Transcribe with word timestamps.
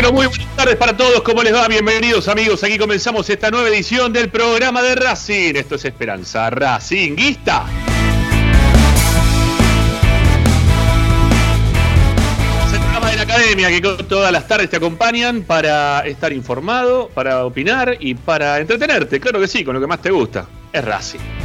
Pero 0.00 0.12
muy 0.12 0.28
buenas 0.28 0.54
tardes 0.54 0.76
para 0.76 0.96
todos. 0.96 1.22
¿Cómo 1.22 1.42
les 1.42 1.52
va? 1.52 1.66
Bienvenidos, 1.66 2.28
amigos. 2.28 2.62
Aquí 2.62 2.78
comenzamos 2.78 3.28
esta 3.30 3.50
nueva 3.50 3.68
edición 3.68 4.12
del 4.12 4.28
programa 4.28 4.80
de 4.80 4.94
Racing. 4.94 5.56
Esto 5.56 5.74
es 5.74 5.84
Esperanza 5.86 6.50
Racinguista. 6.50 7.64
Es 12.64 12.72
el 12.74 12.78
programa 12.78 13.12
la 13.12 13.22
academia 13.22 13.68
que 13.70 13.80
todas 14.04 14.30
las 14.30 14.46
tardes 14.46 14.70
te 14.70 14.76
acompañan 14.76 15.42
para 15.42 16.06
estar 16.06 16.32
informado, 16.32 17.08
para 17.08 17.44
opinar 17.44 17.96
y 17.98 18.14
para 18.14 18.60
entretenerte. 18.60 19.18
Claro 19.18 19.40
que 19.40 19.48
sí, 19.48 19.64
con 19.64 19.74
lo 19.74 19.80
que 19.80 19.88
más 19.88 20.00
te 20.00 20.12
gusta. 20.12 20.46
Es 20.72 20.84
Racing. 20.84 21.37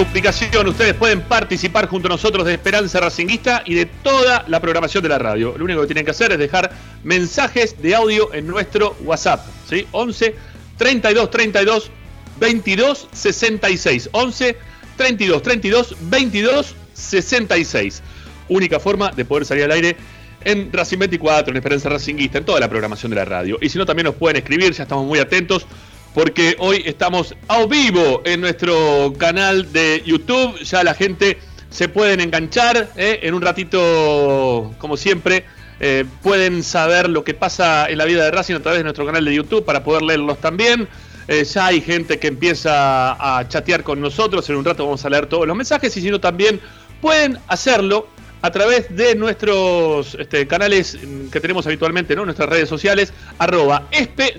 Ustedes 0.00 0.94
pueden 0.94 1.20
participar 1.20 1.86
junto 1.86 2.08
a 2.08 2.10
nosotros 2.10 2.46
de 2.46 2.54
Esperanza 2.54 3.00
Racinguista 3.00 3.62
y 3.66 3.74
de 3.74 3.84
toda 3.84 4.46
la 4.48 4.58
programación 4.58 5.02
de 5.02 5.10
la 5.10 5.18
radio. 5.18 5.54
Lo 5.58 5.64
único 5.64 5.82
que 5.82 5.88
tienen 5.88 6.06
que 6.06 6.12
hacer 6.12 6.32
es 6.32 6.38
dejar 6.38 6.70
mensajes 7.04 7.80
de 7.82 7.94
audio 7.94 8.32
en 8.32 8.46
nuestro 8.46 8.96
WhatsApp, 9.02 9.46
¿sí? 9.68 9.86
11 9.92 10.34
32 10.78 11.30
32 11.30 11.90
22 12.38 13.08
66. 13.12 14.08
11 14.12 14.56
32 14.96 15.42
32 15.42 15.96
22 16.00 16.74
66. 16.94 18.02
Única 18.48 18.80
forma 18.80 19.10
de 19.10 19.26
poder 19.26 19.44
salir 19.44 19.64
al 19.64 19.72
aire 19.72 19.96
en 20.44 20.72
Racing 20.72 20.98
24, 20.98 21.50
en 21.50 21.56
Esperanza 21.58 21.90
Racinguista, 21.90 22.38
en 22.38 22.46
toda 22.46 22.58
la 22.58 22.70
programación 22.70 23.10
de 23.10 23.16
la 23.16 23.26
radio. 23.26 23.58
Y 23.60 23.68
si 23.68 23.76
no, 23.76 23.84
también 23.84 24.06
nos 24.06 24.14
pueden 24.14 24.38
escribir, 24.38 24.72
ya 24.72 24.84
estamos 24.84 25.04
muy 25.04 25.18
atentos 25.18 25.66
porque 26.14 26.56
hoy 26.58 26.82
estamos 26.86 27.34
a 27.48 27.64
vivo 27.66 28.22
en 28.24 28.40
nuestro 28.40 29.12
canal 29.16 29.72
de 29.72 30.02
YouTube. 30.04 30.58
Ya 30.60 30.82
la 30.82 30.94
gente 30.94 31.38
se 31.70 31.88
pueden 31.88 32.20
enganchar. 32.20 32.90
¿eh? 32.96 33.20
En 33.22 33.34
un 33.34 33.42
ratito, 33.42 34.74
como 34.78 34.96
siempre, 34.96 35.44
eh, 35.78 36.04
pueden 36.22 36.62
saber 36.62 37.08
lo 37.08 37.24
que 37.24 37.34
pasa 37.34 37.88
en 37.88 37.98
la 37.98 38.04
vida 38.04 38.24
de 38.24 38.30
Racing 38.30 38.54
a 38.54 38.60
través 38.60 38.80
de 38.80 38.84
nuestro 38.84 39.06
canal 39.06 39.24
de 39.24 39.34
YouTube 39.34 39.64
para 39.64 39.84
poder 39.84 40.02
leerlos 40.02 40.40
también. 40.40 40.88
Eh, 41.28 41.44
ya 41.44 41.66
hay 41.66 41.80
gente 41.80 42.18
que 42.18 42.26
empieza 42.26 43.12
a 43.12 43.46
chatear 43.46 43.84
con 43.84 44.00
nosotros. 44.00 44.48
En 44.50 44.56
un 44.56 44.64
rato 44.64 44.84
vamos 44.84 45.04
a 45.04 45.10
leer 45.10 45.26
todos 45.26 45.46
los 45.46 45.56
mensajes. 45.56 45.96
Y 45.96 46.00
si 46.00 46.10
no, 46.10 46.20
también 46.20 46.60
pueden 47.00 47.38
hacerlo 47.46 48.08
a 48.42 48.50
través 48.50 48.94
de 48.96 49.14
nuestros 49.14 50.16
este, 50.18 50.46
canales 50.46 50.98
que 51.30 51.40
tenemos 51.40 51.66
habitualmente, 51.66 52.16
¿no? 52.16 52.24
nuestras 52.24 52.48
redes 52.48 52.68
sociales, 52.68 53.12
arroba 53.38 53.86
espe. 53.90 54.34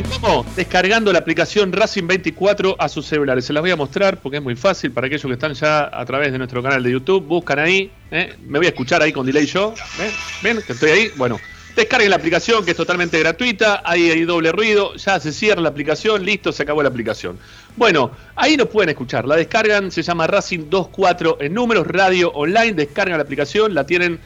¿Saben 0.00 0.20
cómo? 0.20 0.46
Descargando 0.56 1.12
la 1.12 1.18
aplicación 1.18 1.72
Racing 1.72 2.06
24 2.06 2.76
a 2.78 2.88
sus 2.88 3.04
celulares. 3.04 3.44
Se 3.44 3.52
las 3.52 3.60
voy 3.60 3.70
a 3.70 3.76
mostrar 3.76 4.18
porque 4.18 4.38
es 4.38 4.42
muy 4.42 4.56
fácil 4.56 4.92
para 4.92 5.08
aquellos 5.08 5.26
que 5.26 5.32
están 5.32 5.52
ya 5.52 5.90
a 5.92 6.04
través 6.06 6.32
de 6.32 6.38
nuestro 6.38 6.62
canal 6.62 6.82
de 6.82 6.92
YouTube. 6.92 7.26
Buscan 7.26 7.58
ahí. 7.58 7.90
¿eh? 8.10 8.34
Me 8.46 8.58
voy 8.58 8.66
a 8.66 8.70
escuchar 8.70 9.02
ahí 9.02 9.12
con 9.12 9.26
delay 9.26 9.44
yo. 9.44 9.74
¿eh? 10.00 10.10
¿Ven 10.42 10.62
que 10.66 10.72
estoy 10.72 10.90
ahí? 10.90 11.10
Bueno, 11.16 11.38
descarguen 11.76 12.08
la 12.08 12.16
aplicación 12.16 12.64
que 12.64 12.70
es 12.70 12.76
totalmente 12.78 13.18
gratuita. 13.18 13.82
Ahí 13.84 14.10
hay 14.10 14.24
doble 14.24 14.52
ruido. 14.52 14.94
Ya 14.94 15.20
se 15.20 15.32
cierra 15.32 15.60
la 15.60 15.68
aplicación. 15.68 16.24
Listo, 16.24 16.50
se 16.50 16.62
acabó 16.62 16.82
la 16.82 16.88
aplicación. 16.88 17.38
Bueno, 17.76 18.10
ahí 18.36 18.56
nos 18.56 18.68
pueden 18.68 18.88
escuchar. 18.88 19.26
La 19.26 19.36
descargan. 19.36 19.90
Se 19.90 20.02
llama 20.02 20.26
Racing 20.26 20.70
24 20.70 21.38
en 21.42 21.52
números 21.52 21.86
radio 21.86 22.30
online. 22.32 22.72
Descargan 22.72 23.18
la 23.18 23.24
aplicación. 23.24 23.74
La 23.74 23.84
tienen 23.84 24.18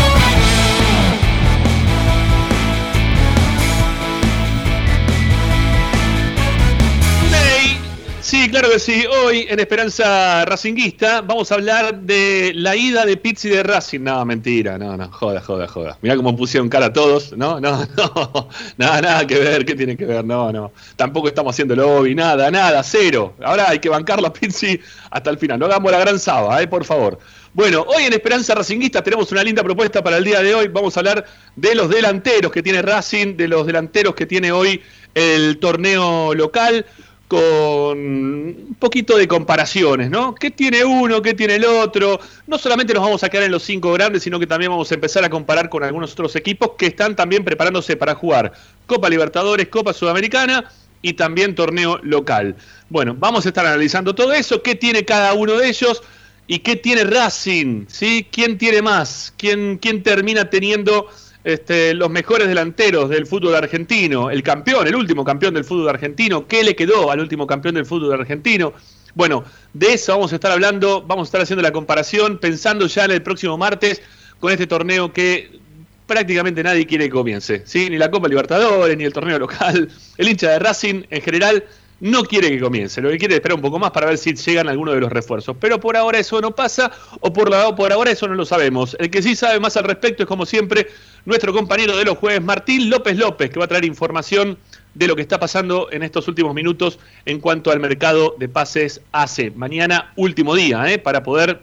Claro 8.52 8.70
que 8.70 8.80
sí. 8.80 9.06
Hoy 9.06 9.48
en 9.50 9.60
Esperanza 9.60 10.44
Racinguista 10.44 11.22
vamos 11.22 11.52
a 11.52 11.56
hablar 11.56 12.02
de 12.02 12.52
la 12.54 12.76
ida 12.76 13.06
de 13.06 13.16
Pizzi 13.16 13.48
de 13.48 13.64
Racing. 13.64 14.02
No, 14.02 14.26
mentira, 14.26 14.78
no, 14.78 14.98
no, 14.98 15.10
joda, 15.10 15.40
joda, 15.40 15.68
joda. 15.68 15.98
Mirá 16.02 16.18
cómo 16.18 16.36
pusieron 16.36 16.68
cara 16.68 16.88
a 16.88 16.94
todos. 16.94 17.32
No, 17.38 17.62
no, 17.62 17.88
no, 17.98 18.50
nada, 18.78 19.02
nada 19.02 19.28
que 19.28 19.40
ver, 19.40 19.66
¿qué 19.66 19.74
tiene 19.74 19.96
que 19.96 20.06
ver? 20.06 20.26
No, 20.26 20.52
no. 20.52 20.74
Tampoco 20.98 21.30
estamos 21.30 21.56
haciendo 21.56 21.76
lobby, 21.78 22.14
nada, 22.14 22.52
nada, 22.52 22.84
cero. 22.84 23.36
Ahora 23.42 23.70
hay 23.70 23.80
que 23.80 23.88
bancarlo 23.88 24.28
a 24.28 24.34
Pizzi 24.34 24.78
hasta 25.10 25.30
el 25.30 25.38
final. 25.38 25.58
No 25.58 25.68
hagamos 25.68 25.90
la 25.90 26.00
gran 26.00 26.20
saba, 26.20 26.62
eh, 26.62 26.68
por 26.68 26.84
favor. 26.84 27.20
Bueno, 27.54 27.86
hoy 27.88 28.04
en 28.04 28.14
Esperanza 28.14 28.54
Racinguista 28.54 29.02
tenemos 29.02 29.32
una 29.32 29.44
linda 29.44 29.64
propuesta 29.64 30.04
para 30.04 30.18
el 30.18 30.26
día 30.26 30.42
de 30.42 30.54
hoy. 30.54 30.68
Vamos 30.68 30.98
a 30.98 31.00
hablar 31.00 31.26
de 31.56 31.76
los 31.76 31.90
delanteros 31.90 32.52
que 32.52 32.62
tiene 32.62 32.82
Racing, 32.82 33.38
de 33.38 33.48
los 33.48 33.66
delanteros 33.66 34.14
que 34.14 34.26
tiene 34.26 34.52
hoy 34.52 34.82
el 35.14 35.58
torneo 35.60 36.34
local 36.34 36.86
con 37.32 37.98
un 37.98 38.76
poquito 38.78 39.16
de 39.16 39.26
comparaciones, 39.26 40.10
¿no? 40.10 40.36
¿Qué 40.36 40.52
tiene 40.52 40.84
uno? 40.84 41.22
¿Qué 41.22 41.34
tiene 41.34 41.56
el 41.56 41.64
otro? 41.64 42.20
No 42.46 42.58
solamente 42.58 42.94
nos 42.94 43.04
vamos 43.04 43.24
a 43.24 43.30
quedar 43.30 43.46
en 43.46 43.54
los 43.54 43.64
cinco 43.64 43.94
grandes, 43.94 44.24
sino 44.24 44.38
que 44.38 44.46
también 44.46 44.70
vamos 44.70 44.92
a 44.92 44.96
empezar 44.96 45.24
a 45.24 45.30
comparar 45.30 45.70
con 45.70 45.82
algunos 45.82 46.12
otros 46.12 46.36
equipos 46.36 46.72
que 46.78 46.88
están 46.88 47.16
también 47.16 47.46
preparándose 47.46 47.96
para 47.96 48.16
jugar 48.16 48.52
Copa 48.86 49.10
Libertadores, 49.10 49.70
Copa 49.70 49.94
Sudamericana 49.94 50.70
y 51.02 51.14
también 51.14 51.56
torneo 51.56 52.02
local. 52.04 52.58
Bueno, 52.90 53.16
vamos 53.18 53.46
a 53.46 53.48
estar 53.48 53.66
analizando 53.66 54.14
todo 54.14 54.34
eso, 54.34 54.62
qué 54.62 54.76
tiene 54.76 55.06
cada 55.06 55.32
uno 55.34 55.56
de 55.56 55.70
ellos 55.70 56.04
y 56.48 56.60
qué 56.60 56.76
tiene 56.76 57.06
Racing, 57.06 57.86
¿sí? 57.88 58.28
¿Quién 58.30 58.58
tiene 58.58 58.82
más? 58.82 59.34
¿Quién, 59.38 59.78
quién 59.78 60.04
termina 60.04 60.50
teniendo 60.50 61.08
este, 61.44 61.94
los 61.94 62.10
mejores 62.10 62.48
delanteros 62.48 63.10
del 63.10 63.26
fútbol 63.26 63.56
argentino, 63.56 64.30
el 64.30 64.44
campeón, 64.44 64.88
el 64.88 64.96
último 64.96 65.24
campeón 65.24 65.54
del 65.54 65.66
fútbol 65.66 65.90
argentino, 65.90 66.48
¿qué 66.48 66.64
le 66.64 66.76
quedó 66.76 67.12
al 67.12 67.20
último 67.20 67.48
campeón 67.48 67.76
del 67.76 67.86
fútbol 67.86 68.14
argentino? 68.14 68.74
Bueno, 69.16 69.44
de 69.74 69.94
eso 69.94 70.14
vamos 70.14 70.32
a 70.32 70.36
estar 70.36 70.52
hablando, 70.52 71.02
vamos 71.02 71.26
a 71.26 71.30
estar 71.30 71.42
haciendo 71.42 71.62
la 71.62 71.72
comparación, 71.72 72.38
pensando 72.38 72.88
ya 72.88 73.06
en 73.06 73.12
el 73.12 73.22
próximo 73.22 73.58
martes 73.58 74.02
con 74.40 74.52
este 74.52 74.68
torneo 74.68 75.12
que 75.12 75.60
prácticamente 76.06 76.64
nadie 76.64 76.86
quiere 76.86 77.06
que 77.06 77.12
comience, 77.12 77.64
¿sí? 77.66 77.90
Ni 77.90 77.98
la 77.98 78.12
Copa 78.12 78.28
Libertadores, 78.28 78.98
ni 78.98 79.04
el 79.04 79.14
torneo 79.14 79.40
local, 79.40 79.90
el 80.18 80.30
hincha 80.30 80.52
de 80.52 80.60
Racing 80.60 81.04
en 81.10 81.22
general 81.22 81.64
no 82.02 82.24
quiere 82.24 82.50
que 82.50 82.60
comience, 82.60 83.00
lo 83.00 83.10
que 83.10 83.20
quiere 83.20 83.36
es 83.36 83.38
esperar 83.38 83.56
un 83.56 83.62
poco 83.62 83.78
más 83.78 83.92
para 83.92 84.08
ver 84.08 84.18
si 84.18 84.34
llegan 84.34 84.68
algunos 84.68 84.96
de 84.96 85.02
los 85.02 85.12
refuerzos. 85.12 85.56
Pero 85.60 85.80
por 85.80 85.96
ahora 85.96 86.18
eso 86.18 86.42
no 86.42 86.52
pasa, 86.52 86.92
o 87.20 87.32
por, 87.32 87.50
la, 87.50 87.76
por 87.76 87.94
ahora 87.94 88.10
eso 88.10 88.28
no 88.28 88.34
lo 88.34 88.44
sabemos. 88.44 88.98
El 89.00 89.12
que 89.12 89.22
sí 89.22 89.36
sabe 89.36 89.60
más 89.60 89.78
al 89.78 89.84
respecto 89.84 90.24
es, 90.24 90.28
como 90.28 90.48
siempre, 90.48 90.88
nuestro 91.26 91.54
compañero 91.54 91.96
de 91.96 92.04
los 92.04 92.18
jueves, 92.18 92.42
Martín 92.42 92.90
López 92.90 93.16
López, 93.18 93.52
que 93.52 93.60
va 93.60 93.66
a 93.66 93.68
traer 93.68 93.86
información 93.86 94.58
de 94.96 95.08
lo 95.08 95.16
que 95.16 95.22
está 95.22 95.40
pasando 95.40 95.90
en 95.92 96.02
estos 96.02 96.28
últimos 96.28 96.56
minutos 96.56 96.98
en 97.26 97.40
cuanto 97.40 97.72
al 97.72 97.80
mercado 97.80 98.36
de 98.40 98.50
pases 98.50 99.02
AC. 99.12 99.54
Mañana, 99.56 100.12
último 100.16 100.56
día, 100.56 100.92
¿eh? 100.92 100.98
para 100.98 101.22
poder 101.22 101.62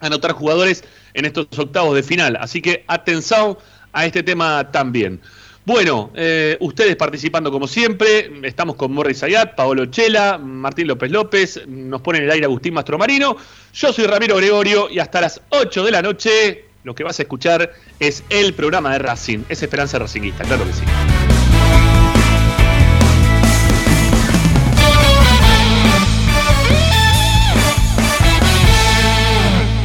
anotar 0.00 0.32
jugadores 0.32 0.82
en 1.12 1.26
estos 1.26 1.46
octavos 1.58 1.94
de 1.94 2.02
final. 2.02 2.36
Así 2.40 2.62
que 2.62 2.84
atención 2.86 3.58
a 3.92 4.06
este 4.06 4.22
tema 4.22 4.70
también. 4.70 5.20
Bueno, 5.68 6.10
eh, 6.14 6.56
ustedes 6.60 6.96
participando 6.96 7.52
como 7.52 7.68
siempre, 7.68 8.32
estamos 8.44 8.74
con 8.76 8.90
Morris 8.90 9.22
Ayat, 9.22 9.54
Paolo 9.54 9.84
Chela, 9.84 10.38
Martín 10.38 10.86
López 10.86 11.10
López, 11.10 11.60
nos 11.68 12.00
pone 12.00 12.20
en 12.20 12.24
el 12.24 12.30
aire 12.30 12.46
Agustín 12.46 12.72
Mastromarino, 12.72 13.36
yo 13.74 13.92
soy 13.92 14.06
Ramiro 14.06 14.36
Gregorio 14.36 14.88
y 14.88 14.98
hasta 14.98 15.20
las 15.20 15.42
8 15.50 15.84
de 15.84 15.90
la 15.90 16.00
noche 16.00 16.64
lo 16.84 16.94
que 16.94 17.04
vas 17.04 17.18
a 17.18 17.22
escuchar 17.24 17.70
es 18.00 18.24
el 18.30 18.54
programa 18.54 18.94
de 18.94 19.00
Racing, 19.00 19.40
es 19.50 19.62
Esperanza 19.62 19.98
Racingista, 19.98 20.42
claro 20.44 20.64
que 20.64 20.72
sí. 20.72 20.84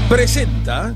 Presenta 0.07 0.95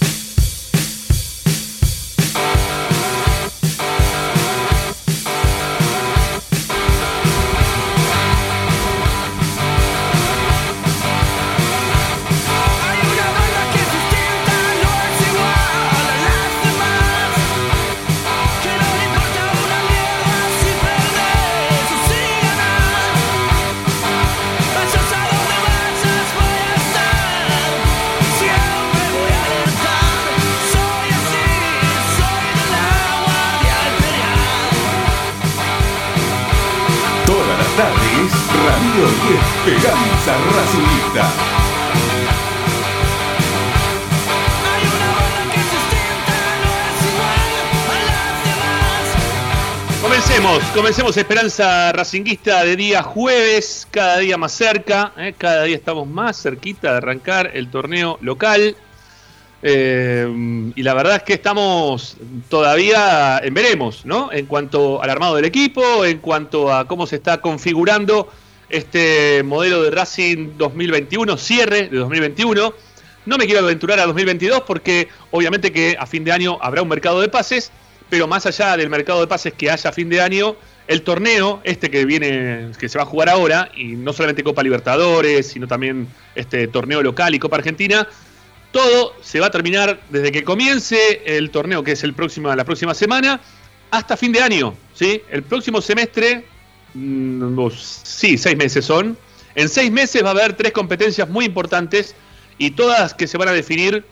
Esperanza 39.65 40.37
Racingista. 40.55 41.31
Comencemos, 50.01 50.63
comencemos 50.75 51.17
Esperanza 51.17 51.91
Racinguista 51.93 52.63
de 52.63 52.75
día 52.75 53.01
jueves, 53.01 53.87
cada 53.89 54.17
día 54.17 54.37
más 54.37 54.51
cerca, 54.51 55.13
¿eh? 55.17 55.33
cada 55.35 55.63
día 55.63 55.75
estamos 55.75 56.07
más 56.07 56.39
cerquita 56.39 56.91
de 56.91 56.97
arrancar 56.97 57.51
el 57.55 57.71
torneo 57.71 58.19
local. 58.21 58.75
Eh, 59.63 60.71
y 60.75 60.83
la 60.83 60.93
verdad 60.93 61.17
es 61.17 61.23
que 61.23 61.33
estamos 61.33 62.17
todavía 62.49 63.39
en 63.43 63.53
veremos, 63.53 64.05
¿no? 64.05 64.31
En 64.31 64.45
cuanto 64.47 65.01
al 65.01 65.09
armado 65.09 65.35
del 65.35 65.45
equipo, 65.45 66.03
en 66.03 66.19
cuanto 66.19 66.73
a 66.73 66.87
cómo 66.87 67.05
se 67.05 67.17
está 67.17 67.41
configurando 67.41 68.29
este 68.69 69.43
modelo 69.43 69.83
de 69.83 69.91
Racing 69.91 70.57
2021, 70.57 71.37
cierre 71.37 71.89
de 71.89 71.97
2021. 71.97 72.73
No 73.25 73.37
me 73.37 73.45
quiero 73.45 73.63
aventurar 73.63 73.99
a 73.99 74.05
2022 74.07 74.61
porque 74.61 75.09
obviamente 75.29 75.71
que 75.71 75.95
a 75.99 76.07
fin 76.07 76.23
de 76.23 76.31
año 76.31 76.57
habrá 76.61 76.81
un 76.81 76.87
mercado 76.87 77.21
de 77.21 77.29
pases, 77.29 77.71
pero 78.09 78.27
más 78.27 78.45
allá 78.45 78.75
del 78.77 78.89
mercado 78.89 79.21
de 79.21 79.27
pases 79.27 79.53
que 79.53 79.69
haya 79.69 79.89
a 79.89 79.93
fin 79.93 80.09
de 80.09 80.21
año, 80.21 80.55
el 80.87 81.03
torneo, 81.03 81.61
este 81.63 81.91
que 81.91 82.03
viene, 82.05 82.71
que 82.79 82.89
se 82.89 82.97
va 82.97 83.03
a 83.03 83.07
jugar 83.07 83.29
ahora, 83.29 83.69
y 83.75 83.89
no 83.89 84.11
solamente 84.11 84.43
Copa 84.43 84.63
Libertadores, 84.63 85.47
sino 85.47 85.67
también 85.67 86.07
este 86.33 86.67
torneo 86.67 87.03
local 87.03 87.35
y 87.35 87.39
Copa 87.39 87.57
Argentina, 87.57 88.07
todo 88.71 89.13
se 89.21 89.39
va 89.39 89.47
a 89.47 89.51
terminar 89.51 90.01
desde 90.09 90.31
que 90.31 90.43
comience 90.43 91.21
el 91.25 91.51
torneo, 91.51 91.83
que 91.83 91.91
es 91.93 92.03
el 92.03 92.15
la 92.43 92.65
próxima 92.65 92.93
semana, 92.93 93.41
hasta 93.91 94.17
fin 94.17 94.31
de 94.31 94.41
año. 94.41 94.73
¿sí? 94.93 95.21
El 95.29 95.43
próximo 95.43 95.81
semestre 95.81 96.45
Mm, 96.93 97.67
sí, 97.71 98.37
seis 98.37 98.57
meses 98.57 98.85
son. 98.85 99.17
En 99.55 99.69
seis 99.69 99.91
meses 99.91 100.23
va 100.23 100.29
a 100.29 100.31
haber 100.31 100.53
tres 100.53 100.71
competencias 100.71 101.29
muy 101.29 101.45
importantes 101.45 102.15
y 102.57 102.71
todas 102.71 103.13
que 103.13 103.27
se 103.27 103.37
van 103.37 103.49
a 103.49 103.51
definir 103.51 104.03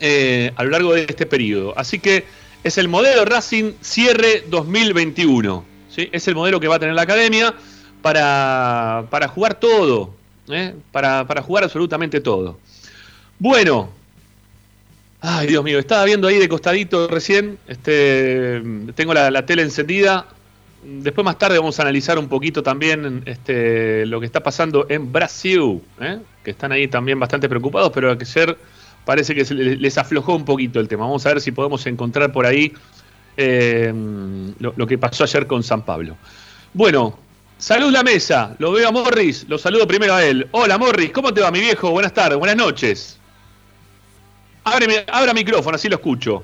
eh, 0.00 0.52
a 0.56 0.64
lo 0.64 0.70
largo 0.70 0.94
de 0.94 1.02
este 1.02 1.26
periodo. 1.26 1.74
Así 1.76 1.98
que 1.98 2.24
es 2.64 2.78
el 2.78 2.88
modelo 2.88 3.24
Racing 3.24 3.72
cierre 3.80 4.44
2021. 4.48 5.64
¿sí? 5.88 6.08
Es 6.12 6.26
el 6.28 6.34
modelo 6.34 6.60
que 6.60 6.68
va 6.68 6.76
a 6.76 6.78
tener 6.78 6.94
la 6.94 7.02
academia 7.02 7.54
para, 8.02 9.06
para 9.10 9.28
jugar 9.28 9.58
todo. 9.60 10.14
¿eh? 10.48 10.74
Para, 10.92 11.26
para 11.26 11.42
jugar 11.42 11.64
absolutamente 11.64 12.20
todo. 12.20 12.58
Bueno, 13.38 13.90
Ay, 15.28 15.48
Dios 15.48 15.64
mío, 15.64 15.80
estaba 15.80 16.04
viendo 16.04 16.28
ahí 16.28 16.38
de 16.38 16.48
costadito 16.48 17.08
recién. 17.08 17.58
Este, 17.66 18.62
tengo 18.94 19.12
la, 19.12 19.44
tele 19.44 19.62
encendida. 19.62 20.26
Después 20.84 21.24
más 21.24 21.36
tarde 21.36 21.58
vamos 21.58 21.80
a 21.80 21.82
analizar 21.82 22.16
un 22.16 22.28
poquito 22.28 22.62
también 22.62 23.24
este, 23.26 24.06
lo 24.06 24.20
que 24.20 24.26
está 24.26 24.40
pasando 24.40 24.86
en 24.88 25.10
Brasil, 25.10 25.82
¿eh? 26.00 26.20
que 26.44 26.52
están 26.52 26.70
ahí 26.70 26.86
también 26.86 27.18
bastante 27.18 27.48
preocupados, 27.48 27.90
pero 27.92 28.12
ayer 28.12 28.56
parece 29.04 29.34
que 29.34 29.42
les 29.52 29.98
aflojó 29.98 30.36
un 30.36 30.44
poquito 30.44 30.78
el 30.78 30.86
tema. 30.86 31.06
Vamos 31.06 31.26
a 31.26 31.30
ver 31.30 31.40
si 31.40 31.50
podemos 31.50 31.84
encontrar 31.86 32.30
por 32.30 32.46
ahí 32.46 32.72
eh, 33.36 33.92
lo, 34.60 34.86
que 34.86 34.96
pasó 34.96 35.24
ayer 35.24 35.48
con 35.48 35.64
San 35.64 35.84
Pablo. 35.84 36.16
Bueno, 36.72 37.18
salud 37.58 37.90
la 37.90 38.04
mesa, 38.04 38.54
lo 38.60 38.70
veo 38.70 38.88
a 38.88 38.92
Morris, 38.92 39.44
lo 39.48 39.58
saludo 39.58 39.88
primero 39.88 40.14
a 40.14 40.24
él. 40.24 40.46
Hola 40.52 40.78
Morris, 40.78 41.10
¿cómo 41.10 41.34
te 41.34 41.40
va 41.40 41.50
mi 41.50 41.58
viejo? 41.58 41.90
Buenas 41.90 42.14
tardes, 42.14 42.38
buenas 42.38 42.56
noches. 42.56 43.18
Abre, 44.66 45.04
abra 45.06 45.32
micrófono, 45.32 45.76
así 45.76 45.88
lo 45.88 45.94
escucho. 45.94 46.42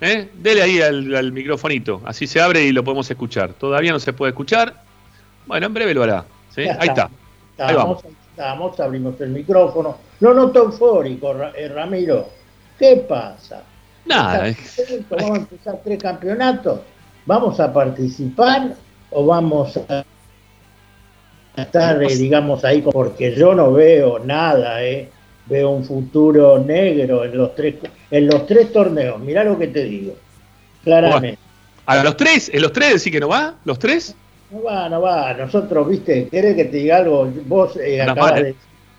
¿Eh? 0.00 0.30
Dele 0.32 0.62
ahí 0.62 0.80
al, 0.80 1.30
microfonito, 1.30 2.00
así 2.06 2.26
se 2.26 2.40
abre 2.40 2.62
y 2.62 2.72
lo 2.72 2.82
podemos 2.82 3.10
escuchar. 3.10 3.52
Todavía 3.52 3.92
no 3.92 4.00
se 4.00 4.14
puede 4.14 4.30
escuchar. 4.30 4.82
Bueno, 5.46 5.66
en 5.66 5.74
breve 5.74 5.92
lo 5.92 6.02
hará. 6.02 6.24
Ahí 6.56 6.88
está. 6.88 7.10
Ahí 7.58 7.74
vamos. 7.74 8.02
Estamos, 8.30 8.80
abrimos 8.80 9.20
el 9.20 9.28
micrófono. 9.28 9.98
Lo 10.20 10.32
noto 10.32 10.64
eufórico, 10.64 11.36
eh, 11.54 11.68
Ramiro. 11.68 12.30
¿Qué 12.78 13.04
pasa? 13.06 13.62
Nada. 14.06 14.54
Vamos 15.10 15.30
a 15.30 15.36
empezar 15.36 15.80
tres 15.84 16.02
campeonatos. 16.02 16.80
¿Vamos 17.26 17.60
a 17.60 17.70
participar 17.70 18.74
o 19.10 19.26
vamos 19.26 19.78
a 19.86 20.02
estar, 21.60 22.02
eh, 22.02 22.16
digamos, 22.16 22.64
ahí? 22.64 22.80
Porque 22.80 23.34
yo 23.36 23.54
no 23.54 23.74
veo 23.74 24.18
nada, 24.18 24.82
¿eh? 24.82 25.10
Veo 25.50 25.70
un 25.70 25.84
futuro 25.84 26.58
negro 26.58 27.24
en 27.24 27.36
los 27.36 27.54
tres, 27.54 27.74
en 28.10 28.26
los 28.28 28.46
tres 28.46 28.72
torneos. 28.72 29.20
Mirá 29.20 29.44
lo 29.44 29.58
que 29.58 29.66
te 29.66 29.84
digo. 29.84 30.14
Claramente. 30.84 31.38
¿A 31.86 32.02
los 32.04 32.16
tres? 32.16 32.50
¿En 32.54 32.62
los 32.62 32.72
tres 32.72 32.94
decís 32.94 33.12
que 33.12 33.20
no 33.20 33.28
va? 33.28 33.56
¿Los 33.64 33.78
tres? 33.78 34.14
No 34.50 34.62
va, 34.62 34.88
no 34.88 35.00
va. 35.02 35.34
Nosotros, 35.34 35.88
viste, 35.88 36.28
¿querés 36.28 36.54
que 36.54 36.66
te 36.66 36.76
diga 36.76 36.98
algo? 36.98 37.30
Vos 37.46 37.76
eh, 37.76 38.00
acabas 38.00 38.36
de 38.36 38.54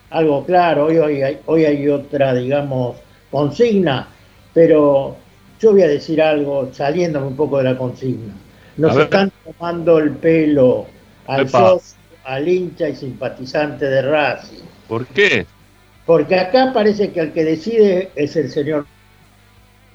algo 0.09 0.45
claro. 0.45 0.85
Hoy, 0.85 0.97
hoy, 0.97 1.23
hay, 1.23 1.39
hoy 1.45 1.65
hay 1.65 1.87
otra, 1.87 2.33
digamos, 2.33 2.97
consigna. 3.31 4.09
Pero 4.53 5.15
yo 5.59 5.71
voy 5.71 5.83
a 5.83 5.87
decir 5.87 6.21
algo 6.21 6.69
saliéndome 6.73 7.27
un 7.27 7.35
poco 7.37 7.59
de 7.59 7.63
la 7.63 7.77
consigna. 7.77 8.33
Nos 8.75 8.97
están 8.97 9.31
tomando 9.45 9.99
el 9.99 10.11
pelo 10.11 10.85
al 11.27 11.47
socio, 11.47 11.97
al 12.25 12.47
hincha 12.47 12.89
y 12.89 12.95
simpatizante 12.95 13.85
de 13.85 14.01
Racing. 14.01 14.63
¿Por 14.87 15.05
qué? 15.07 15.45
Porque 16.05 16.35
acá 16.35 16.71
parece 16.73 17.11
que 17.11 17.19
el 17.19 17.31
que 17.31 17.45
decide 17.45 18.11
es 18.15 18.35
el 18.35 18.49
señor 18.49 18.85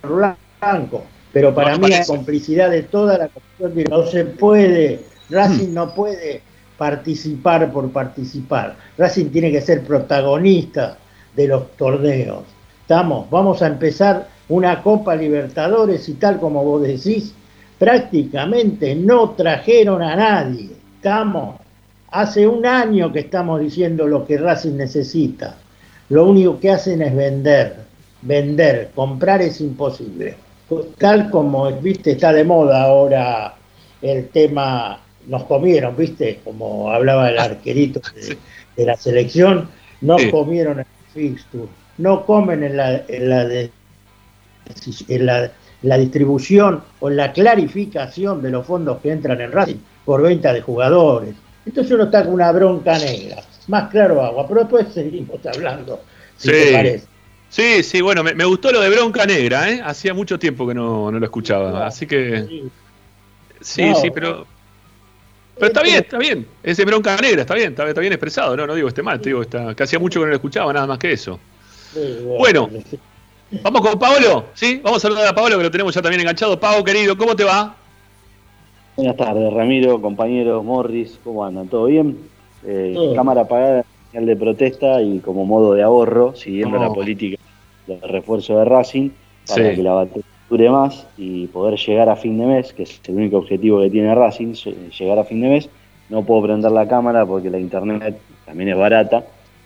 Blanco, 0.03 1.05
pero 1.33 1.55
para 1.55 1.77
mí 1.77 1.89
la 1.89 2.05
complicidad 2.05 2.71
de 2.71 2.85
toda 2.85 3.19
la 3.19 3.29
comisión 3.29 3.85
no 3.91 4.07
se 4.07 4.25
puede, 4.25 5.01
Racing 5.31 5.75
no 5.75 5.93
puede 5.95 6.43
participar 6.79 7.73
por 7.73 7.91
participar. 7.91 8.77
Racing 8.97 9.27
tiene 9.27 9.51
que 9.51 9.61
ser 9.61 9.83
protagonista 9.83 10.97
de 11.35 11.49
los 11.49 11.73
torneos. 11.77 12.45
Estamos, 12.83 13.29
vamos 13.29 13.61
a 13.63 13.67
empezar 13.67 14.29
una 14.49 14.81
Copa 14.83 15.17
Libertadores 15.17 16.09
y 16.09 16.15
tal 16.15 16.39
como 16.39 16.63
vos 16.63 16.83
decís, 16.83 17.35
prácticamente 17.81 18.95
no 18.95 19.31
trajeron 19.31 20.03
a 20.03 20.15
nadie. 20.15 20.71
Estamos, 20.95 21.57
hace 22.13 22.47
un 22.47 22.65
año 22.65 23.13
que 23.13 23.21
estamos 23.21 23.61
diciendo 23.61 24.07
lo 24.07 24.25
que 24.25 24.39
Racing 24.39 24.77
necesita 24.77 25.57
lo 26.09 26.27
único 26.27 26.61
que 26.61 26.71
hacen 26.71 27.03
es 27.03 27.15
vender, 27.15 27.77
vender, 28.23 28.91
comprar 28.95 29.43
es 29.43 29.61
imposible. 29.61 30.37
Tal 30.99 31.31
como, 31.31 31.71
viste, 31.81 32.13
está 32.13 32.33
de 32.33 32.45
moda 32.45 32.83
ahora 32.83 33.55
el 34.03 34.29
tema, 34.29 35.01
nos 35.27 35.45
comieron, 35.45 35.97
viste, 35.97 36.41
como 36.45 36.91
hablaba 36.91 37.31
el 37.31 37.39
arquerito 37.39 38.01
de, 38.77 38.85
la 38.85 38.97
selección, 38.97 39.69
nos 40.01 40.23
comieron 40.27 40.81
el 40.81 40.87
fixture, 41.13 41.69
no 41.99 42.25
comen 42.27 42.63
en 42.63 42.77
la, 42.77 43.03
en 43.09 43.29
la, 43.29 43.43
en 45.09 45.27
la, 45.27 45.51
la 45.83 45.99
distribución 45.99 46.83
o 47.01 47.11
en 47.11 47.17
la 47.17 47.33
clarificación 47.33 48.43
de 48.43 48.51
los 48.51 48.67
fondos 48.67 48.99
que 49.01 49.13
entran 49.13 49.41
en 49.41 49.53
Racing 49.53 49.79
por 50.05 50.23
venta 50.23 50.53
de 50.53 50.61
jugadores. 50.61 51.35
Entonces 51.65 51.93
uno 51.93 52.05
está 52.05 52.25
con 52.25 52.35
una 52.35 52.53
bronca 52.53 52.99
negra 52.99 53.43
más 53.69 53.91
claro 53.91 54.23
agua, 54.23 54.47
pero 54.49 54.61
después 54.61 54.89
seguimos 54.93 55.45
hablando. 55.47 56.01
sí. 56.37 56.51
Sí, 57.49 57.83
sí, 57.83 58.01
bueno, 58.01 58.25
me, 58.25 58.45
gustó 58.45 58.73
lo 58.73 58.81
de 58.81 58.91
Bronca 58.91 59.25
Negra, 59.25 59.71
¿eh? 59.71 59.81
Hacía 59.83 60.13
mucho 60.13 60.39
tiempo 60.39 60.67
que 60.67 60.75
no, 60.75 61.11
lo 61.11 61.25
escuchaba, 61.25 61.87
así 61.87 62.07
que... 62.07 62.65
Sí, 63.61 63.95
sí, 63.95 64.11
pero... 64.13 64.47
Pero 65.55 65.67
está 65.69 65.83
bien, 65.83 65.97
está 65.97 66.19
bien. 66.19 66.47
Ese 66.63 66.85
Bronca 66.85 67.17
Negra, 67.17 67.43
está 67.43 67.55
bien, 67.55 67.71
está, 67.71 68.01
bien 68.01 68.13
expresado, 68.13 68.57
no, 68.57 68.67
no 68.67 68.75
digo 68.75 68.89
este 68.89 69.03
mal, 69.03 69.21
te 69.21 69.31
digo, 69.31 69.41
está, 69.41 69.75
que 69.75 69.85
hacía 69.85 69.99
mucho 69.99 70.21
que 70.21 70.27
no 70.27 70.31
lo 70.31 70.37
escuchaba, 70.37 70.73
nada 70.73 70.87
más 70.87 70.99
que 70.99 71.13
eso. 71.13 71.41
bueno, 72.39 72.69
vamos 73.63 73.81
con 73.81 73.99
Pablo, 73.99 74.47
¿sí? 74.53 74.81
Vamos 74.83 74.99
a 74.99 75.01
saludar 75.09 75.27
a 75.29 75.35
Pablo 75.35 75.57
que 75.57 75.63
lo 75.63 75.71
tenemos 75.71 75.95
ya 75.95 76.03
también 76.03 76.21
enganchado. 76.21 76.61
Pablo, 76.61 76.85
querido, 76.85 77.17
¿cómo 77.17 77.35
te 77.35 77.45
va? 77.45 77.75
Buenas 78.97 79.17
tardes, 79.17 79.53
Ramiro, 79.53 80.01
compañeros, 80.03 80.63
Morris, 80.63 81.19
¿cómo 81.25 81.43
andan? 81.43 81.69
¿Todo 81.69 81.87
bien? 81.87 82.19
Eh, 82.67 83.13
cámara 83.15 83.43
apagada 83.43 83.85
señal 84.11 84.27
de 84.27 84.37
protesta 84.37 85.01
y 85.01 85.21
como 85.21 85.45
modo 85.45 85.75
de 85.75 85.83
ahorro, 85.83 86.35
siguiendo 86.35 86.79
la 86.79 86.93
política 86.93 87.41
de 87.87 87.99
refuerzo 88.01 88.59
de 88.59 88.65
Racing, 88.65 89.11
para 89.47 89.75
que 89.75 89.83
la 89.83 89.93
batería 89.93 90.25
dure 90.49 90.71
más 90.71 91.07
y 91.17 91.47
poder 91.49 91.79
llegar 91.79 92.09
a 92.09 92.17
fin 92.17 92.39
de 92.39 92.47
mes, 92.47 92.73
que 92.73 92.85
es 92.85 93.01
el 93.07 93.17
único 93.17 93.39
objetivo 93.39 93.81
que 93.81 93.91
tiene 93.91 94.15
Racing, 94.15 94.55
llegar 94.99 95.19
a 95.19 95.25
fin 95.25 95.41
de 95.41 95.49
mes. 95.49 95.69
No 96.09 96.23
puedo 96.25 96.43
prender 96.43 96.71
la 96.73 96.87
cámara 96.87 97.27
porque 97.27 97.51
la 97.51 97.59
internet 97.59 98.19
también 98.45 98.71
es 98.71 98.77
barata, 98.77 99.25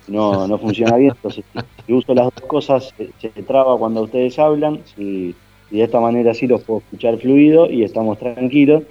no, 0.09 0.47
no 0.47 0.59
funciona 0.65 0.97
bien, 0.97 1.13
entonces 1.15 1.45
si 1.87 1.93
uso 1.93 2.15
las 2.15 2.27
dos 2.35 2.47
cosas 2.47 2.95
se, 3.19 3.29
traba 3.43 3.77
cuando 3.79 4.03
ustedes 4.03 4.39
hablan, 4.39 4.81
y 4.97 5.35
de 5.71 5.83
esta 5.85 6.01
manera 6.01 6.35
sí 6.35 6.47
los 6.47 6.63
puedo 6.63 6.81
escuchar 6.81 7.19
fluido 7.19 7.71
y 7.71 7.85
estamos 7.85 8.19
tranquilos. 8.19 8.83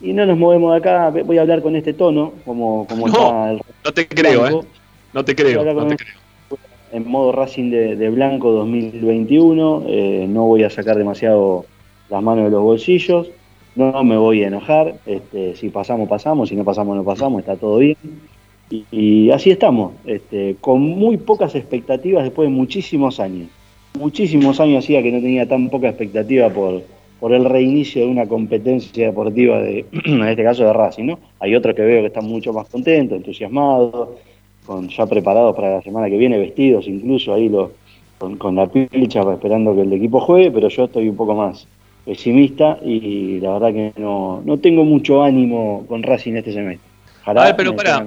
Y 0.00 0.12
no 0.12 0.26
nos 0.26 0.38
movemos 0.38 0.72
de 0.72 0.78
acá, 0.78 1.10
voy 1.10 1.38
a 1.38 1.42
hablar 1.42 1.62
con 1.62 1.74
este 1.74 1.92
tono, 1.92 2.32
como, 2.44 2.86
como 2.86 3.08
está 3.08 3.50
el... 3.50 3.60
No 3.84 3.92
te 3.92 4.06
creo, 4.06 4.46
¿eh? 4.46 4.66
No 5.12 5.24
te 5.24 5.34
creo, 5.34 5.64
no 5.64 5.86
te 5.86 5.96
creo 5.96 6.18
en 6.92 7.08
modo 7.08 7.32
Racing 7.32 7.70
de, 7.70 8.10
Blanco 8.10 8.50
2021, 8.52 9.84
eh, 9.88 10.26
no 10.28 10.44
voy 10.44 10.64
a 10.64 10.70
sacar 10.70 10.96
demasiado 10.96 11.66
las 12.08 12.22
manos 12.22 12.44
de 12.44 12.50
los 12.50 12.62
bolsillos, 12.62 13.30
no 13.76 14.02
me 14.04 14.16
voy 14.16 14.42
a 14.42 14.48
enojar, 14.48 14.94
este, 15.06 15.54
si 15.56 15.68
pasamos, 15.68 16.08
pasamos, 16.08 16.48
si 16.48 16.56
no 16.56 16.64
pasamos, 16.64 16.96
no 16.96 17.04
pasamos, 17.04 17.40
está 17.40 17.56
todo 17.56 17.78
bien. 17.78 17.96
Y, 18.70 19.30
así 19.30 19.50
estamos, 19.50 19.92
este, 20.04 20.56
con 20.60 20.80
muy 20.80 21.16
pocas 21.16 21.54
expectativas 21.54 22.24
después 22.24 22.48
de 22.48 22.54
muchísimos 22.54 23.18
años. 23.18 23.48
Muchísimos 23.98 24.60
años 24.60 24.84
hacía 24.84 25.02
que 25.02 25.10
no 25.10 25.20
tenía 25.20 25.48
tan 25.48 25.70
poca 25.70 25.88
expectativa 25.88 26.50
por, 26.50 26.82
por 27.20 27.32
el 27.32 27.44
reinicio 27.44 28.02
de 28.02 28.08
una 28.08 28.26
competencia 28.26 29.06
deportiva, 29.06 29.60
de, 29.60 29.86
en 30.04 30.22
este 30.22 30.44
caso 30.44 30.64
de 30.64 30.72
Racing. 30.72 31.06
¿no? 31.06 31.18
Hay 31.40 31.54
otros 31.54 31.74
que 31.74 31.82
veo 31.82 32.00
que 32.00 32.08
están 32.08 32.26
mucho 32.26 32.52
más 32.52 32.68
contentos, 32.68 33.16
entusiasmados, 33.16 34.10
con 34.64 34.88
ya 34.88 35.06
preparados 35.06 35.56
para 35.56 35.76
la 35.76 35.82
semana 35.82 36.10
que 36.10 36.18
viene, 36.18 36.38
vestidos 36.38 36.86
incluso 36.86 37.32
ahí 37.32 37.48
los, 37.48 37.70
con, 38.18 38.54
la 38.54 38.66
pilcha 38.66 39.22
esperando 39.32 39.74
que 39.74 39.82
el 39.82 39.92
equipo 39.92 40.20
juegue, 40.20 40.50
pero 40.50 40.68
yo 40.68 40.84
estoy 40.84 41.08
un 41.08 41.16
poco 41.16 41.34
más 41.34 41.66
pesimista 42.04 42.78
y 42.84 43.40
la 43.40 43.52
verdad 43.54 43.72
que 43.72 43.92
no, 44.00 44.42
no 44.44 44.58
tengo 44.58 44.84
mucho 44.84 45.22
ánimo 45.22 45.84
con 45.88 46.02
Racing 46.02 46.34
este 46.34 46.52
semestre. 46.52 46.86
a 47.24 47.32
ver, 47.32 47.56
pero 47.56 47.74
para. 47.74 48.04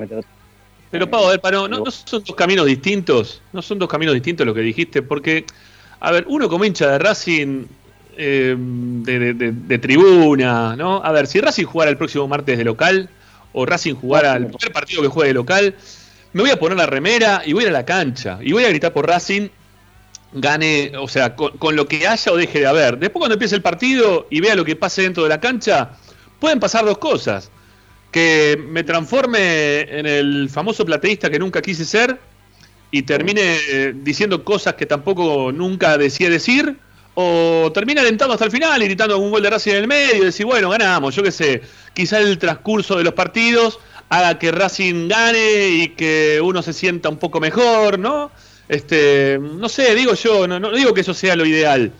Pero 0.92 1.10
Pau, 1.10 1.26
a 1.26 1.30
ver, 1.30 1.40
para, 1.40 1.68
¿no, 1.70 1.86
son 1.90 2.24
dos 2.24 2.36
caminos 2.36 2.66
distintos? 2.66 3.42
¿No 3.54 3.62
son 3.62 3.80
dos 3.80 3.88
caminos 3.88 4.14
distintos 4.14 4.46
lo 4.46 4.54
que 4.54 4.60
dijiste? 4.60 5.02
Porque, 5.02 5.46
a 6.02 6.12
ver, 6.12 6.26
uno 6.28 6.50
como 6.50 6.66
hincha 6.66 6.92
de 6.92 7.00
Racing 7.00 7.64
eh, 8.24 8.56
de, 8.56 9.34
de, 9.34 9.78
tribuna, 9.80 10.76
¿no? 10.76 11.04
A 11.04 11.12
ver, 11.12 11.26
si 11.26 11.42
Racing 11.42 11.66
jugara 11.66 11.90
el 11.90 11.98
próximo 11.98 12.28
martes 12.28 12.56
de 12.56 12.64
local 12.64 13.10
o 13.52 13.66
Racing 13.66 13.96
jugara 13.96 14.36
el 14.36 14.46
primer 14.46 14.72
partido 14.72 15.02
que 15.02 15.08
juegue 15.08 15.30
de 15.30 15.34
local, 15.34 15.76
me 16.34 16.42
voy 16.42 16.52
a 16.52 16.60
poner 16.60 16.78
la 16.78 16.86
remera 16.86 17.42
y 17.44 17.54
voy 17.54 17.64
a 17.64 17.68
ir 17.68 17.74
a 17.74 17.80
la 17.80 17.86
cancha 17.86 18.38
y 18.42 18.52
voy 18.52 18.64
a 18.64 18.70
gritar 18.70 18.94
por 18.94 19.08
Racing 19.08 19.50
gane, 20.34 20.92
o 20.98 21.08
sea, 21.08 21.36
con, 21.36 21.76
lo 21.76 21.88
que 21.88 22.08
haya 22.08 22.32
o 22.32 22.38
deje 22.38 22.60
de 22.60 22.68
haber. 22.68 23.00
Después 23.00 23.20
cuando 23.22 23.34
empiece 23.34 23.56
el 23.56 23.64
partido 23.64 24.28
y 24.30 24.40
vea 24.40 24.56
lo 24.56 24.64
que 24.64 24.76
pase 24.76 25.02
dentro 25.02 25.24
de 25.24 25.30
la 25.30 25.40
cancha, 25.40 25.98
pueden 26.40 26.60
pasar 26.60 26.86
dos 26.86 27.00
cosas. 27.00 27.52
Que 28.12 28.62
me 28.70 28.84
transforme 28.84 29.82
en 29.82 30.06
el 30.06 30.50
famoso 30.50 30.86
plateísta 30.86 31.30
que 31.30 31.40
nunca 31.40 31.62
quise 31.62 31.86
ser 31.86 32.20
y 32.92 33.04
termine 33.04 33.58
eh, 33.70 33.94
diciendo 33.96 34.44
cosas 34.44 34.76
que 34.76 34.86
tampoco 34.86 35.52
nunca 35.52 35.98
decía 35.98 36.30
decir, 36.30 36.78
o 37.14 37.72
termine 37.74 38.02
alentando 38.02 38.34
hasta 38.34 38.46
el 38.46 38.52
final 38.52 38.82
gritando 38.84 39.18
un 39.18 39.32
gol 39.32 39.44
de 39.44 39.50
Racing 39.50 39.72
en 39.72 39.78
el 39.78 39.88
medio 39.88 40.16
y 40.16 40.26
decir, 40.26 40.46
bueno, 40.46 40.70
ganamos, 40.70 41.16
yo 41.16 41.24
qué 41.24 41.32
sé, 41.32 41.62
quizá 41.94 42.20
el 42.20 42.38
transcurso 42.38 42.98
de 42.98 43.04
los 43.04 43.14
partidos 43.14 43.80
haga 44.10 44.38
que 44.40 44.52
Racing 44.52 45.08
gane 45.08 45.68
y 45.70 45.88
que 45.90 46.40
uno 46.44 46.62
se 46.62 46.74
sienta 46.74 47.10
un 47.10 47.18
poco 47.18 47.40
mejor, 47.40 47.98
¿no? 47.98 48.32
Este, 48.68 49.40
no 49.42 49.68
sé, 49.70 49.96
digo 49.96 50.14
yo, 50.14 50.48
no, 50.48 50.72
digo 50.72 50.94
que 50.94 51.02
eso 51.02 51.14
sea 51.14 51.36
lo 51.36 51.46
ideal, 51.46 51.92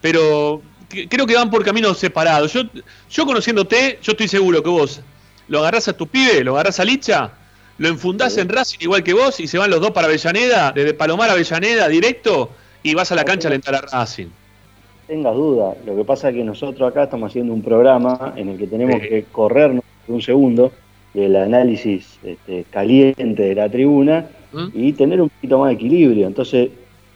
pero 0.00 0.62
creo 0.88 1.26
que 1.26 1.34
van 1.34 1.50
por 1.50 1.64
caminos 1.64 1.98
separados. 1.98 2.52
Yo, 2.52 2.62
yo 3.10 3.26
conociéndote, 3.26 3.98
yo 4.02 4.12
estoy 4.12 4.28
seguro 4.28 4.62
que 4.62 4.68
vos 4.70 5.00
lo 5.48 5.60
agarrás 5.60 5.88
a 5.88 5.94
tu 5.94 6.06
pibe, 6.06 6.44
lo 6.44 6.54
agarrás 6.54 6.80
a 6.80 6.84
Licha, 6.84 7.32
lo 7.78 7.88
enfundás 7.88 8.36
en 8.38 8.48
Racing 8.48 8.78
igual 8.80 9.02
que 9.02 9.12
vos 9.12 9.40
y 9.40 9.46
se 9.46 9.58
van 9.58 9.70
los 9.70 9.80
dos 9.80 9.90
para 9.90 10.06
Avellaneda, 10.06 10.72
desde 10.72 10.94
Palomar 10.94 11.30
a 11.30 11.32
Avellaneda 11.32 11.88
directo 11.88 12.50
y 12.84 12.94
vas 12.94 13.10
a 13.10 13.16
la 13.16 13.24
cancha 13.24 13.48
a 13.48 13.50
alentar 13.50 13.74
a 13.74 13.80
Racing. 13.80 14.28
Tengas 15.08 15.34
duda, 15.34 15.74
lo 15.84 15.96
que 15.96 16.04
pasa 16.04 16.28
es 16.28 16.36
que 16.36 16.44
nosotros 16.44 16.88
acá 16.88 17.04
estamos 17.04 17.30
haciendo 17.30 17.52
un 17.52 17.62
programa 17.62 18.32
en 18.36 18.50
el 18.50 18.58
que 18.58 18.66
tenemos 18.68 19.00
que 19.00 19.24
corrernos 19.32 19.82
un 20.06 20.22
segundo 20.22 20.70
del 21.12 21.36
análisis 21.36 22.18
este, 22.22 22.64
caliente 22.70 23.42
de 23.42 23.54
la 23.54 23.68
tribuna 23.68 24.26
¿Mm? 24.52 24.66
y 24.74 24.92
tener 24.92 25.20
un 25.20 25.30
poquito 25.30 25.58
más 25.58 25.68
de 25.68 25.74
equilibrio. 25.74 26.26
Entonces, 26.26 26.70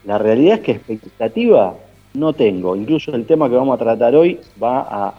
la 0.04 0.18
realidad 0.18 0.56
es 0.56 0.60
que 0.60 0.72
expectativa 0.72 1.76
no 2.14 2.32
tengo. 2.32 2.74
Incluso 2.76 3.14
el 3.14 3.26
tema 3.26 3.48
que 3.48 3.56
vamos 3.56 3.74
a 3.74 3.78
tratar 3.78 4.14
hoy 4.14 4.40
va 4.62 4.80
a 4.80 5.14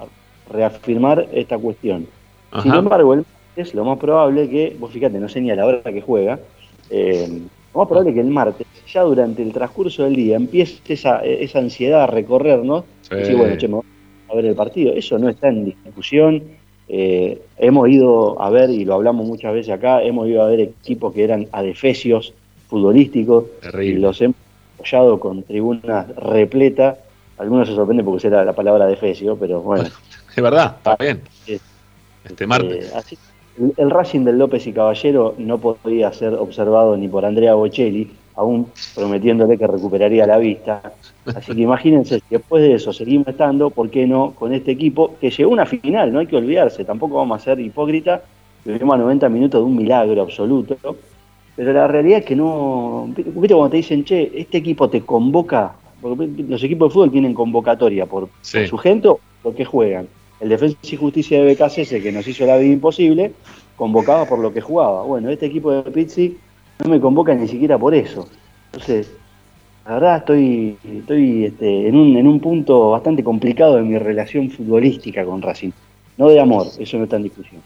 reafirmar 0.52 1.28
esta 1.32 1.58
cuestión. 1.58 2.08
Sin 2.64 2.74
embargo, 2.74 3.14
el 3.14 3.20
martes, 3.20 3.76
lo 3.76 3.86
más 3.86 4.00
probable 4.00 4.50
que, 4.50 4.76
vos 4.80 4.92
fíjate, 4.92 5.20
no 5.20 5.30
sé 5.30 5.42
ni 5.42 5.52
a 5.52 5.56
la 5.56 5.66
hora 5.66 5.84
que 5.84 6.02
juega, 6.02 6.40
eh, 6.90 7.42
lo 7.74 7.80
más 7.80 7.88
probable 7.88 8.14
que 8.14 8.22
el 8.22 8.30
martes, 8.30 8.68
ya 8.92 9.02
durante 9.02 9.44
el 9.44 9.52
transcurso 9.54 10.04
del 10.04 10.16
día, 10.16 10.36
empiece 10.36 10.82
esa, 10.94 11.20
esa 11.20 11.60
ansiedad 11.60 12.04
a 12.04 12.08
recorrernos. 12.08 12.86
Y 13.12 13.16
decir, 13.16 13.36
bueno, 13.36 13.56
che, 13.58 13.68
vamos 13.68 13.86
a 14.30 14.36
ver 14.36 14.46
el 14.46 14.56
partido. 14.56 14.94
Eso 14.94 15.18
no 15.18 15.30
está 15.30 15.50
en 15.50 15.66
discusión 15.66 16.44
eh, 16.92 17.40
hemos 17.60 17.88
ido 17.88 18.42
a 18.42 18.50
ver, 18.50 18.72
y 18.72 18.84
lo 18.84 18.96
hablamos 18.96 19.28
muchas 19.28 19.54
veces 19.54 19.72
acá, 19.72 20.02
hemos 20.02 20.28
ido 20.28 20.42
a 20.42 20.48
ver 20.48 20.60
equipos 20.60 21.14
que 21.14 21.24
eran 21.24 21.48
adefesios 21.52 22.34
futbolísticos 22.68 23.46
y 23.80 23.94
los 23.94 24.20
hemos 24.22 24.36
apoyado 24.76 25.20
con 25.20 25.44
tribunas 25.44 26.08
repletas. 26.16 26.98
Algunos 27.38 27.68
se 27.68 27.76
sorprenden 27.76 28.06
porque 28.06 28.22
será 28.22 28.44
la 28.44 28.54
palabra 28.54 28.86
adefesio, 28.86 29.38
pero 29.38 29.62
bueno. 29.62 29.88
Es 30.36 30.44
verdad, 30.44 30.76
está 30.78 30.96
bien. 30.96 31.22
este 32.24 32.48
martes. 32.48 32.94
Eh, 32.94 33.18
el 33.78 33.90
Racing 33.90 34.24
del 34.24 34.38
López 34.38 34.66
y 34.68 34.74
Caballero 34.74 35.36
no 35.38 35.58
podía 35.58 36.12
ser 36.14 36.34
observado 36.34 36.96
ni 36.96 37.08
por 37.08 37.26
Andrea 37.26 37.56
Bocelli, 37.56 38.10
aún 38.36 38.68
prometiéndole 38.96 39.58
que 39.58 39.68
recuperaría 39.68 40.26
la 40.26 40.38
vista. 40.38 40.94
Así 41.26 41.54
que 41.54 41.62
imagínense, 41.62 42.20
si 42.20 42.26
después 42.30 42.64
de 42.64 42.76
eso 42.76 42.94
seguimos 42.94 43.28
estando, 43.28 43.70
¿por 43.70 43.90
qué 43.90 44.08
no 44.08 44.32
con 44.32 44.54
este 44.54 44.72
equipo 44.72 45.16
que 45.20 45.30
llegó 45.30 45.52
a 45.52 45.54
una 45.54 45.66
final? 45.66 46.14
No 46.14 46.20
hay 46.20 46.28
que 46.28 46.38
olvidarse, 46.38 46.86
tampoco 46.86 47.16
vamos 47.16 47.42
a 47.42 47.44
ser 47.44 47.60
hipócritas, 47.60 48.22
vivimos 48.64 48.96
a 48.96 48.98
90 49.00 49.28
minutos 49.30 49.62
de 49.62 49.66
un 49.66 49.76
milagro 49.76 50.22
absoluto, 50.22 50.78
pero 51.60 51.74
la 51.74 51.88
realidad 51.88 52.20
es 52.20 52.26
que 52.26 52.38
no. 52.38 53.10
¿Viste 53.14 53.54
cuando 53.54 53.70
te 53.72 53.78
dicen, 53.78 54.06
che, 54.06 54.32
este 54.34 54.60
equipo 54.60 54.90
te 54.90 55.02
convoca? 55.02 55.74
Porque 56.02 56.30
los 56.48 56.64
equipos 56.64 56.88
de 56.88 56.94
fútbol 56.94 57.12
tienen 57.12 57.34
convocatoria 57.34 58.06
por, 58.06 58.30
su 58.42 58.78
gente 58.78 59.10
o 59.10 59.20
por 59.44 59.54
qué 59.54 59.66
juegan. 59.66 60.08
El 60.40 60.50
Defensa 60.50 60.78
y 60.82 60.96
Justicia 60.96 61.44
de 61.44 61.54
BKC, 61.54 62.02
que 62.02 62.12
nos 62.12 62.28
hizo 62.28 62.46
la 62.46 62.58
vida 62.58 62.74
imposible, 62.74 63.34
convocaba 63.76 64.26
por 64.26 64.40
lo 64.40 64.54
que 64.54 64.62
jugaba. 64.62 65.04
Bueno, 65.04 65.30
este 65.30 65.48
equipo 65.48 65.72
de 65.72 65.92
Pizzi 65.92 66.38
no 66.84 66.90
me 66.90 67.00
convoca 67.00 67.34
ni 67.34 67.48
siquiera 67.48 67.78
por 67.78 67.94
eso. 67.94 68.28
Entonces, 68.72 69.12
la 69.86 69.94
verdad 69.96 70.18
estoy, 70.18 70.78
estoy 70.84 71.46
este, 71.46 71.88
en, 71.88 71.96
un, 71.96 72.16
en 72.16 72.28
un 72.28 72.40
punto 72.40 72.92
bastante 72.92 73.24
complicado 73.24 73.78
de 73.78 73.84
mi 73.84 73.98
relación 73.98 74.50
futbolística 74.50 75.26
con 75.26 75.42
Racing. 75.42 75.72
No 76.18 76.30
de 76.30 76.40
amor, 76.40 76.68
eso 76.78 76.98
no 76.98 77.06
está 77.06 77.16
en 77.16 77.24
discusión. 77.24 77.62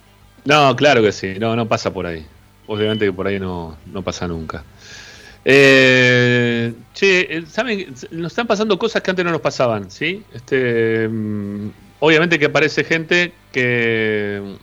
No, 0.45 0.75
claro 0.75 1.01
que 1.01 1.11
sí, 1.11 1.33
no, 1.39 1.55
no 1.55 1.67
pasa 1.67 1.91
por 1.91 2.05
ahí. 2.05 2.25
Obviamente 2.67 3.05
que 3.05 3.13
por 3.13 3.27
ahí 3.27 3.39
no, 3.39 3.77
no 3.91 4.01
pasa 4.01 4.27
nunca. 4.27 4.63
Eh, 5.45 6.73
che, 6.93 7.37
eh, 7.37 7.43
¿saben? 7.47 7.93
Nos 8.11 8.31
están 8.31 8.47
pasando 8.47 8.79
cosas 8.79 9.01
que 9.01 9.09
antes 9.09 9.25
no 9.25 9.31
nos 9.31 9.41
pasaban, 9.41 9.91
¿sí? 9.91 10.23
Este, 10.33 11.07
mm, 11.09 11.69
obviamente 12.03 12.37
que 12.37 12.47
aparece 12.47 12.83
gente 12.83 13.31
que, 13.53 14.57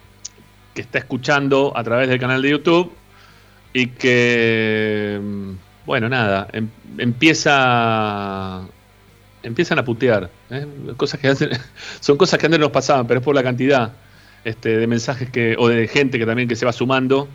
está 0.75 0.99
escuchando 0.99 1.73
a 1.75 1.83
través 1.85 2.09
del 2.09 2.19
canal 2.19 2.41
de 2.41 2.51
YouTube 2.51 2.93
y 3.73 3.87
que, 3.89 5.19
bueno, 5.87 6.09
nada, 6.09 6.49
em, 6.53 6.69
empieza 6.99 8.63
empiezan 9.43 9.79
a 9.79 9.85
putear. 9.85 10.31
¿eh? 10.51 10.67
Cosas 10.99 11.21
que 11.21 11.35
son 12.01 12.19
cosas 12.19 12.39
que 12.39 12.47
antes 12.47 12.61
nos 12.61 12.71
pasaban, 12.71 13.07
pero 13.07 13.21
es 13.21 13.25
por 13.25 13.35
la 13.35 13.43
cantidad 13.43 13.93
este, 14.45 14.77
de 14.77 14.87
mensajes 14.87 15.31
que 15.31 15.55
o 15.59 15.69
de 15.69 15.89
gente 15.89 16.19
que 16.19 16.27
también 16.27 16.47
que 16.47 16.57
se 16.57 16.67
va 16.67 16.73
sumando 16.73 17.27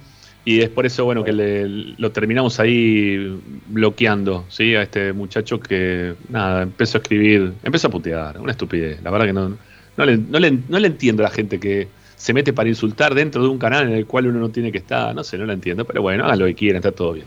y 0.44 0.62
es 0.62 0.70
por 0.70 0.86
eso 0.86 1.06
bueno 1.06 1.24
que 1.24 1.34
lo 1.34 2.12
terminamos 2.12 2.60
ahí 2.60 3.42
bloqueando, 3.68 4.46
¿sí? 4.50 4.76
A 4.76 4.84
este 4.84 5.14
muchacho 5.14 5.60
que 5.60 6.14
nada, 6.30 6.62
empezó 6.62 7.00
a 7.00 7.02
escribir, 7.02 7.54
empezó 7.64 7.88
a 7.88 7.92
putear, 7.92 8.40
una 8.40 8.52
estupidez. 8.52 9.02
La 9.04 9.10
verdad 9.10 9.26
que 9.26 9.34
no, 9.34 9.58
no, 9.98 10.06
le, 10.06 10.18
no, 10.18 10.40
le, 10.40 10.52
no 10.68 10.80
le 10.80 10.88
entiendo 10.88 11.24
a 11.24 11.30
la 11.30 11.32
gente 11.32 11.60
que 11.60 11.88
se 12.16 12.34
mete 12.34 12.54
para 12.54 12.70
insultar 12.70 13.14
dentro 13.14 13.44
de 13.44 13.50
un 13.50 13.58
canal 13.58 13.88
en 13.88 13.94
el 13.94 14.06
cual 14.06 14.28
uno 14.28 14.40
no 14.40 14.50
tiene 14.50 14.72
que 14.72 14.80
estar. 14.80 15.14
No 15.14 15.24
sé, 15.24 15.38
no 15.38 15.46
lo 15.46 15.54
entiendo, 15.54 15.86
pero 15.86 16.02
bueno, 16.02 16.26
hagan 16.26 16.40
lo 16.40 16.46
que 16.46 16.56
quieran, 16.56 16.78
está 16.78 16.92
todo 16.92 17.14
bien. 17.14 17.26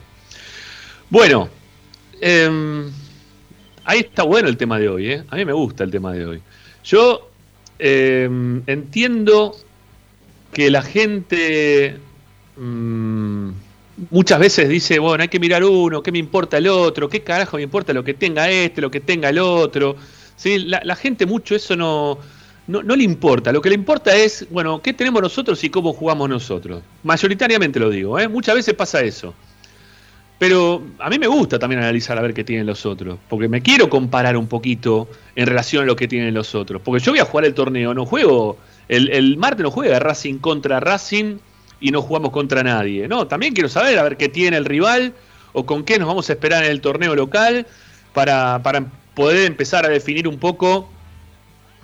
Bueno, 1.10 1.48
em, 2.20 2.90
ahí 3.84 4.00
está 4.00 4.22
bueno 4.22 4.48
el 4.48 4.56
tema 4.56 4.78
de 4.78 4.88
hoy, 4.88 5.12
¿eh? 5.12 5.24
A 5.28 5.36
mí 5.36 5.44
me 5.44 5.52
gusta 5.52 5.84
el 5.84 5.90
tema 5.90 6.12
de 6.12 6.26
hoy. 6.26 6.42
Yo 6.84 7.30
em, 7.78 8.62
entiendo 8.66 9.54
que 10.52 10.70
la 10.70 10.82
gente 10.82 11.96
mm, 12.56 13.50
muchas 14.10 14.38
veces 14.38 14.68
dice, 14.68 14.98
bueno, 14.98 15.22
hay 15.22 15.28
que 15.28 15.40
mirar 15.40 15.64
uno, 15.64 16.02
¿qué 16.02 16.12
me 16.12 16.18
importa 16.18 16.58
el 16.58 16.68
otro? 16.68 17.08
¿Qué 17.08 17.22
carajo 17.22 17.56
me 17.56 17.62
importa 17.62 17.92
lo 17.92 18.04
que 18.04 18.14
tenga 18.14 18.50
este, 18.50 18.80
lo 18.80 18.90
que 18.90 19.00
tenga 19.00 19.28
el 19.28 19.38
otro? 19.38 19.96
¿Sí? 20.36 20.58
La, 20.58 20.96
gente 20.96 21.26
mucho 21.26 21.56
eso 21.56 21.74
no, 21.74 22.18
no, 22.68 22.82
le 22.82 23.02
importa. 23.02 23.50
Lo 23.50 23.62
que 23.62 23.70
le 23.70 23.74
importa 23.74 24.14
es, 24.14 24.46
bueno, 24.50 24.82
¿qué 24.82 24.92
tenemos 24.92 25.22
nosotros 25.22 25.62
y 25.64 25.70
cómo 25.70 25.94
jugamos 25.94 26.28
nosotros? 26.28 26.82
Mayoritariamente 27.02 27.80
lo 27.80 27.88
digo, 27.88 28.18
¿eh? 28.18 28.28
muchas 28.28 28.54
veces 28.54 28.74
pasa 28.74 29.00
eso. 29.00 29.34
Pero 30.38 30.82
a 30.98 31.08
mí 31.08 31.18
me 31.18 31.26
gusta 31.26 31.58
también 31.58 31.80
analizar 31.80 32.16
a 32.18 32.20
ver 32.20 32.34
qué 32.34 32.44
tienen 32.44 32.66
los 32.66 32.86
otros, 32.86 33.18
porque 33.28 33.48
me 33.48 33.62
quiero 33.62 33.88
comparar 33.88 34.36
un 34.36 34.46
poquito 34.46 35.08
en 35.34 35.46
relación 35.46 35.82
a 35.82 35.86
lo 35.86 35.96
que 35.96 36.06
tienen 36.06 36.32
los 36.34 36.54
otros. 36.54 36.82
Porque 36.84 37.02
yo 37.02 37.10
voy 37.10 37.20
a 37.20 37.24
jugar 37.24 37.46
el 37.46 37.54
torneo, 37.54 37.94
no 37.94 38.04
juego, 38.04 38.58
el, 38.86 39.08
el 39.10 39.36
martes 39.38 39.64
no 39.64 39.70
juega 39.70 39.98
Racing 39.98 40.38
contra 40.38 40.78
Racing 40.78 41.38
y 41.80 41.90
no 41.90 42.02
jugamos 42.02 42.30
contra 42.30 42.62
nadie. 42.62 43.08
No, 43.08 43.26
también 43.26 43.54
quiero 43.54 43.68
saber 43.68 43.98
a 43.98 44.02
ver 44.02 44.16
qué 44.18 44.28
tiene 44.28 44.58
el 44.58 44.66
rival 44.66 45.14
o 45.54 45.64
con 45.64 45.84
qué 45.84 45.98
nos 45.98 46.06
vamos 46.06 46.28
a 46.28 46.34
esperar 46.34 46.64
en 46.64 46.70
el 46.70 46.82
torneo 46.82 47.16
local 47.16 47.66
para, 48.12 48.62
para 48.62 48.84
poder 49.14 49.46
empezar 49.46 49.86
a 49.86 49.88
definir 49.88 50.28
un 50.28 50.38
poco 50.38 50.88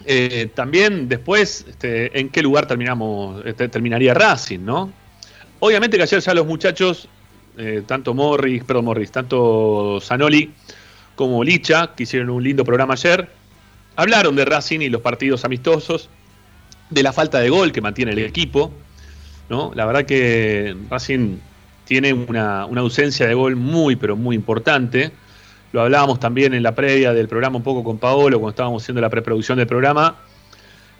eh, 0.07 0.51
también 0.55 1.09
después 1.09 1.65
este, 1.69 2.19
en 2.19 2.29
qué 2.29 2.43
lugar 2.43 2.67
terminamos, 2.67 3.45
este, 3.47 3.69
terminaría 3.69 4.15
Racing, 4.15 4.61
¿no? 4.61 4.93
Obviamente 5.61 5.97
que 5.97 6.03
ayer 6.03 6.21
ya 6.21 6.35
los 6.35 6.47
muchachos 6.47 7.09
eh, 7.57 7.83
tanto 7.87 8.15
Morris, 8.15 8.65
perdón, 8.65 8.87
Morris, 8.87 9.13
tanto 9.13 10.01
Zanoli 10.03 10.53
como 11.15 11.45
Licha, 11.45 11.95
que 11.95 12.03
hicieron 12.03 12.31
un 12.31 12.43
lindo 12.43 12.65
programa 12.65 12.95
ayer, 12.95 13.29
hablaron 13.97 14.35
de 14.35 14.45
Racing 14.45 14.81
y 14.81 14.89
los 14.89 15.01
partidos 15.01 15.45
amistosos, 15.45 16.11
de 16.91 17.03
la 17.03 17.13
falta 17.13 17.41
de 17.41 17.51
gol 17.51 17.71
que 17.73 17.81
mantiene 17.81 18.13
el 18.13 18.19
equipo. 18.19 18.73
¿no? 19.49 19.71
La 19.75 19.87
verdad 19.87 20.05
que 20.05 20.77
Racing 20.91 21.39
tiene 21.85 22.13
una, 22.13 22.63
ausencia 22.63 23.27
de 23.27 23.35
gol 23.35 23.57
muy, 23.57 23.95
pero 23.97 24.17
muy 24.17 24.35
importante. 24.35 25.13
Lo 25.75 25.83
hablábamos 25.83 26.21
también 26.21 26.55
en 26.55 26.63
la 26.63 26.73
previa 26.73 27.13
del 27.13 27.27
programa 27.27 27.57
un 27.57 27.65
poco 27.65 27.83
con 27.83 27.99
Paolo, 27.99 28.39
cuando 28.39 28.51
estábamos 28.51 28.85
haciendo 28.85 29.01
la 29.01 29.11
preproducción 29.11 29.59
del 29.59 29.67
programa. 29.67 30.19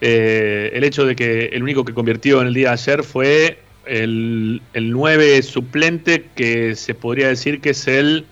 Eh, 0.01 0.73
el 0.75 0.83
hecho 0.83 1.07
de 1.07 1.15
que 1.15 1.45
el 1.53 1.63
único 1.63 1.85
que 1.85 1.95
convirtió 1.95 2.41
en 2.41 2.49
el 2.49 2.55
día 2.55 2.71
de 2.71 2.73
ayer 2.73 3.05
fue 3.05 3.59
el, 3.87 4.61
el 4.73 4.91
9 4.91 5.43
suplente 5.45 6.27
que 6.35 6.75
se 6.75 6.93
podría 6.93 7.29
decir 7.29 7.61
que 7.61 7.71
es 7.71 7.87
el 7.87 8.27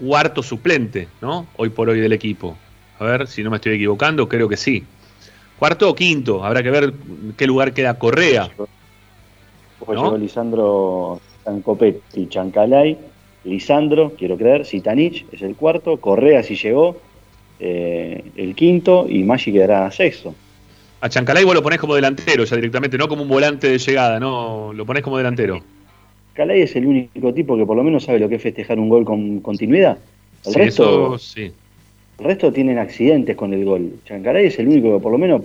cuarto 0.00 0.42
suplente, 0.42 1.08
¿no? 1.20 1.46
Hoy 1.58 1.68
por 1.68 1.90
hoy 1.90 2.00
del 2.00 2.14
equipo. 2.14 2.56
A 2.98 3.04
ver 3.04 3.26
si 3.26 3.42
no 3.42 3.50
me 3.50 3.56
estoy 3.56 3.74
equivocando, 3.74 4.30
creo 4.30 4.48
que 4.48 4.56
sí. 4.56 4.82
Cuarto 5.58 5.90
o 5.90 5.94
quinto, 5.94 6.42
habrá 6.42 6.62
que 6.62 6.70
ver 6.70 6.94
qué 7.36 7.46
lugar 7.46 7.74
queda 7.74 7.98
Correa. 7.98 8.48
Pues 9.78 9.98
llegó 9.98 10.16
Lisandro 10.16 11.20
Sancopetti, 11.44 12.28
Chancalay, 12.28 12.96
Lisandro, 13.46 14.12
quiero 14.18 14.36
creer, 14.36 14.66
Sitanich 14.66 15.24
es 15.32 15.42
el 15.42 15.54
cuarto, 15.54 15.98
Correa 15.98 16.42
si 16.42 16.56
llegó, 16.56 16.96
eh, 17.60 18.24
el 18.36 18.54
quinto 18.54 19.06
y 19.08 19.22
Maggi 19.22 19.52
quedará 19.52 19.90
sexto. 19.90 20.34
A 21.00 21.08
Chancalay 21.08 21.44
vos 21.44 21.54
lo 21.54 21.62
ponés 21.62 21.78
como 21.78 21.94
delantero 21.94 22.44
ya 22.44 22.56
directamente, 22.56 22.98
no 22.98 23.08
como 23.08 23.22
un 23.22 23.28
volante 23.28 23.68
de 23.68 23.78
llegada, 23.78 24.18
no, 24.18 24.72
lo 24.72 24.84
ponés 24.84 25.02
como 25.02 25.16
delantero. 25.16 25.62
Chancalay 26.34 26.62
es 26.62 26.76
el 26.76 26.86
único 26.86 27.32
tipo 27.32 27.56
que 27.56 27.64
por 27.64 27.76
lo 27.76 27.84
menos 27.84 28.04
sabe 28.04 28.18
lo 28.18 28.28
que 28.28 28.34
es 28.34 28.42
festejar 28.42 28.78
un 28.78 28.88
gol 28.88 29.04
con 29.04 29.40
continuidad. 29.40 29.98
El 30.44 30.54
resto, 30.54 31.18
sí. 31.18 31.52
El 32.18 32.24
resto 32.24 32.52
tienen 32.52 32.78
accidentes 32.78 33.36
con 33.36 33.52
el 33.52 33.64
gol. 33.64 33.92
Chancalay 34.06 34.46
es 34.46 34.58
el 34.58 34.68
único 34.68 34.96
que 34.96 35.02
por 35.02 35.12
lo 35.12 35.18
menos 35.18 35.42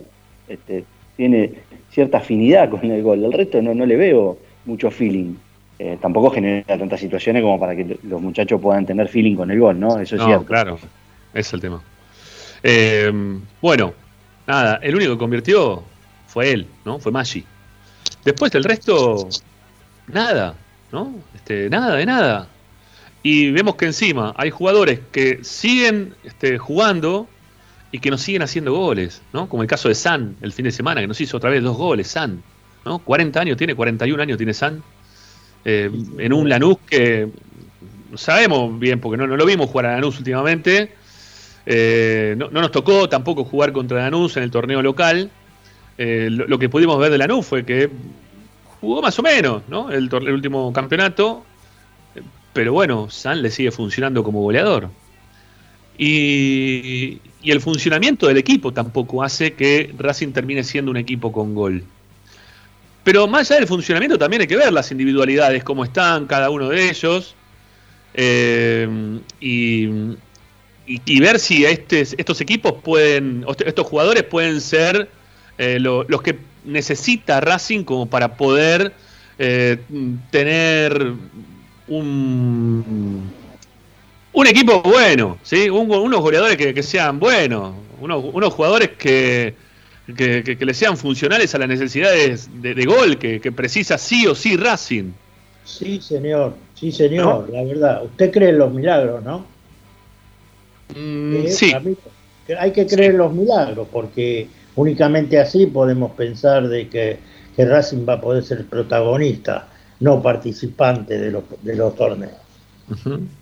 este, 0.48 0.84
tiene 1.18 1.52
cierta 1.92 2.18
afinidad 2.18 2.70
con 2.70 2.90
el 2.90 3.04
gol. 3.04 3.24
El 3.24 3.34
resto 3.34 3.62
no, 3.62 3.74
no 3.74 3.86
le 3.86 3.96
veo 3.96 4.38
mucho 4.66 4.90
feeling. 4.90 5.36
Eh, 5.84 5.98
tampoco 6.00 6.30
genera 6.30 6.78
tantas 6.78 7.00
situaciones 7.00 7.42
como 7.42 7.60
para 7.60 7.76
que 7.76 7.98
los 8.04 8.22
muchachos 8.22 8.62
puedan 8.62 8.86
tener 8.86 9.08
feeling 9.08 9.36
con 9.36 9.50
el 9.50 9.60
gol, 9.60 9.80
¿no? 9.80 10.00
Eso 10.00 10.16
es 10.16 10.24
cierto. 10.24 10.46
Claro, 10.46 10.78
es 11.34 11.52
el 11.54 11.60
tema. 11.60 11.82
Eh, 12.62 13.12
bueno, 13.60 13.92
nada, 14.46 14.76
el 14.84 14.94
único 14.94 15.14
que 15.14 15.18
convirtió 15.18 15.84
fue 16.28 16.52
él, 16.52 16.68
¿no? 16.86 17.00
Fue 17.00 17.12
Maggi. 17.12 17.44
Después 18.24 18.52
del 18.52 18.64
resto, 18.64 19.28
nada, 20.06 20.54
¿no? 20.92 21.16
Este, 21.34 21.68
nada 21.68 21.96
de 21.96 22.06
nada. 22.06 22.48
Y 23.24 23.50
vemos 23.50 23.74
que 23.74 23.86
encima 23.86 24.36
hay 24.38 24.52
jugadores 24.52 25.00
que 25.12 25.44
siguen 25.44 26.14
este, 26.24 26.60
jugando 26.60 27.28
y 27.92 27.98
que 27.98 28.12
nos 28.12 28.22
siguen 28.22 28.44
haciendo 28.44 28.72
goles, 28.72 29.24
¿no? 29.34 29.50
Como 29.50 29.64
el 29.64 29.68
caso 29.68 29.90
de 29.90 29.96
San 29.96 30.36
el 30.42 30.54
fin 30.54 30.66
de 30.66 30.72
semana, 30.72 31.02
que 31.02 31.08
nos 31.08 31.20
hizo 31.20 31.38
otra 31.38 31.50
vez 31.50 31.64
dos 31.64 31.76
goles, 31.76 32.08
San, 32.08 32.44
¿no? 32.86 33.00
40 33.00 33.42
años 33.42 33.58
tiene, 33.58 33.74
41 33.74 34.22
años 34.22 34.38
tiene 34.38 34.54
San. 34.54 34.84
Eh, 35.64 35.92
en 36.18 36.34
un 36.34 36.50
Lanús 36.50 36.78
que 36.90 37.30
sabemos 38.16 38.78
bien, 38.80 39.00
porque 39.00 39.18
no, 39.18 39.28
no 39.28 39.38
lo 39.38 39.46
vimos 39.46 39.70
jugar 39.70 39.88
a 39.88 39.94
Lanús 39.94 40.18
últimamente, 40.18 40.92
eh, 41.66 42.36
no, 42.38 42.50
nos 42.50 42.72
tocó 42.72 43.08
tampoco 43.08 43.44
jugar 43.44 43.72
contra 43.72 44.02
Lanús 44.04 44.38
en 44.38 44.44
el 44.44 44.52
torneo 44.52 44.82
local. 44.82 45.30
Eh, 45.98 46.30
lo, 46.32 46.58
que 46.58 46.70
pudimos 46.70 46.98
ver 47.00 47.12
de 47.12 47.18
Lanús 47.18 47.46
fue 47.46 47.66
que 47.66 47.90
jugó 48.80 49.02
más 49.02 49.18
o 49.20 49.22
menos 49.22 49.62
¿no? 49.68 49.92
el, 49.92 50.12
último 50.14 50.74
campeonato, 50.74 51.46
pero 52.54 52.74
bueno, 52.74 53.10
San 53.10 53.42
le 53.42 53.52
sigue 53.52 53.72
funcionando 53.72 54.24
como 54.24 54.42
goleador. 54.42 54.90
Y, 55.98 57.20
y, 57.44 57.52
el 57.52 57.62
funcionamiento 57.62 58.28
del 58.28 58.38
equipo 58.38 58.74
tampoco 58.74 59.22
hace 59.22 59.54
que 59.54 59.94
Racing 59.98 60.32
termine 60.32 60.64
siendo 60.64 60.90
un 60.90 60.98
equipo 60.98 61.32
con 61.32 61.54
gol. 61.54 61.84
Pero 63.04 63.28
más 63.28 63.50
allá 63.50 63.60
del 63.60 63.68
funcionamiento 63.68 64.18
también 64.18 64.42
hay 64.42 64.48
que 64.48 64.58
ver 64.58 64.72
las 64.72 64.92
individualidades, 64.92 65.64
cómo 65.64 65.84
están 65.84 66.28
cada 66.28 66.50
uno 66.50 66.70
de 66.70 66.90
ellos. 66.90 67.36
Eh, 68.14 69.20
y, 69.40 69.88
y, 70.86 71.20
ver 71.22 71.40
si 71.40 71.64
estos 71.66 72.42
equipos 72.42 72.74
pueden, 72.84 73.46
estos 73.66 73.88
jugadores 73.88 74.24
pueden 74.24 74.60
ser 74.60 75.10
eh, 75.58 75.80
los 75.80 76.22
que 76.22 76.40
necesita 76.66 77.40
Racing 77.40 77.84
como 77.84 78.08
para 78.08 78.36
poder 78.36 78.94
eh, 79.40 79.78
tener 80.30 81.14
un, 81.88 83.32
un 84.34 84.48
equipo 84.48 84.82
bueno, 84.82 85.38
¿sí? 85.44 85.70
unos 85.70 86.20
goleadores 86.22 86.58
que, 86.58 86.84
sean 86.84 87.20
buenos, 87.20 87.74
unos, 88.00 88.54
jugadores 88.54 88.90
que, 88.98 89.56
que, 90.08 90.58
le 90.60 90.74
sean 90.74 90.98
funcionales 90.98 91.54
a 91.56 91.60
las 91.60 91.68
necesidades 91.68 92.50
de, 92.62 92.86
gol 92.86 93.18
que, 93.18 93.52
precisa 93.52 93.98
sí 93.98 94.28
o 94.28 94.36
sí 94.36 94.58
Racing. 94.58 95.12
Sí, 95.64 96.02
señor, 96.02 96.56
sí, 96.74 96.92
señor, 96.92 97.50
la 97.50 97.64
verdad. 97.64 98.04
Usted 98.04 98.32
cree 98.32 98.50
en 98.50 98.58
los 98.58 98.74
milagros, 98.74 99.24
¿no? 99.24 99.46
Mm, 100.96 101.48
sí. 101.48 101.74
hay 102.60 102.72
que 102.72 102.86
creer 102.86 103.12
en 103.12 103.18
los 103.20 103.34
milagros, 103.34 103.88
porque 103.92 104.48
únicamente 104.76 105.40
así 105.40 105.68
podemos 105.68 106.12
pensar 106.12 106.68
de 106.68 106.88
que, 106.90 107.32
Racing 107.58 108.08
va 108.10 108.14
a 108.14 108.22
poder 108.22 108.44
ser 108.44 108.66
protagonista, 108.66 109.68
no 110.00 110.20
participante 110.20 111.20
de 111.20 111.30
los, 111.30 111.44
de 111.62 111.76
los 111.76 111.96
torneos. 111.96 112.34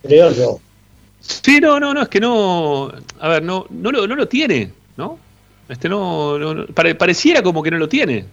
Creo 0.04 0.32
yo. 0.34 0.60
Sí, 1.22 1.62
no, 1.62 1.80
no, 1.80 1.94
no, 1.94 2.02
es 2.02 2.10
que 2.10 2.20
no, 2.20 2.92
a 3.20 3.30
ver, 3.30 3.44
no, 3.44 3.66
no, 3.70 3.92
lo, 3.92 4.08
no 4.08 4.16
lo 4.16 4.28
tiene, 4.28 4.74
¿no? 4.98 5.18
Este 5.70 5.88
no, 5.88 6.66
pareciera 6.74 7.44
como 7.44 7.62
que 7.62 7.70
no 7.70 7.78
lo 7.78 7.88
tiene. 7.88 8.26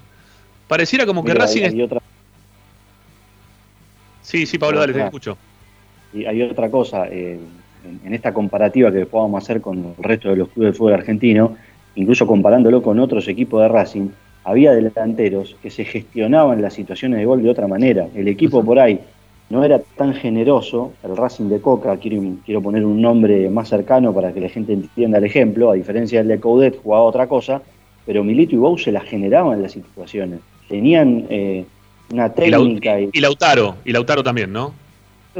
Pareciera 0.67 1.05
como 1.07 1.23
que 1.23 1.35
Racing. 1.35 1.87
Sí, 4.23 4.47
sí, 4.47 4.59
Pablo, 4.59 4.81
dale, 4.81 4.95
te 4.95 5.05
escucho. 5.05 5.37
Y 6.13 6.25
hay 6.25 6.43
otra 6.43 6.71
cosa, 6.71 7.07
eh, 7.09 7.39
en, 8.05 8.15
esta 8.15 8.33
comparativa 8.33 8.91
que 8.91 9.07
podamos 9.07 9.45
hacer 9.45 9.61
con 9.61 9.95
el 9.97 10.03
resto 10.03 10.31
de 10.31 10.37
los 10.37 10.49
clubes 10.49 10.73
de 10.73 10.79
fútbol 10.79 10.95
argentino, 10.95 11.57
incluso 11.95 12.27
comparándolo 12.27 12.83
con 12.83 12.99
otros 12.99 13.29
equipos 13.29 13.63
de 13.63 13.69
Racing, 13.69 14.09
había 14.43 14.73
delanteros 14.73 15.57
que 15.63 15.71
se 15.71 15.85
gestionaban 15.85 16.63
las 16.63 16.75
situaciones 16.75 17.19
de 17.19 17.27
gol 17.27 17.43
de 17.43 17.51
otra 17.51 17.69
manera. 17.69 18.09
El 18.15 18.29
equipo 18.29 18.65
por 18.65 18.79
ahí 18.79 18.99
no 19.49 19.65
era 19.65 19.81
tan 19.97 20.15
generoso, 20.15 20.93
el 21.05 21.17
Racing 21.17 21.49
de 21.49 21.61
Coca, 21.61 21.97
quiero, 21.99 22.21
quiero 22.45 22.61
poner 22.61 22.85
un 22.85 23.01
nombre 23.01 23.49
más 23.49 23.69
cercano 23.69 24.13
para 24.13 24.33
que 24.33 24.41
la 24.41 24.49
gente 24.49 24.73
entienda 24.73 25.19
el 25.19 25.25
ejemplo, 25.25 25.71
a 25.71 25.75
diferencia 25.75 26.19
del 26.19 26.29
de 26.29 26.41
Coudet 26.41 26.81
jugaba 26.83 27.05
otra 27.05 27.29
cosa, 27.29 27.63
pero 28.05 28.25
Milito 28.25 28.55
y 28.55 28.59
Bou 28.59 28.77
se 28.77 28.93
las 28.93 29.05
generaban 29.05 29.63
las 29.63 29.73
situaciones. 29.73 30.41
Tenían 30.69 31.27
eh, 31.29 31.65
una 32.13 32.33
técnica. 32.33 33.01
Y, 33.01 33.21
Lautaro, 33.21 33.77
y 33.85 33.93
Lautaro 33.93 34.23
también, 34.23 34.53
¿no? 34.53 34.73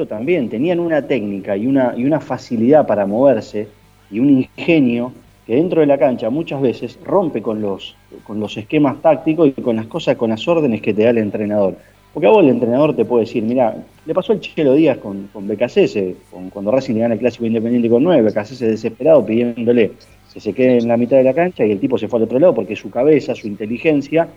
también, 0.05 0.51
tenían 0.51 0.79
una 0.79 1.01
técnica 1.07 1.57
y 1.57 1.67
una, 1.67 1.95
y 1.97 2.05
una 2.05 2.21
facilidad 2.21 2.87
para 2.87 3.07
moverse 3.07 3.67
y 4.11 4.19
un 4.19 4.29
ingenio 4.29 5.13
que 5.47 5.55
dentro 5.55 5.81
de 5.81 5.87
la 5.87 5.97
cancha 5.97 6.29
muchas 6.29 6.61
veces 6.61 6.99
rompe 7.03 7.41
con 7.41 7.63
los, 7.63 7.97
con 8.25 8.39
los 8.39 8.57
esquemas 8.59 9.01
tácticos 9.01 9.49
y 9.57 9.63
con 9.63 9.77
las 9.77 9.87
cosas, 9.87 10.17
con 10.17 10.31
las 10.31 10.47
órdenes 10.47 10.83
que 10.83 10.93
te 10.93 11.05
da 11.05 11.11
el 11.11 11.19
entrenador. 11.19 11.77
Porque 12.17 12.29
a 12.29 12.31
vos 12.31 12.43
el 12.43 12.49
entrenador 12.49 12.97
te 12.97 13.05
puede 13.05 13.27
decir, 13.27 13.43
mira, 13.43 13.77
le 14.07 14.15
pasó 14.15 14.33
el 14.33 14.41
Chelo 14.41 14.73
Díaz 14.73 14.97
con, 14.97 15.29
con 15.35 15.47
con, 15.47 16.49
cuando 16.49 16.71
Racing 16.71 16.95
le 16.95 17.01
gana 17.01 17.13
el 17.13 17.21
Clásico 17.21 17.45
Independiente 17.45 17.91
con 17.91 18.03
9, 18.05 18.31
BKC 18.31 18.59
desesperado 18.59 19.27
pidiéndole 19.27 19.93
que 20.33 20.41
se 20.41 20.55
quede 20.55 20.79
en 20.79 20.89
la 20.89 20.97
mitad 20.97 21.19
de 21.19 21.25
la 21.25 21.35
cancha 21.35 21.67
y 21.67 21.73
el 21.73 21.79
tipo 21.79 21.99
se 21.99 22.09
fue 22.09 22.19
al 22.19 22.23
otro 22.23 22.39
lado 22.39 22.55
porque 22.55 22.75
su 22.75 22.89
cabeza, 22.89 23.35
su 23.35 23.47
inteligencia 23.47 24.29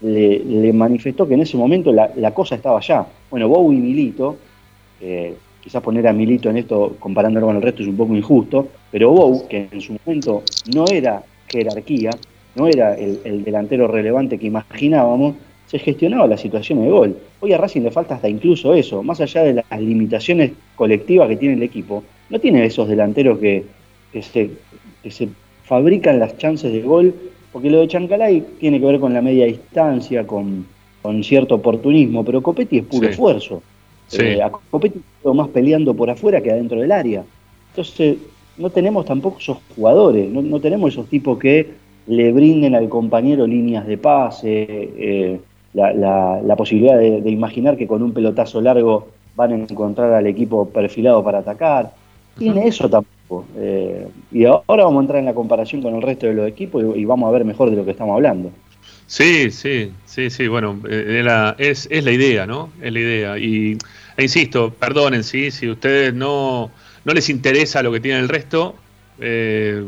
le, 0.00 0.72
manifestó 0.72 1.28
que 1.28 1.34
en 1.34 1.42
ese 1.42 1.56
momento 1.56 1.92
la, 1.92 2.34
cosa 2.34 2.56
estaba 2.56 2.78
allá. 2.78 3.06
Bueno, 3.30 3.48
Bow 3.48 3.72
y 3.72 3.76
Milito 3.76 4.36
eh, 5.00 5.32
quizás 5.60 5.80
poner 5.84 6.08
a 6.08 6.12
Milito 6.12 6.50
en 6.50 6.56
esto 6.56 6.96
comparándolo 6.98 7.46
con 7.46 7.54
el 7.54 7.62
resto 7.62 7.82
es 7.82 7.88
un 7.88 7.96
poco 7.96 8.12
injusto, 8.12 8.66
pero 8.90 9.12
Bou, 9.12 9.46
que 9.46 9.68
en 9.70 9.80
su 9.80 9.96
momento 10.04 10.42
no 10.74 10.84
era 10.92 11.22
jerarquía, 11.46 12.10
no 12.56 12.66
era 12.66 12.96
el, 12.96 13.44
delantero 13.44 13.86
relevante 13.86 14.36
que 14.36 14.48
imaginábamos, 14.48 15.36
se 15.70 15.78
gestionaba 15.78 16.26
la 16.26 16.36
situación 16.36 16.82
de 16.82 16.90
gol. 16.90 17.16
Hoy 17.38 17.52
a 17.52 17.56
Racing 17.56 17.82
le 17.82 17.92
falta 17.92 18.16
hasta 18.16 18.28
incluso 18.28 18.74
eso, 18.74 19.04
más 19.04 19.20
allá 19.20 19.44
de 19.44 19.54
las 19.54 19.80
limitaciones 19.80 20.50
colectivas 20.74 21.28
que 21.28 21.36
tiene 21.36 21.54
el 21.54 21.62
equipo, 21.62 22.02
no 22.28 22.40
tiene 22.40 22.64
esos 22.66 22.88
delanteros 22.88 23.38
que, 23.38 23.62
se, 24.20 24.50
que 25.00 25.10
se 25.12 25.28
fabrican 25.62 26.18
las 26.18 26.36
chances 26.38 26.72
de 26.72 26.82
gol, 26.82 27.14
porque 27.52 27.70
lo 27.70 27.78
de 27.78 27.86
Chancalay 27.86 28.44
tiene 28.58 28.80
que 28.80 28.86
ver 28.86 28.98
con 28.98 29.14
la 29.14 29.22
media 29.22 29.46
distancia, 29.46 30.26
con, 30.26 30.66
cierto 31.22 31.54
oportunismo, 31.54 32.24
pero 32.24 32.42
Copetti 32.42 32.78
es 32.78 32.84
puro 32.86 33.08
esfuerzo. 33.08 33.62
Eh, 34.18 34.42
a 34.42 34.50
Copetti 34.50 35.00
más 35.22 35.48
peleando 35.50 35.94
por 35.94 36.10
afuera 36.10 36.40
que 36.40 36.50
adentro 36.50 36.80
del 36.80 36.90
área. 36.90 37.22
Entonces, 37.68 38.16
no 38.58 38.70
tenemos 38.70 39.04
tampoco 39.04 39.38
esos 39.38 39.58
jugadores, 39.76 40.28
no, 40.28 40.58
tenemos 40.58 40.94
esos 40.94 41.06
tipos 41.06 41.38
que 41.38 41.68
le 42.08 42.32
brinden 42.32 42.74
al 42.74 42.88
compañero 42.88 43.46
líneas 43.46 43.86
de 43.86 43.98
pase, 43.98 44.66
eh, 44.68 45.40
la, 45.72 46.54
posibilidad 46.56 46.98
de, 46.98 47.30
imaginar 47.30 47.76
que 47.76 47.86
con 47.86 48.02
un 48.02 48.12
pelotazo 48.12 48.60
largo 48.60 49.08
van 49.36 49.52
a 49.52 49.54
encontrar 49.56 50.12
al 50.12 50.26
equipo 50.26 50.68
perfilado 50.68 51.22
para 51.22 51.38
atacar. 51.38 51.92
Tiene 52.38 52.66
eso 52.66 52.88
tampoco. 52.88 53.44
Eh, 53.56 54.08
y 54.32 54.44
ahora 54.44 54.84
vamos 54.84 54.98
a 54.98 55.00
entrar 55.02 55.18
en 55.20 55.26
la 55.26 55.34
comparación 55.34 55.82
con 55.82 55.94
el 55.94 56.02
resto 56.02 56.26
de 56.26 56.34
los 56.34 56.48
equipos 56.48 56.84
y, 56.96 57.04
vamos 57.04 57.28
a 57.28 57.32
ver 57.32 57.44
mejor 57.44 57.70
de 57.70 57.76
lo 57.76 57.84
que 57.84 57.92
estamos 57.92 58.14
hablando. 58.14 58.50
Sí, 59.06 59.50
sí, 59.50 59.92
sí, 60.04 60.30
sí, 60.30 60.46
bueno, 60.46 60.80
eh, 60.88 61.24
es, 61.58 61.88
es 61.90 62.04
la 62.04 62.12
idea, 62.12 62.46
¿no? 62.46 62.70
Es 62.80 62.92
la 62.92 63.00
idea. 63.00 63.38
Y 63.38 63.76
e 64.16 64.22
insisto, 64.22 64.70
perdonen, 64.70 65.24
¿sí? 65.24 65.50
si 65.50 65.68
ustedes 65.68 66.14
no, 66.14 66.70
no 67.04 67.12
les 67.12 67.28
interesa 67.28 67.82
lo 67.82 67.92
que 67.92 68.00
tiene 68.00 68.20
el 68.20 68.28
resto, 68.28 68.74
eh, 69.20 69.84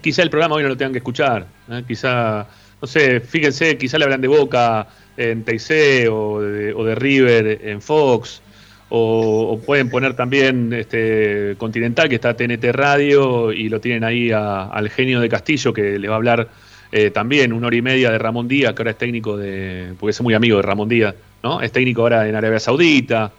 quizá 0.00 0.22
el 0.22 0.30
programa 0.30 0.56
hoy 0.56 0.62
no 0.62 0.70
lo 0.70 0.76
tengan 0.76 0.92
que 0.92 0.98
escuchar. 0.98 1.46
Quizá, 1.86 2.46
no 2.84 2.88
sé, 2.88 3.18
fíjense, 3.20 3.78
quizá 3.78 3.96
le 3.96 4.04
hablan 4.04 4.20
de 4.20 4.28
Boca 4.28 4.86
en 5.16 5.42
TIC 5.42 6.06
o 6.10 6.42
de, 6.42 6.74
o 6.74 6.84
de 6.84 6.94
River 6.94 7.60
en 7.64 7.80
Fox 7.80 8.42
o, 8.90 9.58
pueden 9.64 9.88
poner 9.88 10.14
también 10.14 10.70
este 10.74 11.54
Continental, 11.56 12.10
que 12.10 12.16
está 12.16 12.36
TNT 12.36 12.62
Radio, 12.72 13.52
y 13.52 13.70
lo 13.70 13.80
tienen 13.80 14.04
ahí 14.04 14.32
al 14.32 14.90
genio 14.90 15.20
de 15.20 15.30
Castillo, 15.30 15.72
que 15.72 15.98
le 15.98 16.08
va 16.08 16.16
a 16.16 16.16
hablar 16.18 16.48
eh, 16.92 17.08
también 17.08 17.54
una 17.54 17.68
hora 17.68 17.76
y 17.76 17.80
media 17.80 18.10
de 18.10 18.18
Ramón 18.18 18.48
Díaz, 18.48 18.74
que 18.74 18.82
ahora 18.82 18.90
es 18.90 18.98
técnico 18.98 19.38
de. 19.38 19.94
porque 19.98 20.10
es 20.10 20.20
muy 20.20 20.34
amigo 20.34 20.58
de 20.58 20.62
Ramón 20.62 20.90
Díaz, 20.90 21.14
¿no? 21.42 21.62
Es 21.62 21.72
técnico 21.72 22.02
ahora 22.02 22.28
en 22.28 22.34
Arabia 22.36 22.60
Saudita. 22.60 23.32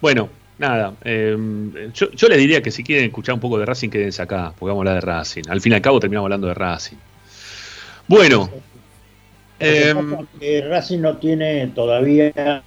Bueno, 0.00 0.28
nada, 0.58 0.94
em, 1.04 1.92
yo, 1.92 2.10
yo, 2.10 2.26
les 2.26 2.38
diría 2.38 2.60
que 2.60 2.72
si 2.72 2.82
quieren 2.82 3.04
escuchar 3.04 3.36
un 3.36 3.40
poco 3.40 3.60
de 3.60 3.64
Racing, 3.64 3.90
quédense 3.90 4.22
acá, 4.22 4.52
porque 4.58 4.70
vamos 4.70 4.84
a 4.84 4.90
hablar 4.90 5.04
de 5.04 5.12
Racing. 5.12 5.44
Al 5.48 5.60
fin 5.60 5.70
y 5.70 5.76
al 5.76 5.82
cabo 5.82 6.00
terminamos 6.00 6.26
hablando 6.26 6.48
de 6.48 6.54
Racing. 6.54 6.96
Bueno. 8.08 8.50
Eh, 9.60 10.64
Racing 10.68 11.00
no 11.00 11.16
tiene 11.16 11.66
todavía 11.68 12.62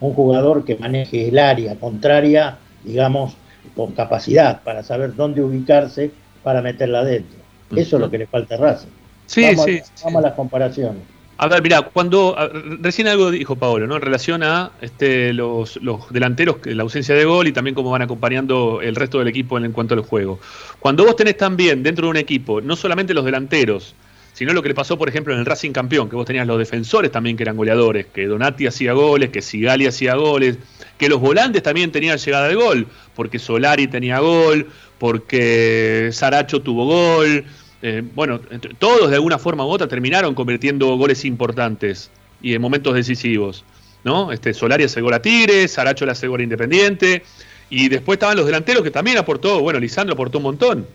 un 0.00 0.14
jugador 0.14 0.64
que 0.64 0.76
maneje 0.76 1.28
el 1.28 1.38
área 1.38 1.76
contraria, 1.76 2.58
digamos, 2.84 3.36
con 3.76 3.92
capacidad 3.92 4.62
para 4.62 4.82
saber 4.82 5.14
dónde 5.14 5.42
ubicarse 5.42 6.10
para 6.42 6.60
meterla 6.60 7.00
adentro. 7.00 7.38
Eso 7.76 7.96
es 7.96 8.00
lo 8.00 8.10
que 8.10 8.18
le 8.18 8.26
falta 8.26 8.56
a 8.56 8.58
Racing. 8.58 8.88
Sí, 9.26 9.44
vamos, 9.44 9.64
sí, 9.64 9.80
vamos 10.04 10.24
a 10.24 10.28
las 10.28 10.34
comparaciones. 10.34 11.02
A 11.38 11.48
ver, 11.48 11.62
mira, 11.62 11.82
cuando 11.82 12.36
recién 12.80 13.08
algo 13.08 13.30
dijo 13.30 13.56
Paolo, 13.56 13.86
¿no? 13.86 13.96
En 13.96 14.02
relación 14.02 14.42
a 14.42 14.72
este, 14.80 15.32
los, 15.32 15.76
los, 15.82 16.08
delanteros, 16.12 16.56
la 16.64 16.82
ausencia 16.82 17.14
de 17.14 17.24
gol 17.24 17.48
y 17.48 17.52
también 17.52 17.74
cómo 17.74 17.90
van 17.90 18.02
acompañando 18.02 18.80
el 18.82 18.94
resto 18.94 19.18
del 19.18 19.28
equipo 19.28 19.58
en, 19.58 19.64
en 19.64 19.72
cuanto 19.72 19.94
al 19.94 20.02
juego. 20.02 20.38
Cuando 20.78 21.04
vos 21.04 21.16
tenés 21.16 21.36
también 21.36 21.82
dentro 21.82 22.06
de 22.06 22.10
un 22.10 22.16
equipo, 22.16 22.60
no 22.60 22.76
solamente 22.76 23.14
los 23.14 23.24
delanteros, 23.24 23.94
sino 24.42 24.54
lo 24.54 24.60
que 24.60 24.70
le 24.70 24.74
pasó, 24.74 24.98
por 24.98 25.08
ejemplo, 25.08 25.32
en 25.32 25.38
el 25.38 25.46
Racing 25.46 25.70
Campeón, 25.70 26.10
que 26.10 26.16
vos 26.16 26.26
tenías 26.26 26.48
los 26.48 26.58
defensores 26.58 27.12
también 27.12 27.36
que 27.36 27.44
eran 27.44 27.56
goleadores, 27.56 28.06
que 28.06 28.26
Donati 28.26 28.66
hacía 28.66 28.92
goles, 28.92 29.30
que 29.30 29.40
Sigali 29.40 29.86
hacía 29.86 30.16
goles, 30.16 30.58
que 30.98 31.08
los 31.08 31.20
volantes 31.20 31.62
también 31.62 31.92
tenían 31.92 32.18
llegada 32.18 32.48
de 32.48 32.56
gol, 32.56 32.88
porque 33.14 33.38
Solari 33.38 33.86
tenía 33.86 34.18
gol, 34.18 34.66
porque 34.98 36.08
Saracho 36.10 36.60
tuvo 36.60 36.86
gol, 36.86 37.44
eh, 37.82 38.02
bueno, 38.16 38.40
todos 38.80 39.10
de 39.10 39.14
alguna 39.14 39.38
forma 39.38 39.64
u 39.64 39.68
otra 39.68 39.86
terminaron 39.86 40.34
convirtiendo 40.34 40.96
goles 40.96 41.24
importantes 41.24 42.10
y 42.40 42.54
en 42.54 42.60
momentos 42.60 42.94
decisivos, 42.94 43.64
¿no? 44.02 44.32
Este, 44.32 44.52
Solari 44.54 44.82
hace 44.82 45.00
a 45.08 45.22
Tigres, 45.22 45.70
Saracho 45.70 46.04
le 46.04 46.10
hace 46.10 46.26
gol 46.26 46.40
a 46.40 46.42
Independiente, 46.42 47.22
y 47.70 47.88
después 47.88 48.16
estaban 48.16 48.36
los 48.36 48.46
delanteros 48.46 48.82
que 48.82 48.90
también 48.90 49.18
aportó, 49.18 49.60
bueno, 49.60 49.78
Lisandro 49.78 50.14
aportó 50.14 50.38
un 50.38 50.44
montón, 50.44 50.86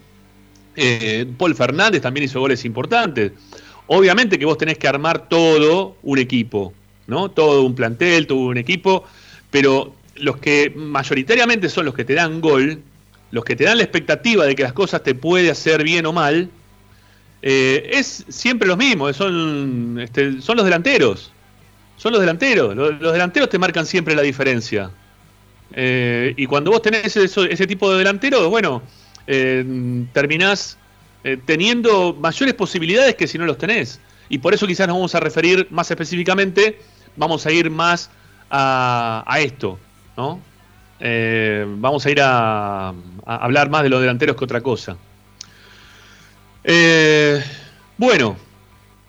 eh, 0.78 1.26
Paul 1.38 1.56
Fernández 1.56 2.02
también 2.02 2.26
hizo 2.26 2.40
goles 2.40 2.64
importantes. 2.64 3.32
Obviamente 3.88 4.38
que 4.38 4.46
vos 4.46 4.58
tenés 4.58 4.78
que 4.78 4.88
armar 4.88 5.28
todo 5.28 5.98
un 6.04 6.20
equipo, 6.20 6.74
¿no? 7.08 7.32
Todo 7.32 7.64
un 7.64 7.74
plantel, 7.74 8.28
todo 8.28 8.40
un 8.40 8.58
equipo, 8.58 9.04
pero 9.50 9.96
los 10.16 10.38
que 10.38 10.72
mayoritariamente 10.76 11.68
son 11.70 11.86
los 11.86 11.96
que 11.96 12.06
te 12.06 12.14
dan 12.14 12.42
gol, 12.42 12.82
los 13.32 13.44
que 13.44 13.56
te 13.56 13.64
dan 13.64 13.78
la 13.78 13.84
expectativa 13.84 14.46
de 14.46 14.56
que 14.56 14.64
las 14.64 14.74
cosas 14.74 15.02
te 15.04 15.16
puede 15.16 15.50
hacer 15.50 15.84
bien 15.84 16.06
o 16.06 16.14
mal, 16.14 16.50
eh, 17.42 17.90
es 17.94 18.26
siempre 18.28 18.68
los 18.68 18.78
mismos, 18.78 19.16
son, 19.16 19.98
este, 20.00 20.42
son 20.42 20.58
los 20.58 20.66
delanteros. 20.66 21.32
Son 21.96 22.12
los 22.12 22.22
delanteros. 22.22 22.76
Los, 22.76 23.14
delanteros 23.14 23.50
te 23.50 23.58
marcan 23.58 23.86
siempre 23.88 24.16
la 24.16 24.22
diferencia. 24.22 24.92
Eh, 25.74 26.36
y 26.38 26.46
cuando 26.46 26.70
vos 26.70 26.84
tenés 26.84 27.18
ese, 27.18 27.52
ese 27.52 27.66
tipo 27.66 27.92
de 27.92 27.98
delanteros, 27.98 28.48
bueno, 28.50 28.84
eh, 29.28 30.06
terminás 30.14 30.78
eh, 31.24 31.38
teniendo 31.46 32.14
mayores 32.14 32.54
posibilidades 32.54 33.16
que 33.16 33.28
si 33.28 33.38
no 33.38 33.46
los 33.46 33.58
tenés. 33.58 34.00
Y 34.30 34.38
por 34.38 34.54
eso 34.54 34.66
quizás 34.66 34.88
nos 34.88 34.96
vamos 34.96 35.14
a 35.14 35.20
referir 35.20 35.68
más 35.72 35.92
específicamente, 35.92 36.80
vamos 37.18 37.46
a 37.46 37.52
ir 37.52 37.70
más 37.70 38.10
a, 38.50 39.38
esto, 39.40 39.78
¿no? 40.16 40.40
Eh, 41.02 41.66
vamos 41.68 42.06
a 42.06 42.12
ir 42.12 42.22
a, 42.22 42.94
hablar 43.26 43.70
más 43.70 43.84
de 43.84 43.90
los 43.90 44.00
delanteros 44.00 44.38
que 44.38 44.46
otra 44.46 44.62
cosa. 44.62 44.96
Eh, 46.64 47.44
bueno, 47.98 48.38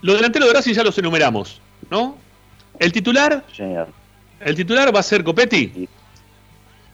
los 0.02 0.16
delanteros 0.16 0.48
de 0.48 0.54
Racing 0.54 0.74
ya 0.74 0.82
los 0.82 0.98
enumeramos, 0.98 1.60
¿no? 1.88 2.16
El 2.80 2.92
titular, 2.92 3.44
el 4.40 4.54
titular 4.56 4.94
va 4.94 5.00
a 5.00 5.04
ser 5.04 5.22
Copetti, 5.22 5.88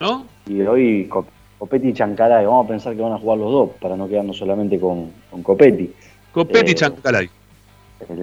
¿no? 0.01 0.27
Y 0.47 0.61
hoy 0.63 1.07
Copetti 1.09 1.44
y 1.83 1.93
Chancalay. 1.93 2.47
Vamos 2.47 2.67
a 2.67 2.69
pensar 2.69 2.95
que 2.95 3.03
van 3.03 3.13
a 3.13 3.19
jugar 3.19 3.39
los 3.39 3.51
dos 3.51 3.71
para 3.81 3.97
no 3.97 4.09
quedarnos 4.09 4.37
solamente 4.37 4.79
con, 4.79 5.11
Copetti. 5.43 5.93
Copetti 6.33 6.71
y 6.71 6.73
eh, 6.73 6.75
Chancalay. 6.75 7.31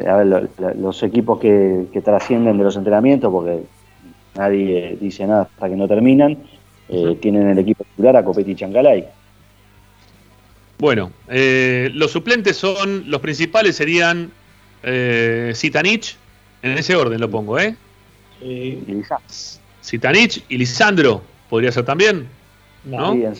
A 0.07 0.17
ver, 0.17 0.49
los 0.77 1.01
equipos 1.03 1.39
que, 1.39 1.87
trascienden 2.03 2.57
de 2.57 2.63
los 2.63 2.75
entrenamientos, 2.75 3.31
porque 3.31 3.63
nadie 4.35 4.97
dice 4.99 5.25
nada 5.25 5.43
hasta 5.43 5.69
que 5.69 5.75
no 5.75 5.87
terminan, 5.87 6.37
eh, 6.89 7.17
tienen 7.21 7.49
el 7.49 7.59
equipo 7.59 7.83
titular 7.83 8.15
a 8.17 8.23
Copetti 8.23 8.51
y 8.51 8.55
Chancalay. 8.55 9.07
Bueno, 10.81 11.11
eh, 11.27 11.91
los 11.93 12.11
suplentes 12.11 12.57
son, 12.57 13.09
los 13.09 13.21
principales 13.21 13.75
serían 13.75 14.31
eh, 14.81 15.53
Zitanich, 15.55 16.17
en 16.63 16.77
ese 16.77 16.95
orden 16.95 17.21
lo 17.21 17.29
pongo, 17.29 17.59
¿eh? 17.59 17.75
Sí. 18.39 19.03
Zitanich 19.83 20.43
y 20.49 20.57
Lisandro, 20.57 21.21
podría 21.49 21.71
ser 21.71 21.85
también. 21.85 22.27
¿No? 22.83 23.13
en 23.13 23.35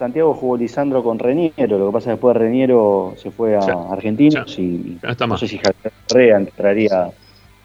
Santiago 0.00 0.32
jugó 0.32 0.56
Lisandro 0.56 1.02
con 1.02 1.18
Reniero, 1.18 1.78
lo 1.78 1.86
que 1.88 1.92
pasa 1.92 1.98
es 1.98 2.04
que 2.04 2.10
después 2.12 2.36
Reniero 2.36 3.14
se 3.18 3.30
fue 3.30 3.54
a 3.54 3.60
Argentina 3.90 4.46
y 4.56 4.98
no 5.26 5.36
sé 5.36 5.46
si 5.46 5.60
Correa 6.08 6.38
entraría, 6.38 7.10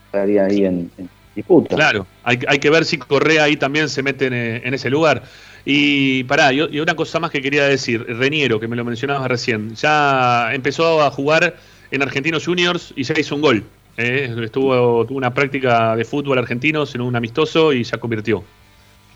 entraría 0.07 0.45
ahí 0.45 0.65
en, 0.65 0.91
disputa. 1.33 1.75
Claro, 1.75 2.05
hay, 2.23 2.39
hay, 2.47 2.59
que 2.59 2.69
ver 2.69 2.83
si 2.83 2.97
Correa 2.97 3.43
ahí 3.43 3.55
también 3.55 3.87
se 3.87 4.03
mete 4.03 4.27
en, 4.27 4.73
ese 4.73 4.89
lugar. 4.89 5.23
Y 5.63 6.25
pará, 6.25 6.51
y, 6.51 6.79
una 6.79 6.95
cosa 6.95 7.19
más 7.19 7.31
que 7.31 7.41
quería 7.41 7.65
decir, 7.65 8.05
Reniero, 8.05 8.59
que 8.59 8.67
me 8.67 8.75
lo 8.75 8.83
mencionabas 8.83 9.29
recién, 9.29 9.73
ya 9.75 10.53
empezó 10.53 11.01
a 11.01 11.11
jugar 11.11 11.55
en 11.91 12.01
Argentinos 12.01 12.45
Juniors 12.45 12.93
y 12.95 13.03
ya 13.03 13.17
hizo 13.17 13.35
un 13.35 13.41
gol. 13.41 13.63
¿eh? 13.97 14.33
Estuvo, 14.43 15.05
tuvo 15.05 15.17
una 15.17 15.33
práctica 15.33 15.95
de 15.95 16.03
fútbol 16.03 16.37
argentino, 16.37 16.83
en 16.93 17.01
un 17.01 17.15
amistoso 17.15 17.73
y 17.73 17.83
ya 17.83 17.97
convirtió. 17.97 18.43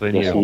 Reniero. 0.00 0.40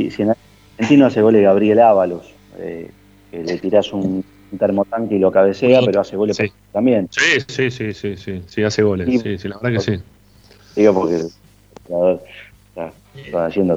Argentino 0.78 1.06
hace 1.06 1.22
goles 1.22 1.42
Gabriel 1.42 1.80
Ábalos, 1.80 2.26
eh, 2.58 2.90
que 3.30 3.42
le 3.42 3.58
tirás 3.58 3.92
un, 3.92 4.24
termotanque 4.58 5.16
y 5.16 5.18
lo 5.18 5.30
cabecea, 5.32 5.80
pero 5.84 6.00
hace 6.00 6.16
goles 6.16 6.38
también. 6.72 7.08
Sí, 7.10 7.40
sí, 7.48 7.70
sí, 7.70 7.92
sí, 7.92 8.16
sí, 8.16 8.42
sí, 8.46 8.62
hace 8.62 8.82
goles, 8.82 9.08
sí, 9.22 9.38
sí, 9.38 9.48
la 9.48 9.58
verdad 9.58 9.78
que 9.78 9.80
sí. 9.80 10.02
Digo 10.76 10.94
porque 10.94 11.16
el 11.16 12.20
está, 13.14 13.46
haciendo 13.46 13.76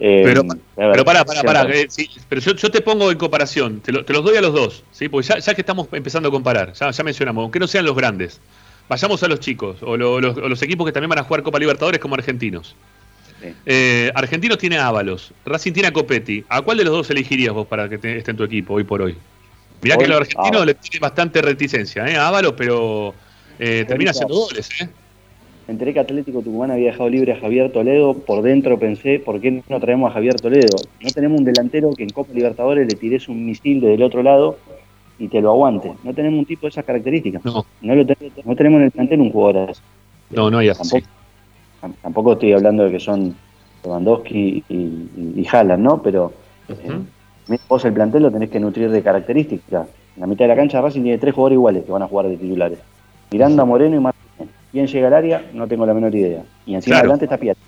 eh, 0.00 0.22
pero, 0.24 0.42
pero 0.74 1.04
pará, 1.04 1.24
pará, 1.24 1.42
pará. 1.42 1.66
Eh, 1.70 1.86
pero 2.28 2.40
yo, 2.40 2.54
yo, 2.54 2.70
te 2.70 2.80
pongo 2.80 3.10
en 3.10 3.18
comparación, 3.18 3.80
te, 3.80 3.92
los 3.92 4.04
doy 4.06 4.36
a 4.36 4.40
los 4.40 4.52
dos, 4.52 4.84
¿sí? 4.90 5.08
porque 5.08 5.28
ya, 5.28 5.38
ya 5.38 5.54
que 5.54 5.60
estamos 5.60 5.88
empezando 5.92 6.28
a 6.28 6.32
comparar, 6.32 6.72
ya, 6.72 6.90
ya, 6.90 7.04
mencionamos, 7.04 7.42
aunque 7.42 7.60
no 7.60 7.66
sean 7.66 7.84
los 7.84 7.94
grandes, 7.94 8.40
vayamos 8.88 9.22
a 9.22 9.28
los 9.28 9.40
chicos 9.40 9.82
o, 9.82 9.96
los, 9.96 10.36
o 10.36 10.48
los 10.48 10.62
equipos 10.62 10.86
que 10.86 10.92
también 10.92 11.10
van 11.10 11.20
a 11.20 11.24
jugar 11.24 11.42
Copa 11.42 11.58
Libertadores 11.58 12.00
como 12.00 12.14
argentinos. 12.14 12.74
Eh, 13.66 14.10
Argentinos 14.14 14.58
tiene 14.58 14.78
Ábalos, 14.78 15.32
Racing 15.44 15.72
tiene 15.72 15.88
a 15.88 15.92
Copetti. 15.92 16.44
¿A 16.48 16.62
cuál 16.62 16.78
de 16.78 16.84
los 16.84 16.92
dos 16.92 17.10
elegirías 17.10 17.54
vos 17.54 17.66
para 17.66 17.88
que 17.88 17.94
esté 17.94 18.30
en 18.30 18.36
tu 18.36 18.44
equipo 18.44 18.74
hoy 18.74 18.84
por 18.84 19.02
hoy? 19.02 19.16
Mirá 19.82 19.96
que 19.96 20.08
los 20.08 20.18
argentinos 20.18 20.66
le 20.66 20.74
tiene 20.74 21.00
bastante 21.00 21.40
reticencia, 21.40 22.06
¿eh? 22.08 22.16
A 22.16 22.28
Ábalos, 22.28 22.54
pero 22.56 23.14
eh, 23.58 23.84
termina 23.86 24.10
haciendo 24.10 24.34
goles, 24.34 24.68
¿eh? 24.80 24.88
Me 25.68 25.72
enteré 25.72 25.92
que 25.92 26.00
Atlético 26.00 26.40
Tucumán 26.40 26.70
había 26.70 26.92
dejado 26.92 27.10
libre 27.10 27.32
a 27.32 27.40
Javier 27.40 27.70
Toledo. 27.70 28.14
Por 28.14 28.42
dentro 28.42 28.78
pensé, 28.78 29.18
¿por 29.18 29.38
qué 29.38 29.62
no 29.68 29.80
traemos 29.80 30.10
a 30.10 30.14
Javier 30.14 30.34
Toledo? 30.36 30.78
No 31.02 31.10
tenemos 31.10 31.38
un 31.38 31.44
delantero 31.44 31.90
que 31.92 32.04
en 32.04 32.08
Copa 32.08 32.32
Libertadores 32.32 32.88
le 32.88 32.94
tires 32.94 33.28
un 33.28 33.44
misil 33.44 33.82
desde 33.82 33.94
el 33.94 34.02
otro 34.02 34.22
lado 34.22 34.58
y 35.18 35.28
te 35.28 35.42
lo 35.42 35.50
aguante. 35.50 35.92
No 36.04 36.14
tenemos 36.14 36.38
un 36.38 36.46
tipo 36.46 36.62
de 36.62 36.70
esas 36.70 36.86
características. 36.86 37.44
No, 37.44 37.66
no, 37.82 38.06
tenemos 38.56 38.78
en 38.78 38.82
el 38.82 38.90
plantel 38.90 39.20
un 39.20 39.30
jugador 39.30 39.70
así. 39.70 39.82
No, 40.30 40.50
no 40.50 40.56
hay 40.56 40.70
así. 40.70 40.88
Tampoco, 40.88 41.12
estoy 42.32 42.52
hablando 42.52 42.84
de 42.84 42.90
que 42.90 43.00
son 43.00 43.34
Lewandowski 43.84 44.64
y, 44.68 44.74
y, 44.74 45.46
¿no? 45.78 46.02
Pero 46.02 46.32
eh, 46.68 47.56
vos 47.68 47.84
el 47.84 47.92
plantel 47.92 48.22
lo 48.22 48.30
tenés 48.30 48.50
que 48.50 48.60
nutrir 48.60 48.90
de 48.90 49.02
características. 49.02 49.86
En 50.16 50.20
la 50.20 50.26
mitad 50.26 50.44
de 50.44 50.48
la 50.48 50.56
cancha 50.56 50.80
Racing 50.80 51.02
tiene 51.02 51.18
tres 51.18 51.34
jugadores 51.34 51.56
iguales 51.56 51.84
que 51.84 51.92
van 51.92 52.02
a 52.02 52.08
jugar 52.08 52.28
de 52.28 52.36
titulares. 52.36 52.78
Miranda, 53.30 53.64
Moreno 53.64 53.96
y 53.96 54.00
Martínez. 54.00 54.48
¿Quién 54.72 54.86
llega 54.86 55.08
al 55.08 55.14
área? 55.14 55.42
No 55.54 55.66
tengo 55.66 55.86
la 55.86 55.94
menor 55.94 56.14
idea. 56.14 56.42
Y 56.66 56.74
encima 56.74 56.98
adelante 56.98 57.24
está 57.24 57.36
Piatti. 57.36 57.60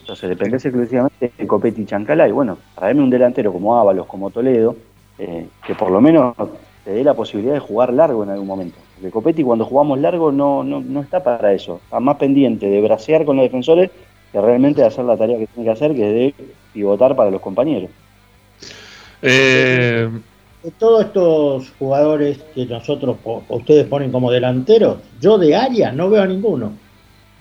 Entonces 0.00 0.28
depende 0.30 0.56
exclusivamente 0.56 1.32
de 1.36 1.46
Copetti 1.46 1.82
y 1.82 1.86
Chancalay. 1.86 2.32
Bueno, 2.32 2.58
traerme 2.74 3.02
un 3.02 3.10
delantero 3.10 3.52
como 3.52 3.78
Ábalos, 3.78 4.06
como 4.06 4.30
Toledo, 4.30 4.76
eh, 5.18 5.46
que 5.66 5.74
por 5.74 5.90
lo 5.90 6.00
menos 6.00 6.34
te 6.84 6.92
dé 6.92 7.04
la 7.04 7.14
posibilidad 7.14 7.54
de 7.54 7.60
jugar 7.60 7.92
largo 7.92 8.22
en 8.22 8.30
algún 8.30 8.46
momento. 8.46 8.78
Porque 8.98 9.12
Copetti 9.12 9.44
cuando 9.44 9.64
jugamos 9.64 10.00
largo 10.00 10.32
no, 10.32 10.64
no, 10.64 10.80
no 10.80 11.00
está 11.00 11.22
para 11.22 11.52
eso. 11.52 11.80
Está 11.84 12.00
más 12.00 12.16
pendiente 12.16 12.66
de 12.66 12.80
bracear 12.80 13.24
con 13.24 13.36
los 13.36 13.44
defensores 13.44 13.90
que 14.32 14.40
realmente 14.40 14.80
de 14.80 14.88
hacer 14.88 15.04
la 15.04 15.16
tarea 15.16 15.38
que 15.38 15.46
tiene 15.46 15.68
que 15.68 15.72
hacer, 15.72 15.94
que 15.94 16.08
es 16.08 16.36
de 16.36 16.44
pivotar 16.72 17.14
para 17.14 17.30
los 17.30 17.40
compañeros. 17.40 17.90
Eh... 19.22 20.10
De 20.62 20.72
todos 20.72 21.04
estos 21.04 21.72
jugadores 21.78 22.38
que 22.52 22.66
nosotros, 22.66 23.16
ustedes 23.48 23.86
ponen 23.86 24.10
como 24.10 24.32
delanteros, 24.32 24.98
yo 25.20 25.38
de 25.38 25.54
área 25.54 25.92
no 25.92 26.10
veo 26.10 26.22
a 26.22 26.26
ninguno. 26.26 26.72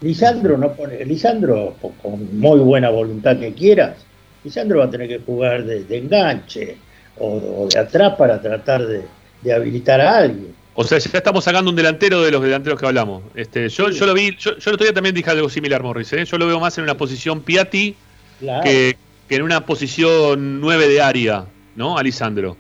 Lisandro 0.01 0.55
no 0.55 0.73
pone, 0.73 1.03
Lisandro, 1.03 1.73
con 2.03 2.39
muy 2.39 2.59
buena 2.59 2.91
voluntad 2.91 3.37
que 3.39 3.53
quieras, 3.53 4.05
Lisandro 4.43 4.79
va 4.79 4.85
a 4.85 4.91
tener 4.91 5.07
que 5.07 5.17
jugar 5.17 5.65
de, 5.65 5.97
enganche 5.97 6.77
o 7.17 7.67
de 7.67 7.79
atrás 7.79 8.15
para 8.15 8.39
tratar 8.39 8.85
de, 8.85 9.01
de 9.41 9.53
habilitar 9.53 9.99
a 9.99 10.19
alguien. 10.19 10.56
O 10.79 10.83
sea, 10.83 10.99
ya 10.99 11.17
estamos 11.17 11.43
sacando 11.43 11.71
un 11.71 11.75
delantero 11.75 12.21
de 12.21 12.29
los 12.29 12.39
delanteros 12.39 12.79
que 12.79 12.85
hablamos. 12.85 13.23
Este, 13.33 13.67
yo, 13.67 13.89
yo 13.89 14.05
lo 14.05 14.13
vi, 14.13 14.35
yo, 14.37 14.55
yo 14.59 14.69
el 14.69 14.75
otro 14.75 14.85
día 14.85 14.93
también 14.93 15.15
dije 15.15 15.27
algo 15.31 15.49
similar, 15.49 15.81
Morris. 15.81 16.13
¿eh? 16.13 16.23
Yo 16.23 16.37
lo 16.37 16.45
veo 16.45 16.59
más 16.59 16.77
en 16.77 16.83
una 16.83 16.95
posición 16.95 17.41
Piatti 17.41 17.95
que, 18.39 18.95
en 19.27 19.41
una 19.41 19.65
posición 19.65 20.61
9 20.61 20.87
de 20.87 21.01
área, 21.01 21.45
¿no? 21.75 21.97
Alisandro. 21.97 22.57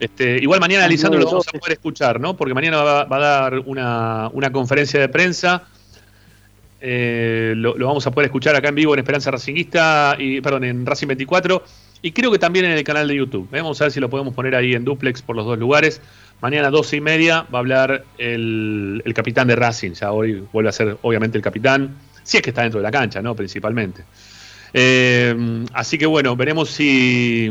Este, 0.00 0.38
igual 0.42 0.58
mañana 0.58 0.86
Alisandro 0.86 1.20
lo 1.20 1.26
vamos 1.26 1.46
a 1.46 1.56
poder 1.56 1.74
escuchar, 1.74 2.18
¿no? 2.18 2.36
Porque 2.36 2.52
mañana 2.52 2.82
va, 2.82 3.02
a 3.08 3.20
dar 3.20 3.60
una, 3.60 4.28
una, 4.32 4.50
conferencia 4.50 4.98
de 4.98 5.08
prensa. 5.08 5.62
Eh, 6.80 7.52
lo, 7.54 7.76
lo, 7.78 7.86
vamos 7.86 8.04
a 8.08 8.10
poder 8.10 8.26
escuchar 8.26 8.56
acá 8.56 8.70
en 8.70 8.74
vivo 8.74 8.92
en 8.92 8.98
Esperanza 8.98 9.30
Racinguista, 9.30 10.16
y, 10.18 10.40
perdón, 10.40 10.64
en 10.64 10.84
Racing 10.84 11.06
24 11.06 11.62
y 12.02 12.10
creo 12.10 12.32
que 12.32 12.38
también 12.38 12.64
en 12.64 12.72
el 12.72 12.82
canal 12.82 13.06
de 13.06 13.14
YouTube. 13.14 13.48
Vamos 13.52 13.80
a 13.80 13.84
ver 13.84 13.92
si 13.92 14.00
lo 14.00 14.10
podemos 14.10 14.34
poner 14.34 14.56
ahí 14.56 14.74
en 14.74 14.84
duplex 14.84 15.22
por 15.22 15.36
los 15.36 15.46
dos 15.46 15.56
lugares. 15.56 16.00
Mañana 16.42 16.70
12 16.70 16.96
y 16.96 17.00
media 17.00 17.46
va 17.54 17.58
a 17.58 17.60
hablar 17.60 18.04
el, 18.18 19.00
capitán 19.14 19.46
de 19.46 19.54
Racing. 19.54 19.92
Ya 19.92 20.10
hoy 20.10 20.44
vuelve 20.52 20.70
a 20.70 20.72
ser 20.72 20.98
obviamente 21.02 21.38
el 21.38 21.44
capitán. 21.44 21.96
Si 22.24 22.36
es 22.36 22.42
que 22.42 22.50
está 22.50 22.62
dentro 22.62 22.80
de 22.80 22.82
la 22.82 22.90
cancha, 22.90 23.22
¿no? 23.22 23.36
Principalmente. 23.36 24.02
Eh, 24.74 25.64
así 25.72 25.98
que 25.98 26.06
bueno, 26.06 26.34
veremos 26.34 26.68
si, 26.68 27.48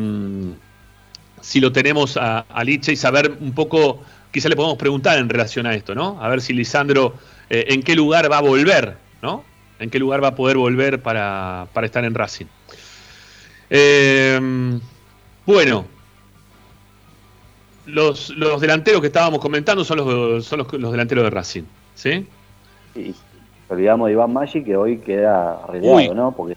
si 1.40 1.62
lo 1.62 1.72
tenemos 1.72 2.18
a, 2.18 2.40
a 2.40 2.64
Liche 2.66 2.92
y 2.92 2.98
saber 2.98 3.38
un 3.40 3.54
poco, 3.54 4.04
quizá 4.30 4.50
le 4.50 4.58
podemos 4.58 4.78
preguntar 4.78 5.18
en 5.20 5.30
relación 5.30 5.68
a 5.68 5.74
esto, 5.74 5.96
¿no? 5.96 6.22
A 6.22 6.28
ver 6.28 6.42
si 6.42 6.52
Lisandro 6.52 7.16
eh, 7.50 7.68
en 7.70 7.84
qué 7.84 7.96
lugar 7.96 8.30
va 8.30 8.40
a 8.40 8.42
volver, 8.42 8.98
¿no? 9.22 9.46
En 9.80 9.90
qué 9.90 10.00
lugar 10.00 10.22
va 10.22 10.30
a 10.30 10.36
poder 10.36 10.58
volver 10.58 11.02
para, 11.02 11.66
para 11.72 11.86
estar 11.86 12.04
en 12.04 12.14
Racing. 12.14 12.48
Eh, 13.70 14.80
bueno, 15.46 15.86
los, 17.86 18.30
los, 18.32 18.62
delanteros 18.62 19.02
que 19.02 19.08
estábamos 19.08 19.40
comentando 19.40 19.84
son 19.84 19.98
los, 19.98 20.46
son 20.46 20.60
los, 20.60 20.92
delanteros 20.92 21.24
de 21.24 21.30
Racing, 21.30 21.64
¿sí? 21.96 22.26
Sí, 22.94 23.16
olvidamos 23.70 24.08
de 24.08 24.14
Iván 24.14 24.34
Maggi 24.34 24.64
que 24.64 24.76
hoy 24.76 24.98
queda 24.98 25.64
arreglado, 25.64 26.14
¿no? 26.14 26.32
Porque 26.32 26.56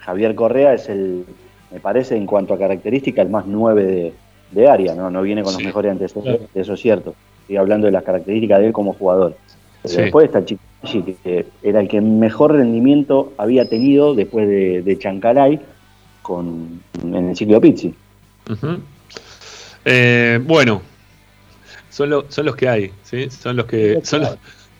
Javier 0.00 0.34
Correa 0.34 0.74
es 0.74 0.88
el, 0.88 1.24
me 1.72 1.80
parece, 1.80 2.16
en 2.16 2.26
cuanto 2.26 2.54
a 2.54 2.58
características, 2.58 3.26
el 3.26 3.30
más 3.30 3.46
nueve 3.46 4.12
de, 4.50 4.68
área, 4.68 4.94
¿no? 4.94 5.10
No 5.10 5.22
viene 5.22 5.42
con 5.42 5.52
los 5.52 5.62
mejores 5.62 5.92
antecedentes, 5.92 6.48
eso 6.54 6.74
es 6.74 6.80
cierto. 6.80 7.14
Estoy 7.42 7.56
hablando 7.56 7.86
de 7.86 7.92
las 7.92 8.02
características 8.02 8.60
de 8.60 8.66
él 8.66 8.72
como 8.72 8.94
jugador. 8.94 9.36
Pero 9.82 10.02
después 10.02 10.26
está 10.26 10.38
el 10.38 10.44
Chico 10.46 10.62
que 11.22 11.46
era 11.62 11.80
el 11.80 11.88
que 11.88 12.00
mejor 12.00 12.52
rendimiento 12.52 13.32
había 13.38 13.68
tenido 13.68 14.14
después 14.14 14.48
de, 14.48 14.82
de 14.82 14.98
Chancalay 14.98 15.60
con, 16.22 16.80
en 17.02 17.28
el 17.30 17.36
ciclo 17.36 17.60
Pizzi. 17.60 17.94
Eh, 19.88 20.40
bueno, 20.42 20.82
son, 21.90 22.26
son 22.28 22.44
los 22.44 22.56
que 22.56 22.68
hay, 22.68 22.92
¿sí? 23.04 23.30
Son 23.30 23.56
los 23.56 23.66
que. 23.66 24.00
Son 24.02 24.20
los, 24.20 24.36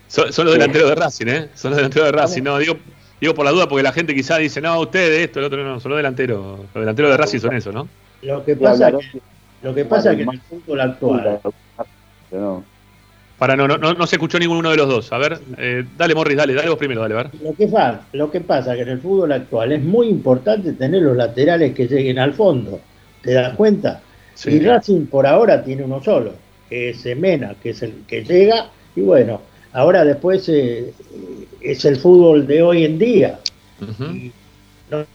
son, 0.09 0.45
los 0.45 0.55
delanteros 0.55 0.89
de 0.89 0.95
Racing, 0.97 1.27
¿eh? 1.29 1.49
Son 1.55 1.71
los 1.71 1.77
delanteros 1.77 2.09
de 2.09 2.13
Racing. 2.13 2.43
No, 2.43 2.59
digo, 2.59 2.77
digo 3.21 3.33
por 3.33 3.45
la 3.45 3.53
duda, 3.53 3.69
porque 3.69 3.85
la 3.85 3.93
gente 3.93 4.17
quizá 4.17 4.37
dice, 4.39 4.61
no, 4.61 4.81
ustedes 4.81 5.21
esto, 5.21 5.39
el 5.39 5.45
otro 5.45 5.63
no, 5.63 5.79
son 5.79 5.91
los 5.91 5.99
delanteros. 5.99 6.59
Los 6.59 6.75
delanteros 6.75 7.13
de 7.13 7.17
Racing 7.17 7.39
son 7.39 7.55
eso, 7.55 7.71
¿no? 7.71 7.89
Lo 8.23 8.45
que 8.45 8.57
pasa, 8.57 8.91
que, 8.91 9.21
lo 9.63 9.73
que, 9.73 9.85
pasa 9.85 10.11
es 10.11 10.17
que 10.17 10.23
en 10.25 10.31
el 10.31 10.41
fútbol 10.41 10.81
actual. 10.81 11.41
Para, 13.39 13.55
no, 13.55 13.69
no, 13.69 13.77
no, 13.77 14.07
se 14.07 14.17
escuchó 14.17 14.41
ninguno 14.41 14.71
de 14.71 14.77
los 14.77 14.89
dos. 14.89 15.13
A 15.13 15.19
ver, 15.19 15.39
eh, 15.59 15.85
dale, 15.97 16.17
Morris, 16.17 16.37
dale, 16.37 16.55
dale 16.55 16.69
vos 16.69 16.79
primero, 16.79 17.03
dale, 17.03 17.15
a 17.15 17.19
ver. 17.19 17.31
Lo 17.45 17.55
que, 17.55 17.69
fa, 17.69 18.01
lo 18.13 18.29
que 18.29 18.41
pasa 18.41 18.73
es 18.73 18.79
que 18.79 18.83
en 18.83 18.89
el 18.89 19.01
fútbol 19.01 19.31
actual 19.31 19.71
es 19.71 19.83
muy 19.83 20.09
importante 20.09 20.73
tener 20.73 21.03
los 21.03 21.17
laterales 21.17 21.75
que 21.75 21.87
lleguen 21.87 22.19
al 22.19 22.33
fondo. 22.33 22.81
¿Te 23.23 23.35
das 23.35 23.55
cuenta? 23.55 24.01
Y 24.45 24.61
Racing 24.61 25.07
por 25.07 25.27
ahora 25.27 25.65
tiene 25.65 25.85
uno 25.85 26.03
solo, 26.03 26.33
que 26.69 26.91
es 26.91 27.17
Mena, 27.17 27.55
que 27.63 27.71
es 27.71 27.83
el 27.83 28.05
que 28.07 28.23
llega. 28.25 28.71
Y 28.95 29.01
bueno, 29.01 29.41
ahora 29.73 30.05
después 30.05 30.49
eh, 30.49 30.93
es 31.61 31.85
el 31.85 31.97
fútbol 31.97 32.47
de 32.47 32.63
hoy 32.63 32.85
en 32.85 32.99
día. 32.99 33.39
no, 34.91 35.07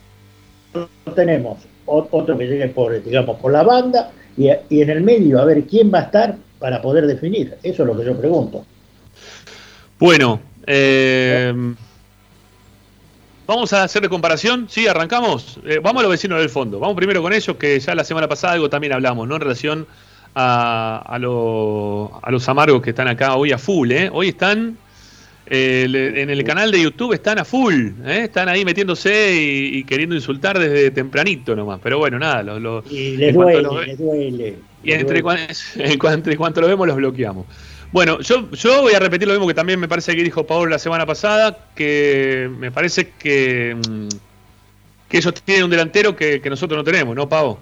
tenemos 1.14 1.58
otro 1.86 2.38
que 2.38 2.46
llegue 2.46 2.68
por, 2.68 3.02
digamos, 3.02 3.38
por 3.38 3.52
la 3.52 3.62
banda 3.62 4.10
y, 4.36 4.48
y 4.70 4.82
en 4.82 4.90
el 4.90 5.02
medio 5.02 5.40
a 5.40 5.44
ver 5.44 5.64
quién 5.64 5.92
va 5.92 6.00
a 6.00 6.02
estar 6.02 6.36
para 6.58 6.80
poder 6.80 7.06
definir. 7.06 7.56
Eso 7.62 7.82
es 7.82 7.86
lo 7.86 7.96
que 7.96 8.04
yo 8.04 8.16
pregunto. 8.16 8.64
Bueno, 9.98 10.40
eh, 10.66 11.52
vamos 13.54 13.72
a 13.72 13.82
hacer 13.82 14.02
de 14.02 14.08
comparación. 14.08 14.66
Sí, 14.68 14.86
arrancamos. 14.86 15.60
Eh, 15.66 15.78
vamos 15.82 16.00
a 16.00 16.02
los 16.04 16.10
vecinos 16.12 16.38
del 16.38 16.48
fondo. 16.48 16.78
Vamos 16.78 16.96
primero 16.96 17.22
con 17.22 17.32
ellos, 17.32 17.56
que 17.56 17.78
ya 17.78 17.94
la 17.94 18.04
semana 18.04 18.28
pasada 18.28 18.54
algo 18.54 18.70
también 18.70 18.92
hablamos, 18.92 19.28
¿no? 19.28 19.36
En 19.36 19.40
relación 19.40 19.86
a, 20.34 21.02
a, 21.06 21.16
a 21.16 21.18
los 22.30 22.48
amargos 22.48 22.82
que 22.82 22.90
están 22.90 23.08
acá 23.08 23.36
hoy 23.36 23.52
a 23.52 23.58
full, 23.58 23.92
¿eh? 23.92 24.10
Hoy 24.12 24.28
están 24.28 24.76
eh, 25.46 26.14
en 26.16 26.30
el 26.30 26.44
canal 26.44 26.70
de 26.70 26.80
YouTube 26.80 27.12
están 27.12 27.38
a 27.38 27.44
full, 27.44 27.88
¿eh? 28.06 28.22
están 28.24 28.48
ahí 28.48 28.64
metiéndose 28.64 29.34
y, 29.34 29.84
queriendo 29.84 30.14
insultar 30.14 30.58
desde 30.58 30.90
tempranito 30.90 31.54
nomás. 31.56 31.80
Pero 31.82 31.98
bueno, 31.98 32.18
nada. 32.18 32.42
Lo, 32.42 32.82
y 32.88 33.16
les 33.16 33.34
duele, 33.34 33.86
les 33.86 33.98
duele. 33.98 34.56
Y 34.82 34.92
entre, 34.92 35.18
en 35.76 35.98
cuanto, 35.98 36.60
lo 36.60 36.68
vemos, 36.68 36.86
los 36.86 36.96
bloqueamos. 36.96 37.46
Bueno, 37.92 38.20
yo, 38.20 38.50
yo 38.52 38.80
voy 38.80 38.94
a 38.94 38.98
repetir 38.98 39.28
lo 39.28 39.34
mismo 39.34 39.46
que 39.46 39.52
también 39.52 39.78
me 39.78 39.86
parece 39.86 40.16
que 40.16 40.22
dijo 40.22 40.46
Pablo 40.46 40.70
la 40.70 40.78
semana 40.78 41.04
pasada, 41.04 41.68
que 41.74 42.50
me 42.58 42.70
parece 42.70 43.10
que, 43.18 43.76
mm, 43.76 44.08
que 45.10 45.18
ellos 45.18 45.34
tienen 45.44 45.64
un 45.64 45.70
delantero 45.70 46.16
que, 46.16 46.40
nosotros 46.48 46.78
no 46.78 46.84
tenemos, 46.84 47.14
¿no, 47.14 47.28
Pavo? 47.28 47.58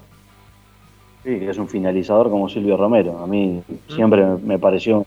Sí, 1.25 1.37
que 1.41 1.51
es 1.51 1.59
un 1.59 1.69
finalizador 1.69 2.31
como 2.31 2.49
Silvio 2.49 2.77
Romero. 2.77 3.19
A 3.19 3.27
mí 3.27 3.61
mm. 3.67 3.93
siempre 3.93 4.25
me 4.45 4.57
pareció 4.61 5.05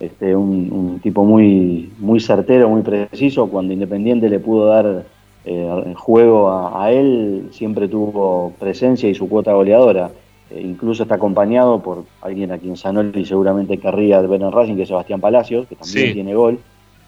este, 0.00 0.34
un, 0.34 0.98
tipo 1.00 1.24
muy, 1.24 1.92
muy 1.98 2.18
certero, 2.18 2.68
muy 2.68 2.82
preciso. 2.82 3.46
Cuando 3.46 3.72
Independiente 3.72 4.28
le 4.28 4.40
pudo 4.40 4.66
dar 4.66 5.06
eh, 5.44 5.94
juego 5.94 6.50
a, 6.50 6.90
él, 6.90 7.48
siempre 7.52 7.86
tuvo 7.86 8.52
presencia 8.58 9.08
y 9.08 9.14
su 9.14 9.28
cuota 9.28 9.52
goleadora. 9.52 10.10
Eh, 10.54 10.60
incluso 10.62 11.02
está 11.02 11.16
acompañado 11.16 11.82
por 11.82 12.04
alguien 12.20 12.52
a 12.52 12.58
quien 12.58 12.76
Sanoli 12.76 13.24
seguramente 13.24 13.78
querría 13.78 14.20
ver 14.20 14.40
en 14.40 14.52
Racing, 14.52 14.76
que 14.76 14.82
es 14.82 14.88
Sebastián 14.88 15.20
Palacios, 15.20 15.66
que 15.66 15.74
también 15.74 16.12
tiene 16.12 16.34
gol, 16.34 16.60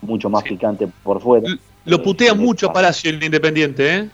mucho 0.02 0.28
más 0.28 0.42
picante 0.42 0.88
por 1.04 1.20
fuera. 1.20 1.48
Lo 1.85 2.02
putean 2.02 2.38
mucho 2.38 2.70
a 2.70 2.72
Palacio 2.72 3.11
el 3.11 3.22
Independiente, 3.22 3.94
¿eh? 3.94 4.09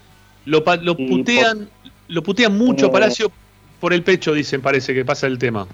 Lo, 0.45 0.63
lo 0.83 0.97
putean, 0.97 1.69
lo 2.09 2.23
putean 2.23 2.59
mucho 2.59 2.89
a 2.89 2.93
Palacio 2.93 3.33
por 3.81 3.95
el 3.95 4.03
pecho, 4.03 4.35
dicen, 4.35 4.61
parece 4.61 4.93
que 4.93 5.05
pasa 5.05 5.27
el 5.27 5.39
tema. 5.39 5.67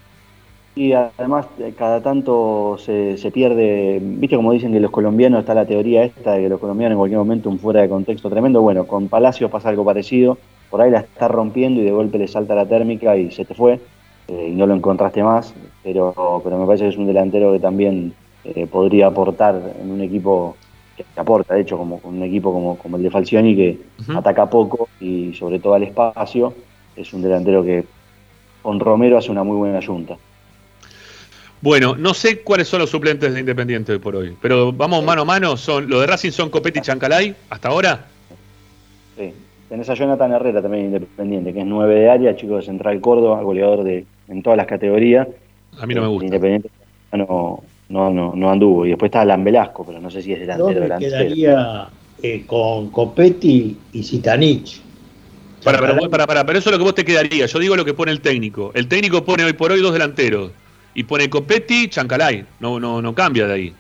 Y 0.76 0.92
además 0.92 1.46
eh, 1.58 1.74
cada 1.76 2.00
tanto 2.00 2.78
se, 2.78 3.18
se, 3.18 3.32
pierde, 3.32 3.98
viste 4.00 4.36
como 4.36 4.52
dicen 4.52 4.72
que 4.72 4.78
los 4.78 4.92
colombianos, 4.92 5.40
está 5.40 5.52
la 5.52 5.66
teoría 5.66 6.04
esta 6.04 6.34
de 6.34 6.42
que 6.42 6.48
los 6.48 6.60
colombianos 6.60 6.92
en 6.92 6.98
cualquier 6.98 7.18
momento 7.18 7.50
un 7.50 7.58
fuera 7.58 7.82
de 7.82 7.88
contexto 7.88 8.30
tremendo, 8.30 8.62
bueno, 8.62 8.86
con 8.86 9.08
Palacio 9.08 9.50
pasa 9.50 9.70
algo 9.70 9.84
parecido, 9.84 10.38
por 10.70 10.80
ahí 10.80 10.90
la 10.90 11.00
está 11.00 11.28
rompiendo 11.28 11.80
y 11.80 11.84
de 11.84 11.92
golpe 11.92 12.18
le 12.18 12.28
salta 12.28 12.54
la 12.54 12.66
térmica 12.66 13.16
y 13.16 13.30
se 13.30 13.44
te 13.44 13.54
fue, 13.54 13.80
eh, 14.28 14.48
y 14.50 14.54
no 14.54 14.66
lo 14.66 14.74
encontraste 14.74 15.22
más, 15.22 15.54
pero, 15.82 16.40
pero 16.44 16.58
me 16.58 16.66
parece 16.66 16.84
que 16.84 16.90
es 16.90 16.96
un 16.96 17.06
delantero 17.06 17.52
que 17.52 17.60
también 17.60 18.12
eh, 18.44 18.66
podría 18.66 19.08
aportar 19.08 19.60
en 19.80 19.90
un 19.90 20.00
equipo 20.00 20.56
que 20.96 21.04
aporta, 21.16 21.54
de 21.54 21.62
hecho, 21.62 21.78
como 21.78 22.00
un 22.02 22.22
equipo 22.22 22.52
como, 22.52 22.76
como 22.76 22.96
el 22.96 23.02
de 23.04 23.10
Falcioni 23.10 23.54
que 23.54 23.78
ataca 24.14 24.50
poco 24.50 24.88
y 25.00 25.32
sobre 25.34 25.58
todo 25.58 25.74
al 25.74 25.84
espacio, 25.84 26.52
es 26.96 27.12
un 27.12 27.22
delantero 27.22 27.62
que 27.62 27.84
con 28.62 28.80
Romero 28.80 29.16
hace 29.16 29.30
una 29.30 29.44
muy 29.44 29.56
buena 29.56 29.80
junta. 29.84 30.16
Bueno, 31.60 31.96
no 31.96 32.14
sé 32.14 32.40
cuáles 32.40 32.68
son 32.68 32.80
los 32.80 32.90
suplentes 32.90 33.32
de 33.32 33.40
Independiente 33.40 33.92
hoy 33.92 33.98
por 33.98 34.14
hoy, 34.14 34.36
pero 34.40 34.72
vamos 34.72 35.02
mano 35.02 35.22
a 35.22 35.24
mano. 35.24 35.56
Son, 35.56 35.88
los 35.88 36.00
de 36.00 36.06
Racing 36.06 36.30
son 36.30 36.50
Copetti 36.50 36.78
y 36.78 36.82
Chancalay 36.82 37.34
hasta 37.50 37.68
ahora. 37.68 38.06
Sí, 39.16 39.32
tenés 39.68 39.88
a 39.88 39.94
Jonathan 39.94 40.32
Herrera 40.32 40.62
también 40.62 40.86
Independiente, 40.86 41.52
que 41.52 41.60
es 41.60 41.66
nueve 41.66 41.94
de 41.96 42.10
área, 42.10 42.36
chico 42.36 42.56
de 42.56 42.62
Central 42.62 43.00
Córdoba, 43.00 43.42
goleador 43.42 43.84
de 43.84 44.04
en 44.28 44.42
todas 44.42 44.56
las 44.56 44.66
categorías. 44.66 45.26
A 45.78 45.86
mí 45.86 45.94
no 45.94 46.02
me 46.02 46.08
gusta. 46.08 46.26
Independiente 46.26 46.70
no, 47.12 47.62
no, 47.88 48.34
no, 48.34 48.50
anduvo. 48.50 48.84
Y 48.84 48.90
después 48.90 49.08
está 49.08 49.22
Alan 49.22 49.44
Velasco, 49.44 49.84
pero 49.86 50.00
no 50.00 50.10
sé 50.10 50.22
si 50.22 50.32
es 50.32 50.40
delantero. 50.40 50.86
Yo 50.86 50.94
me 50.94 50.98
quedaría 50.98 51.88
eh, 52.22 52.44
con 52.46 52.90
Copetti 52.90 53.76
y 53.92 54.02
Zitanich. 54.02 54.82
Para, 55.64 55.78
para, 55.80 56.08
para, 56.08 56.26
para, 56.26 56.46
pero 56.46 56.58
eso 56.58 56.70
es 56.70 56.72
lo 56.72 56.78
que 56.78 56.84
vos 56.84 56.94
te 56.94 57.04
quedaría. 57.04 57.46
Yo 57.46 57.58
digo 57.58 57.76
lo 57.76 57.84
que 57.84 57.94
pone 57.94 58.12
el 58.12 58.20
técnico. 58.20 58.70
El 58.74 58.88
técnico 58.88 59.24
pone 59.24 59.44
hoy 59.44 59.54
por 59.54 59.72
hoy 59.72 59.80
dos 59.80 59.92
delanteros 59.92 60.52
y 60.94 61.04
pone 61.04 61.28
Copetti, 61.28 61.88
Chancalay. 61.88 62.44
No, 62.60 62.78
no, 62.78 63.02
no 63.02 63.14
cambia 63.14 63.46
de 63.46 63.54
ahí. 63.54 63.74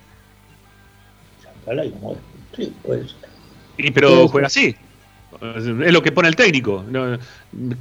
Chancalay, 1.42 1.92
sí, 2.56 2.72
puede 2.82 3.02
ser. 3.02 3.16
Y, 3.76 3.90
pero 3.92 4.26
juega 4.26 4.48
así. 4.48 4.74
Es 5.56 5.92
lo 5.92 6.02
que 6.02 6.10
pone 6.10 6.28
el 6.28 6.36
técnico. 6.36 6.84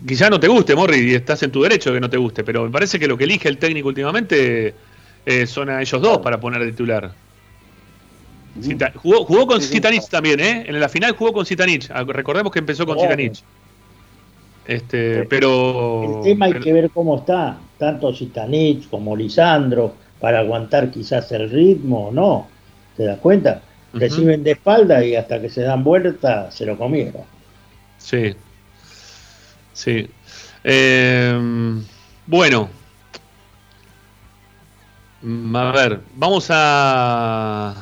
quizá 0.05 0.29
no 0.29 0.39
te 0.39 0.47
guste, 0.47 0.75
Morri, 0.75 1.12
y 1.12 1.15
estás 1.15 1.41
en 1.43 1.51
tu 1.51 1.63
derecho 1.63 1.91
de 1.91 1.97
que 1.97 2.01
no 2.01 2.10
te 2.10 2.17
guste, 2.17 2.43
pero 2.43 2.65
me 2.65 2.69
parece 2.69 2.99
que 2.99 3.07
lo 3.07 3.17
que 3.17 3.23
elige 3.23 3.47
el 3.47 3.57
técnico 3.57 3.88
últimamente 3.88 4.75
eh, 5.25 5.47
son 5.47 5.69
a 5.69 5.81
ellos 5.81 6.01
dos 6.01 6.19
para 6.19 6.39
poner 6.39 6.62
de 6.62 6.71
titular. 6.71 7.12
jugó, 8.95 9.25
jugó, 9.25 9.47
con 9.47 9.62
Citanich 9.62 10.07
también, 10.10 10.39
¿eh? 10.39 10.65
En 10.67 10.79
la 10.79 10.89
final 10.89 11.13
jugó 11.13 11.31
con 11.33 11.45
Citanich. 11.45 11.89
Ah, 11.89 12.03
recordemos 12.05 12.51
que 12.51 12.60
empezó 12.60 12.86
con 12.86 12.99
Citanich. 12.99 13.41
Este, 14.65 15.23
pero. 15.23 16.17
El 16.17 16.23
tema 16.23 16.47
hay 16.47 16.53
que 16.60 16.73
ver 16.73 16.89
cómo 16.89 17.19
está, 17.19 17.57
tanto 17.77 18.13
Zitanich 18.13 18.89
como 18.89 19.15
Lisandro, 19.15 19.93
para 20.19 20.39
aguantar 20.39 20.91
quizás 20.91 21.31
el 21.31 21.49
ritmo, 21.49 22.10
¿no? 22.12 22.47
¿Te 22.97 23.05
das 23.05 23.19
cuenta? 23.19 23.62
Reciben 23.93 24.43
de 24.43 24.51
espalda 24.51 25.03
y 25.03 25.15
hasta 25.15 25.41
que 25.41 25.49
se 25.49 25.62
dan 25.62 25.83
vuelta 25.83 26.51
se 26.51 26.65
lo 26.65 26.77
comieron. 26.77 27.37
Sí. 28.07 28.33
Sí. 29.73 30.09
Em, 30.63 31.83
bueno. 32.25 32.69
Mm, 35.21 35.53
a 35.53 35.71
ver, 35.73 35.99
vamos 36.15 36.47
a, 36.49 37.75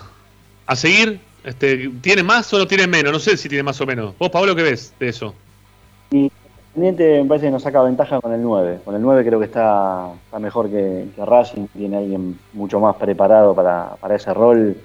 a 0.66 0.76
seguir. 0.76 1.20
Este, 1.44 1.90
¿Tiene 2.02 2.24
más 2.24 2.52
o 2.54 2.58
no 2.58 2.66
tiene 2.66 2.88
menos? 2.88 3.14
No 3.14 3.20
sé 3.20 3.38
si 3.38 3.48
tiene 3.48 3.62
más 3.62 3.80
o 3.82 3.86
menos. 3.86 4.18
¿Vos, 4.18 4.32
Pablo, 4.32 4.56
qué 4.56 4.64
ves 4.64 4.96
de 5.00 5.10
eso? 5.10 5.36
Independiente 6.10 7.22
me 7.22 7.30
parece 7.30 7.46
que 7.46 7.52
nos 7.52 7.62
saca 7.62 7.84
ventaja 7.84 8.20
con 8.20 8.34
el 8.34 8.42
9. 8.42 8.80
Con 8.84 8.96
el 8.96 9.02
9 9.04 9.24
creo 9.24 9.38
que 9.38 9.46
está, 9.46 10.10
mejor 10.40 10.72
que, 10.72 11.06
Racing, 11.24 11.68
tiene 11.68 11.98
alguien 11.98 12.40
mucho 12.54 12.80
más 12.80 12.96
preparado 12.96 13.54
para, 13.54 13.96
ese 14.16 14.34
rol. 14.34 14.76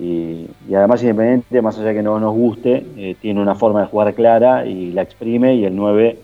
Y, 0.00 0.46
además 0.74 1.02
Independiente, 1.02 1.60
más 1.62 1.76
allá 1.78 1.88
de 1.88 1.94
que 1.94 2.02
no 2.02 2.18
nos 2.18 2.34
guste, 2.34 2.86
eh, 2.96 3.16
tiene 3.20 3.40
una 3.40 3.54
forma 3.54 3.82
de 3.82 3.86
jugar 3.86 4.14
clara 4.14 4.66
y 4.66 4.92
la 4.92 5.02
exprime 5.02 5.54
y 5.54 5.64
el 5.64 5.76
9 5.76 6.18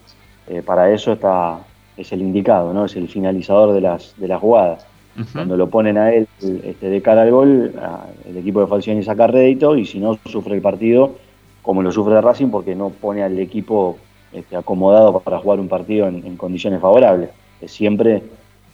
eh, 0.48 0.62
para 0.64 0.90
eso 0.90 1.12
está 1.12 1.60
es 1.96 2.12
el 2.12 2.20
indicado, 2.20 2.74
¿no? 2.74 2.84
es 2.84 2.94
el 2.96 3.08
finalizador 3.08 3.72
de 3.72 3.80
las, 3.80 4.14
de 4.18 4.28
las 4.28 4.40
jugadas. 4.40 4.86
Cuando 5.32 5.56
lo 5.56 5.70
ponen 5.70 5.96
a 5.96 6.12
él 6.12 6.28
este, 6.42 6.90
de 6.90 7.00
cara 7.00 7.22
al 7.22 7.30
gol, 7.30 7.72
el 8.28 8.36
equipo 8.36 8.60
de 8.60 8.66
Falcioni 8.66 9.02
saca 9.02 9.26
rédito 9.26 9.74
y 9.74 9.86
si 9.86 9.98
no, 9.98 10.18
sufre 10.26 10.54
el 10.54 10.60
partido 10.60 11.14
como 11.66 11.82
lo 11.82 11.90
sufre 11.90 12.20
Racing 12.20 12.48
porque 12.48 12.76
no 12.76 12.90
pone 12.90 13.24
al 13.24 13.36
equipo 13.40 13.98
este, 14.32 14.56
acomodado 14.56 15.18
para 15.18 15.40
jugar 15.40 15.58
un 15.58 15.68
partido 15.68 16.06
en, 16.06 16.36
condiciones 16.36 16.80
favorables. 16.80 17.30
Es 17.60 17.72
siempre 17.72 18.22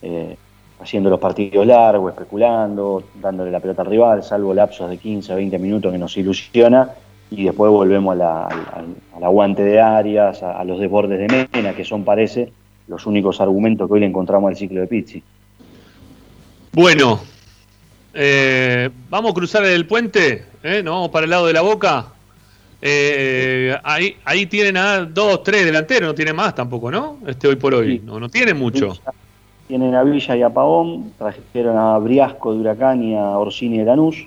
eh, 0.02 0.36
haciendo 0.82 1.10
los 1.10 1.20
partidos 1.20 1.66
largos, 1.66 2.12
especulando, 2.12 3.04
dándole 3.20 3.50
la 3.50 3.60
pelota 3.60 3.82
al 3.82 3.88
rival, 3.88 4.22
salvo 4.22 4.52
lapsos 4.52 4.90
de 4.90 4.98
15 4.98 5.32
a 5.32 5.36
20 5.36 5.58
minutos 5.58 5.92
que 5.92 5.98
nos 5.98 6.16
ilusiona, 6.16 6.90
y 7.30 7.44
después 7.44 7.70
volvemos 7.70 8.18
al 8.20 9.24
aguante 9.24 9.62
de 9.62 9.80
áreas, 9.80 10.42
a, 10.42 10.62
los 10.64 10.80
desbordes 10.80 11.18
de 11.18 11.48
Mena, 11.52 11.74
que 11.74 11.84
son, 11.84 12.04
parece, 12.04 12.52
los 12.88 13.06
únicos 13.06 13.40
argumentos 13.40 13.86
que 13.88 13.94
hoy 13.94 14.00
le 14.00 14.06
encontramos 14.06 14.50
al 14.50 14.56
ciclo 14.56 14.80
de 14.80 14.86
Pizzi. 14.86 15.22
Bueno, 16.72 17.20
eh, 18.12 18.90
vamos 19.08 19.30
a 19.30 19.34
cruzar 19.34 19.64
el 19.64 19.86
puente, 19.86 20.44
¿eh? 20.62 20.82
¿no? 20.82 21.10
Para 21.10 21.24
el 21.24 21.30
lado 21.30 21.46
de 21.46 21.52
la 21.52 21.62
boca. 21.62 22.06
Eh, 22.82 23.76
ahí, 23.84 24.16
ahí 24.24 24.46
tienen 24.46 24.76
a 24.76 25.04
dos, 25.04 25.42
tres 25.44 25.64
delanteros, 25.64 26.08
no 26.08 26.14
tienen 26.14 26.34
más 26.34 26.54
tampoco, 26.54 26.90
¿no? 26.90 27.18
Este 27.26 27.46
hoy 27.46 27.56
por 27.56 27.74
hoy, 27.74 28.02
no, 28.04 28.18
no 28.18 28.28
tienen 28.28 28.58
mucho. 28.58 28.94
Tienen 29.72 29.94
a 29.94 30.02
Villa 30.02 30.36
y 30.36 30.42
a 30.42 30.50
Pavón, 30.50 31.14
trajeron 31.16 31.78
a 31.78 31.96
Briasco 31.96 32.52
de 32.52 32.60
Huracán 32.60 33.02
y 33.02 33.16
a 33.16 33.38
Orsini 33.38 33.78
de 33.78 33.84
Lanús. 33.86 34.26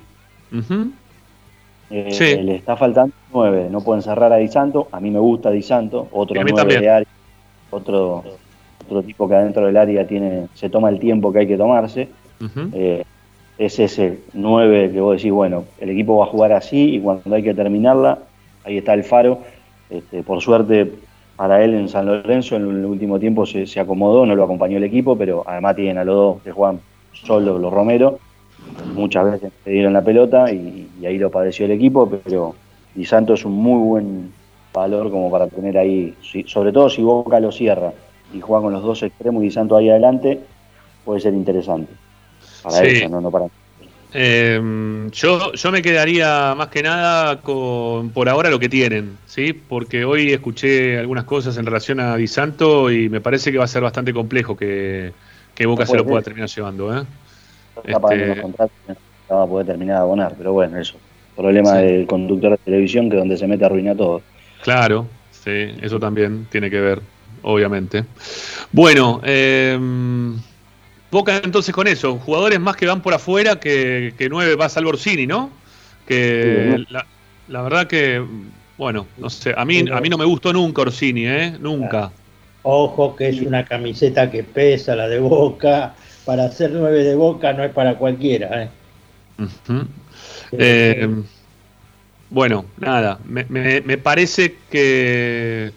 Eh, 1.91 2.41
le 2.43 2.55
está 2.55 2.75
faltando 2.75 3.13
nueve, 3.31 3.67
no 3.69 3.81
pueden 3.81 4.01
cerrar 4.01 4.33
a 4.33 4.37
Di 4.37 4.47
Santo, 4.47 4.87
a 4.91 4.99
mí 4.99 5.11
me 5.11 5.19
gusta 5.19 5.51
Di 5.51 5.61
Santo, 5.61 6.07
otro 6.13 6.41
nueve 6.43 6.79
de 6.79 6.89
área, 6.89 7.07
otro, 7.69 8.23
otro 8.87 9.03
tipo 9.03 9.29
que 9.29 9.35
adentro 9.35 9.67
del 9.67 9.77
área 9.77 10.07
tiene, 10.07 10.47
se 10.55 10.67
toma 10.71 10.89
el 10.89 10.97
tiempo 10.99 11.31
que 11.31 11.37
hay 11.37 11.47
que 11.47 11.57
tomarse. 11.57 12.09
Eh, 12.73 13.03
es 13.59 13.77
ese 13.77 14.21
9 14.33 14.93
que 14.93 14.99
vos 14.99 15.15
decís, 15.15 15.31
bueno, 15.31 15.65
el 15.79 15.91
equipo 15.91 16.17
va 16.17 16.25
a 16.25 16.29
jugar 16.29 16.53
así 16.53 16.95
y 16.95 16.99
cuando 16.99 17.35
hay 17.35 17.43
que 17.43 17.53
terminarla, 17.53 18.17
ahí 18.63 18.79
está 18.79 18.95
el 18.95 19.03
faro. 19.03 19.41
Este, 19.91 20.23
por 20.23 20.41
suerte 20.41 20.91
para 21.35 21.63
él 21.63 21.73
en 21.73 21.89
San 21.89 22.05
Lorenzo 22.05 22.55
en 22.55 22.63
el 22.63 22.85
último 22.85 23.19
tiempo 23.19 23.45
se, 23.45 23.79
acomodó, 23.79 24.25
no 24.25 24.35
lo 24.35 24.43
acompañó 24.43 24.77
el 24.77 24.83
equipo, 24.83 25.17
pero 25.17 25.43
además 25.45 25.75
tienen 25.75 25.97
a 25.97 26.05
los 26.05 26.15
dos 26.15 26.41
que 26.43 26.51
juegan 26.51 26.79
solo 27.11 27.59
los 27.59 27.73
Romero. 27.73 28.19
Muchas 28.93 29.31
veces 29.31 29.51
le 29.65 29.71
dieron 29.73 29.93
la 29.93 30.01
pelota 30.01 30.51
y, 30.51 30.87
ahí 31.05 31.17
lo 31.17 31.29
padeció 31.29 31.65
el 31.65 31.71
equipo, 31.71 32.09
pero 32.09 32.55
Di 32.93 33.05
Santo 33.05 33.33
es 33.33 33.45
un 33.45 33.53
muy 33.53 33.79
buen 33.79 34.33
valor 34.73 35.11
como 35.11 35.29
para 35.29 35.47
tener 35.47 35.77
ahí, 35.77 36.13
sobre 36.45 36.71
todo 36.71 36.89
si 36.89 37.01
Boca 37.01 37.39
lo 37.39 37.51
cierra 37.51 37.93
y 38.33 38.41
juega 38.41 38.63
con 38.63 38.73
los 38.73 38.83
dos 38.83 39.03
extremos 39.03 39.43
y 39.43 39.47
Di 39.47 39.51
Santo 39.51 39.75
ahí 39.75 39.89
adelante, 39.89 40.39
puede 41.03 41.19
ser 41.19 41.33
interesante. 41.33 41.91
Para 42.63 42.81
eso, 42.81 43.09
no, 43.09 43.21
no 43.21 43.29
para 43.29 43.47
eh, 44.17 45.09
yo, 45.11 45.51
yo 45.51 45.71
me 45.73 45.81
quedaría 45.81 46.55
más 46.55 46.69
que 46.69 46.81
nada 46.81 47.41
con 47.41 48.11
por 48.11 48.29
ahora 48.29 48.49
lo 48.49 48.57
que 48.59 48.69
tienen, 48.69 49.17
¿sí? 49.25 49.51
Porque 49.51 50.05
hoy 50.05 50.31
escuché 50.31 50.97
algunas 50.97 51.25
cosas 51.25 51.57
en 51.57 51.65
relación 51.65 51.99
a 51.99 52.15
Di 52.15 52.27
Santo 52.27 52.89
y 52.89 53.09
me 53.09 53.19
parece 53.19 53.51
que 53.51 53.57
va 53.57 53.65
a 53.65 53.67
ser 53.67 53.81
bastante 53.81 54.13
complejo 54.13 54.55
que, 54.55 55.11
Boca 55.65 55.85
se 55.85 55.97
lo 55.97 56.05
pueda 56.05 56.21
terminar 56.21 56.47
llevando, 56.47 56.97
¿eh? 56.97 57.03
Este... 57.83 58.41
va 59.29 59.43
a 59.43 59.47
poder 59.47 59.67
terminar 59.67 59.97
de 59.97 60.01
abonar, 60.03 60.33
pero 60.37 60.53
bueno, 60.53 60.79
eso. 60.79 60.95
Problema 61.35 61.73
del 61.73 62.07
conductor 62.07 62.51
de 62.51 62.57
televisión 62.59 63.09
que 63.09 63.17
donde 63.17 63.35
se 63.35 63.47
mete 63.47 63.65
arruina 63.65 63.95
todo. 63.95 64.21
Claro, 64.63 65.07
sí, 65.31 65.73
eso 65.81 65.99
también 65.99 66.47
tiene 66.49 66.69
que 66.69 66.79
ver, 66.79 67.01
obviamente. 67.41 68.05
Bueno, 68.71 69.19
eh, 69.25 69.77
Boca 71.11 71.39
entonces 71.43 71.73
con 71.73 71.87
eso, 71.87 72.17
jugadores 72.19 72.59
más 72.59 72.75
que 72.75 72.87
van 72.87 73.01
por 73.01 73.13
afuera 73.13 73.59
que, 73.59 74.13
que 74.17 74.27
nueve 74.29 74.55
va 74.55 74.69
salvo 74.69 74.89
Orsini, 74.89 75.27
¿no? 75.27 75.51
Que 76.07 76.83
la, 77.47 77.61
verdad 77.61 77.87
que, 77.87 78.23
bueno, 78.77 79.07
no 79.17 79.29
sé, 79.29 79.53
a 79.55 79.65
mí, 79.65 79.85
a 79.91 80.01
mí 80.01 80.09
no 80.09 80.17
me 80.17 80.25
gustó 80.25 80.51
nunca 80.51 80.81
Orsini, 80.81 81.27
¿eh? 81.27 81.55
Nunca. 81.59 82.11
Ojo 82.63 83.15
que 83.15 83.29
es 83.29 83.41
una 83.41 83.63
camiseta 83.63 84.29
que 84.29 84.43
pesa, 84.43 84.95
la 84.95 85.07
de 85.07 85.19
Boca. 85.19 85.95
Para 86.25 86.49
ser 86.49 86.71
nueve 86.71 87.03
de 87.03 87.15
Boca 87.15 87.53
no 87.53 87.63
es 87.63 87.71
para 87.71 87.95
cualquiera, 87.95 88.63
¿eh? 88.63 88.69
eh 90.53 91.07
bueno, 92.31 92.65
nada, 92.79 93.19
me, 93.25 93.45
me 93.45 93.97
parece 93.99 94.55
que 94.71 95.71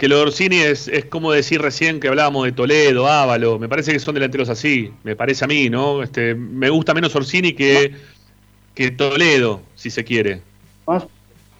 que 0.00 0.08
lo 0.08 0.16
de 0.16 0.22
Orsini 0.22 0.56
es, 0.56 0.88
es, 0.88 1.04
como 1.04 1.30
decir 1.30 1.60
recién 1.60 2.00
que 2.00 2.08
hablábamos 2.08 2.46
de 2.46 2.52
Toledo, 2.52 3.06
Ávalo, 3.06 3.58
me 3.58 3.68
parece 3.68 3.92
que 3.92 3.98
son 3.98 4.14
delanteros 4.14 4.48
así, 4.48 4.90
me 5.04 5.14
parece 5.14 5.44
a 5.44 5.48
mí, 5.48 5.68
¿no? 5.68 6.02
Este, 6.02 6.34
me 6.34 6.70
gusta 6.70 6.94
menos 6.94 7.14
Orsini 7.14 7.52
que, 7.52 7.92
que 8.74 8.92
Toledo, 8.92 9.60
si 9.74 9.90
se 9.90 10.02
quiere. 10.02 10.40
Más 10.86 11.06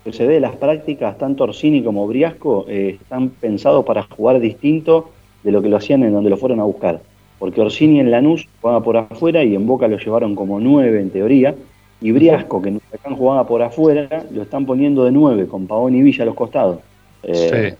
que 0.04 0.14
se 0.14 0.26
ve 0.26 0.40
las 0.40 0.56
prácticas, 0.56 1.18
tanto 1.18 1.44
Orsini 1.44 1.82
como 1.82 2.06
Briasco 2.06 2.64
eh, 2.66 2.96
están 3.02 3.28
pensados 3.28 3.84
para 3.84 4.04
jugar 4.04 4.40
distinto 4.40 5.10
de 5.42 5.52
lo 5.52 5.60
que 5.60 5.68
lo 5.68 5.76
hacían 5.76 6.02
en 6.02 6.14
donde 6.14 6.30
lo 6.30 6.38
fueron 6.38 6.60
a 6.60 6.64
buscar. 6.64 7.02
porque 7.38 7.60
Orsini 7.60 8.00
en 8.00 8.10
Lanús 8.10 8.48
jugaba 8.62 8.82
por 8.82 8.96
afuera 8.96 9.44
y 9.44 9.54
en 9.54 9.66
Boca 9.66 9.86
lo 9.86 9.98
llevaron 9.98 10.34
como 10.34 10.58
nueve 10.60 10.98
en 10.98 11.10
teoría, 11.10 11.54
y 12.00 12.10
Briasco, 12.12 12.62
que 12.62 12.70
en 12.70 12.80
Huracán 12.88 13.16
jugaba 13.16 13.46
por 13.46 13.60
afuera, 13.60 14.24
lo 14.32 14.40
están 14.40 14.64
poniendo 14.64 15.04
de 15.04 15.12
nueve, 15.12 15.46
con 15.46 15.66
Pavón 15.66 15.94
y 15.94 16.00
Villa 16.00 16.22
a 16.22 16.26
los 16.26 16.34
costados. 16.34 16.78
Eh, 17.22 17.76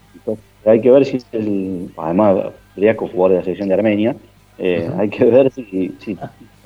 hay 0.65 0.81
que 0.81 0.91
ver 0.91 1.05
si 1.05 1.19
el, 1.33 1.91
además 1.97 2.53
Briasco 2.77 3.09
jugador 3.09 3.31
de 3.31 3.37
la 3.39 3.45
selección 3.45 3.69
de 3.69 3.75
Armenia, 3.75 4.17
eh, 4.59 4.91
hay 4.99 5.09
que 5.09 5.25
ver 5.25 5.51
si, 5.51 5.95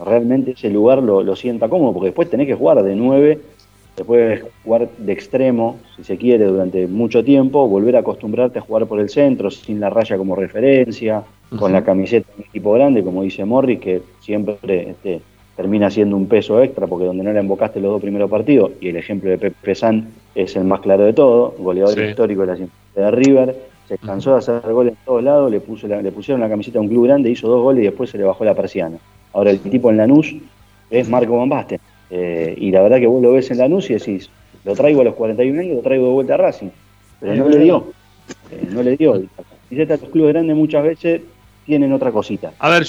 realmente 0.04 0.52
ese 0.52 0.70
lugar 0.70 1.02
lo, 1.02 1.22
lo, 1.22 1.36
sienta 1.36 1.68
cómodo, 1.68 1.92
porque 1.92 2.06
después 2.06 2.28
tenés 2.28 2.46
que 2.46 2.54
jugar 2.54 2.82
de 2.82 2.96
nueve 2.96 3.40
te 3.94 4.04
puedes 4.04 4.44
jugar 4.64 4.88
de 4.98 5.12
extremo, 5.12 5.78
si 5.96 6.04
se 6.04 6.16
quiere, 6.16 6.46
durante 6.46 6.86
mucho 6.86 7.22
tiempo, 7.22 7.68
volver 7.68 7.96
a 7.96 8.00
acostumbrarte 8.00 8.58
a 8.58 8.62
jugar 8.62 8.86
por 8.86 8.98
el 8.98 9.08
centro, 9.08 9.50
sin 9.50 9.78
la 9.80 9.90
raya 9.90 10.16
como 10.16 10.34
referencia, 10.34 11.22
con 11.58 11.72
la 11.72 11.84
camiseta 11.84 12.26
de 12.32 12.42
un 12.42 12.48
equipo 12.48 12.72
grande, 12.72 13.04
como 13.04 13.22
dice 13.22 13.44
Morris, 13.44 13.78
que 13.78 14.02
siempre 14.20 14.56
este, 14.64 15.20
termina 15.56 15.90
siendo 15.90 16.16
un 16.16 16.26
peso 16.26 16.60
extra, 16.60 16.88
porque 16.88 17.06
donde 17.06 17.22
no 17.22 17.32
le 17.32 17.38
embocaste 17.38 17.80
los 17.80 17.92
dos 17.92 18.02
primeros 18.02 18.28
partidos, 18.28 18.72
y 18.80 18.88
el 18.88 18.96
ejemplo 18.96 19.30
de 19.30 19.38
Pepe 19.38 19.74
San 19.76 20.08
es 20.34 20.56
el 20.56 20.64
más 20.64 20.80
claro 20.80 21.04
de 21.04 21.12
todo, 21.12 21.54
goleador 21.58 22.00
histórico 22.00 22.44
de 22.44 22.46
la 22.46 22.66
de 22.96 23.10
River, 23.12 23.56
se 23.88 23.98
cansó 23.98 24.32
de 24.32 24.38
hacer 24.38 24.60
goles 24.72 24.92
en 24.92 25.04
todos 25.04 25.22
lados, 25.22 25.50
le, 25.50 25.60
puso 25.60 25.86
le 25.86 26.12
pusieron 26.12 26.40
la 26.40 26.48
camiseta 26.48 26.78
a 26.78 26.82
un 26.82 26.88
club 26.88 27.04
grande, 27.04 27.30
hizo 27.30 27.48
dos 27.48 27.62
goles 27.62 27.82
y 27.82 27.86
después 27.86 28.10
se 28.10 28.18
le 28.18 28.24
bajó 28.24 28.44
la 28.44 28.54
persiana. 28.54 28.98
Ahora 29.32 29.50
el 29.50 29.60
tipo 29.60 29.90
en 29.90 29.96
Lanús 29.96 30.34
es 30.90 31.08
Marco 31.08 31.32
Bombaste 31.32 31.80
eh, 32.10 32.54
y 32.56 32.70
la 32.70 32.82
verdad 32.82 32.98
que 32.98 33.06
vos 33.06 33.22
lo 33.22 33.32
ves 33.32 33.50
en 33.50 33.58
la 33.58 33.68
NUS 33.68 33.90
y 33.90 33.94
decís, 33.94 34.30
lo 34.64 34.74
traigo 34.74 35.00
a 35.00 35.04
los 35.04 35.14
41 35.14 35.60
años, 35.60 35.76
lo 35.76 35.82
traigo 35.82 36.06
de 36.06 36.12
vuelta 36.12 36.34
a 36.34 36.36
Racing. 36.36 36.68
Pero 37.20 37.34
no 37.36 37.48
le 37.48 37.58
dio. 37.58 37.86
Eh, 38.50 38.68
no 38.70 38.82
le 38.82 38.96
dio. 38.96 39.22
Y 39.70 39.74
los 39.74 40.00
clubes 40.00 40.32
grandes 40.32 40.56
muchas 40.56 40.84
veces 40.84 41.22
tienen 41.64 41.92
otra 41.92 42.10
cosita. 42.12 42.52
A 42.58 42.68
ver, 42.68 42.86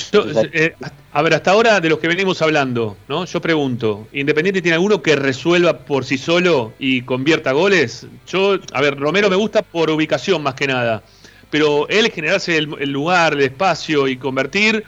eh, 0.53 0.73
a 1.13 1.21
ver, 1.21 1.33
hasta 1.33 1.51
ahora 1.51 1.79
de 1.79 1.89
los 1.89 1.99
que 1.99 2.07
venimos 2.07 2.41
hablando, 2.41 2.97
¿no? 3.07 3.25
Yo 3.25 3.41
pregunto, 3.41 4.07
¿Independiente 4.13 4.61
tiene 4.61 4.75
alguno 4.75 5.01
que 5.01 5.15
resuelva 5.15 5.79
por 5.79 6.05
sí 6.05 6.17
solo 6.17 6.73
y 6.79 7.01
convierta 7.01 7.51
goles? 7.53 8.07
Yo, 8.27 8.57
a 8.73 8.81
ver, 8.81 8.97
Romero 8.97 9.29
me 9.29 9.35
gusta 9.35 9.61
por 9.61 9.89
ubicación 9.89 10.43
más 10.43 10.55
que 10.55 10.67
nada, 10.67 11.03
pero 11.49 11.87
él 11.89 12.11
generarse 12.11 12.57
el, 12.57 12.91
lugar, 12.91 13.33
el 13.33 13.41
espacio 13.41 14.07
y 14.07 14.17
convertir, 14.17 14.83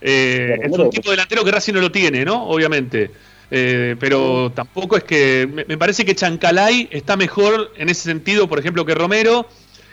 es 0.00 0.70
un 0.70 0.90
tipo 0.90 1.10
delantero 1.10 1.44
que 1.44 1.50
Racing 1.50 1.74
no 1.74 1.80
lo 1.80 1.92
tiene, 1.92 2.24
¿no? 2.24 2.44
Obviamente. 2.44 3.10
Eh, 3.50 3.96
pero 3.98 4.52
tampoco 4.54 4.96
es 4.96 5.04
que. 5.04 5.48
Me, 5.66 5.76
parece 5.76 6.04
que 6.04 6.14
Chancalay 6.14 6.88
está 6.90 7.16
mejor 7.16 7.72
en 7.76 7.88
ese 7.88 8.02
sentido, 8.02 8.48
por 8.48 8.58
ejemplo, 8.58 8.84
que 8.84 8.94
Romero, 8.94 9.48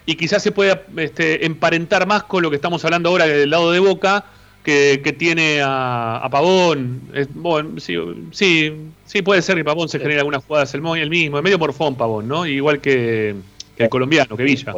y 0.07 0.15
quizás 0.15 0.41
se 0.41 0.53
pueda 0.53 0.83
este, 0.95 1.45
emparentar 1.45 2.07
más 2.07 2.23
con 2.23 2.41
lo 2.41 2.49
que 2.49 2.55
estamos 2.55 2.83
hablando 2.85 3.09
ahora 3.09 3.27
del 3.27 3.49
lado 3.49 3.73
de 3.73 3.79
Boca, 3.79 4.23
que, 4.63 5.15
tiene 5.17 5.59
a, 5.61 6.27
Pavón. 6.31 7.01
bueno, 7.35 7.79
sí, 7.79 7.97
sí, 8.31 9.21
puede 9.21 9.41
ser 9.41 9.57
que 9.57 9.65
Pavón 9.65 9.89
se 9.89 9.99
genere 9.99 10.19
algunas 10.19 10.43
jugadas 10.45 10.73
el, 10.73 10.81
el 10.97 11.09
mismo, 11.09 11.37
es 11.37 11.43
medio 11.43 11.59
morfón 11.59 11.95
Pavón, 11.95 12.27
¿no? 12.27 12.45
Igual 12.45 12.79
que, 12.79 13.35
el 13.77 13.89
colombiano, 13.89 14.35
que 14.35 14.43
Villa. 14.43 14.73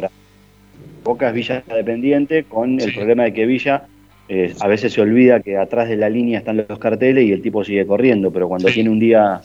Boca 1.04 1.28
es 1.28 1.34
Villa 1.34 1.62
dependiente, 1.74 2.44
con 2.44 2.80
el 2.80 2.92
problema 2.92 3.22
de 3.22 3.32
que 3.32 3.46
Villa 3.46 3.84
eh, 4.28 4.52
a 4.60 4.66
veces 4.66 4.92
se 4.92 5.00
olvida 5.00 5.40
que 5.40 5.56
atrás 5.56 5.88
de 5.88 5.96
la 5.96 6.08
línea 6.08 6.40
están 6.40 6.64
los 6.68 6.78
carteles 6.80 7.24
y 7.24 7.32
el 7.32 7.40
tipo 7.40 7.62
sigue 7.64 7.86
corriendo, 7.86 8.32
pero 8.32 8.48
cuando 8.48 8.68
tiene 8.68 8.90
un 8.90 8.98
día 8.98 9.42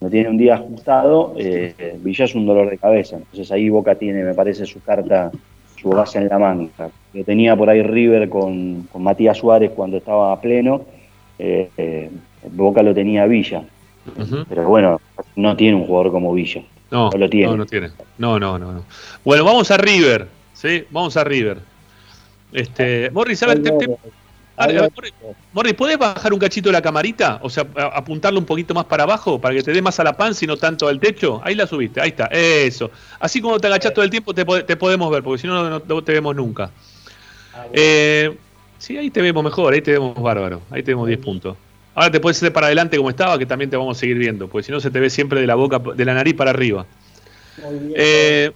no 0.00 0.10
tiene 0.10 0.28
un 0.28 0.36
día 0.36 0.54
ajustado, 0.54 1.34
eh, 1.36 1.98
Villa 2.00 2.24
es 2.24 2.34
un 2.34 2.46
dolor 2.46 2.70
de 2.70 2.78
cabeza. 2.78 3.16
Entonces 3.16 3.50
ahí 3.50 3.68
Boca 3.68 3.94
tiene, 3.94 4.22
me 4.22 4.34
parece, 4.34 4.66
su 4.66 4.80
carta, 4.82 5.30
su 5.80 5.90
base 5.90 6.18
en 6.18 6.28
la 6.28 6.38
manga. 6.38 6.90
Lo 7.12 7.24
tenía 7.24 7.56
por 7.56 7.68
ahí 7.68 7.82
River 7.82 8.28
con, 8.28 8.88
Matías 8.98 9.38
Suárez 9.38 9.72
cuando 9.74 9.96
estaba 9.96 10.32
a 10.32 10.40
pleno, 10.40 10.82
eh, 11.38 12.10
Boca 12.52 12.82
lo 12.82 12.94
tenía 12.94 13.26
Villa. 13.26 13.64
Pero 14.48 14.68
bueno, 14.68 15.00
no 15.36 15.56
tiene 15.56 15.76
un 15.76 15.86
jugador 15.86 16.12
como 16.12 16.32
Villa. 16.32 16.62
No, 16.90 17.10
no 17.10 17.18
lo 17.18 17.28
tiene. 17.28 17.48
No, 17.48 17.56
no 17.56 17.66
tiene. 17.66 17.90
No, 18.16 18.38
no, 18.38 18.58
no, 18.58 18.82
Bueno, 19.24 19.44
vamos 19.44 19.70
a 19.70 19.76
River. 19.76 20.26
¿sí? 20.54 20.84
Vamos 20.90 21.16
a 21.16 21.24
River. 21.24 21.58
Este, 22.52 23.10
Morris, 23.10 23.38
¿sabes? 23.38 23.60
Morris, 25.52 25.74
¿puedes 25.74 25.98
bajar 25.98 26.32
un 26.32 26.38
cachito 26.38 26.72
la 26.72 26.82
camarita? 26.82 27.38
O 27.42 27.50
sea, 27.50 27.66
apuntarlo 27.92 28.38
un 28.40 28.46
poquito 28.46 28.74
más 28.74 28.86
para 28.86 29.04
abajo 29.04 29.40
para 29.40 29.54
que 29.54 29.62
te 29.62 29.72
dé 29.72 29.80
más 29.80 30.00
a 30.00 30.04
la 30.04 30.16
pan, 30.16 30.34
y 30.40 30.46
no 30.46 30.56
tanto 30.56 30.88
al 30.88 30.98
techo. 30.98 31.40
Ahí 31.44 31.54
la 31.54 31.66
subiste, 31.66 32.00
ahí 32.00 32.10
está, 32.10 32.26
eso. 32.26 32.90
Así 33.20 33.40
como 33.40 33.58
te 33.58 33.68
agachas 33.68 33.94
todo 33.94 34.04
el 34.04 34.10
tiempo, 34.10 34.34
te, 34.34 34.44
podemos 34.44 35.10
ver, 35.10 35.22
porque 35.22 35.42
si 35.42 35.46
no, 35.46 35.78
no, 35.78 36.02
te 36.02 36.12
vemos 36.12 36.34
nunca. 36.34 36.70
Eh, 37.72 38.36
sí, 38.78 38.96
ahí 38.96 39.10
te 39.10 39.22
vemos 39.22 39.44
mejor, 39.44 39.74
ahí 39.74 39.80
te 39.80 39.92
vemos 39.92 40.20
bárbaro, 40.20 40.62
ahí 40.70 40.82
te 40.82 40.92
vemos 40.92 41.06
10 41.06 41.20
puntos. 41.20 41.56
Ahora 41.94 42.10
te 42.10 42.20
puedes 42.20 42.36
hacer 42.36 42.52
para 42.52 42.66
adelante 42.66 42.96
como 42.96 43.10
estaba, 43.10 43.38
que 43.38 43.46
también 43.46 43.70
te 43.70 43.76
vamos 43.76 43.96
a 43.96 44.00
seguir 44.00 44.18
viendo, 44.18 44.48
porque 44.48 44.66
si 44.66 44.72
no 44.72 44.80
se 44.80 44.90
te 44.90 45.00
ve 45.00 45.10
siempre 45.10 45.40
de 45.40 45.46
la 45.46 45.54
boca, 45.54 45.78
de 45.78 46.04
la 46.04 46.14
nariz 46.14 46.34
para 46.34 46.50
arriba. 46.50 46.86
Eh, 47.94 48.52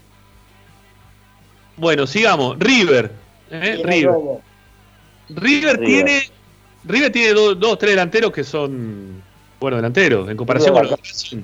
bueno, 1.77 2.07
sigamos. 2.07 2.59
River. 2.59 3.11
Eh, 3.51 3.83
River. 3.85 4.15
River, 5.35 5.79
tiene 5.79 6.23
River 6.85 7.13
tiene 7.13 7.33
dos, 7.33 7.59
dos, 7.59 7.79
tres 7.79 7.93
delanteros 7.93 8.33
que 8.33 8.45
son 8.45 9.23
buenos 9.61 9.79
delanteros 9.79 10.29
en 10.29 10.37
comparación 10.37 10.75
con 10.75 10.87
los 10.87 11.37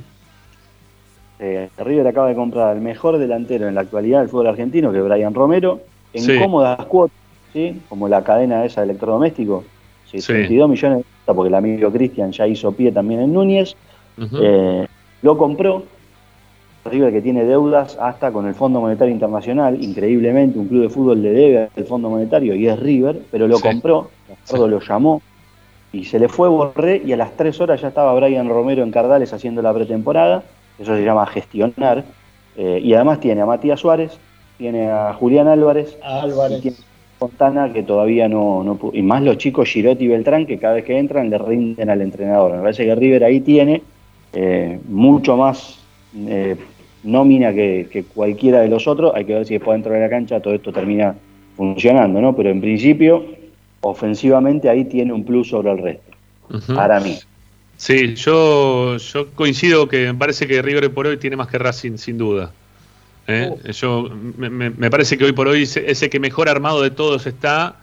eh, 1.40 1.68
River 1.78 2.06
acaba 2.08 2.28
de 2.28 2.34
comprar 2.34 2.74
el 2.74 2.82
mejor 2.82 3.18
delantero 3.18 3.68
en 3.68 3.74
la 3.74 3.82
actualidad 3.82 4.20
del 4.20 4.28
fútbol 4.28 4.48
argentino, 4.48 4.90
que 4.90 4.98
es 4.98 5.04
Brian 5.04 5.34
Romero, 5.34 5.80
en 6.12 6.40
cómodas 6.40 6.84
cuotas, 6.86 7.16
¿sí? 7.52 7.80
como 7.88 8.08
la 8.08 8.24
cadena 8.24 8.64
esa 8.64 8.80
de 8.80 8.86
electrodoméstico, 8.90 9.64
sí, 10.10 10.18
32 10.18 10.68
millones 10.68 10.98
de 10.98 11.34
porque 11.34 11.48
el 11.48 11.54
amigo 11.54 11.92
Cristian 11.92 12.32
ya 12.32 12.46
hizo 12.46 12.72
pie 12.72 12.90
también 12.90 13.20
en 13.20 13.32
Núñez, 13.32 13.76
eh, 14.40 14.86
lo 15.22 15.38
compró, 15.38 15.84
River 16.88 17.12
que 17.12 17.22
tiene 17.22 17.44
deudas 17.44 17.96
hasta 18.00 18.32
con 18.32 18.46
el 18.46 18.54
Fondo 18.54 18.80
Monetario 18.80 19.12
Internacional, 19.12 19.82
increíblemente 19.82 20.58
un 20.58 20.68
club 20.68 20.82
de 20.82 20.88
fútbol 20.88 21.22
le 21.22 21.30
debe 21.30 21.68
al 21.76 21.84
Fondo 21.84 22.10
Monetario 22.10 22.54
y 22.54 22.66
es 22.66 22.78
River, 22.78 23.20
pero 23.30 23.46
lo 23.46 23.58
compró, 23.60 24.10
lo 24.52 24.80
llamó 24.80 25.22
y 25.92 26.04
se 26.04 26.18
le 26.18 26.28
fue 26.28 26.48
Borré 26.48 27.02
y 27.04 27.12
a 27.12 27.16
las 27.16 27.36
tres 27.36 27.60
horas 27.60 27.80
ya 27.80 27.88
estaba 27.88 28.14
Brian 28.14 28.48
Romero 28.48 28.82
en 28.82 28.90
Cardales 28.90 29.32
haciendo 29.32 29.62
la 29.62 29.72
pretemporada, 29.72 30.42
eso 30.78 30.94
se 30.94 31.04
llama 31.04 31.26
gestionar, 31.26 32.04
eh, 32.56 32.80
y 32.82 32.94
además 32.94 33.20
tiene 33.20 33.40
a 33.40 33.46
Matías 33.46 33.80
Suárez, 33.80 34.18
tiene 34.58 34.90
a 34.90 35.14
Julián 35.14 35.48
Álvarez, 35.48 35.96
Álvarez. 36.02 36.58
y 36.58 36.62
tiene 36.62 36.76
a 36.76 37.18
Fontana 37.18 37.72
que 37.72 37.82
todavía 37.82 38.28
no, 38.28 38.62
no, 38.64 38.78
y 38.92 39.02
más 39.02 39.22
los 39.22 39.38
chicos 39.38 39.68
Girotti 39.68 40.04
y 40.04 40.08
Beltrán 40.08 40.46
que 40.46 40.58
cada 40.58 40.74
vez 40.74 40.84
que 40.84 40.98
entran 40.98 41.30
le 41.30 41.38
rinden 41.38 41.88
al 41.90 42.02
entrenador. 42.02 42.52
Me 42.52 42.60
parece 42.60 42.84
que 42.84 42.94
River 42.94 43.24
ahí 43.24 43.40
tiene 43.40 43.82
eh, 44.32 44.78
mucho 44.88 45.36
más 45.36 45.78
eh, 46.16 46.56
nómina 47.08 47.52
que, 47.52 48.04
cualquiera 48.14 48.60
de 48.60 48.68
los 48.68 48.86
otros. 48.86 49.12
Hay 49.14 49.24
que 49.24 49.34
ver 49.34 49.46
si 49.46 49.54
después 49.54 49.76
dentro 49.76 49.92
de 49.92 50.00
la 50.00 50.08
cancha 50.08 50.40
todo 50.40 50.54
esto 50.54 50.72
termina 50.72 51.14
funcionando, 51.56 52.20
¿no? 52.20 52.36
Pero 52.36 52.50
en 52.50 52.60
principio, 52.60 53.24
ofensivamente 53.80 54.68
ahí 54.68 54.84
tiene 54.84 55.12
un 55.12 55.24
plus 55.24 55.48
sobre 55.48 55.72
el 55.72 55.78
resto, 55.78 56.12
para 56.74 57.00
mí. 57.00 57.18
Sí, 57.76 58.14
yo, 58.16 58.96
yo 58.96 59.30
coincido 59.34 59.88
que 59.88 60.12
me 60.12 60.14
parece 60.14 60.46
que 60.46 60.60
River 60.62 60.92
por 60.92 61.06
hoy 61.06 61.16
tiene 61.16 61.36
más 61.36 61.46
que 61.46 61.58
Racing, 61.58 61.96
sin 61.96 62.18
duda. 62.18 62.50
¿eh? 63.28 63.50
Oh. 63.52 63.70
Yo, 63.70 64.10
me, 64.36 64.90
parece 64.90 65.16
que 65.16 65.24
hoy 65.24 65.32
por 65.32 65.46
hoy 65.46 65.62
ese 65.62 66.10
que 66.10 66.18
mejor 66.18 66.48
armado 66.48 66.82
de 66.82 66.90
todos 66.90 67.26
está 67.26 67.76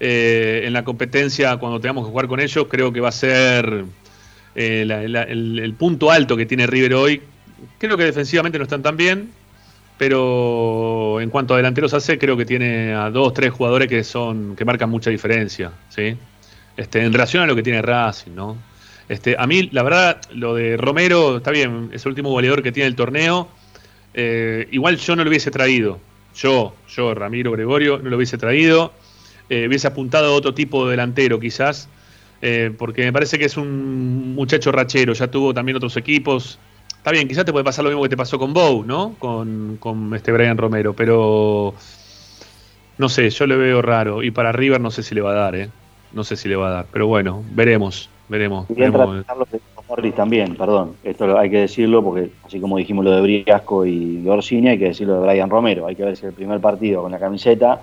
eh, 0.00 0.62
en 0.64 0.72
la 0.74 0.84
competencia 0.84 1.56
cuando 1.56 1.80
tengamos 1.80 2.04
que 2.04 2.10
jugar 2.10 2.28
con 2.28 2.40
ellos, 2.40 2.66
creo 2.68 2.92
que 2.92 3.00
va 3.00 3.08
a 3.08 3.12
ser 3.12 3.84
eh, 4.54 4.82
el, 4.82 5.74
punto 5.78 6.10
alto 6.10 6.36
que 6.36 6.44
tiene 6.44 6.66
River 6.66 6.94
hoy, 6.94 7.22
Creo 7.78 7.96
que 7.96 8.04
defensivamente 8.04 8.58
no 8.58 8.64
están 8.64 8.82
tan 8.82 8.96
bien, 8.96 9.30
pero 9.98 11.20
en 11.20 11.30
cuanto 11.30 11.54
a 11.54 11.56
delanteros 11.56 11.92
hace, 11.94 12.18
creo 12.18 12.36
que 12.36 12.44
tiene 12.44 12.94
a 12.94 13.10
dos, 13.10 13.34
tres 13.34 13.50
jugadores 13.50 13.88
que 13.88 14.04
son 14.04 14.54
que 14.56 14.64
marcan 14.64 14.90
mucha 14.90 15.10
diferencia, 15.10 15.72
¿sí? 15.88 16.16
Este, 16.76 17.02
en 17.02 17.12
relación 17.12 17.42
a 17.42 17.46
lo 17.46 17.56
que 17.56 17.62
tiene 17.62 17.82
Racing, 17.82 18.32
¿no? 18.34 18.56
Este, 19.08 19.36
a 19.38 19.46
mí, 19.46 19.68
la 19.72 19.82
verdad, 19.82 20.20
lo 20.32 20.54
de 20.54 20.76
Romero, 20.76 21.38
está 21.38 21.50
bien, 21.50 21.90
es 21.92 22.04
el 22.04 22.10
último 22.10 22.30
goleador 22.30 22.62
que 22.62 22.72
tiene 22.72 22.86
el 22.86 22.94
torneo. 22.94 23.48
Eh, 24.14 24.68
igual 24.70 24.96
yo 24.98 25.16
no 25.16 25.24
lo 25.24 25.30
hubiese 25.30 25.50
traído. 25.50 25.98
Yo, 26.36 26.74
yo, 26.88 27.14
Ramiro 27.14 27.50
Gregorio, 27.52 27.98
no 27.98 28.10
lo 28.10 28.16
hubiese 28.16 28.38
traído. 28.38 28.92
Eh, 29.48 29.66
hubiese 29.66 29.86
apuntado 29.86 30.26
a 30.26 30.36
otro 30.36 30.54
tipo 30.54 30.84
de 30.84 30.92
delantero, 30.92 31.40
quizás. 31.40 31.88
Eh, 32.42 32.72
porque 32.76 33.02
me 33.02 33.12
parece 33.12 33.38
que 33.38 33.46
es 33.46 33.56
un 33.56 34.34
muchacho 34.34 34.70
rachero. 34.70 35.14
Ya 35.14 35.28
tuvo 35.28 35.54
también 35.54 35.76
otros 35.76 35.96
equipos. 35.96 36.58
Está 37.08 37.16
bien, 37.16 37.26
quizás 37.26 37.46
te 37.46 37.52
puede 37.52 37.64
pasar 37.64 37.84
lo 37.84 37.90
mismo 37.90 38.02
que 38.02 38.10
te 38.10 38.18
pasó 38.18 38.38
con 38.38 38.52
Bow, 38.52 38.84
¿no? 38.84 39.14
Con, 39.18 40.12
este 40.14 40.30
Brian 40.30 40.58
Romero, 40.58 40.92
pero 40.92 41.72
no 42.98 43.08
sé, 43.08 43.30
yo 43.30 43.46
le 43.46 43.56
veo 43.56 43.80
raro. 43.80 44.22
Y 44.22 44.30
para 44.30 44.52
River 44.52 44.78
no 44.78 44.90
sé 44.90 45.02
si 45.02 45.14
le 45.14 45.22
va 45.22 45.30
a 45.30 45.34
dar, 45.34 45.56
¿eh? 45.56 45.70
No 46.12 46.22
sé 46.22 46.36
si 46.36 46.50
le 46.50 46.56
va 46.56 46.68
a 46.68 46.70
dar, 46.70 46.86
pero 46.92 47.06
bueno, 47.06 47.42
veremos, 47.52 48.10
veremos. 48.28 48.68
Y 48.68 48.74
veremos. 48.74 49.24
Morris 49.88 50.14
también, 50.16 50.54
perdón, 50.54 50.96
esto 51.02 51.38
hay 51.38 51.48
que 51.48 51.60
decirlo 51.60 52.04
porque 52.04 52.30
así 52.44 52.60
como 52.60 52.76
dijimos 52.76 53.06
lo 53.06 53.12
de 53.12 53.22
Briasco 53.22 53.86
y 53.86 54.28
Orsini, 54.28 54.68
hay 54.68 54.78
que 54.78 54.88
decirlo 54.88 55.14
de 55.14 55.26
Brian 55.26 55.48
Romero. 55.48 55.86
Hay 55.86 55.96
que 55.96 56.04
ver 56.04 56.14
si 56.14 56.26
el 56.26 56.34
primer 56.34 56.60
partido 56.60 57.00
con 57.00 57.10
la 57.10 57.18
camiseta 57.18 57.80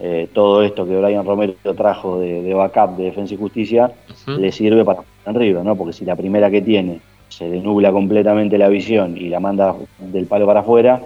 eh, 0.00 0.28
todo 0.32 0.64
esto 0.64 0.84
que 0.84 0.96
Brian 0.96 1.24
Romero 1.24 1.54
trajo 1.76 2.18
de, 2.18 2.52
backup 2.54 2.96
de 2.96 3.04
Defensa 3.04 3.34
y 3.34 3.36
Justicia 3.36 3.92
le 4.26 4.50
sirve 4.50 4.84
para 4.84 5.02
en 5.26 5.34
River, 5.36 5.64
¿no? 5.64 5.76
Porque 5.76 5.92
si 5.92 6.04
la 6.04 6.16
primera 6.16 6.50
que 6.50 6.60
tiene 6.60 7.00
se 7.28 7.48
denubla 7.48 7.92
completamente 7.92 8.58
la 8.58 8.68
visión 8.68 9.16
y 9.16 9.28
la 9.28 9.40
manda 9.40 9.74
del 9.98 10.26
palo 10.26 10.46
para 10.46 10.60
afuera, 10.60 11.00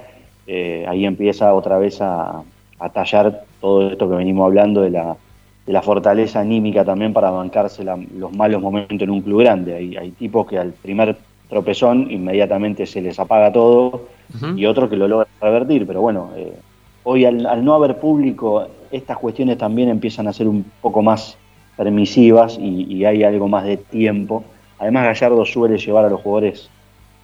eh, 0.47 0.85
ahí 0.89 1.05
empieza 1.05 1.55
otra 1.55 1.79
vez 1.79 2.01
a, 2.01 2.43
tallar 2.93 3.45
todo 3.61 3.93
esto 3.93 4.11
que 4.11 4.17
venimos 4.17 4.45
hablando 4.45 4.81
de 4.83 4.91
la, 4.91 5.17
de 5.65 5.73
la 5.73 5.83
fortaleza 5.83 6.41
anímica 6.41 6.85
también 6.85 7.13
para 7.13 7.31
bancarse 7.31 7.85
los 7.85 8.33
malos 8.33 8.61
momentos 8.61 9.03
en 9.03 9.11
un 9.11 9.21
club 9.21 9.43
grande. 9.43 9.75
Hay, 9.75 9.97
hay 9.97 10.11
tipos 10.11 10.49
que 10.49 10.59
al 10.59 10.73
primer 10.73 11.17
tropezón 11.53 12.11
inmediatamente 12.11 12.87
se 12.87 13.03
les 13.03 13.21
apaga 13.21 13.53
todo 13.53 14.09
y 14.57 14.65
otros 14.65 14.89
que 14.89 14.97
lo 14.97 15.07
logran 15.07 15.29
revertir, 15.41 15.87
pero 15.87 16.01
bueno, 16.01 16.31
eh, 16.35 16.55
hoy 17.05 17.27
al, 17.27 17.63
no 17.63 17.75
haber 17.75 17.99
público 17.99 18.67
estas 18.91 19.19
cuestiones 19.19 19.59
también 19.59 19.91
empiezan 19.91 20.27
a 20.27 20.33
ser 20.33 20.49
un 20.49 20.65
poco 20.81 21.03
más 21.03 21.37
permisivas 21.77 22.59
y, 22.59 23.05
hay 23.05 23.23
algo 23.23 23.49
más 23.49 23.65
de 23.65 23.77
tiempo. 23.77 24.45
Además 24.83 25.05
Gallardo 25.05 25.45
suele 25.45 25.79
llevar 25.79 26.07
a 26.07 26.09
los 26.09 26.21
jugadores 26.21 26.69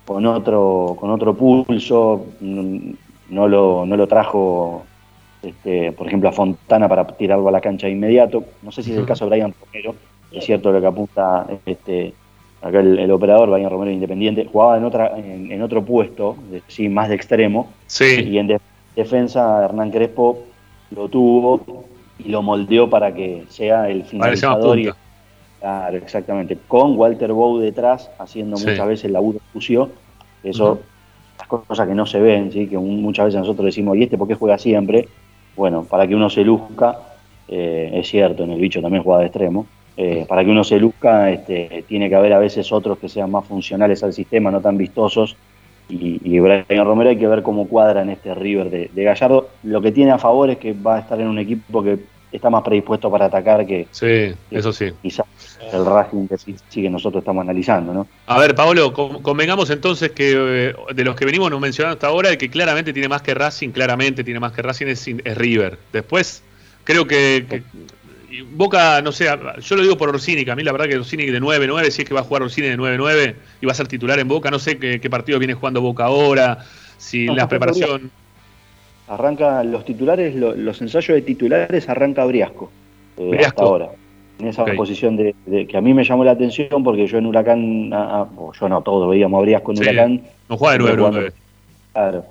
con 0.07 0.25
otro, 0.27 0.97
con 0.99 1.11
otro 1.11 1.35
pulso, 1.35 2.27
no 2.41 3.49
lo, 3.49 3.85
no 3.85 3.97
lo 3.97 4.07
trajo, 4.07 4.85
este, 5.43 5.91
por 5.91 6.07
ejemplo, 6.07 6.29
a 6.29 6.33
Fontana 6.33 6.89
para 6.89 7.05
tirarlo 7.05 7.49
a 7.49 7.51
la 7.51 7.61
cancha 7.61 7.89
de 7.89 7.95
inmediato. 7.95 8.45
No 8.63 8.71
sé 8.71 8.85
si 8.85 8.93
es 8.93 8.99
el 8.99 9.07
caso 9.07 9.25
de 9.25 9.31
Brian 9.31 9.53
Romero, 9.61 9.97
es 10.31 10.45
cierto 10.45 10.71
lo 10.71 10.81
que 10.81 10.87
apunta 10.87 11.49
este, 11.67 12.15
acá 12.63 12.79
el, 12.79 13.11
operador, 13.11 13.51
Brian 13.51 13.71
Romero 13.71 13.91
Independiente, 13.91 14.49
jugaba 14.51 14.79
en 14.79 14.85
otra 14.85 15.19
en, 15.19 15.61
otro 15.61 15.85
puesto, 15.85 16.37
sí, 16.69 16.89
más 16.89 17.09
de 17.09 17.17
extremo, 17.17 17.73
sí. 17.89 18.23
y 18.23 18.39
en 18.39 18.57
defensa 18.95 19.65
Hernán 19.65 19.91
Crespo 19.91 20.45
lo 20.93 21.09
tuvo 21.09 21.87
y 22.21 22.29
lo 22.29 22.41
moldeó 22.41 22.89
para 22.89 23.13
que 23.13 23.47
sea 23.49 23.91
el 23.91 24.05
finalizador. 24.05 24.79
Y, 24.79 24.93
claro, 25.61 25.97
exactamente. 25.97 26.59
Con 26.69 26.97
Walter 26.97 27.33
Bow 27.33 27.59
detrás, 27.59 28.11
haciendo 28.19 28.57
muchas 28.57 28.87
veces 28.87 29.05
el 29.07 29.13
laburo 29.13 29.41
sucio. 29.53 29.91
Eso, 30.43 30.81
las 31.39 31.49
cosas 31.49 31.87
que 31.87 31.95
no 31.95 32.07
se 32.07 32.21
ven, 32.21 32.53
¿sí? 32.53 32.67
que 32.67 32.79
muchas 32.79 33.27
veces 33.27 33.41
nosotros 33.41 33.67
decimos, 33.67 33.97
¿y 33.97 34.05
este 34.05 34.19
por 34.19 34.29
qué 34.29 34.35
juega 34.35 34.59
siempre? 34.59 35.09
Bueno, 35.57 35.85
para 35.85 36.07
que 36.07 36.15
uno 36.15 36.31
se 36.31 36.45
luzca, 36.45 36.99
eh, 37.49 37.91
es 37.93 38.09
cierto, 38.09 38.45
en 38.45 38.53
el 38.53 38.61
bicho 38.61 38.81
también 38.81 39.03
juega 39.03 39.21
de 39.21 39.27
extremo. 39.27 39.67
Eh, 39.97 40.27
para 40.29 40.45
que 40.45 40.51
uno 40.51 40.63
se 40.63 40.79
luzca, 40.79 41.29
este, 41.31 41.85
tiene 41.89 42.09
que 42.09 42.15
haber 42.15 42.33
a 42.33 42.39
veces 42.39 42.71
otros 42.71 42.99
que 42.99 43.09
sean 43.09 43.33
más 43.33 43.45
funcionales 43.45 44.05
al 44.05 44.13
sistema, 44.13 44.49
no 44.51 44.61
tan 44.61 44.79
vistosos, 44.79 45.37
y, 45.89 46.21
y 46.23 46.39
Brian 46.39 46.85
Romero 46.85 47.11
hay 47.11 47.17
que 47.17 47.27
ver 47.27 47.43
cómo 47.43 47.67
cuadra 47.67 48.03
en 48.03 48.11
este 48.11 48.35
River 48.35 48.71
de, 48.71 49.05
Gallardo. 49.05 49.49
Lo 49.63 49.81
que 49.81 49.91
tiene 49.91 50.13
a 50.13 50.19
favor 50.19 50.51
es 50.51 50.59
que 50.59 50.73
va 50.75 50.97
a 50.97 51.01
estar 51.01 51.21
en 51.21 51.29
un 51.29 51.39
equipo 51.39 51.83
que 51.83 51.99
está 52.31 52.51
más 52.51 52.63
predispuesto 52.63 53.11
para 53.11 53.27
atacar 53.27 53.67
que, 53.67 53.89
sí, 53.91 54.35
eso 54.51 54.73
sí. 54.73 54.93
quizás 55.01 55.27
el 55.73 55.85
Racing 55.85 56.29
que 56.29 56.39
sí, 56.39 56.55
que 56.71 56.91
nosotros 56.91 57.23
estamos 57.23 57.43
analizando. 57.43 57.93
¿no? 57.93 58.07
A 58.27 58.39
ver, 58.39 58.55
Pablo, 58.55 58.93
convengamos 58.93 59.71
entonces 59.71 60.13
que 60.13 60.33
eh, 60.35 60.75
de 60.95 61.05
los 61.05 61.17
que 61.17 61.25
venimos 61.25 61.51
nos 61.51 61.61
mencionando 61.61 61.95
hasta 61.95 62.09
ahora, 62.09 62.31
el 62.31 62.39
que 62.39 62.51
claramente 62.51 62.93
tiene 62.93 63.09
más 63.09 63.23
que 63.23 63.35
Racing, 63.35 63.71
claramente 63.71 64.25
tiene 64.25 64.41
más 64.41 64.53
que 64.53 64.63
Racing 64.63 64.87
es, 64.87 65.07
River. 65.37 65.79
Después, 65.93 66.43
creo 66.85 67.07
que 67.07 67.63
Boca, 68.53 69.01
no 69.01 69.11
sé, 69.11 69.27
yo 69.61 69.77
lo 69.77 69.83
digo 69.83 69.97
por 69.97 70.11
Orsini, 70.11 70.45
que 70.45 70.51
a 70.51 70.57
mí 70.57 70.63
la 70.63 70.73
verdad 70.73 70.87
que 70.87 70.99
Orsini 70.99 71.27
de 71.27 71.41
9-9, 71.41 71.91
si 71.91 72.03
es 72.03 72.09
que 72.09 72.15
va 72.15 72.21
a 72.21 72.25
jugar 72.25 72.43
Orsini 72.43 72.69
de 72.69 72.77
9-9 72.77 73.35
y 73.61 73.67
va 73.67 73.73
a 73.73 73.75
ser 73.75 73.89
titular 73.89 74.19
en 74.19 74.29
Boca, 74.29 74.51
no 74.51 74.59
sé 74.59 74.79
qué, 74.79 75.11
partido 75.11 75.39
viene 75.39 75.55
jugando 75.55 75.81
Boca 75.81 76.05
ahora, 76.05 76.65
si 76.99 77.27
la 77.27 77.49
preparación... 77.49 78.11
Arranca 79.09 79.65
los 79.65 79.85
titulares, 79.85 80.35
los 80.35 80.81
ensayos 80.83 81.17
de 81.17 81.23
titulares 81.23 81.89
arranca 81.89 82.25
Briasco, 82.25 82.71
eh, 83.17 83.41
hasta 83.45 83.63
ahora. 83.63 83.89
En 84.39 84.47
esa 84.47 84.65
posición 84.77 85.17
de, 85.17 85.35
que 85.67 85.77
a 85.77 85.81
mí 85.81 85.95
me 85.95 86.05
llamó 86.05 86.25
la 86.25 86.33
atención 86.33 86.85
porque 86.85 87.07
yo 87.09 87.19
en 87.19 87.27
Huracán, 87.27 87.91
yo 87.91 88.69
no, 88.69 88.83
todos 88.83 89.11
veíamos 89.11 89.39
a 89.39 89.43
Briasco 89.43 89.73
en 89.73 89.79
Huracán. 89.79 90.23
No 90.49 90.57
juega 90.57 90.85
de 90.85 90.95
9-9. 90.95 91.33
Claro. 91.93 92.25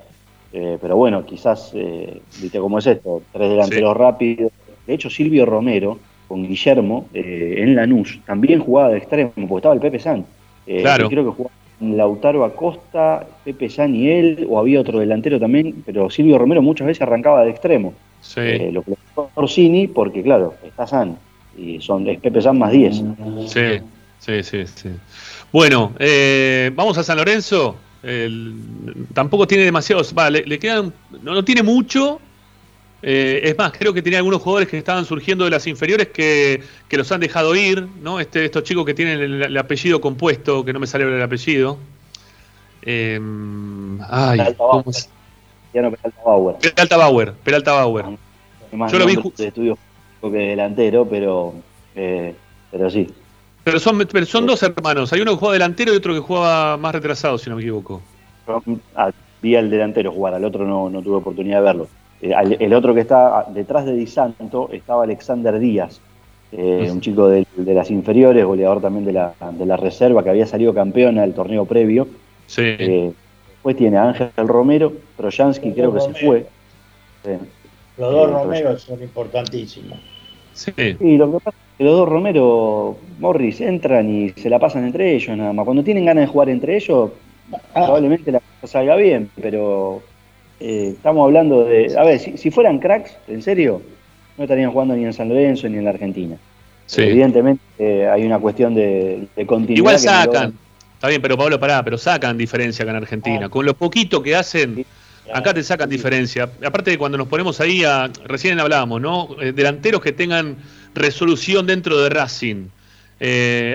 Eh, 0.54 0.78
pero 0.82 0.96
bueno, 0.96 1.26
quizás, 1.26 1.72
eh, 1.76 2.22
viste 2.42 2.60
cómo 2.60 2.80
es 2.80 2.88
esto, 2.88 3.22
tres 3.34 3.50
delanteros 3.50 3.98
rápidos, 3.98 4.52
de 4.88 4.94
hecho, 4.94 5.10
Silvio 5.10 5.46
Romero 5.46 6.00
con 6.30 6.48
Guillermo 6.48 7.08
eh, 7.14 7.56
en 7.58 7.76
Lanús 7.76 8.20
también 8.26 8.62
jugaba 8.62 8.90
de 8.90 8.98
extremo, 8.98 9.32
porque 9.36 9.56
estaba 9.58 9.76
el 9.76 9.82
Pepe 9.82 10.00
San. 10.00 10.26
Eh, 10.66 10.82
claro. 10.82 11.10
Creo 11.10 11.26
que 11.26 11.32
jugaba 11.32 11.56
Lautaro 11.80 12.44
Acosta, 12.44 13.26
Pepe 13.44 13.70
San 13.70 13.96
y 13.96 14.10
él, 14.10 14.48
o 14.50 14.60
había 14.60 14.82
otro 14.82 15.00
delantero 15.00 15.40
también, 15.40 15.84
pero 15.86 16.10
Silvio 16.10 16.38
Romero 16.38 16.62
muchas 16.62 16.88
veces 16.88 17.02
arrancaba 17.02 17.44
de 17.44 17.52
extremo. 17.52 17.94
Sí. 18.22 18.42
Eh, 18.42 18.72
lo 18.72 18.82
que 18.82 18.96
Orsini, 19.36 19.88
porque 19.88 20.24
claro, 20.24 20.56
está 20.64 20.88
San, 20.88 21.18
y 21.58 21.80
son, 21.80 22.08
es 22.08 22.20
Pepe 22.20 22.42
San 22.42 22.58
más 22.58 22.72
10. 22.72 23.04
Sí, 23.48 23.62
sí, 24.20 24.44
sí, 24.44 24.66
sí. 24.68 24.90
Bueno, 25.52 25.94
vamos 26.76 26.98
a 26.98 27.04
San 27.04 27.18
Lorenzo. 27.18 27.76
tampoco 29.14 29.48
tiene 29.48 29.64
demasiados, 29.64 30.14
va, 30.18 30.30
le, 30.30 30.60
quedan, 30.60 30.94
no, 31.24 31.34
no 31.34 31.44
tiene 31.44 31.64
mucho, 31.64 32.20
eh, 33.02 33.42
es 33.44 33.58
más, 33.58 33.72
creo 33.72 33.94
que 33.94 34.02
tenía 34.02 34.20
algunos 34.20 34.42
jugadores 34.42 34.68
que 34.68 34.78
estaban 34.78 35.06
surgiendo 35.06 35.46
de 35.46 35.52
las 35.52 35.68
inferiores 35.68 36.08
que, 36.08 36.64
los 36.90 37.12
han 37.12 37.22
dejado 37.22 37.56
ir, 37.56 37.88
¿no? 38.02 38.20
Este, 38.20 38.46
estos 38.46 38.64
chicos 38.64 38.86
que 38.86 38.94
tienen 38.94 39.20
el, 39.44 39.58
apellido 39.58 40.02
compuesto, 40.02 40.66
que 40.66 40.74
no 40.74 40.80
me 40.80 40.88
sale 40.88 41.04
el 41.04 41.22
apellido. 41.22 41.78
Eh, 42.82 43.20
ay, 44.10 44.56
¿cómo 44.58 44.84
es? 44.88 45.10
Peralta 45.72 46.22
Bauer. 46.26 46.56
Peralta 46.58 46.98
Bauer, 46.98 47.34
Peralta 47.44 47.74
Bauer. 47.74 48.06
Yo 48.72 49.00
lo 49.00 49.06
vi 49.06 49.16
de 49.16 49.48
estudio 49.48 49.78
que 50.22 50.30
delantero, 50.30 51.08
pero, 51.08 51.54
eh, 51.96 52.36
pero 52.72 52.90
sí. 52.90 53.08
Pero 53.64 53.80
son, 53.80 54.08
son 54.26 54.46
dos 54.46 54.64
hermanos. 54.64 55.14
Hay 55.14 55.22
uno 55.22 55.32
que 55.32 55.38
juega 55.38 55.54
delantero 55.54 55.94
y 55.94 55.98
otro 55.98 56.14
que 56.14 56.20
juega 56.20 56.78
más 56.78 56.94
retrasado, 56.94 57.38
si 57.38 57.50
no 57.50 57.56
me 57.56 57.62
equivoco. 57.62 58.02
Ah, 58.96 59.12
vi 59.42 59.56
al 59.56 59.70
delantero 59.70 60.12
jugar, 60.12 60.34
al 60.34 60.46
otro 60.46 60.66
no, 60.66 60.90
no 60.90 61.02
tuve 61.02 61.18
oportunidad 61.18 61.60
de 61.60 61.64
verlo. 61.64 61.88
Eh, 62.22 62.34
el 62.60 62.74
otro 62.74 62.94
que 62.94 63.02
está 63.02 63.46
detrás 63.50 63.86
de 63.86 63.94
Di 63.94 64.08
Santo 64.08 64.70
estaba 64.72 65.04
Alexander 65.04 65.60
Díaz, 65.60 66.00
eh, 66.52 66.90
un 66.92 67.02
chico 67.02 67.28
de, 67.28 67.46
las 67.58 67.92
inferiores, 67.92 68.46
goleador 68.46 68.82
también 68.82 69.06
de 69.06 69.14
la, 69.14 69.34
de 69.52 69.66
la 69.66 69.78
reserva, 69.78 70.24
que 70.24 70.30
había 70.30 70.48
salido 70.48 70.74
campeón 70.74 71.20
al 71.20 71.34
torneo 71.34 71.66
previo. 71.66 72.08
Sí. 72.48 72.62
Eh, 72.64 73.12
después 73.50 73.76
tiene 73.76 73.98
a 73.98 74.10
Ángel 74.10 74.32
Romero, 74.38 74.94
Trojansky 75.18 75.74
creo 75.74 75.94
que 75.94 76.02
se 76.02 76.14
fue. 76.14 76.46
Los 77.98 78.12
dos 78.12 78.32
Romeros 78.32 78.82
son 78.82 79.02
importantísimos. 79.02 80.00
Sí. 80.54 80.72
Y 81.00 81.18
lo 81.18 81.32
que 81.32 81.38
pasa 81.40 81.50
es 81.50 81.78
que 81.78 81.84
los 81.84 81.98
dos 81.98 82.10
Romero, 82.10 82.98
Morris, 83.20 83.62
entran 83.62 84.10
y 84.10 84.30
se 84.30 84.50
la 84.50 84.58
pasan 84.58 84.86
entre 84.86 85.16
ellos 85.16 85.38
nada 85.38 85.54
más. 85.54 85.66
Cuando 85.66 85.84
tienen 85.84 86.06
ganas 86.06 86.24
de 86.24 86.28
jugar 86.28 86.50
entre 86.50 86.78
ellos, 86.78 87.12
ah. 87.52 87.60
probablemente 87.74 88.32
la 88.32 88.40
cosa 88.40 88.80
salga 88.80 88.96
bien, 88.96 89.30
pero 89.40 90.02
eh, 90.60 90.94
estamos 90.96 91.26
hablando 91.26 91.66
de. 91.66 91.96
A 91.98 92.04
ver, 92.04 92.20
si, 92.20 92.52
fueran 92.52 92.80
cracks, 92.80 93.16
en 93.28 93.42
serio, 93.42 93.82
no 94.38 94.44
estarían 94.44 94.72
jugando 94.72 94.96
ni 94.96 95.06
en 95.06 95.14
San 95.14 95.30
Lorenzo 95.30 95.70
ni 95.70 95.78
en 95.78 95.84
la 95.84 95.92
Argentina. 95.92 96.36
Evidentemente 96.96 97.62
eh, 97.78 98.08
hay 98.08 98.24
una 98.24 98.40
cuestión 98.40 98.74
de, 98.74 99.28
continuidad. 99.46 99.78
Igual 99.78 100.00
sacan. 100.00 100.54
Está 100.94 101.10
bien, 101.10 101.22
pero 101.22 101.38
Pablo, 101.38 101.60
pará, 101.60 101.84
pero 101.84 101.98
sacan 101.98 102.38
diferencia 102.38 102.84
acá 102.84 102.92
en 102.92 102.98
Argentina. 102.98 103.46
Ah. 103.46 103.50
Con 103.50 103.66
lo 103.66 103.76
poquito 103.76 104.24
que 104.24 104.36
hacen, 104.36 104.84
acá 105.32 105.54
te 105.54 105.62
sacan 105.62 105.90
diferencia. 105.90 106.50
Aparte 106.66 106.92
de 106.92 106.98
cuando 106.98 107.18
nos 107.18 107.28
ponemos 107.28 107.60
ahí, 107.62 107.84
a, 107.84 108.10
recién 108.26 108.60
hablábamos, 108.60 109.02
¿no? 109.02 109.30
Eh, 109.40 109.52
delanteros 109.52 110.02
que 110.02 110.14
tengan 110.14 110.56
resolución 110.96 111.68
dentro 111.68 112.02
de 112.02 112.10
Racing. 112.10 112.68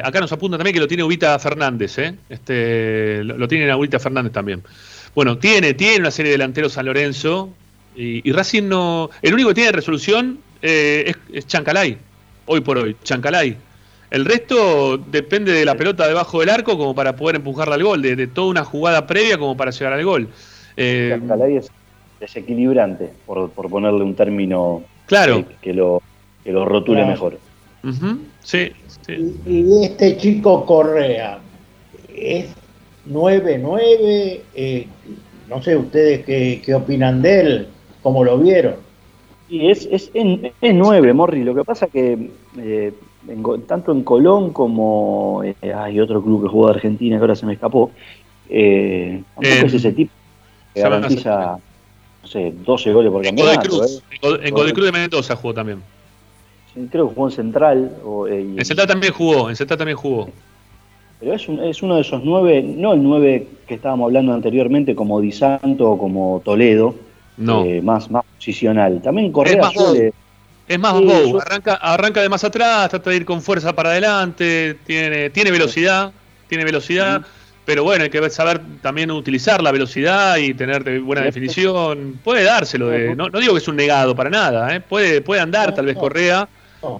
acá 0.02 0.18
nos 0.18 0.32
apunta 0.32 0.56
también 0.56 0.74
que 0.74 0.80
lo 0.80 0.88
tiene 0.88 1.04
Ubita 1.04 1.38
Fernández, 1.38 1.98
¿eh? 1.98 2.14
Este, 2.28 3.22
lo, 3.22 3.36
lo 3.38 3.46
tiene 3.46 3.72
Ubita 3.72 4.00
Fernández 4.00 4.32
también. 4.32 4.62
Bueno, 5.14 5.38
tiene, 5.38 5.74
tiene 5.74 5.98
una 6.00 6.10
serie 6.10 6.30
de 6.30 6.38
delanteros 6.38 6.72
San 6.72 6.86
Lorenzo 6.86 7.50
y, 7.94 8.28
y 8.28 8.32
Racing 8.32 8.64
no. 8.64 9.10
El 9.20 9.34
único 9.34 9.50
que 9.50 9.54
tiene 9.56 9.72
resolución 9.72 10.38
eh, 10.62 11.12
es, 11.32 11.46
Chancalay, 11.46 11.98
hoy 12.46 12.60
por 12.60 12.78
hoy, 12.78 12.96
Chancalay. 13.02 13.56
El 14.10 14.24
resto 14.24 14.98
depende 14.98 15.52
de 15.52 15.64
la 15.64 15.74
pelota 15.74 16.06
debajo 16.06 16.40
del 16.40 16.50
arco 16.50 16.76
como 16.78 16.94
para 16.94 17.16
poder 17.16 17.36
empujarla 17.36 17.74
al 17.74 17.82
gol, 17.82 18.02
de, 18.02 18.26
toda 18.26 18.48
una 18.48 18.64
jugada 18.64 19.06
previa 19.06 19.38
como 19.38 19.56
para 19.56 19.70
llegar 19.70 19.92
al 19.94 20.04
gol. 20.04 20.28
Eh, 20.76 21.16
Chancalay 21.18 21.56
es 21.56 21.70
desequilibrante, 22.20 23.10
por, 23.26 23.50
ponerle 23.50 24.02
un 24.02 24.14
término 24.14 24.82
claro. 25.06 25.44
que, 25.60 25.74
lo, 25.74 26.00
que 26.44 26.52
lo 26.52 26.64
rotule 26.64 27.04
mejor. 27.04 27.38
sí, 28.42 28.70
sí. 29.06 29.40
Y, 29.46 29.84
este 29.84 30.16
chico 30.18 30.64
Correa, 30.64 31.38
¿es 32.14 32.46
9-9, 33.08 34.40
eh, 34.54 34.86
no 35.48 35.62
sé 35.62 35.76
ustedes 35.76 36.24
qué, 36.24 36.74
opinan 36.74 37.22
de 37.22 37.40
él, 37.40 37.68
cómo 38.02 38.24
lo 38.24 38.38
vieron. 38.38 38.76
Sí, 39.48 39.68
es, 39.68 39.88
es, 39.90 40.10
es 40.14 40.74
9, 40.74 41.12
Morri. 41.12 41.44
Lo 41.44 41.54
que 41.54 41.64
pasa 41.64 41.88
que 41.88 42.30
eh, 42.58 42.92
tanto 43.66 43.92
en 43.92 44.02
Colón 44.02 44.52
como 44.52 45.42
eh, 45.44 45.72
hay 45.74 46.00
otro 46.00 46.22
club 46.22 46.42
que 46.42 46.48
juega 46.48 46.72
de 46.72 46.74
Argentina 46.76 47.16
que 47.16 47.20
ahora 47.20 47.36
se 47.36 47.46
me 47.46 47.54
escapó, 47.54 47.90
eh, 48.48 49.22
tampoco 49.34 49.66
es 49.66 49.74
ese 49.74 49.92
tipo 49.92 50.12
que 50.74 50.80
garantiza 50.80 51.58
no 52.22 52.28
sé, 52.28 52.52
12 52.64 52.92
goles 52.92 53.12
por 53.12 53.22
campeonato. 53.22 53.84
¿eh? 53.84 53.88
En 54.42 54.54
Godoy 54.54 54.72
Cruz 54.72 54.86
de 54.86 54.92
Mendoza 54.92 55.36
jugó 55.36 55.54
también. 55.54 55.82
creo 56.90 57.08
que 57.08 57.14
jugó 57.14 57.28
en 57.28 57.34
Central. 57.34 57.92
Eh, 58.30 58.54
en 58.58 58.64
Central 58.64 58.86
también 58.86 59.12
jugó, 59.12 59.50
en 59.50 59.56
Central 59.56 59.78
también 59.78 59.96
jugó. 59.96 60.28
Pero 61.22 61.34
es, 61.34 61.48
es 61.48 61.82
uno 61.82 61.94
de 61.94 62.00
esos 62.00 62.22
nueve, 62.24 62.62
no 62.62 62.94
el 62.94 63.02
nueve 63.02 63.46
que 63.68 63.74
estábamos 63.74 64.06
hablando 64.06 64.32
anteriormente 64.32 64.96
como 64.96 65.20
Di 65.20 65.30
Santo 65.30 65.92
o 65.92 65.98
como 65.98 66.42
Toledo, 66.44 66.96
no. 67.36 67.64
Eh, 67.64 67.80
más, 67.80 68.10
más 68.10 68.24
posicional. 68.36 69.00
También 69.00 69.30
Correa 69.30 69.70
suele, 69.70 70.12
es 70.66 70.78
más 70.80 70.94
bow, 70.94 71.38
arranca, 71.38 71.74
arranca 71.74 72.22
de 72.22 72.28
más 72.28 72.42
atrás, 72.42 72.88
trata 72.88 73.10
de 73.10 73.16
ir 73.16 73.24
con 73.24 73.40
fuerza 73.40 73.72
para 73.72 73.90
adelante, 73.90 74.76
tiene, 74.84 75.30
tiene 75.30 75.52
velocidad, 75.52 76.12
tiene 76.48 76.64
velocidad, 76.64 77.22
pero 77.64 77.84
bueno, 77.84 78.02
hay 78.02 78.10
que 78.10 78.30
saber 78.30 78.60
también 78.80 79.10
utilizar 79.12 79.62
la 79.62 79.70
velocidad 79.70 80.38
y 80.38 80.54
tener 80.54 81.00
buena 81.00 81.22
definición. 81.22 82.18
Puede 82.24 82.42
dárselo, 82.42 82.88
de, 82.88 83.14
no, 83.14 83.28
no 83.28 83.38
digo 83.38 83.52
que 83.52 83.58
es 83.58 83.68
un 83.68 83.76
negado 83.76 84.16
para 84.16 84.28
nada, 84.28 84.74
¿eh? 84.74 84.80
puede, 84.80 85.20
puede 85.20 85.40
andar 85.40 85.72
tal 85.72 85.86
vez 85.86 85.96
Correa, 85.96 86.48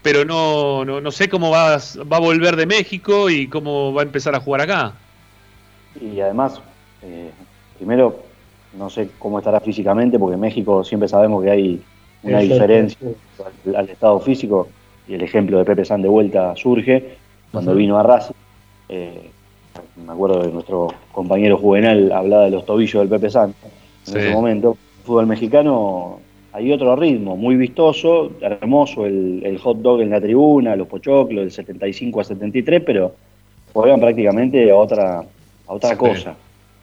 pero 0.03 0.25
no, 0.25 0.85
no, 0.85 1.11
sé 1.11 1.29
cómo 1.29 1.51
va, 1.51 1.77
va 1.77 2.17
a 2.17 2.21
volver 2.21 2.57
de 2.57 2.67
México 2.67 3.29
y 3.29 3.49
cómo 3.49 3.93
va 3.93 4.03
a 4.03 4.05
empezar 4.05 4.35
a 4.35 4.41
jugar 4.41 4.63
acá. 4.63 4.95
Y 6.01 6.21
además, 6.21 6.61
eh, 7.03 7.31
primero, 7.77 8.23
no 8.79 8.89
sé 8.91 9.11
cómo 9.19 9.39
estará 9.39 9.61
físicamente, 9.61 10.19
porque 10.19 10.35
en 10.35 10.41
México 10.41 10.85
siempre 10.85 11.09
sabemos 11.09 11.43
que 11.43 11.51
hay 11.51 11.83
una 12.23 12.39
diferencia 12.39 13.09
al, 13.77 13.89
estado 13.89 14.21
físico, 14.21 14.69
y 15.09 15.15
el 15.15 15.23
ejemplo 15.23 15.59
de 15.59 15.65
Pepe 15.65 15.85
San 15.85 16.01
de 16.01 16.09
vuelta 16.09 16.55
surge 16.57 17.17
cuando 17.51 17.75
vino 17.75 17.99
a 17.99 18.03
Racing. 18.03 18.35
Eh, 18.89 19.31
me 20.05 20.13
acuerdo 20.13 20.43
de 20.43 20.53
nuestro 20.53 20.89
compañero 21.13 21.59
Juvenal 21.59 22.13
hablaba 22.13 22.45
de 22.45 22.51
los 22.51 22.65
tobillos 22.65 23.01
del 23.01 23.09
Pepe 23.09 23.31
San 23.31 23.55
en 24.07 24.17
ese 24.17 24.31
momento. 24.33 24.77
fútbol 25.05 25.27
mexicano 25.27 26.21
hay 26.53 26.71
otro 26.71 26.95
ritmo, 26.97 27.37
muy 27.37 27.57
vistoso, 27.57 28.33
hermoso 28.41 29.07
el, 29.07 29.59
hot 29.63 29.79
dog 29.79 30.03
en 30.03 30.11
la 30.11 30.21
tribuna, 30.21 30.77
los 30.77 30.87
pochoclos 30.87 31.45
del 31.45 31.51
75 31.51 32.21
a 32.21 32.25
73, 32.25 32.83
pero 32.85 33.15
juegan 33.73 34.01
prácticamente 34.01 34.71
a 34.71 34.77
otra, 34.77 35.21
a 35.21 35.73
otra 35.73 35.97
cosa. 35.97 36.35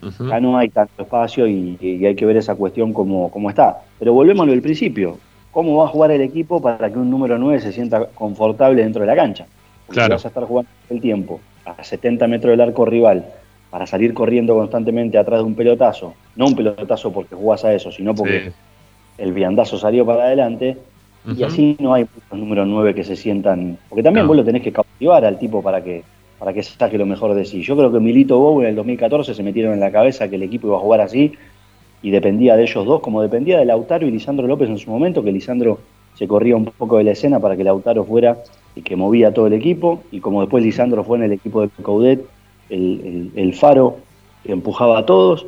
Ya 0.02 0.40
no 0.40 0.58
hay 0.58 0.70
tanto 0.70 1.04
espacio 1.04 1.46
y, 1.46 1.78
hay 2.06 2.16
que 2.16 2.26
ver 2.26 2.38
esa 2.38 2.56
cuestión 2.56 2.94
como, 2.94 3.30
como 3.30 3.50
está. 3.50 3.82
Pero 4.00 4.14
volvemos 4.14 4.48
al 4.48 4.62
principio 4.62 5.18
cómo 5.52 5.78
va 5.78 5.86
a 5.86 5.90
jugar 5.90 6.12
el 6.12 6.22
equipo 6.22 6.62
para 6.62 6.90
que 6.90 6.98
un 6.98 7.10
número 7.10 7.38
9 7.38 7.60
se 7.60 7.72
sienta 7.72 8.06
confortable 8.08 8.82
dentro 8.82 9.02
de 9.02 9.08
la 9.08 9.16
cancha. 9.16 9.46
Porque 9.86 10.08
vas 10.08 10.26
a 10.26 10.30
estar 10.30 10.46
jugando 10.46 10.70
el 10.90 11.02
tiempo 11.02 11.40
a 11.66 11.84
70 11.84 12.28
metros 12.28 12.52
del 12.52 12.62
arco 12.62 12.86
rival 12.86 13.26
para 13.70 13.86
salir 13.86 14.14
corriendo 14.14 14.56
constantemente 14.56 15.18
atrás 15.18 15.42
de 15.42 15.46
un 15.46 15.54
pelotazo, 15.54 16.16
no 16.36 16.48
un 16.48 16.56
pelotazo 16.56 17.12
porque 17.12 17.36
jugás 17.36 17.64
a 17.66 17.74
eso, 17.74 17.92
sino 17.92 18.16
porque 18.16 18.52
el 19.20 19.34
viandazo 19.34 19.78
salió 19.78 20.06
para 20.06 20.24
adelante, 20.24 20.78
y 21.36 21.44
así 21.44 21.76
no 21.80 21.94
hay 21.94 22.06
muchos 22.14 22.40
números 22.40 22.68
9 22.68 22.96
que 22.96 23.04
se 23.04 23.16
sientan, 23.16 23.78
porque 23.90 24.02
también 24.02 24.26
vos 24.26 24.36
lo 24.36 24.44
tenés 24.44 24.64
que 24.64 24.72
cautivar 24.72 25.26
al 25.26 25.38
tipo 25.38 25.62
para 25.62 25.84
que 25.84 26.04
para 26.40 26.54
que 26.54 26.64
saque 26.64 26.98
lo 26.98 27.06
mejor 27.06 27.36
de 27.36 27.44
sí. 27.44 27.62
Yo 27.62 27.76
creo 27.76 27.92
que 27.92 28.00
Milito 28.00 28.40
Bow 28.40 28.62
en 28.62 28.68
el 28.68 28.76
2014 28.76 29.34
se 29.34 29.44
metieron 29.44 29.74
en 29.74 29.82
la 29.82 29.92
cabeza 29.92 30.30
que 30.30 30.38
el 30.38 30.44
equipo 30.44 30.68
iba 30.68 30.78
a 30.78 30.80
jugar 30.80 31.02
así 31.02 31.34
y 32.02 32.12
dependía 32.12 32.56
de 32.56 32.64
ellos 32.64 32.86
dos, 32.86 33.02
como 33.02 33.22
dependía 33.22 33.60
de 33.60 33.66
Lautaro 33.66 34.08
y 34.08 34.12
Lisandro 34.12 34.48
López 34.48 34.70
en 34.70 34.78
su 34.78 34.90
momento, 34.90 35.22
que 35.22 35.34
Lisandro 35.34 35.80
se 36.16 36.28
corría 36.28 36.56
un 36.56 36.66
poco 36.66 36.98
de 36.98 37.04
la 37.04 37.12
escena 37.12 37.40
para 37.40 37.58
que 37.58 37.64
Lautaro 37.64 38.06
fuera 38.06 38.38
y 38.76 38.82
que 38.82 38.96
movía 38.96 39.34
todo 39.34 39.48
el 39.48 39.54
equipo, 39.54 40.02
y 40.12 40.22
como 40.22 40.42
después 40.42 40.64
Lisandro 40.64 41.04
fue 41.04 41.18
en 41.18 41.26
el 41.26 41.34
equipo 41.34 41.62
de 41.62 41.70
Caudet, 41.84 42.26
el, 42.70 43.54
faro 43.56 43.98
que 44.44 44.52
empujaba 44.52 45.00
a 45.00 45.06
todos, 45.06 45.46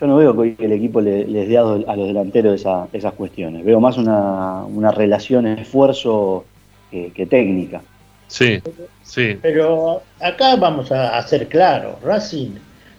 yo 0.00 0.06
no 0.06 0.16
veo 0.16 0.36
que 0.36 0.64
el 0.64 0.72
equipo 0.72 1.00
les 1.00 1.48
dé 1.48 1.58
a, 1.58 1.62
los 1.62 2.06
delanteros 2.06 2.64
esas 2.92 3.12
cuestiones, 3.14 3.64
veo 3.64 3.80
más 3.80 3.96
una, 3.96 4.64
una 4.64 4.90
relación 4.90 5.46
esfuerzo 5.46 6.44
que, 6.90 7.26
técnica. 7.28 7.82
Sí, 8.28 8.60
sí. 9.02 9.38
Pero 9.40 10.02
acá 10.20 10.56
vamos 10.56 10.92
a, 10.92 11.16
a 11.16 11.22
ser 11.26 11.48
claros, 11.48 12.00
Racing, 12.02 12.50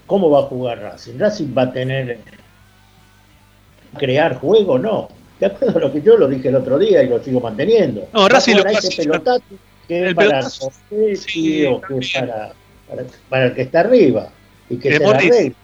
¿cómo 0.07 0.29
va 0.29 0.39
a 0.39 0.43
jugar 0.43 0.79
Racing? 0.79 1.17
Racing 1.19 1.53
va 1.55 1.63
a 1.63 1.71
tener 1.71 2.19
crear 3.97 4.35
juego, 4.35 4.77
no. 4.77 5.09
De 5.39 5.45
acuerdo 5.45 5.77
a 5.77 5.81
lo 5.81 5.93
que 5.93 6.01
yo 6.01 6.17
lo 6.17 6.27
dije 6.27 6.49
el 6.49 6.55
otro 6.55 6.77
día 6.77 7.01
y 7.01 7.07
lo 7.07 7.23
sigo 7.23 7.39
manteniendo. 7.39 8.07
No, 8.13 8.27
Racing 8.27 8.55
lo 8.55 8.65
ese 8.65 9.03
pelotazo 9.03 9.43
que 9.87 10.09
es 10.09 10.15
para 10.15 10.43
sí, 10.43 11.65
o 11.65 11.81
que 11.81 11.97
es 11.97 12.13
para, 12.13 12.53
para, 13.27 13.45
el 13.45 13.55
que 13.55 13.63
está 13.63 13.79
arriba 13.79 14.29
y 14.69 14.77
que 14.77 14.89
eh, 14.89 14.99
se 14.99 15.55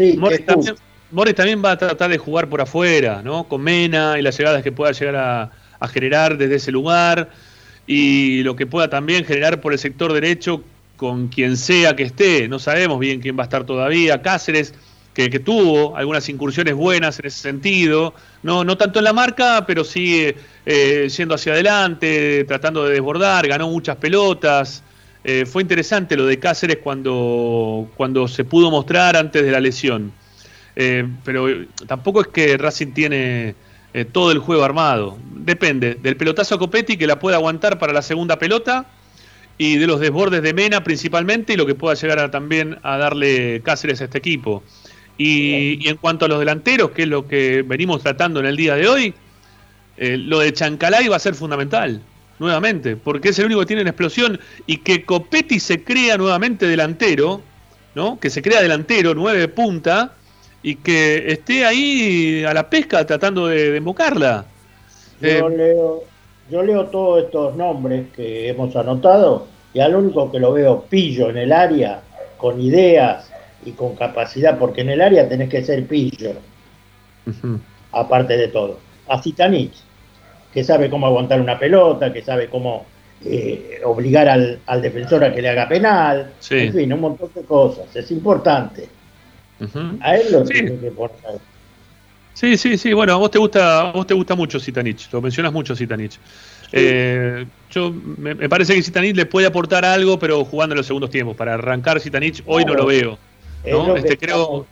sí, 0.00 0.16
Morris, 0.16 0.46
también, 0.46 0.74
Morris, 1.10 1.34
también, 1.34 1.62
va 1.64 1.72
a 1.72 1.78
tratar 1.78 2.10
de 2.10 2.18
jugar 2.18 2.48
por 2.48 2.60
afuera, 2.60 3.20
¿no? 3.22 3.44
Con 3.44 3.62
Mena 3.62 4.18
y 4.18 4.22
las 4.22 4.38
llegadas 4.38 4.62
que 4.62 4.72
pueda 4.72 4.92
llegar 4.92 5.16
a, 5.16 5.50
a 5.78 5.88
generar 5.88 6.38
desde 6.38 6.56
ese 6.56 6.72
lugar 6.72 7.30
y 7.86 8.42
lo 8.42 8.56
que 8.56 8.66
pueda 8.66 8.88
también 8.88 9.24
generar 9.24 9.60
por 9.60 9.72
el 9.72 9.78
sector 9.78 10.12
derecho 10.12 10.62
con 10.96 11.28
quien 11.28 11.56
sea 11.56 11.96
que 11.96 12.04
esté. 12.04 12.48
No 12.48 12.58
sabemos 12.58 12.98
bien 12.98 13.20
quién 13.20 13.36
va 13.36 13.42
a 13.42 13.44
estar 13.44 13.64
todavía. 13.64 14.22
Cáceres 14.22 14.74
que, 15.14 15.40
tuvo 15.40 15.96
algunas 15.96 16.28
incursiones 16.28 16.74
buenas 16.74 17.18
en 17.18 17.26
ese 17.26 17.40
sentido, 17.40 18.14
no, 18.42 18.64
no 18.64 18.76
tanto 18.76 19.00
en 19.00 19.04
la 19.04 19.12
marca, 19.12 19.64
pero 19.66 19.84
sí 19.84 20.32
eh, 20.64 21.08
yendo 21.14 21.34
hacia 21.34 21.52
adelante, 21.52 22.44
tratando 22.44 22.84
de 22.84 22.94
desbordar, 22.94 23.46
ganó 23.46 23.68
muchas 23.68 23.96
pelotas. 23.96 24.82
Eh, 25.22 25.44
fue 25.46 25.62
interesante 25.62 26.16
lo 26.16 26.26
de 26.26 26.38
Cáceres 26.38 26.78
cuando, 26.82 27.90
cuando 27.96 28.26
se 28.26 28.44
pudo 28.44 28.70
mostrar 28.70 29.16
antes 29.16 29.42
de 29.44 29.50
la 29.50 29.60
lesión. 29.60 30.12
Eh, 30.76 31.06
pero 31.24 31.46
tampoco 31.86 32.22
es 32.22 32.28
que 32.28 32.56
Racing 32.56 32.92
tiene 32.92 33.54
todo 34.12 34.30
el 34.30 34.38
juego 34.38 34.62
armado. 34.62 35.18
Depende 35.34 35.96
del 35.96 36.16
pelotazo 36.16 36.54
a 36.54 36.58
Copetti 36.58 36.96
que 36.96 37.08
la 37.08 37.18
puede 37.18 37.34
aguantar 37.34 37.78
para 37.78 37.92
la 37.92 38.02
segunda 38.02 38.38
pelota 38.38 38.86
y 39.60 39.76
de 39.76 39.86
los 39.86 40.00
desbordes 40.00 40.40
de 40.40 40.54
Mena 40.54 40.82
principalmente 40.82 41.52
y 41.52 41.56
lo 41.58 41.66
que 41.66 41.74
pueda 41.74 41.94
llegar 41.94 42.30
también 42.30 42.78
a 42.82 42.96
darle 42.96 43.60
Cáceres 43.62 44.00
a 44.00 44.04
este 44.04 44.16
equipo. 44.16 44.62
Y, 45.18 45.86
en 45.86 45.98
cuanto 45.98 46.24
a 46.24 46.28
los 46.28 46.38
delanteros, 46.38 46.92
que 46.92 47.02
es 47.02 47.08
lo 47.08 47.28
que 47.28 47.60
venimos 47.60 48.02
tratando 48.02 48.40
en 48.40 48.46
el 48.46 48.56
día 48.56 48.74
de 48.74 48.88
hoy, 48.88 49.14
eh, 49.98 50.16
lo 50.16 50.38
de 50.38 50.54
Chancalay 50.54 51.08
va 51.08 51.16
a 51.16 51.18
ser 51.18 51.34
fundamental, 51.34 52.00
nuevamente, 52.40 52.96
porque 52.96 53.28
es 53.28 53.38
el 53.38 53.46
único 53.46 53.60
que 53.60 53.66
tiene 53.66 53.82
una 53.82 53.90
explosión 53.90 54.40
y 54.66 54.78
que 54.78 55.04
Copetti 55.04 55.60
se 55.60 55.84
crea 55.84 56.18
nuevamente 56.18 56.66
delantero, 56.66 57.40
¿no? 57.94 58.18
Que 58.18 58.30
se 58.30 58.42
crea 58.42 58.60
delantero, 58.60 59.14
nueve 59.14 59.46
punta, 59.46 60.14
y 60.62 60.74
que 60.74 61.30
esté 61.30 61.64
ahí 61.64 62.42
a 62.44 62.52
la 62.52 62.68
pesca 62.68 63.06
tratando 63.06 63.46
de, 63.46 63.76
invocarla. 63.76 64.46
Yo, 65.20 65.28
eh, 65.28 65.56
leo, 65.56 66.02
yo 66.50 66.62
leo 66.64 66.86
todos 66.86 67.24
estos 67.24 67.54
nombres 67.54 68.08
que 68.16 68.48
hemos 68.48 68.74
anotado 68.74 69.46
y 69.72 69.78
al 69.78 69.94
único 69.94 70.32
que 70.32 70.40
lo 70.40 70.52
veo 70.52 70.82
pillo 70.82 71.30
en 71.30 71.36
el 71.36 71.52
área, 71.52 72.02
con 72.36 72.60
ideas, 72.60 73.30
y 73.64 73.72
con 73.72 73.94
capacidad, 73.94 74.58
porque 74.58 74.80
en 74.80 74.90
el 74.90 75.00
área 75.00 75.28
tenés 75.28 75.48
que 75.48 75.62
ser 75.62 75.86
pillo, 75.86 76.32
aparte 77.92 78.36
de 78.36 78.48
todo. 78.48 78.78
A 79.08 79.22
Zitanich, 79.22 79.74
que 80.52 80.64
sabe 80.64 80.90
cómo 80.90 81.06
aguantar 81.06 81.40
una 81.40 81.58
pelota, 81.58 82.12
que 82.12 82.22
sabe 82.22 82.48
cómo 82.48 82.84
eh, 83.24 83.80
obligar 83.84 84.28
al, 84.28 84.82
defensor 84.82 85.24
a 85.24 85.34
que 85.34 85.42
le 85.42 85.48
haga 85.48 85.68
penal, 85.68 86.32
en 86.50 86.72
fin, 86.72 86.92
un 86.92 87.00
montón 87.00 87.30
de 87.34 87.42
cosas. 87.42 87.94
Es 87.94 88.10
importante. 88.10 88.88
A 90.00 90.16
él 90.16 90.32
lo 90.32 90.44
tiene 90.44 90.78
que 90.78 90.90
poner. 90.90 91.40
Sí, 92.32 92.56
sí, 92.56 92.78
sí. 92.78 92.92
Bueno, 92.94 93.12
a 93.12 93.16
vos 93.16 93.30
te 93.30 93.38
gusta, 93.38 93.90
a 93.90 93.92
vos 93.92 94.06
te 94.06 94.14
gusta 94.14 94.34
mucho 94.34 94.58
Zitanich, 94.58 95.12
lo 95.12 95.20
mencionas 95.20 95.52
mucho 95.52 95.76
Zitanich. 95.76 96.18
Eh, 96.72 97.44
yo 97.70 97.92
me, 97.92 98.48
parece 98.48 98.74
que 98.74 98.82
Zitanich 98.82 99.16
le 99.16 99.26
puede 99.26 99.46
aportar 99.46 99.84
algo, 99.84 100.18
pero 100.18 100.44
jugando 100.44 100.74
en 100.74 100.78
los 100.78 100.86
segundos 100.86 101.10
tiempos. 101.10 101.36
Para 101.36 101.54
arrancar 101.54 102.00
Zitanich 102.00 102.42
hoy 102.46 102.64
no 102.64 102.74
lo 102.74 102.86
veo. 102.86 103.18
Este, 103.62 104.16
creo, 104.16 104.66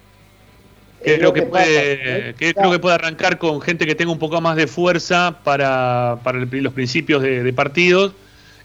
creo 1.03 1.33
que, 1.33 1.43
puede, 1.43 2.35
creo 2.35 2.71
que 2.71 2.79
puede 2.79 2.95
arrancar 2.95 3.39
con 3.39 3.61
gente 3.61 3.87
que 3.87 3.95
tenga 3.95 4.13
un 4.13 4.19
poco 4.19 4.41
más 4.41 4.57
de 4.57 4.67
fuerza 4.67 5.39
para, 5.45 6.19
para 6.23 6.39
los 6.39 6.73
principios 6.73 7.23
de, 7.23 7.53
partidos 7.53 8.13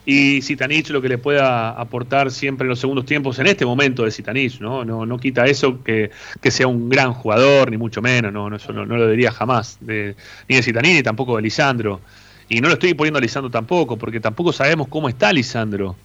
y 0.06 0.42
Sitanich 0.42 0.90
lo 0.90 1.02
que 1.02 1.10
le 1.10 1.18
pueda 1.18 1.70
aportar 1.70 2.30
siempre 2.32 2.66
en 2.66 2.70
los 2.70 2.80
segundos 2.80 3.06
tiempos 3.06 3.40
en 3.40 3.48
este 3.48 3.66
momento 3.66 4.04
de 4.04 4.12
Sitanich, 4.12 4.60
¿no? 4.60 4.84
No, 4.84 5.06
no 5.06 5.18
quita 5.18 5.46
eso 5.46 5.82
que, 5.84 6.12
sea 6.50 6.68
un 6.68 6.90
gran 6.90 7.14
jugador, 7.14 7.72
ni 7.72 7.78
mucho 7.78 8.02
menos, 8.02 8.34
no, 8.34 8.54
eso 8.54 8.74
no, 8.74 8.86
lo 8.86 9.10
diría 9.10 9.32
jamás, 9.32 9.78
de, 9.80 10.16
ni 10.50 10.58
de 10.58 10.64
Sitanich 10.64 10.96
ni 10.96 11.04
tampoco 11.04 11.38
de 11.38 11.44
Lisandro. 11.44 12.02
Y 12.50 12.60
no 12.60 12.68
lo 12.68 12.74
estoy 12.74 12.94
poniendo 12.94 13.20
a 13.20 13.22
Lisandro 13.22 13.50
tampoco, 13.50 13.98
porque 13.98 14.20
tampoco 14.20 14.52
sabemos 14.52 14.88
cómo 14.90 15.08
está 15.08 15.32
Lisandro. 15.32 15.96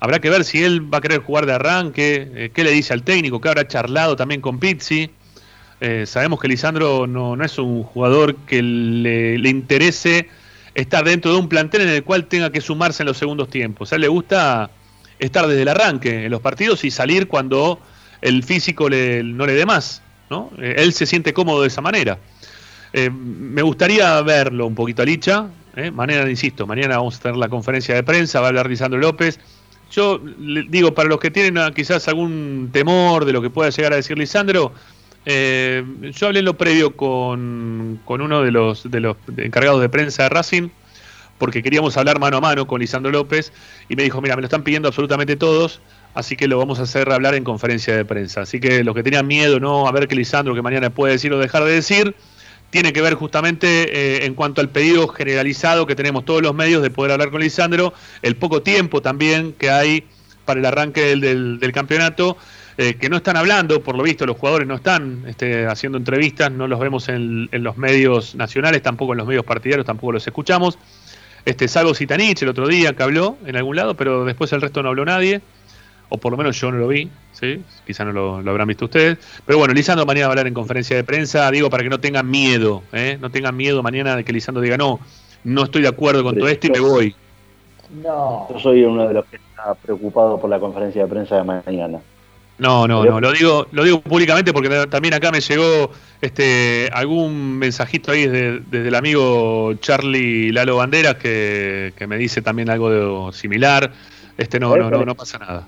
Habrá 0.00 0.18
que 0.18 0.28
ver 0.28 0.44
si 0.44 0.62
él 0.62 0.92
va 0.92 0.98
a 0.98 1.00
querer 1.00 1.20
jugar 1.20 1.46
de 1.46 1.52
arranque, 1.52 2.30
eh, 2.34 2.50
qué 2.52 2.64
le 2.64 2.72
dice 2.72 2.92
al 2.92 3.04
técnico, 3.04 3.40
que 3.40 3.48
habrá 3.48 3.66
charlado 3.66 4.16
también 4.16 4.40
con 4.40 4.58
Pizzi. 4.58 5.10
Eh, 5.80 6.04
sabemos 6.06 6.40
que 6.40 6.48
Lisandro 6.48 7.06
no, 7.06 7.42
es 7.42 7.58
un 7.58 7.82
jugador 7.82 8.36
que 8.36 8.62
le, 8.62 9.48
interese 9.48 10.28
estar 10.74 11.04
dentro 11.04 11.32
de 11.32 11.38
un 11.38 11.48
plantel 11.48 11.82
en 11.82 11.88
el 11.88 12.04
cual 12.04 12.26
tenga 12.26 12.50
que 12.50 12.60
sumarse 12.60 13.02
en 13.02 13.08
los 13.08 13.18
segundos 13.18 13.50
tiempos. 13.50 13.92
A 13.92 13.96
él 13.96 14.02
le 14.02 14.08
gusta 14.08 14.70
estar 15.18 15.46
desde 15.46 15.62
el 15.62 15.68
arranque 15.68 16.24
en 16.24 16.30
los 16.30 16.40
partidos 16.40 16.84
y 16.84 16.90
salir 16.90 17.28
cuando 17.28 17.80
el 18.20 18.42
físico 18.42 18.88
no 18.88 19.46
le 19.46 19.52
dé 19.52 19.66
más. 19.66 20.02
¿no? 20.30 20.50
Eh, 20.58 20.76
él 20.78 20.92
se 20.92 21.06
siente 21.06 21.32
cómodo 21.32 21.62
de 21.62 21.68
esa 21.68 21.80
manera. 21.80 22.18
Eh, 22.92 23.10
me 23.10 23.62
gustaría 23.62 24.20
verlo 24.22 24.66
un 24.66 24.74
poquito 24.74 25.02
a 25.02 25.04
Licha. 25.04 25.48
Mañana, 25.92 26.30
insisto, 26.30 26.68
mañana 26.68 26.98
vamos 26.98 27.16
a 27.16 27.20
tener 27.20 27.36
la 27.36 27.48
conferencia 27.48 27.96
de 27.96 28.04
prensa, 28.04 28.38
va 28.38 28.46
a 28.46 28.48
hablar 28.50 28.68
Lisandro 28.68 29.00
López. 29.00 29.40
Yo 29.90 30.20
digo, 30.68 30.94
para 30.94 31.08
los 31.08 31.20
que 31.20 31.30
tienen 31.30 31.58
ah, 31.58 31.72
quizás 31.74 32.08
algún 32.08 32.70
temor 32.72 33.24
de 33.24 33.32
lo 33.32 33.42
que 33.42 33.50
pueda 33.50 33.70
llegar 33.70 33.92
a 33.92 33.96
decir 33.96 34.18
Lisandro, 34.18 34.72
eh, 35.26 35.84
yo 36.12 36.26
hablé 36.26 36.40
en 36.40 36.44
lo 36.44 36.56
previo 36.56 36.96
con, 36.96 38.00
con 38.04 38.20
uno 38.20 38.42
de 38.42 38.50
los, 38.50 38.90
de 38.90 39.00
los 39.00 39.16
encargados 39.36 39.80
de 39.80 39.88
prensa 39.88 40.24
de 40.24 40.28
Racing, 40.28 40.68
porque 41.38 41.62
queríamos 41.62 41.96
hablar 41.96 42.18
mano 42.18 42.36
a 42.36 42.40
mano 42.40 42.66
con 42.66 42.80
Lisandro 42.80 43.10
López, 43.10 43.52
y 43.88 43.96
me 43.96 44.02
dijo, 44.02 44.20
mira, 44.20 44.36
me 44.36 44.42
lo 44.42 44.46
están 44.46 44.62
pidiendo 44.62 44.88
absolutamente 44.88 45.36
todos, 45.36 45.80
así 46.14 46.36
que 46.36 46.48
lo 46.48 46.58
vamos 46.58 46.78
a 46.78 46.82
hacer 46.82 47.10
hablar 47.10 47.34
en 47.34 47.44
conferencia 47.44 47.96
de 47.96 48.04
prensa. 48.04 48.42
Así 48.42 48.60
que 48.60 48.84
los 48.84 48.94
que 48.94 49.02
tenían 49.02 49.26
miedo, 49.26 49.60
¿no? 49.60 49.88
A 49.88 49.92
ver 49.92 50.08
qué 50.08 50.14
Lisandro 50.14 50.54
que 50.54 50.62
mañana 50.62 50.90
puede 50.90 51.14
decir 51.14 51.32
o 51.32 51.38
dejar 51.38 51.64
de 51.64 51.72
decir, 51.72 52.14
tiene 52.70 52.92
que 52.92 53.00
ver 53.00 53.14
justamente 53.14 53.66
eh, 53.68 54.26
en 54.26 54.34
cuanto 54.34 54.60
al 54.60 54.68
pedido 54.68 55.06
generalizado 55.06 55.86
que 55.86 55.94
tenemos 55.94 56.24
todos 56.24 56.42
los 56.42 56.54
medios 56.54 56.82
de 56.82 56.90
poder 56.90 57.12
hablar 57.12 57.30
con 57.30 57.40
Lisandro, 57.40 57.94
el 58.22 58.36
poco 58.36 58.62
tiempo 58.62 59.00
también 59.00 59.52
que 59.52 59.70
hay 59.70 60.04
para 60.44 60.60
el 60.60 60.66
arranque 60.66 61.00
del, 61.02 61.58
del, 61.60 61.72
campeonato, 61.72 62.36
eh, 62.76 62.94
que 62.94 63.08
no 63.08 63.16
están 63.16 63.36
hablando, 63.36 63.82
por 63.82 63.96
lo 63.96 64.02
visto 64.02 64.26
los 64.26 64.36
jugadores 64.36 64.66
no 64.66 64.74
están 64.74 65.24
este, 65.26 65.66
haciendo 65.66 65.98
entrevistas, 65.98 66.50
no 66.50 66.66
los 66.66 66.80
vemos 66.80 67.08
en, 67.08 67.48
en, 67.52 67.62
los 67.62 67.76
medios 67.76 68.34
nacionales, 68.34 68.82
tampoco 68.82 69.12
en 69.12 69.18
los 69.18 69.26
medios 69.26 69.44
partidarios, 69.44 69.86
tampoco 69.86 70.12
los 70.12 70.26
escuchamos. 70.26 70.78
Este, 71.44 71.68
salvo 71.68 71.94
Citanich 71.94 72.42
el 72.42 72.48
otro 72.48 72.66
día 72.66 72.94
que 72.94 73.02
habló 73.02 73.36
en 73.44 73.56
algún 73.56 73.76
lado, 73.76 73.94
pero 73.94 74.24
después 74.24 74.52
el 74.52 74.60
resto 74.60 74.82
no 74.82 74.88
habló 74.88 75.04
nadie 75.04 75.42
o 76.08 76.18
por 76.18 76.32
lo 76.32 76.38
menos 76.38 76.60
yo 76.60 76.70
no 76.70 76.78
lo 76.78 76.88
vi, 76.88 77.10
¿sí? 77.32 77.62
quizá 77.86 78.04
no 78.04 78.12
lo, 78.12 78.36
habrán 78.36 78.68
visto 78.68 78.84
ustedes. 78.84 79.18
Pero 79.44 79.58
bueno, 79.58 79.74
Lisandro 79.74 80.06
mañana 80.06 80.26
va 80.26 80.30
a 80.30 80.32
hablar 80.32 80.46
en 80.46 80.54
conferencia 80.54 80.96
de 80.96 81.04
prensa, 81.04 81.50
digo, 81.50 81.70
para 81.70 81.82
que 81.82 81.88
no 81.88 81.98
tengan 81.98 82.30
miedo, 82.30 82.82
¿eh? 82.92 83.18
no 83.20 83.30
tengan 83.30 83.56
miedo 83.56 83.82
mañana 83.82 84.16
de 84.16 84.24
que 84.24 84.32
Lisandro 84.32 84.62
diga, 84.62 84.76
no, 84.76 85.00
no 85.44 85.64
estoy 85.64 85.82
de 85.82 85.88
acuerdo 85.88 86.22
con 86.22 86.36
todo 86.36 86.48
esto 86.48 86.66
y 86.66 86.70
me 86.70 86.80
voy. 86.80 87.16
No. 88.02 88.46
Yo 88.50 88.58
soy 88.58 88.84
uno 88.84 89.08
de 89.08 89.14
los 89.14 89.24
que 89.26 89.36
está 89.36 89.74
preocupado 89.74 90.40
por 90.40 90.50
la 90.50 90.58
conferencia 90.58 91.02
de 91.02 91.08
prensa 91.08 91.36
de 91.36 91.44
mañana. 91.44 92.00
No, 92.58 92.86
no, 92.86 93.04
no, 93.04 93.20
lo 93.20 93.32
digo, 93.32 93.66
lo 93.72 93.82
digo 93.82 94.00
públicamente 94.00 94.52
porque 94.52 94.68
también 94.88 95.14
acá 95.14 95.32
me 95.32 95.40
llegó 95.40 95.90
este 96.20 96.88
algún 96.92 97.58
mensajito 97.58 98.12
ahí 98.12 98.26
desde, 98.26 98.88
el 98.88 98.94
amigo 98.94 99.74
Charlie 99.80 100.52
Lalo 100.52 100.76
Banderas 100.76 101.16
que, 101.16 101.92
que 101.96 102.06
me 102.06 102.16
dice 102.16 102.42
también 102.42 102.70
algo 102.70 102.90
de, 102.90 103.32
similar. 103.32 103.90
Este 104.38 104.58
no, 104.60 104.76
no, 104.76 104.90
no, 104.90 105.04
no 105.04 105.14
pasa 105.14 105.38
nada. 105.38 105.66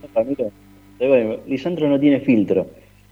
Lisandro 1.47 1.89
no 1.89 1.99
tiene 1.99 2.21
filtro. 2.21 2.67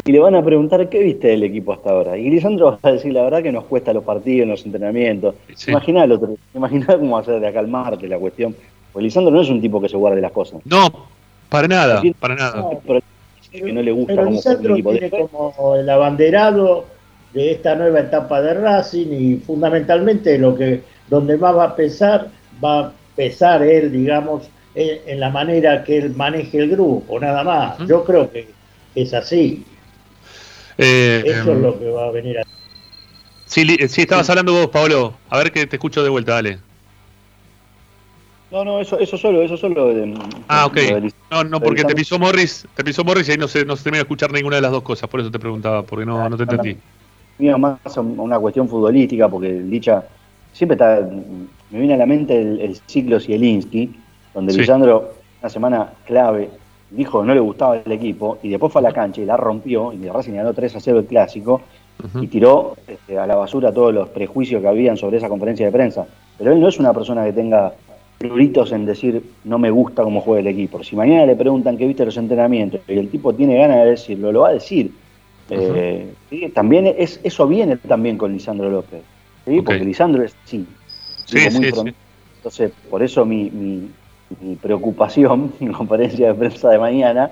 Y 0.04 0.12
le 0.12 0.18
van 0.18 0.34
a 0.34 0.44
preguntar 0.44 0.88
qué 0.88 1.02
viste 1.02 1.28
del 1.28 1.44
equipo 1.44 1.72
hasta 1.72 1.90
ahora. 1.90 2.18
Y 2.18 2.28
Lisandro 2.28 2.72
va 2.84 2.90
a 2.90 2.92
decir 2.92 3.12
la 3.12 3.22
verdad 3.22 3.42
que 3.42 3.52
nos 3.52 3.64
cuesta 3.64 3.92
los 3.92 4.04
partidos, 4.04 4.48
los 4.48 4.64
entrenamientos. 4.64 5.34
Sí. 5.54 5.70
Imagina 5.70 6.04
otro, 6.04 6.36
imagina 6.54 6.86
cómo 6.98 7.16
hacer 7.16 7.40
de 7.40 7.48
acá 7.48 7.60
al 7.60 7.68
martes 7.68 8.08
la 8.08 8.18
cuestión. 8.18 8.54
Pues 8.92 9.02
Lisandro 9.02 9.32
no 9.32 9.40
es 9.40 9.48
un 9.48 9.60
tipo 9.60 9.80
que 9.80 9.88
se 9.88 9.96
guarde 9.96 10.20
las 10.20 10.32
cosas. 10.32 10.60
No, 10.64 11.06
para 11.48 11.68
nada, 11.68 12.02
para 12.20 12.34
nada. 12.34 12.68
pero, 12.86 13.00
que 13.60 13.72
no 13.72 13.82
le 13.82 13.92
gusta 13.92 14.14
pero 14.14 14.30
Lisandro 14.30 14.74
tiene 14.74 15.10
como 15.10 15.76
el 15.76 15.88
abanderado 15.88 16.86
de 17.32 17.52
esta 17.52 17.74
nueva 17.74 18.00
etapa 18.00 18.40
de 18.40 18.54
Racing 18.54 19.08
y 19.10 19.36
fundamentalmente 19.36 20.38
lo 20.38 20.54
que 20.54 20.82
donde 21.08 21.36
más 21.36 21.54
va 21.54 21.64
a 21.64 21.76
pesar, 21.76 22.30
va 22.64 22.80
a 22.80 22.92
pesar 23.14 23.62
él, 23.62 23.92
digamos, 23.92 24.48
en, 24.74 25.20
la 25.20 25.30
manera 25.30 25.84
que 25.84 25.98
él 25.98 26.14
maneje 26.14 26.58
el 26.58 26.70
grupo, 26.70 27.20
nada 27.20 27.44
más. 27.44 27.78
Yo 27.86 28.04
creo 28.04 28.30
que 28.30 28.48
es 28.94 29.14
así. 29.14 29.64
Eh, 30.78 31.22
Eso 31.24 31.40
es 31.40 31.46
em, 31.48 31.62
lo 31.62 31.78
que 31.78 31.90
va 31.90 32.06
a 32.06 32.10
venir 32.10 32.38
a. 32.38 32.42
Sí, 33.46 33.64
sí, 33.88 34.02
estabas 34.02 34.28
hablando 34.30 34.52
vos, 34.52 34.68
Pablo. 34.68 35.14
A 35.28 35.38
ver 35.38 35.52
que 35.52 35.66
te 35.66 35.76
escucho 35.76 36.02
de 36.02 36.08
vuelta, 36.08 36.34
dale. 36.34 36.58
No, 38.54 38.64
no, 38.64 38.78
eso, 38.78 38.96
eso 39.00 39.18
solo, 39.18 39.42
eso 39.42 39.56
solo. 39.56 39.92
ah, 40.46 40.66
ok. 40.66 40.78
no, 41.28 41.42
no, 41.42 41.60
porque 41.60 41.82
te 41.82 41.92
pisó 41.92 42.20
Morris, 42.20 42.64
te 42.76 42.84
pisó 42.84 43.02
Morris 43.02 43.28
y 43.28 43.32
ahí 43.32 43.36
no 43.36 43.48
se, 43.48 43.64
no 43.64 43.74
se 43.74 43.82
termina 43.82 43.98
de 43.98 44.02
escuchar 44.02 44.30
ninguna 44.30 44.54
de 44.56 44.62
las 44.62 44.70
dos 44.70 44.84
cosas, 44.84 45.10
por 45.10 45.18
eso 45.18 45.28
te 45.28 45.40
preguntaba, 45.40 45.82
porque 45.82 46.06
no, 46.06 46.28
no 46.28 46.36
te 46.36 46.44
entendí. 46.44 46.76
Mira, 47.38 47.58
más 47.58 47.80
una 47.96 48.38
cuestión 48.38 48.68
futbolística, 48.68 49.28
porque 49.28 49.52
dicha, 49.54 50.04
siempre 50.52 50.76
está, 50.76 51.00
me 51.70 51.78
viene 51.80 51.94
a 51.94 51.96
la 51.96 52.06
mente 52.06 52.40
el, 52.40 52.60
el 52.60 52.76
ciclo 52.86 53.18
Zielinski, 53.18 53.92
donde 54.32 54.52
Lisandro, 54.54 55.14
una 55.40 55.50
semana 55.50 55.92
clave, 56.04 56.48
dijo 56.90 57.22
que 57.22 57.26
no 57.26 57.34
le 57.34 57.40
gustaba 57.40 57.78
el 57.78 57.90
equipo 57.90 58.38
y 58.40 58.50
después 58.50 58.72
fue 58.72 58.82
a 58.82 58.84
la 58.84 58.92
cancha 58.92 59.20
y 59.20 59.24
la 59.24 59.36
rompió 59.36 59.92
y 59.92 60.08
Racing 60.08 60.34
ganó 60.34 60.54
3 60.54 60.76
a 60.76 60.80
0 60.80 61.00
el 61.00 61.06
clásico 61.06 61.60
y 62.20 62.28
tiró 62.28 62.76
este, 62.86 63.18
a 63.18 63.26
la 63.26 63.34
basura 63.34 63.72
todos 63.72 63.92
los 63.92 64.10
prejuicios 64.10 64.62
que 64.62 64.68
habían 64.68 64.96
sobre 64.96 65.16
esa 65.16 65.28
conferencia 65.28 65.66
de 65.66 65.72
prensa. 65.72 66.06
Pero 66.38 66.52
él 66.52 66.60
no 66.60 66.68
es 66.68 66.78
una 66.78 66.92
persona 66.92 67.24
que 67.24 67.32
tenga 67.32 67.72
pruritos 68.28 68.72
en 68.72 68.86
decir 68.86 69.22
no 69.44 69.58
me 69.58 69.70
gusta 69.70 70.02
cómo 70.02 70.22
juega 70.22 70.40
el 70.40 70.46
equipo. 70.46 70.82
Si 70.82 70.96
mañana 70.96 71.26
le 71.26 71.36
preguntan 71.36 71.76
qué 71.76 71.86
viste 71.86 72.06
los 72.06 72.16
entrenamientos 72.16 72.80
y 72.88 72.94
el 72.94 73.10
tipo 73.10 73.34
tiene 73.34 73.58
ganas 73.58 73.78
de 73.78 73.90
decirlo, 73.90 74.32
lo 74.32 74.40
va 74.40 74.48
a 74.48 74.52
decir. 74.54 74.90
Eh, 75.50 76.08
también 76.54 76.86
es, 76.86 77.20
eso 77.22 77.46
viene 77.46 77.76
también 77.76 78.16
con 78.16 78.32
Lisandro 78.32 78.70
López. 78.70 79.02
Porque 79.44 79.84
Lisandro 79.84 80.22
es 80.22 80.34
sí. 80.46 80.66
sí, 81.26 81.38
sí, 81.50 81.70
Entonces, 82.36 82.72
por 82.88 83.02
eso 83.02 83.26
mi, 83.26 83.50
mi 83.50 84.54
preocupación 84.56 85.52
en 85.60 85.72
conferencia 85.72 86.28
de 86.28 86.34
prensa 86.34 86.70
de 86.70 86.78
mañana, 86.78 87.30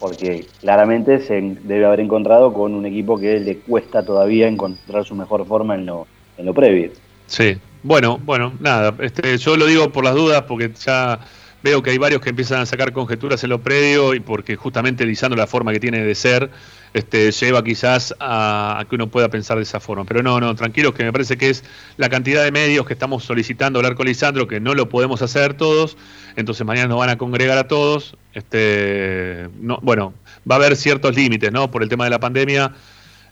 porque 0.00 0.46
claramente 0.60 1.20
se 1.20 1.38
debe 1.64 1.84
haber 1.84 2.00
encontrado 2.00 2.54
con 2.54 2.74
un 2.74 2.86
equipo 2.86 3.18
que 3.18 3.40
le 3.40 3.58
cuesta 3.58 4.02
todavía 4.02 4.48
encontrar 4.48 5.04
su 5.04 5.14
mejor 5.14 5.44
forma 5.46 5.74
en 5.74 5.84
lo, 5.84 6.06
en 6.38 6.46
lo 6.46 6.54
previo. 6.54 6.90
Sí, 7.26 7.58
bueno, 7.84 8.18
bueno, 8.24 8.54
nada, 8.60 8.94
este, 9.00 9.36
yo 9.36 9.58
lo 9.58 9.66
digo 9.66 9.92
por 9.92 10.04
las 10.04 10.14
dudas, 10.14 10.44
porque 10.48 10.72
ya 10.84 11.20
veo 11.62 11.82
que 11.82 11.90
hay 11.90 11.98
varios 11.98 12.22
que 12.22 12.30
empiezan 12.30 12.62
a 12.62 12.66
sacar 12.66 12.94
conjeturas 12.94 13.44
en 13.44 13.50
lo 13.50 13.60
previo 13.60 14.14
y 14.14 14.20
porque 14.20 14.56
justamente 14.56 15.04
lisando 15.04 15.36
la 15.36 15.46
forma 15.46 15.70
que 15.70 15.80
tiene 15.80 16.02
de 16.02 16.14
ser, 16.14 16.50
este, 16.94 17.30
lleva 17.30 17.62
quizás 17.62 18.14
a, 18.20 18.86
que 18.88 18.94
uno 18.94 19.08
pueda 19.08 19.28
pensar 19.28 19.58
de 19.58 19.64
esa 19.64 19.80
forma. 19.80 20.06
Pero 20.06 20.22
no, 20.22 20.40
no, 20.40 20.54
tranquilos, 20.54 20.94
que 20.94 21.04
me 21.04 21.12
parece 21.12 21.36
que 21.36 21.50
es 21.50 21.62
la 21.98 22.08
cantidad 22.08 22.42
de 22.42 22.52
medios 22.52 22.86
que 22.86 22.94
estamos 22.94 23.22
solicitando 23.22 23.80
hablar 23.80 23.96
con 23.96 24.06
Lisandro, 24.06 24.48
que 24.48 24.60
no 24.60 24.72
lo 24.72 24.88
podemos 24.88 25.20
hacer 25.20 25.52
todos, 25.52 25.98
entonces 26.36 26.66
mañana 26.66 26.88
nos 26.88 26.98
van 26.98 27.10
a 27.10 27.18
congregar 27.18 27.58
a 27.58 27.68
todos. 27.68 28.16
Este, 28.32 29.50
no, 29.60 29.78
bueno, 29.82 30.14
va 30.50 30.54
a 30.54 30.58
haber 30.58 30.74
ciertos 30.76 31.14
límites, 31.14 31.52
¿no? 31.52 31.70
Por 31.70 31.82
el 31.82 31.90
tema 31.90 32.04
de 32.04 32.10
la 32.10 32.18
pandemia, 32.18 32.72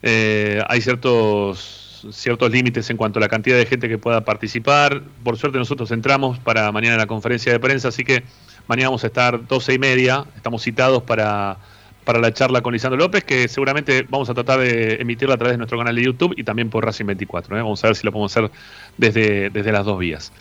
eh, 0.02 0.62
hay 0.68 0.82
ciertos 0.82 1.81
ciertos 2.10 2.50
límites 2.50 2.88
en 2.90 2.96
cuanto 2.96 3.18
a 3.18 3.20
la 3.20 3.28
cantidad 3.28 3.56
de 3.56 3.66
gente 3.66 3.88
que 3.88 3.98
pueda 3.98 4.24
participar. 4.24 5.02
Por 5.22 5.36
suerte 5.36 5.58
nosotros 5.58 5.90
entramos 5.90 6.38
para 6.38 6.70
mañana 6.72 6.96
la 6.96 7.06
conferencia 7.06 7.52
de 7.52 7.60
prensa, 7.60 7.88
así 7.88 8.04
que 8.04 8.22
mañana 8.66 8.88
vamos 8.88 9.04
a 9.04 9.08
estar 9.08 9.46
doce 9.46 9.74
y 9.74 9.78
media, 9.78 10.24
estamos 10.36 10.62
citados 10.62 11.02
para, 11.02 11.58
para 12.04 12.18
la 12.18 12.32
charla 12.32 12.60
con 12.60 12.72
Lisandro 12.72 12.98
López, 12.98 13.24
que 13.24 13.48
seguramente 13.48 14.06
vamos 14.08 14.28
a 14.30 14.34
tratar 14.34 14.60
de 14.60 14.94
emitirla 14.94 15.34
a 15.34 15.38
través 15.38 15.54
de 15.54 15.58
nuestro 15.58 15.78
canal 15.78 15.94
de 15.94 16.02
YouTube 16.02 16.34
y 16.36 16.44
también 16.44 16.70
por 16.70 16.84
Racing 16.84 17.06
24. 17.06 17.56
¿eh? 17.56 17.62
Vamos 17.62 17.82
a 17.84 17.88
ver 17.88 17.96
si 17.96 18.04
lo 18.04 18.12
podemos 18.12 18.36
hacer 18.36 18.50
desde, 18.96 19.50
desde 19.50 19.72
las 19.72 19.84
dos 19.84 19.98
vías. 19.98 20.32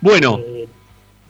Bueno. 0.00 0.40
Eh, 0.44 0.68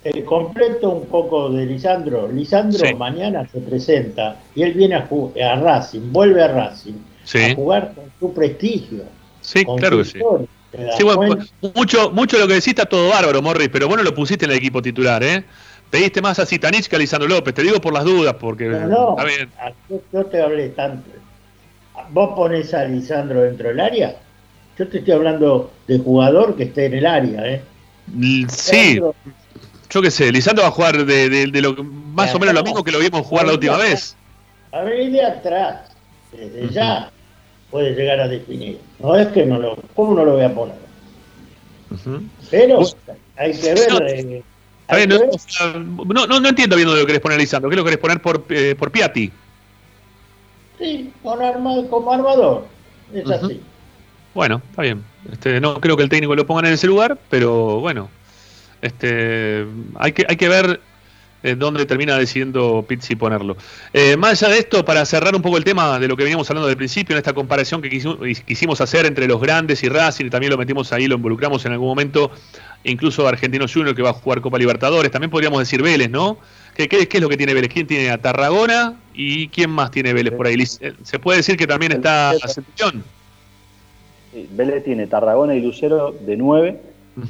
el 0.04 0.22
completo 0.24 0.90
un 0.90 1.06
poco 1.06 1.48
de 1.48 1.64
Lisandro. 1.64 2.30
Lisandro 2.30 2.94
mañana 2.96 3.48
se 3.50 3.60
presenta 3.60 4.36
y 4.54 4.62
él 4.62 4.74
viene 4.74 4.96
a, 4.96 5.08
a 5.08 5.56
Racing, 5.56 6.12
vuelve 6.12 6.42
a 6.42 6.48
Racing, 6.48 6.92
a 6.92 7.54
jugar 7.54 7.94
con 7.94 8.04
su 8.20 8.34
prestigio. 8.34 9.04
Sí, 9.44 9.64
claro 9.78 9.98
que 9.98 10.04
sí. 10.04 10.18
mucho, 11.74 12.10
mucho 12.10 12.36
de 12.36 12.42
lo 12.42 12.48
que 12.48 12.54
decís 12.54 12.68
está 12.68 12.86
todo 12.86 13.10
bárbaro, 13.10 13.42
Morris, 13.42 13.68
pero 13.70 13.88
bueno 13.88 14.02
lo 14.02 14.14
pusiste 14.14 14.46
en 14.46 14.52
el 14.52 14.56
equipo 14.56 14.80
titular, 14.80 15.22
¿eh? 15.22 15.44
Pediste 15.90 16.22
más 16.22 16.38
a 16.38 16.46
Citanich 16.46 16.88
que 16.88 16.96
a 16.96 16.98
Lisandro 16.98 17.28
López, 17.28 17.54
te 17.54 17.62
digo 17.62 17.80
por 17.80 17.92
las 17.92 18.04
dudas, 18.04 18.34
porque 18.40 18.68
no, 18.68 19.16
Yo, 20.12 20.24
te 20.24 20.42
hablé 20.42 20.70
tanto. 20.70 21.10
¿Vos 22.10 22.30
ponés 22.34 22.72
a 22.74 22.84
Lisandro 22.84 23.42
dentro 23.42 23.68
del 23.68 23.78
área? 23.78 24.16
Yo 24.78 24.88
te 24.88 24.98
estoy 24.98 25.12
hablando 25.12 25.70
de 25.86 25.98
jugador 25.98 26.56
que 26.56 26.64
esté 26.64 26.86
en 26.86 26.94
el 26.94 27.06
área, 27.06 27.46
¿eh? 27.46 27.62
Sí, 28.48 28.98
yo 29.90 30.02
qué 30.02 30.10
sé, 30.10 30.32
Lisandro 30.32 30.62
va 30.62 30.70
a 30.70 30.72
jugar 30.72 31.04
de, 31.04 31.46
lo 31.60 31.84
más 31.84 32.34
o 32.34 32.38
menos 32.38 32.54
lo 32.54 32.64
mismo 32.64 32.82
que 32.82 32.90
lo 32.90 32.98
vimos 32.98 33.26
jugar 33.26 33.46
la 33.46 33.52
última 33.52 33.76
vez. 33.76 34.16
A 34.72 34.80
ver, 34.80 35.10
de 35.10 35.22
atrás, 35.22 35.90
desde 36.32 36.68
ya 36.70 37.12
puede 37.74 37.92
llegar 37.92 38.20
a 38.20 38.28
definir. 38.28 38.78
No 39.00 39.16
es 39.16 39.26
que 39.32 39.44
no 39.44 39.58
lo, 39.58 39.76
¿cómo 39.96 40.14
no 40.14 40.24
lo 40.24 40.34
voy 40.34 40.44
a 40.44 40.54
poner? 40.54 40.76
Pero 42.48 42.82
hay 43.36 43.52
que 43.52 43.74
ver. 43.74 44.44
Eh, 44.90 45.06
no, 45.08 46.26
no, 46.26 46.40
no, 46.40 46.48
entiendo 46.48 46.76
bien 46.76 46.86
lo 46.86 46.94
que 46.94 47.06
querés 47.06 47.20
poner, 47.20 47.40
Lisandro. 47.40 47.68
¿Qué 47.68 47.74
lo 47.74 47.82
querés 47.82 47.98
poner 47.98 48.22
por, 48.22 48.44
eh, 48.50 48.76
por 48.78 48.92
Piatti? 48.92 49.32
Sí, 50.78 51.12
con 51.20 51.40
como 51.88 52.12
armador. 52.12 52.64
Es 53.12 53.28
así. 53.28 53.60
Bueno, 54.34 54.62
está 54.70 54.82
bien. 54.82 55.02
Este, 55.32 55.60
no 55.60 55.80
creo 55.80 55.96
que 55.96 56.04
el 56.04 56.08
técnico 56.08 56.36
lo 56.36 56.46
ponga 56.46 56.68
en 56.68 56.74
ese 56.74 56.86
lugar, 56.86 57.18
pero 57.28 57.80
bueno. 57.80 58.08
Este, 58.82 59.66
hay 59.96 60.12
que, 60.12 60.24
hay 60.28 60.36
que 60.36 60.48
ver 60.48 60.80
eh, 61.44 61.54
dónde 61.56 61.84
termina 61.84 62.16
decidiendo 62.16 62.82
Pizzi 62.88 63.16
ponerlo. 63.16 63.58
Eh, 63.92 64.16
más 64.16 64.42
allá 64.42 64.54
de 64.54 64.60
esto, 64.60 64.82
para 64.82 65.04
cerrar 65.04 65.36
un 65.36 65.42
poco 65.42 65.58
el 65.58 65.64
tema 65.64 65.98
de 65.98 66.08
lo 66.08 66.16
que 66.16 66.24
veníamos 66.24 66.48
hablando 66.48 66.68
del 66.68 66.78
principio, 66.78 67.14
en 67.14 67.18
esta 67.18 67.34
comparación 67.34 67.82
que 67.82 67.90
quisimos, 67.90 68.80
hacer 68.80 69.04
entre 69.04 69.28
los 69.28 69.38
grandes 69.42 69.82
y 69.84 69.90
Racing, 69.90 70.24
y 70.24 70.30
también 70.30 70.50
lo 70.50 70.56
metimos 70.56 70.90
ahí, 70.94 71.06
lo 71.06 71.16
involucramos 71.16 71.66
en 71.66 71.72
algún 71.72 71.88
momento, 71.88 72.30
incluso 72.82 73.28
Argentino 73.28 73.66
Junior 73.70 73.94
que 73.94 74.00
va 74.00 74.10
a 74.10 74.14
jugar 74.14 74.40
Copa 74.40 74.58
Libertadores, 74.58 75.10
también 75.10 75.30
podríamos 75.30 75.58
decir 75.58 75.82
Vélez, 75.82 76.08
¿no? 76.08 76.38
¿Qué, 76.74 76.88
qué, 76.88 77.06
es 77.08 77.20
lo 77.20 77.28
que 77.28 77.36
tiene 77.36 77.52
Vélez? 77.52 77.70
¿Quién 77.70 77.86
tiene 77.86 78.10
a 78.10 78.16
Tarragona 78.16 78.94
y 79.12 79.48
quién 79.48 79.68
más 79.68 79.90
tiene 79.90 80.14
Vélez 80.14 80.32
por 80.32 80.46
ahí? 80.46 80.56
Se 80.64 81.18
puede 81.18 81.38
decir 81.38 81.58
que 81.58 81.66
también 81.66 81.92
está 81.92 82.30
Ascensión. 82.30 83.04
Vélez 84.52 84.82
tiene 84.82 85.06
Tarragona 85.06 85.54
y 85.54 85.60
Lucero 85.60 86.10
de 86.10 86.38
9, 86.38 86.80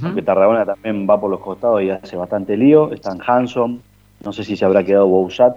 porque 0.01 0.23
Tarragona 0.23 0.65
también 0.65 1.05
va 1.11 1.21
por 1.21 1.33
los 1.33 1.41
costados 1.41 1.83
y 1.83 1.91
hace 1.91 2.17
bastante 2.17 2.57
lío. 2.57 2.93
Están 2.93 3.19
Hanson, 3.27 3.83
no 4.25 4.33
sé 4.33 4.45
si 4.45 4.57
se 4.57 4.65
habrá 4.65 4.85
quedado 4.85 5.07
Bousat, 5.07 5.57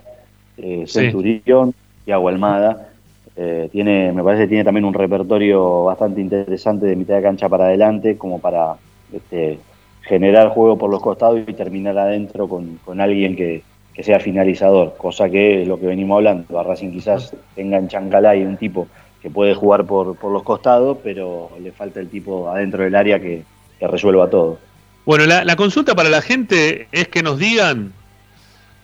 eh, 0.57 0.83
Centurión, 0.87 1.73
Thiago 2.05 2.29
Almada. 2.29 2.89
Eh, 3.35 3.69
tiene, 3.71 4.11
me 4.13 4.23
parece 4.23 4.43
que 4.43 4.49
tiene 4.49 4.63
también 4.63 4.85
un 4.85 4.93
repertorio 4.93 5.83
bastante 5.83 6.21
interesante 6.21 6.87
de 6.87 6.95
mitad 6.95 7.15
de 7.15 7.21
cancha 7.21 7.47
para 7.47 7.65
adelante, 7.65 8.17
como 8.17 8.39
para 8.39 8.75
este, 9.13 9.59
generar 10.01 10.49
juego 10.49 10.77
por 10.77 10.89
los 10.89 11.01
costados 11.01 11.41
y 11.45 11.53
terminar 11.53 11.97
adentro 11.97 12.47
con, 12.47 12.79
alguien 12.99 13.35
que, 13.35 13.63
sea 14.01 14.19
finalizador, 14.19 14.95
cosa 14.95 15.27
que 15.27 15.63
es 15.63 15.67
lo 15.67 15.79
que 15.79 15.87
venimos 15.87 16.17
hablando. 16.17 16.59
A 16.59 16.63
Racing 16.63 16.91
quizás 16.91 17.35
tenga 17.55 17.77
en 17.77 17.87
Chancalay 17.87 18.43
un 18.43 18.57
tipo 18.57 18.87
que 19.21 19.29
puede 19.31 19.55
jugar 19.55 19.85
por, 19.85 20.15
por 20.15 20.31
los 20.31 20.43
costados, 20.43 20.99
pero 21.03 21.49
le 21.61 21.71
falta 21.71 21.99
el 21.99 22.07
tipo 22.07 22.47
adentro 22.49 22.83
del 22.83 22.95
área 22.95 23.19
que, 23.19 23.43
resuelva 23.79 24.27
todo. 24.27 24.57
Bueno, 25.05 25.25
la, 25.25 25.55
consulta 25.55 25.93
para 25.93 26.09
la 26.09 26.21
gente 26.21 26.87
es 26.91 27.07
que 27.07 27.21
nos 27.21 27.37
digan 27.37 27.93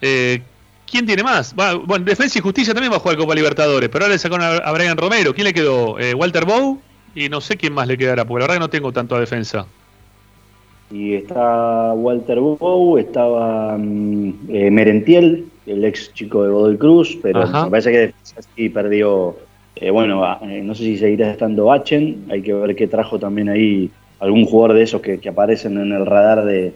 eh, 0.04 0.42
quién 0.90 1.06
tiene 1.06 1.24
más. 1.24 1.56
bueno, 1.56 2.06
Defensa 2.06 2.38
y 2.38 2.42
Justicia 2.42 2.74
también 2.74 2.92
va 2.92 2.98
a 2.98 3.00
jugar 3.00 3.18
Copa 3.18 3.34
Libertadores, 3.34 3.90
pero 3.90 4.06
ahora 4.06 4.14
le 4.14 4.20
sacaron 4.20 4.62
a, 4.64 4.72
Brian 4.72 4.98
Romero. 4.98 5.34
¿Quién 5.34 5.46
le 5.46 5.54
quedó? 5.54 6.00
Eh, 6.00 6.14
Walter 6.14 6.46
Bow 6.46 6.80
y 7.16 7.30
no 7.30 7.42
sé 7.42 7.58
quién 7.58 7.74
más 7.74 7.88
le 7.88 7.98
quedará, 7.98 8.26
porque 8.26 8.42
la 8.42 8.48
verdad 8.48 8.56
que 8.56 8.60
no 8.60 8.70
tengo 8.70 8.92
tanto 8.92 9.16
a 9.16 9.20
defensa. 9.20 9.66
Y 10.92 11.16
está 11.16 11.94
Walter 11.94 12.40
Bow, 12.40 12.98
estaba 12.98 13.78
mm, 13.78 14.34
eh, 14.50 14.70
Merentiel, 14.70 15.46
el 15.66 15.86
ex 15.86 16.14
chico 16.14 16.44
de 16.44 16.52
Godoy 16.52 16.78
Cruz, 16.78 17.18
pero 17.22 17.48
me 17.48 17.70
parece 17.70 17.92
que 17.92 17.98
defensa 18.00 18.42
sí 18.56 18.70
perdió 18.70 19.36
eh, 19.76 19.90
bueno, 19.90 20.24
eh, 20.44 20.62
no 20.64 20.76
sé 20.76 20.84
si 20.84 20.98
seguirá 20.98 21.32
estando 21.32 21.72
Achen, 21.72 22.26
hay 22.30 22.42
que 22.42 22.54
ver 22.54 22.76
qué 22.76 22.88
trajo 22.88 23.18
también 23.18 23.50
ahí 23.50 23.90
algún 24.20 24.46
jugador 24.46 24.78
de 24.78 24.84
esos 24.84 25.02
que, 25.02 25.20
aparecen 25.28 25.78
en 25.78 25.92
el 25.92 26.06
radar 26.06 26.46
de, 26.46 26.74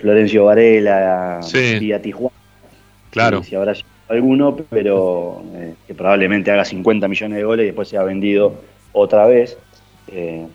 Florencio 0.00 0.44
Varela 0.44 1.40
y 1.80 1.92
a 1.92 2.02
Tijuana. 2.02 2.34
Claro. 3.10 3.42
Si, 3.42 3.54
habrá 3.54 3.74
alguno, 4.08 4.56
pero 4.70 5.42
eh, 5.54 5.74
que 5.86 5.94
probablemente 5.94 6.50
haga 6.50 6.64
50 6.64 7.08
millones 7.08 7.38
de 7.38 7.44
goles 7.44 7.64
y 7.64 7.66
después 7.66 7.88
sea 7.88 8.02
vendido 8.02 8.54
otra 8.92 9.26
vez. 9.26 9.56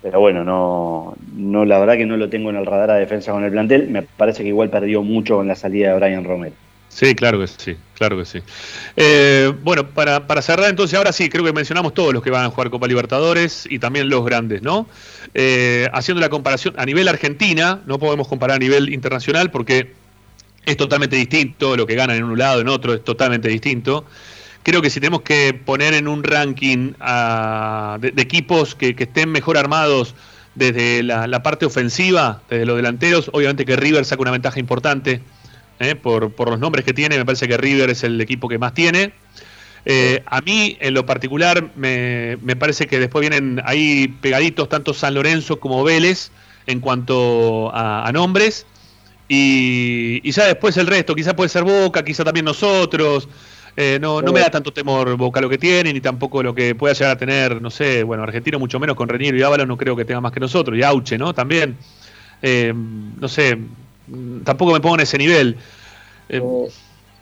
pero 0.02 0.20
bueno, 0.20 0.44
no, 0.44 1.16
no, 1.36 1.66
la 1.66 1.80
verdad 1.80 1.98
que 1.98 2.06
no 2.06 2.18
lo 2.18 2.30
tengo 2.30 2.50
en 2.50 2.58
el 2.58 2.66
radar 2.66 2.92
a 2.92 2.96
defensa 2.96 3.32
con 3.32 3.44
el 3.44 3.52
plantel. 3.52 3.90
Me 3.90 4.02
parece 4.02 4.44
que 4.44 4.50
igual 4.50 4.70
perdió 4.70 5.04
mucho 5.04 5.38
con 5.38 5.48
la 5.48 5.56
salida 5.56 5.94
de 5.94 6.00
Brian 6.00 6.24
Romero. 6.24 6.56
Sí, 6.90 7.16
claro 7.16 7.40
que 7.40 7.48
sí, 7.48 7.76
claro 8.00 8.18
que 8.18 8.26
sí. 8.26 8.40
Eh, 8.96 9.54
bueno, 9.62 9.90
para, 9.90 10.26
para, 10.26 10.42
cerrar 10.42 10.70
entonces, 10.70 10.98
ahora 10.98 11.12
sí, 11.12 11.30
creo 11.30 11.44
que 11.44 11.54
mencionamos 11.54 11.94
todos 11.94 12.14
los 12.14 12.24
que 12.24 12.32
van 12.32 12.46
a 12.46 12.50
jugar 12.50 12.70
Copa 12.70 12.88
Libertadores 12.88 13.68
y 13.70 13.78
también 13.78 14.10
los 14.10 14.26
grandes, 14.26 14.64
¿no? 14.64 14.88
Eh, 15.34 15.88
haciendo 15.94 16.22
la 16.22 16.30
comparación 16.30 16.74
a 16.78 16.86
nivel 16.86 17.10
Argentina, 17.10 17.82
no 17.86 18.00
podemos 18.00 18.28
comparar 18.28 18.56
a 18.56 18.60
nivel 18.60 18.92
internacional 18.92 19.52
porque 19.52 19.94
es 20.66 20.78
totalmente 20.78 21.18
distinto, 21.18 21.76
lo 21.76 21.86
que 21.86 21.96
ganan 21.96 22.16
en 22.16 22.24
un 22.24 22.40
lado, 22.40 22.62
en 22.62 22.70
otro, 22.70 22.94
es 22.94 23.04
totalmente 23.04 23.50
distinto. 23.50 24.06
Creo 24.64 24.82
que 24.82 24.90
si 24.90 25.02
tenemos 25.02 25.22
que 25.22 25.54
poner 25.54 25.94
en 25.94 26.08
un 26.08 26.24
ranking 26.24 26.94
de, 28.00 28.14
equipos 28.18 28.76
que, 28.76 28.96
estén 28.98 29.30
mejor 29.30 29.58
armados 29.58 30.16
desde 30.56 31.04
la 31.04 31.44
parte 31.44 31.66
ofensiva, 31.66 32.42
desde 32.50 32.66
los 32.66 32.78
delanteros, 32.78 33.30
obviamente 33.34 33.66
que 33.66 33.76
River 33.76 34.06
saca 34.06 34.22
una 34.22 34.32
ventaja 34.32 34.60
importante 34.60 35.22
¿eh? 35.80 35.96
por, 35.96 36.32
por, 36.34 36.50
los 36.50 36.60
nombres 36.60 36.86
que 36.86 36.94
tiene, 36.94 37.18
me 37.18 37.26
parece 37.26 37.48
que 37.48 37.58
River 37.58 37.90
es 37.90 38.04
el 38.04 38.20
equipo 38.22 38.48
que 38.48 38.58
más 38.58 38.74
tiene. 38.74 39.14
Eh, 39.86 40.22
a 40.26 40.42
mí, 40.42 40.78
en 40.80 40.94
lo 40.94 41.06
particular, 41.06 41.72
me, 41.76 42.38
me, 42.42 42.56
parece 42.56 42.88
que 42.88 43.00
después 43.00 43.22
vienen 43.22 43.62
ahí 43.66 44.08
pegaditos 44.22 44.70
tanto 44.70 44.94
San 44.94 45.14
Lorenzo 45.14 45.60
como 45.60 45.84
Vélez 45.84 46.32
en 46.68 46.80
cuanto 46.80 47.72
a, 47.74 48.10
nombres. 48.14 48.66
Y, 49.28 50.22
y, 50.24 50.32
ya 50.32 50.46
después 50.46 50.76
el 50.78 50.88
resto, 50.88 51.16
quizá 51.16 51.36
puede 51.36 51.50
ser 51.50 51.64
Boca, 51.64 52.04
quizá 52.04 52.24
también 52.24 52.46
nosotros. 52.46 53.28
Eh, 53.78 53.98
no, 54.02 54.22
no 54.22 54.34
me 54.34 54.42
da 54.42 54.50
tanto 54.50 54.74
temor 54.74 55.16
Boca 55.16 55.40
lo 55.40 55.48
que 55.48 55.58
tiene, 55.58 55.94
ni 55.94 56.02
tampoco 56.02 56.44
lo 56.44 56.54
que 56.54 56.76
pueda 56.76 56.94
llegar 56.94 57.12
a 57.12 57.18
tener, 57.18 57.62
no 57.62 57.70
sé, 57.70 58.04
bueno, 58.04 58.24
Argentino 58.24 58.60
mucho 58.60 58.80
menos 58.80 58.96
con 58.98 59.08
Reniero 59.08 59.38
y 59.38 59.44
Ábalos 59.44 59.68
no 59.68 59.78
creo 59.78 59.96
que 59.96 60.04
tenga 60.04 60.20
más 60.20 60.34
que 60.34 60.42
nosotros, 60.42 60.78
y 60.78 60.84
Auche, 60.84 61.18
¿no? 61.18 61.34
También, 61.34 61.78
no 62.42 63.28
sé, 63.30 63.58
tampoco 64.44 64.74
me 64.74 64.80
pongo 64.80 64.96
en 64.96 65.02
ese 65.02 65.18
nivel. 65.18 65.58
Eh, 66.30 66.42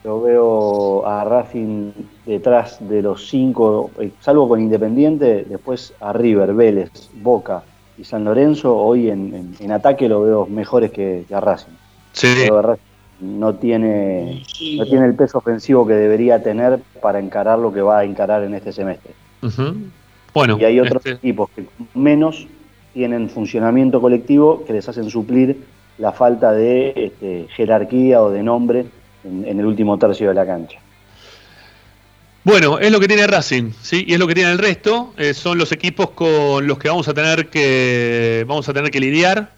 yo, 0.03 0.21
veo 0.21 1.05
a 1.05 1.23
Racing 1.23 1.91
detrás 2.25 2.77
de 2.79 3.01
los 3.01 3.27
cinco, 3.27 3.91
eh, 3.99 4.11
salvo 4.21 4.47
con 4.47 4.61
Independiente, 4.61 5.45
después 5.47 5.93
a 5.99 6.13
River, 6.13 6.53
Vélez, 6.53 6.91
Boca 7.13 7.63
y 7.97 8.03
San 8.03 8.23
Lorenzo, 8.23 8.75
hoy 8.75 9.09
en, 9.09 9.71
ataque 9.71 10.07
lo 10.07 10.21
veo 10.21 10.45
mejores 10.45 10.91
que, 10.91 11.25
a 11.31 11.39
Racing. 11.39 11.73
Sí. 12.13 12.47
no 13.19 13.55
tiene, 13.55 14.43
no 14.77 14.85
tiene 14.85 15.05
el 15.05 15.15
peso 15.15 15.39
ofensivo 15.39 15.85
que 15.85 15.93
debería 15.93 16.41
tener 16.41 16.79
para 17.01 17.19
encarar 17.19 17.59
lo 17.59 17.73
que 17.73 17.81
va 17.81 17.99
a 17.99 18.03
encarar 18.03 18.43
en 18.43 18.53
este 18.53 18.71
semestre. 18.71 19.11
bueno, 20.33 20.57
y 20.59 20.63
hay 20.63 20.79
otros 20.79 21.05
este 21.05 21.11
equipos 21.17 21.49
que 21.55 21.65
menos 21.93 22.47
tienen 22.93 23.29
funcionamiento 23.29 24.01
colectivo 24.01 24.63
que 24.65 24.73
les 24.73 24.87
hacen 24.89 25.09
suplir 25.09 25.57
la 25.97 26.11
falta 26.11 26.51
de 26.53 26.93
este, 26.95 27.47
jerarquía 27.55 28.21
o 28.21 28.31
de 28.31 28.43
nombre 28.43 28.85
en, 29.23 29.59
el 29.59 29.65
último 29.65 29.97
tercio 29.97 30.29
de 30.29 30.33
la 30.33 30.45
cancha. 30.45 30.79
Bueno, 32.43 32.79
es 32.79 32.91
lo 32.91 32.99
que 32.99 33.07
tiene 33.07 33.27
Racing, 33.27 33.71
¿sí? 33.81 34.05
Y 34.07 34.13
es 34.13 34.19
lo 34.19 34.27
que 34.27 34.35
tiene 34.35 34.51
el 34.51 34.57
resto. 34.57 35.13
Eh, 35.17 35.33
son 35.33 35.57
los 35.57 35.71
equipos 35.73 36.11
con 36.11 36.65
los 36.65 36.77
que 36.77 36.87
vamos 36.87 37.07
a 37.07 37.13
tener 37.13 37.49
que 37.49 38.45
vamos 38.47 38.69
a 38.69 38.73
tener 38.73 38.89
que 38.89 39.01
lidiar, 39.01 39.51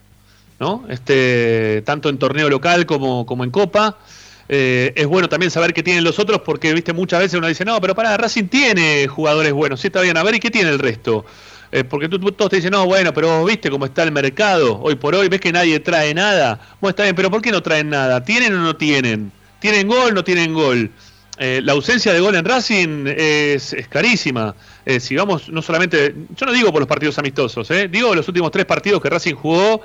¿no? 0.60 0.86
Este, 0.90 1.84
tanto 1.86 2.10
en 2.10 2.18
torneo 2.18 2.50
local 2.50 2.88
como, 2.88 3.26
como 3.28 3.44
en 3.44 3.52
Copa. 3.52 3.98
Eh, 4.52 4.94
es 4.96 5.06
bueno 5.06 5.30
también 5.30 5.52
saber 5.52 5.76
qué 5.76 5.84
tienen 5.84 6.04
los 6.04 6.18
otros, 6.18 6.42
porque 6.42 6.74
viste 6.74 6.92
muchas 6.92 7.20
veces 7.20 7.38
uno 7.38 7.48
dice, 7.48 7.64
no, 7.64 7.80
pero 7.80 7.94
para 7.94 8.18
Racing 8.18 8.46
tiene 8.46 9.08
jugadores 9.08 9.54
buenos, 9.54 9.80
sí 9.80 9.88
está 9.88 10.02
bien, 10.02 10.18
a 10.18 10.24
ver, 10.24 10.34
¿y 10.34 10.40
qué 10.40 10.50
tiene 10.50 10.72
el 10.72 10.80
resto? 10.80 11.24
Eh, 11.72 11.84
porque 11.84 12.10
tú, 12.10 12.20
todos 12.32 12.50
te 12.50 12.56
dicen, 12.58 12.72
no, 12.72 12.86
bueno, 12.86 13.14
pero 13.14 13.46
viste 13.46 13.70
cómo 13.70 13.86
está 13.86 14.04
el 14.04 14.12
mercado 14.12 14.80
hoy 14.82 14.96
por 14.96 15.14
hoy, 15.14 15.30
ves 15.30 15.40
que 15.40 15.52
nadie 15.52 15.80
trae 15.80 16.14
nada. 16.14 16.60
Bueno, 16.82 16.92
está 16.92 17.04
bien, 17.04 17.16
pero 17.16 17.30
¿por 17.30 17.42
qué 17.42 17.52
no 17.52 17.62
traen 17.62 17.90
nada? 17.90 18.24
¿Tienen 18.24 18.54
o 18.56 18.58
no 18.58 18.76
tienen? 18.76 19.32
¿Tienen 19.60 19.88
gol 19.88 20.12
o 20.12 20.16
no 20.16 20.24
tienen 20.24 20.54
gol? 20.54 20.90
Eh, 21.38 21.62
la 21.64 21.74
ausencia 21.74 22.12
de 22.12 22.20
gol 22.20 22.36
en 22.36 22.44
Racing 22.44 23.06
es, 23.08 23.76
carísima. 23.88 24.56
Eh, 24.86 25.00
si 25.00 25.16
vamos, 25.16 25.50
no 25.50 25.62
solamente, 25.62 26.16
yo 26.36 26.46
no 26.46 26.52
digo 26.52 26.72
por 26.72 26.82
los 26.82 26.88
partidos 26.88 27.18
amistosos, 27.20 27.70
digo 27.90 28.16
los 28.16 28.28
últimos 28.28 28.52
tres 28.52 28.66
partidos 28.66 29.02
que 29.02 29.10
Racing 29.10 29.36
jugó, 29.36 29.82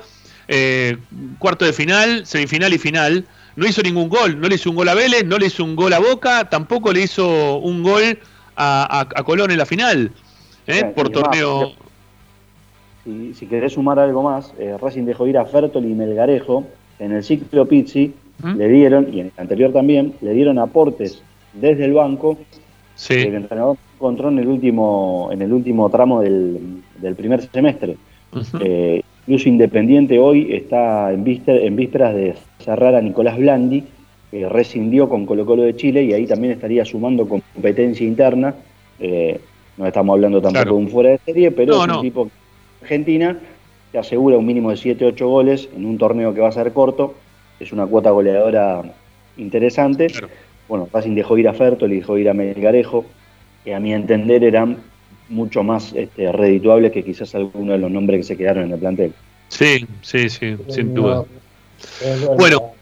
cuarto 1.37 1.65
de 1.65 1.73
final, 1.73 2.25
semifinal 2.25 2.73
y 2.73 2.77
final, 2.77 3.25
no 3.55 3.65
hizo 3.65 3.81
ningún 3.83 4.09
gol, 4.09 4.39
no 4.39 4.49
le 4.49 4.55
hizo 4.55 4.69
un 4.69 4.75
gol 4.75 4.89
a 4.89 4.95
Vélez, 4.95 5.23
no 5.23 5.37
le 5.37 5.47
hizo 5.47 5.63
un 5.63 5.75
gol 5.75 5.93
a 5.93 5.99
Boca, 5.99 6.49
tampoco 6.49 6.91
le 6.91 7.01
hizo 7.01 7.57
un 7.57 7.83
gol 7.83 8.19
a 8.55 9.23
Colón 9.25 9.51
en 9.51 9.57
la 9.59 9.65
final. 9.65 10.11
¿Eh? 10.67 10.91
por 10.95 11.09
torneo. 11.09 11.73
si, 13.05 13.45
querés 13.47 13.73
sumar 13.73 13.99
algo 13.99 14.23
más, 14.23 14.53
eh, 14.57 14.75
Racing 14.79 15.03
dejó 15.03 15.27
ir 15.27 15.37
a 15.37 15.45
Fertoli 15.45 15.91
y 15.91 15.95
Melgarejo. 15.95 16.65
En 16.97 17.11
el 17.11 17.23
ciclo 17.23 17.67
Pizzi 17.67 18.13
le 18.55 18.69
dieron, 18.69 19.13
y 19.13 19.19
en 19.19 19.27
el 19.27 19.33
anterior 19.37 19.71
también, 19.73 20.13
le 20.21 20.33
dieron 20.33 20.59
aportes 20.59 21.21
desde 21.53 21.85
el 21.85 21.93
banco 21.93 22.37
sí. 22.95 23.15
que 23.15 23.23
el 23.23 23.35
entrenador 23.35 23.77
encontró 23.95 24.29
en 24.29 24.39
el 24.39 24.47
último, 24.47 25.29
en 25.31 25.41
el 25.41 25.53
último 25.53 25.89
tramo 25.89 26.21
del, 26.21 26.83
primer 27.17 27.41
semestre. 27.41 27.97
Eh, 28.61 29.01
incluso 29.27 29.49
Independiente 29.49 30.19
hoy 30.19 30.53
está 30.53 31.11
en, 31.11 31.25
en 31.25 31.75
vísperas 31.75 32.15
de 32.15 32.35
cerrar 32.59 32.95
a 32.95 33.01
Nicolás 33.01 33.37
Blandi, 33.37 33.83
que 34.31 34.49
rescindió 34.49 35.07
con 35.07 35.25
Colo 35.25 35.45
Colo 35.45 35.63
de 35.63 35.75
Chile 35.75 36.03
y 36.03 36.13
ahí 36.13 36.25
también 36.25 36.53
estaría 36.53 36.83
sumando 36.85 37.27
competencia 37.27 38.05
interna. 38.05 38.55
No 39.77 39.85
estamos 39.85 40.13
hablando 40.13 40.41
tampoco 40.41 40.65
de 40.65 40.71
un 40.71 40.89
fuera 40.89 41.09
de 41.11 41.19
serie, 41.25 41.51
pero 41.51 41.83
es 41.83 41.89
un 41.89 42.01
tipo 42.01 42.29
Argentina 42.81 43.37
que 43.91 43.97
asegura 43.97 44.37
un 44.37 44.45
mínimo 44.45 44.71
de 44.71 44.77
7-8 44.77 45.25
goles 45.25 45.69
en 45.75 45.85
un 45.85 45.97
torneo 45.97 46.33
que 46.33 46.41
va 46.41 46.49
a 46.49 46.51
ser 46.51 46.71
corto. 46.73 47.15
Es 47.59 47.71
una 47.71 47.85
cuota 47.85 48.11
goleadora 48.11 48.83
interesante. 49.37 50.07
Bueno, 50.67 50.89
Racing 50.91 51.15
dejó 51.15 51.37
ir 51.37 51.47
a 51.47 51.53
Ferto, 51.53 51.87
le 51.87 51.95
dejó 51.95 52.17
ir 52.17 52.29
a 52.29 52.33
Melgarejo, 52.33 53.05
que 53.63 53.75
a 53.75 53.79
mi 53.79 53.93
entender 53.93 54.43
eran 54.43 54.77
mucho 55.29 55.63
más 55.63 55.93
este, 55.93 56.31
redituables 56.31 56.91
que 56.91 57.03
quizás 57.03 57.33
algunos 57.35 57.69
de 57.69 57.77
los 57.79 57.91
nombres 57.91 58.19
que 58.19 58.23
se 58.23 58.37
quedaron 58.37 58.65
en 58.65 58.71
el 58.73 58.79
plantel. 58.79 59.13
Sí, 59.49 59.85
sí, 60.01 60.29
sí, 60.29 60.55
sin 60.69 60.93
duda. 60.93 61.25
Bueno, 62.37 62.73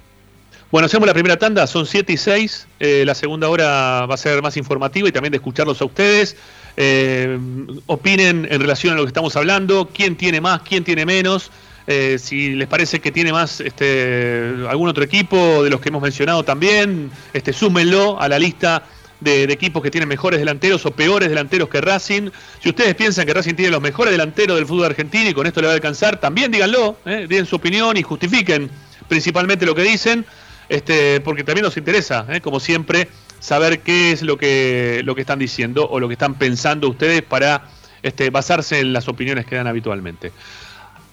Bueno, 0.71 0.87
hacemos 0.87 1.07
la 1.07 1.13
primera 1.13 1.37
tanda, 1.37 1.67
son 1.67 1.85
7 1.85 2.13
y 2.13 2.17
6. 2.17 2.67
Eh, 2.79 3.03
la 3.05 3.13
segunda 3.13 3.47
hora 3.49 4.05
va 4.07 4.15
a 4.15 4.17
ser 4.17 4.41
más 4.41 4.57
informativa 4.57 5.07
y 5.07 5.11
también 5.11 5.31
de 5.31 5.37
escucharlos 5.37 5.81
a 5.81 5.85
ustedes. 5.85 6.35
Eh, 6.75 7.37
opinen 7.85 8.47
en 8.49 8.61
relación 8.61 8.93
a 8.93 8.95
lo 8.97 9.03
que 9.03 9.09
estamos 9.09 9.35
hablando, 9.35 9.89
quién 9.93 10.15
tiene 10.15 10.41
más, 10.41 10.61
quién 10.61 10.83
tiene 10.83 11.05
menos. 11.05 11.51
Eh, 11.85 12.17
si 12.17 12.51
les 12.51 12.67
parece 12.67 13.01
que 13.01 13.11
tiene 13.11 13.33
más 13.33 13.59
este, 13.59 14.53
algún 14.69 14.87
otro 14.87 15.03
equipo 15.03 15.63
de 15.63 15.69
los 15.69 15.81
que 15.81 15.89
hemos 15.89 16.01
mencionado 16.01 16.43
también, 16.43 17.11
este, 17.33 17.51
súmenlo 17.51 18.19
a 18.21 18.29
la 18.29 18.39
lista 18.39 18.83
de, 19.19 19.43
equipos 19.43 19.81
que 19.83 19.91
tienen 19.91 20.07
mejores 20.07 20.39
delanteros 20.39 20.85
o 20.85 20.91
peores 20.91 21.29
delanteros 21.29 21.69
que 21.69 21.81
Racing. 21.81 22.29
Si 22.61 22.69
ustedes 22.69 22.95
piensan 22.95 23.25
que 23.25 23.33
Racing 23.33 23.55
tiene 23.55 23.71
los 23.71 23.81
mejores 23.81 24.11
delanteros 24.11 24.57
del 24.57 24.65
fútbol 24.65 24.85
argentino 24.85 25.29
y 25.29 25.33
con 25.33 25.45
esto 25.45 25.61
le 25.61 25.67
va 25.67 25.73
a 25.73 25.75
alcanzar, 25.75 26.19
también 26.19 26.51
díganlo, 26.51 26.97
eh, 27.05 27.25
den 27.27 27.45
su 27.45 27.55
opinión 27.55 27.97
y 27.97 28.03
justifiquen 28.03 28.69
principalmente 29.07 29.65
lo 29.65 29.75
que 29.75 29.83
dicen, 29.83 30.25
este, 30.69 31.19
porque 31.21 31.43
también 31.43 31.65
nos 31.65 31.75
interesa, 31.77 32.25
eh, 32.29 32.41
como 32.41 32.59
siempre, 32.59 33.09
saber 33.43 33.81
qué 33.81 34.13
es 34.13 34.21
lo 34.21 34.37
que, 34.37 35.01
lo 35.03 35.15
que 35.15 35.21
están 35.21 35.37
diciendo 35.37 35.85
o 35.89 35.99
lo 35.99 36.07
que 36.07 36.13
están 36.13 36.35
pensando 36.35 36.87
ustedes 36.87 37.23
para 37.23 37.65
este, 38.01 38.29
basarse 38.29 38.79
en 38.79 38.93
las 38.93 39.09
opiniones 39.09 39.45
que 39.45 39.57
dan 39.57 39.67
habitualmente. 39.67 40.31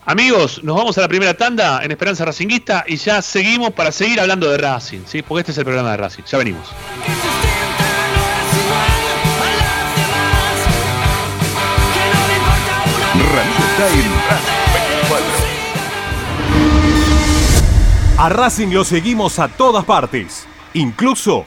Amigos, 0.06 0.62
nos 0.62 0.76
vamos 0.76 0.96
a 0.96 1.00
la 1.00 1.08
primera 1.08 1.34
tanda 1.34 1.82
en 1.82 1.90
Esperanza 1.90 2.24
Racinguista 2.24 2.84
y 2.86 2.96
ya 2.96 3.20
seguimos 3.20 3.72
para 3.72 3.90
seguir 3.90 4.20
hablando 4.20 4.48
de 4.48 4.58
Racing, 4.58 5.00
¿sí? 5.06 5.22
porque 5.22 5.40
este 5.40 5.52
es 5.52 5.58
el 5.58 5.64
programa 5.64 5.90
de 5.90 5.96
Racing. 5.96 6.22
Ya 6.22 6.38
venimos. 6.38 6.68
A 18.18 18.28
Racing 18.28 18.68
lo 18.68 18.84
seguimos 18.84 19.40
a 19.40 19.48
todas 19.48 19.84
partes, 19.84 20.46
incluso 20.74 21.46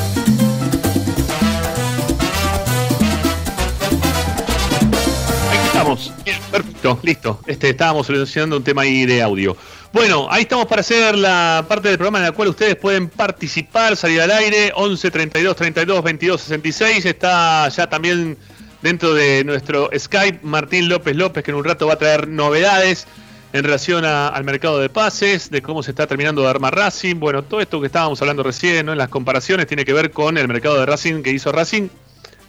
Perfecto, 6.51 6.99
listo. 7.03 7.39
Este, 7.47 7.69
estábamos 7.69 8.07
solucionando 8.07 8.57
un 8.57 8.63
tema 8.63 8.83
ahí 8.83 9.05
de 9.05 9.21
audio. 9.21 9.55
Bueno, 9.93 10.27
ahí 10.29 10.43
estamos 10.43 10.67
para 10.67 10.81
hacer 10.81 11.17
la 11.17 11.65
parte 11.67 11.89
del 11.89 11.97
programa 11.97 12.19
en 12.19 12.25
la 12.25 12.31
cual 12.31 12.47
ustedes 12.47 12.75
pueden 12.75 13.09
participar, 13.09 13.97
salir 13.97 14.21
al 14.21 14.31
aire, 14.31 14.71
11 14.75 15.11
32 15.11 15.55
32 15.55 16.03
22 16.03 16.41
66. 16.41 17.05
Está 17.05 17.67
ya 17.69 17.89
también 17.89 18.37
dentro 18.81 19.13
de 19.13 19.43
nuestro 19.43 19.89
Skype 19.97 20.39
Martín 20.43 20.87
López 20.87 21.15
López, 21.15 21.43
que 21.43 21.51
en 21.51 21.57
un 21.57 21.65
rato 21.65 21.87
va 21.87 21.93
a 21.93 21.97
traer 21.97 22.27
novedades 22.27 23.05
en 23.53 23.63
relación 23.63 24.05
al 24.05 24.43
mercado 24.43 24.79
de 24.79 24.89
pases, 24.89 25.49
de 25.51 25.61
cómo 25.61 25.83
se 25.83 25.91
está 25.91 26.07
terminando 26.07 26.41
de 26.41 26.49
armar 26.49 26.73
Racing. 26.73 27.19
Bueno, 27.19 27.43
todo 27.43 27.59
esto 27.59 27.81
que 27.81 27.87
estábamos 27.87 28.21
hablando 28.21 28.43
recién, 28.43 28.85
¿no? 28.85 28.93
en 28.93 28.97
las 28.97 29.09
comparaciones, 29.09 29.67
tiene 29.67 29.83
que 29.83 29.93
ver 29.93 30.11
con 30.11 30.37
el 30.37 30.47
mercado 30.47 30.79
de 30.79 30.85
Racing 30.85 31.21
que 31.21 31.31
hizo 31.31 31.51
Racing, 31.51 31.89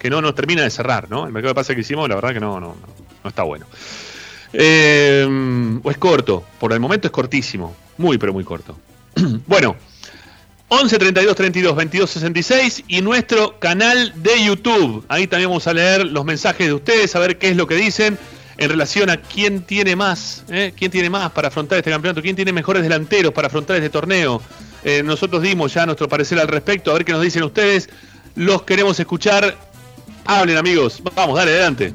que 0.03 0.11
no 0.11 0.21
nos 0.21 0.35
termina 0.35 0.63
de 0.63 0.71
cerrar, 0.71 1.09
¿no? 1.09 1.29
El 1.29 1.33
mercado 1.33 1.51
de 1.51 1.55
pases 1.55 1.77
que 1.77 1.83
hicimos, 1.83 2.09
la 2.09 2.17
verdad 2.17 2.33
que 2.33 2.41
no, 2.41 2.59
no, 2.59 2.75
no 3.23 3.29
está 3.29 3.45
bueno. 3.45 3.67
Eh, 4.53 5.79
o 5.81 5.91
es 5.93 5.97
corto, 5.97 6.45
por 6.59 6.73
el 6.73 6.81
momento 6.81 7.07
es 7.07 7.13
cortísimo, 7.13 7.77
muy 7.99 8.19
pero 8.19 8.33
muy 8.33 8.43
corto. 8.43 8.77
bueno, 9.47 9.77
11 10.67 10.99
32 10.99 11.37
32 11.37 11.77
22 11.77 12.11
66 12.11 12.85
y 12.89 13.01
nuestro 13.01 13.61
canal 13.61 14.13
de 14.17 14.45
YouTube. 14.45 15.05
Ahí 15.07 15.29
también 15.29 15.51
vamos 15.51 15.69
a 15.69 15.73
leer 15.73 16.05
los 16.05 16.25
mensajes 16.25 16.67
de 16.67 16.73
ustedes, 16.73 17.15
a 17.15 17.21
ver 17.21 17.39
qué 17.39 17.51
es 17.51 17.57
lo 17.57 17.69
que 17.69 17.77
dicen 17.77 18.19
en 18.59 18.69
relación 18.69 19.09
a 19.09 19.19
quién 19.19 19.63
tiene 19.63 19.95
más, 19.95 20.43
¿eh? 20.49 20.75
quién 20.77 20.91
tiene 20.91 21.11
más 21.11 21.31
para 21.31 21.47
afrontar 21.47 21.79
este 21.79 21.93
campeonato, 21.93 22.21
quién 22.23 22.35
tiene 22.35 22.53
mejores 22.53 22.83
delanteros 22.83 23.33
para 23.33 23.47
afrontar 23.47 23.77
este 23.77 23.91
torneo. 23.91 24.43
Eh, 24.83 25.05
nosotros 25.05 25.43
dimos 25.43 25.73
ya 25.73 25.87
nuestro 25.87 26.09
parecer 26.09 26.41
al 26.41 26.49
respecto, 26.49 26.91
a 26.91 26.95
ver 26.95 27.05
qué 27.05 27.13
nos 27.13 27.23
dicen 27.23 27.45
ustedes. 27.45 27.89
Los 28.35 28.63
queremos 28.63 28.99
escuchar. 28.99 29.72
Hablen 30.25 30.57
amigos, 30.57 31.03
vamos, 31.17 31.37
dale, 31.37 31.53
adelante. 31.53 31.95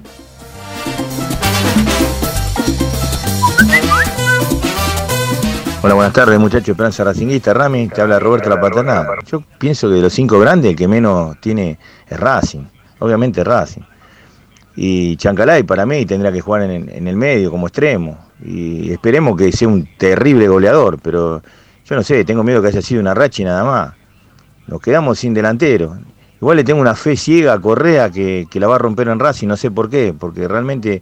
Hola, 5.81 5.93
buenas 5.93 6.13
tardes 6.13 6.37
muchachos, 6.39 6.69
Esperanza 6.69 7.03
Racinguista, 7.05 7.53
Rami, 7.53 7.87
te 7.87 8.01
habla 8.01 8.19
Roberto 8.19 8.49
La 8.49 8.59
Paterna. 8.59 9.07
Yo 9.25 9.41
pienso 9.57 9.87
que 9.87 9.95
de 9.95 10.01
los 10.01 10.11
cinco 10.11 10.39
grandes 10.39 10.71
el 10.71 10.75
que 10.75 10.87
menos 10.87 11.39
tiene 11.39 11.79
es 12.09 12.19
Racing, 12.19 12.65
obviamente 12.99 13.43
Racing. 13.43 13.83
Y 14.75 15.15
Chancalay 15.15 15.63
para 15.63 15.85
mí 15.85 16.05
tendrá 16.05 16.31
que 16.31 16.41
jugar 16.41 16.63
en, 16.63 17.07
el 17.07 17.15
medio 17.15 17.49
como 17.49 17.67
extremo. 17.67 18.17
Y 18.43 18.91
esperemos 18.91 19.37
que 19.37 19.51
sea 19.51 19.67
un 19.67 19.87
terrible 19.97 20.47
goleador, 20.47 20.99
pero 21.01 21.41
yo 21.85 21.95
no 21.95 22.03
sé, 22.03 22.25
tengo 22.25 22.43
miedo 22.43 22.61
que 22.61 22.67
haya 22.67 22.81
sido 22.81 22.99
una 22.99 23.13
racha 23.13 23.41
y 23.41 23.45
nada 23.45 23.63
más. 23.63 23.93
Nos 24.67 24.81
quedamos 24.81 25.17
sin 25.17 25.33
delantero. 25.33 25.97
Igual 26.39 26.57
le 26.57 26.63
tengo 26.63 26.79
una 26.79 26.95
fe 26.95 27.15
ciega 27.15 27.53
a 27.53 27.59
Correa 27.59 28.11
que, 28.11 28.47
que 28.49 28.59
la 28.59 28.67
va 28.67 28.75
a 28.75 28.79
romper 28.79 29.07
en 29.07 29.19
Racing, 29.19 29.47
no 29.47 29.57
sé 29.57 29.71
por 29.71 29.89
qué, 29.89 30.13
porque 30.17 30.47
realmente 30.47 31.01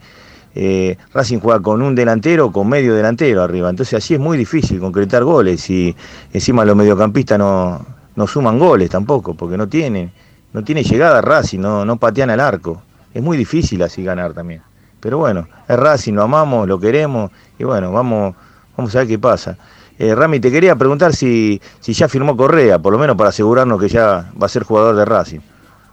eh, 0.56 0.98
Racing 1.14 1.40
juega 1.40 1.60
con 1.60 1.82
un 1.82 1.94
delantero, 1.94 2.52
con 2.52 2.70
medio 2.70 2.96
delantero 2.96 3.44
arriba. 3.44 3.70
Entonces 3.70 3.96
así 3.96 4.14
es 4.14 4.20
muy 4.20 4.38
difícil 4.38 4.80
concretar 4.80 5.24
goles 5.24 5.70
y 5.70 5.94
encima 6.32 6.64
los 6.64 6.78
mediocampistas 6.78 7.38
no, 7.38 7.86
no 8.16 8.28
suman 8.28 8.58
goles 8.58 8.90
tampoco, 8.90 9.34
porque 9.34 9.58
no 9.58 9.68
tienen, 9.68 10.12
no 10.54 10.64
tiene 10.64 10.84
llegada 10.84 11.22
Racing, 11.22 11.60
no, 11.60 11.84
no 11.84 11.98
patean 11.98 12.30
al 12.30 12.40
arco. 12.40 12.82
Es 13.14 13.22
muy 13.22 13.38
difícil 13.38 13.84
así 13.84 14.04
ganar 14.04 14.34
también. 14.34 14.62
Pero 15.02 15.18
bueno, 15.18 15.48
es 15.68 15.78
Racing, 15.78 16.14
lo 16.14 16.24
amamos, 16.24 16.68
lo 16.68 16.80
queremos 16.80 17.32
y 17.60 17.66
bueno, 17.66 17.92
vamos, 17.92 18.36
vamos 18.78 18.96
a 18.96 19.00
ver 19.00 19.08
qué 19.08 19.20
pasa. 19.20 19.58
Eh, 19.98 20.14
Rami, 20.14 20.40
te 20.40 20.52
quería 20.52 20.76
preguntar 20.76 21.14
si, 21.14 21.62
si 21.80 21.94
ya 21.94 22.08
firmó 22.08 22.36
Correa, 22.36 22.80
por 22.80 22.92
lo 22.92 23.00
menos 23.00 23.16
para 23.16 23.30
asegurarnos 23.30 23.80
que 23.80 23.88
ya 23.88 24.32
va 24.42 24.46
a 24.46 24.50
ser 24.50 24.64
jugador 24.64 24.96
de 24.96 25.06
Racing. 25.06 25.40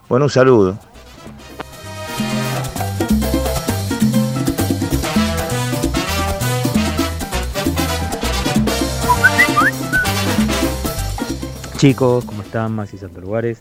Bueno, 0.09 0.27
un 0.27 0.31
saludo. 0.31 0.79
chicos, 11.83 12.25
¿cómo 12.25 12.43
están? 12.43 12.77
Maxi 12.77 12.97
Santo 12.97 13.21
Lugares. 13.21 13.61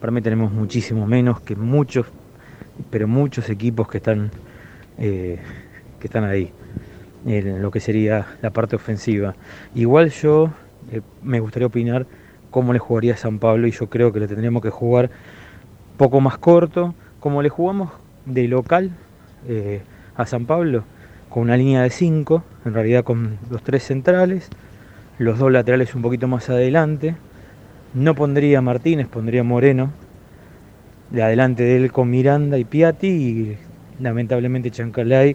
Para 0.00 0.10
mí 0.10 0.20
tenemos 0.20 0.50
muchísimo 0.50 1.06
menos 1.06 1.40
que 1.40 1.54
muchos, 1.54 2.04
pero 2.90 3.06
muchos 3.06 3.48
equipos 3.48 3.86
que 3.86 3.98
están, 3.98 4.32
eh, 4.98 5.38
que 6.00 6.08
están 6.08 6.24
ahí, 6.24 6.52
en 7.26 7.62
lo 7.62 7.70
que 7.70 7.80
sería 7.80 8.26
la 8.42 8.50
parte 8.50 8.76
ofensiva. 8.76 9.34
Igual 9.74 10.10
yo 10.10 10.50
eh, 10.92 11.00
me 11.22 11.40
gustaría 11.40 11.66
opinar 11.66 12.06
cómo 12.50 12.72
le 12.72 12.78
jugaría 12.78 13.14
a 13.14 13.16
San 13.16 13.38
Pablo 13.38 13.66
y 13.66 13.70
yo 13.70 13.88
creo 13.88 14.12
que 14.12 14.20
le 14.20 14.28
tendríamos 14.28 14.62
que 14.62 14.70
jugar 14.70 15.10
poco 15.96 16.20
más 16.20 16.38
corto, 16.38 16.94
como 17.20 17.42
le 17.42 17.48
jugamos 17.48 17.90
de 18.26 18.48
local 18.48 18.90
eh, 19.46 19.82
a 20.16 20.26
San 20.26 20.46
Pablo, 20.46 20.84
con 21.28 21.44
una 21.44 21.56
línea 21.56 21.82
de 21.82 21.90
5, 21.90 22.42
en 22.64 22.74
realidad 22.74 23.04
con 23.04 23.38
los 23.50 23.62
tres 23.62 23.84
centrales, 23.84 24.48
los 25.18 25.38
dos 25.38 25.52
laterales 25.52 25.94
un 25.94 26.02
poquito 26.02 26.26
más 26.26 26.48
adelante, 26.48 27.14
no 27.94 28.14
pondría 28.14 28.60
Martínez, 28.60 29.08
pondría 29.08 29.42
Moreno. 29.42 29.92
De 31.10 31.24
adelante 31.24 31.64
de 31.64 31.76
él 31.76 31.90
con 31.90 32.08
Miranda 32.08 32.56
y 32.56 32.64
Piatti 32.64 33.08
y 33.08 33.56
lamentablemente 33.98 34.70
Chancalay 34.70 35.34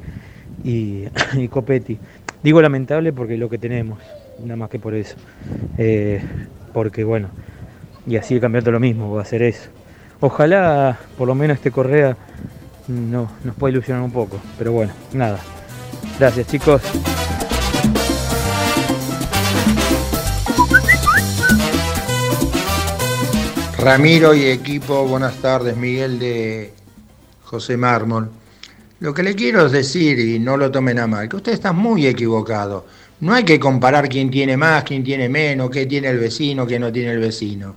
y, 0.63 1.47
Copetti. 1.49 1.97
Digo 2.43 2.61
lamentable 2.61 3.13
porque 3.13 3.37
lo 3.37 3.49
que 3.49 3.57
tenemos, 3.57 3.99
nada 4.39 4.55
más 4.55 4.69
que 4.69 4.79
por 4.79 4.93
eso. 4.93 5.15
Eh, 5.77 6.21
porque 6.73 7.03
bueno, 7.03 7.29
y 8.05 8.17
así 8.17 8.35
el 8.35 8.41
campeonato 8.41 8.71
lo 8.71 8.79
mismo, 8.79 9.13
va 9.13 9.21
a 9.21 9.25
ser 9.25 9.41
eso. 9.41 9.69
Ojalá 10.19 10.97
por 11.17 11.27
lo 11.27 11.35
menos 11.35 11.57
este 11.57 11.71
Correa 11.71 12.15
no, 12.87 13.31
nos 13.43 13.55
pueda 13.55 13.71
ilusionar 13.71 14.03
un 14.03 14.11
poco, 14.11 14.39
pero 14.57 14.71
bueno, 14.71 14.93
nada. 15.13 15.39
Gracias 16.19 16.47
chicos. 16.47 16.81
Ramiro 23.77 24.33
y 24.33 24.45
equipo, 24.45 25.05
buenas 25.05 25.35
tardes, 25.35 25.77
Miguel 25.77 26.17
de 26.17 26.73
José 27.43 27.77
Mármol. 27.77 28.31
Lo 28.99 29.13
que 29.13 29.23
le 29.23 29.35
quiero 29.35 29.67
decir, 29.67 30.17
y 30.19 30.39
no 30.39 30.55
lo 30.55 30.71
tomen 30.71 30.99
a 30.99 31.07
mal, 31.07 31.27
que 31.27 31.35
usted 31.35 31.51
está 31.51 31.73
muy 31.73 32.07
equivocado. 32.07 32.85
No 33.19 33.33
hay 33.33 33.43
que 33.43 33.59
comparar 33.59 34.07
quién 34.07 34.31
tiene 34.31 34.55
más, 34.55 34.83
quién 34.83 35.03
tiene 35.03 35.27
menos, 35.27 35.69
qué 35.69 35.85
tiene 35.85 36.09
el 36.09 36.19
vecino, 36.19 36.65
qué 36.65 36.79
no 36.79 36.91
tiene 36.91 37.11
el 37.11 37.19
vecino. 37.19 37.75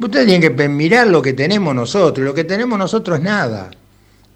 Usted 0.00 0.26
tiene 0.26 0.54
que 0.54 0.68
mirar 0.68 1.08
lo 1.08 1.20
que 1.20 1.32
tenemos 1.32 1.74
nosotros, 1.74 2.24
lo 2.24 2.32
que 2.32 2.44
tenemos 2.44 2.78
nosotros 2.78 3.18
es 3.18 3.24
nada. 3.24 3.70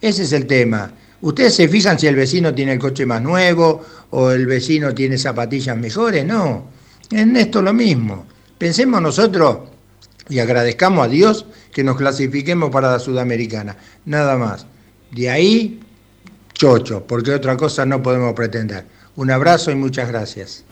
Ese 0.00 0.24
es 0.24 0.32
el 0.32 0.46
tema. 0.46 0.92
Ustedes 1.20 1.54
se 1.54 1.68
fijan 1.68 1.98
si 1.98 2.08
el 2.08 2.16
vecino 2.16 2.52
tiene 2.52 2.72
el 2.72 2.78
coche 2.78 3.06
más 3.06 3.22
nuevo 3.22 3.82
o 4.10 4.30
el 4.32 4.46
vecino 4.46 4.92
tiene 4.92 5.16
zapatillas 5.16 5.76
mejores, 5.76 6.26
no. 6.26 6.66
En 7.10 7.36
esto 7.36 7.62
lo 7.62 7.72
mismo. 7.72 8.26
Pensemos 8.58 9.00
nosotros 9.00 9.58
y 10.28 10.40
agradezcamos 10.40 11.06
a 11.06 11.08
Dios 11.08 11.46
que 11.72 11.84
nos 11.84 11.96
clasifiquemos 11.96 12.70
para 12.70 12.90
la 12.90 12.98
Sudamericana. 12.98 13.76
Nada 14.04 14.36
más. 14.36 14.66
De 15.12 15.28
ahí, 15.28 15.78
chocho, 16.54 17.06
porque 17.06 17.32
otra 17.32 17.56
cosa 17.56 17.84
no 17.86 18.02
podemos 18.02 18.32
pretender. 18.32 18.86
Un 19.14 19.30
abrazo 19.30 19.70
y 19.70 19.74
muchas 19.74 20.08
gracias. 20.08 20.64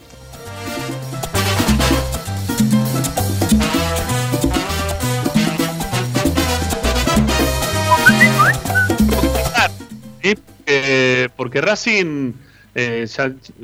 Eh, 10.73 11.27
porque 11.35 11.59
Racing 11.59 12.33
eh, 12.73 13.05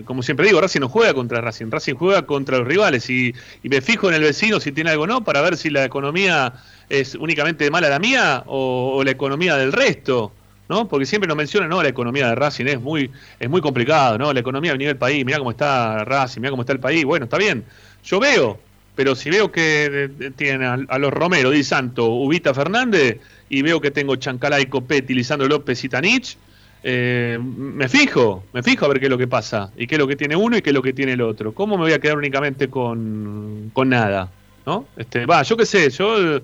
como 0.04 0.22
siempre 0.22 0.46
digo, 0.48 0.60
Racing 0.60 0.82
no 0.82 0.90
juega 0.90 1.14
contra 1.14 1.40
Racing, 1.40 1.72
Racing 1.72 1.96
juega 1.96 2.26
contra 2.26 2.58
los 2.58 2.68
rivales 2.68 3.10
y, 3.10 3.34
me 3.64 3.82
fijo 3.82 4.10
en 4.10 4.16
el 4.16 4.22
vecino 4.22 4.60
si 4.60 4.72
tiene 4.72 4.90
algo 4.90 5.04
o 5.04 5.08
no 5.08 5.24
para 5.24 5.42
ver 5.42 5.56
si 5.56 5.70
la 5.70 5.86
economía 5.86 6.54
es 6.90 7.16
únicamente 7.16 7.70
mala 7.72 7.90
la 7.90 8.00
mía 8.00 8.44
o, 8.48 9.02
la 9.04 9.12
economía 9.12 9.56
del 9.56 9.72
resto, 9.72 10.34
¿no? 10.70 10.88
Porque 10.88 11.06
siempre 11.06 11.28
nos 11.28 11.38
mencionan, 11.38 11.70
no, 11.70 11.82
la 11.82 11.90
economía 11.90 12.28
de 12.28 12.36
Racing 12.36 12.66
es 12.66 12.82
muy, 12.82 13.12
es 13.40 13.50
muy 13.50 13.62
complicado, 13.62 14.18
¿no? 14.18 14.34
La 14.34 14.40
economía 14.40 14.74
a 14.74 14.78
nivel 14.78 14.98
país, 14.98 15.26
mira 15.26 15.38
cómo 15.38 15.52
está 15.52 16.04
Racing, 16.04 16.42
mira 16.42 16.52
cómo 16.52 16.64
está 16.64 16.74
el 16.74 16.80
país, 16.80 17.06
bueno, 17.06 17.26
está 17.26 17.38
bien, 17.38 17.64
yo 18.04 18.20
veo, 18.20 18.60
pero 18.96 19.16
si 19.16 19.30
veo 19.30 19.52
que 19.52 20.10
eh, 20.20 20.32
tienen 20.36 20.88
a, 20.90 20.98
los 20.98 21.14
Romero, 21.14 21.52
Di 21.52 21.64
Santo, 21.64 22.10
Ubita 22.10 22.54
Fernández, 22.54 23.20
y 23.50 23.62
veo 23.62 23.80
que 23.80 23.92
tengo 23.92 24.16
Chancalay, 24.16 24.66
Copetti, 24.66 25.14
Lisandro 25.14 25.48
López 25.48 25.84
y 25.84 25.90
Tanich, 25.90 26.38
eh, 26.84 27.38
me 27.40 27.88
fijo, 27.90 28.44
me 28.54 28.64
fijo 28.64 28.86
a 28.86 28.88
ver 28.90 29.00
qué 29.00 29.06
es 29.06 29.10
lo 29.10 29.18
que 29.18 29.28
pasa 29.28 29.72
y 29.76 29.88
qué 29.88 29.96
es 29.96 30.00
lo 30.00 30.08
que 30.08 30.16
tiene 30.16 30.36
uno 30.36 30.58
y 30.58 30.62
qué 30.62 30.70
es 30.70 30.74
lo 30.74 30.82
que 30.82 30.94
tiene 30.94 31.14
el 31.14 31.22
otro. 31.22 31.54
¿Cómo 31.54 31.76
me 31.76 31.84
voy 31.84 31.94
a 31.94 32.00
quedar 32.00 32.18
únicamente 32.18 32.70
con, 32.70 33.72
nada? 33.86 34.30
¿No? 34.66 34.86
Este, 34.98 35.26
va, 35.26 35.44
yo 35.44 35.56
qué 35.58 35.66
sé, 35.66 35.90
yo 35.90 36.42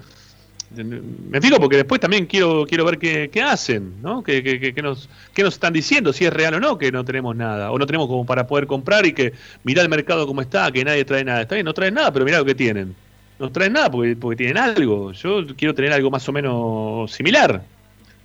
me 0.76 1.42
fijo 1.42 1.58
porque 1.58 1.78
después 1.78 2.02
también 2.02 2.26
quiero 2.26 2.66
quiero 2.68 2.86
ver 2.86 2.98
qué, 2.98 3.42
hacen, 3.42 4.02
¿no? 4.02 4.24
¿Qué, 4.24 4.44
qué, 4.44 4.82
nos, 4.82 5.10
¿Qué 5.34 5.44
nos 5.44 5.56
están 5.56 5.74
diciendo? 5.74 6.14
Si 6.14 6.26
es 6.26 6.34
real 6.34 6.56
o 6.56 6.60
no 6.60 6.78
que 6.78 6.92
no 6.92 7.04
tenemos 7.06 7.36
nada, 7.36 7.72
o 7.72 7.78
no 7.78 7.86
tenemos 7.86 8.08
como 8.08 8.26
para 8.26 8.48
poder 8.48 8.68
comprar 8.68 9.06
y 9.06 9.14
que 9.14 9.34
mirá 9.64 9.82
el 9.82 9.90
mercado 9.90 10.26
como 10.26 10.42
está, 10.42 10.72
que 10.72 10.84
nadie 10.84 11.06
trae 11.06 11.24
nada. 11.24 11.42
Está 11.42 11.56
bien, 11.56 11.66
no 11.66 11.74
traen 11.74 11.94
nada, 11.94 12.12
pero 12.12 12.26
mirá 12.26 12.40
lo 12.40 12.46
que 12.46 12.56
tienen. 12.56 12.96
No 13.40 13.52
traen 13.52 13.74
nada 13.74 13.90
porque, 13.92 14.16
porque 14.16 14.38
tienen 14.38 14.58
algo. 14.58 15.12
Yo 15.12 15.46
quiero 15.58 15.74
tener 15.74 15.92
algo 15.94 16.10
más 16.10 16.28
o 16.30 16.32
menos 16.32 17.12
similar, 17.12 17.64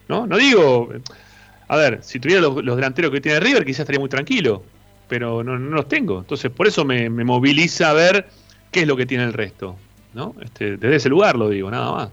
¿no? 0.09 0.27
No 0.27 0.37
digo 0.37 0.91
a 1.69 1.77
ver, 1.77 1.99
si 2.03 2.19
tuviera 2.19 2.41
los, 2.41 2.57
delanteros 2.57 3.13
que 3.13 3.21
tiene 3.21 3.41
River, 3.41 3.65
quizás 3.65 3.81
estaría 3.81 4.01
muy 4.01 4.09
tranquilo, 4.09 4.63
pero 5.07 5.45
no, 5.45 5.57
los 5.57 5.87
tengo. 5.87 6.21
Entonces, 6.21 6.51
por 6.51 6.67
eso 6.67 6.85
me, 6.85 7.11
moviliza 7.11 7.91
a 7.91 7.93
ver 7.93 8.27
qué 8.73 8.81
es 8.81 8.87
lo 8.87 8.97
que 8.97 9.05
tiene 9.05 9.25
el 9.25 9.35
resto. 9.35 9.77
¿no? 10.15 10.35
Este, 10.41 10.79
desde 10.79 10.97
ese 10.97 11.09
lugar 11.11 11.37
lo 11.37 11.51
digo, 11.51 11.71
nada 11.71 11.93
más. 11.93 12.11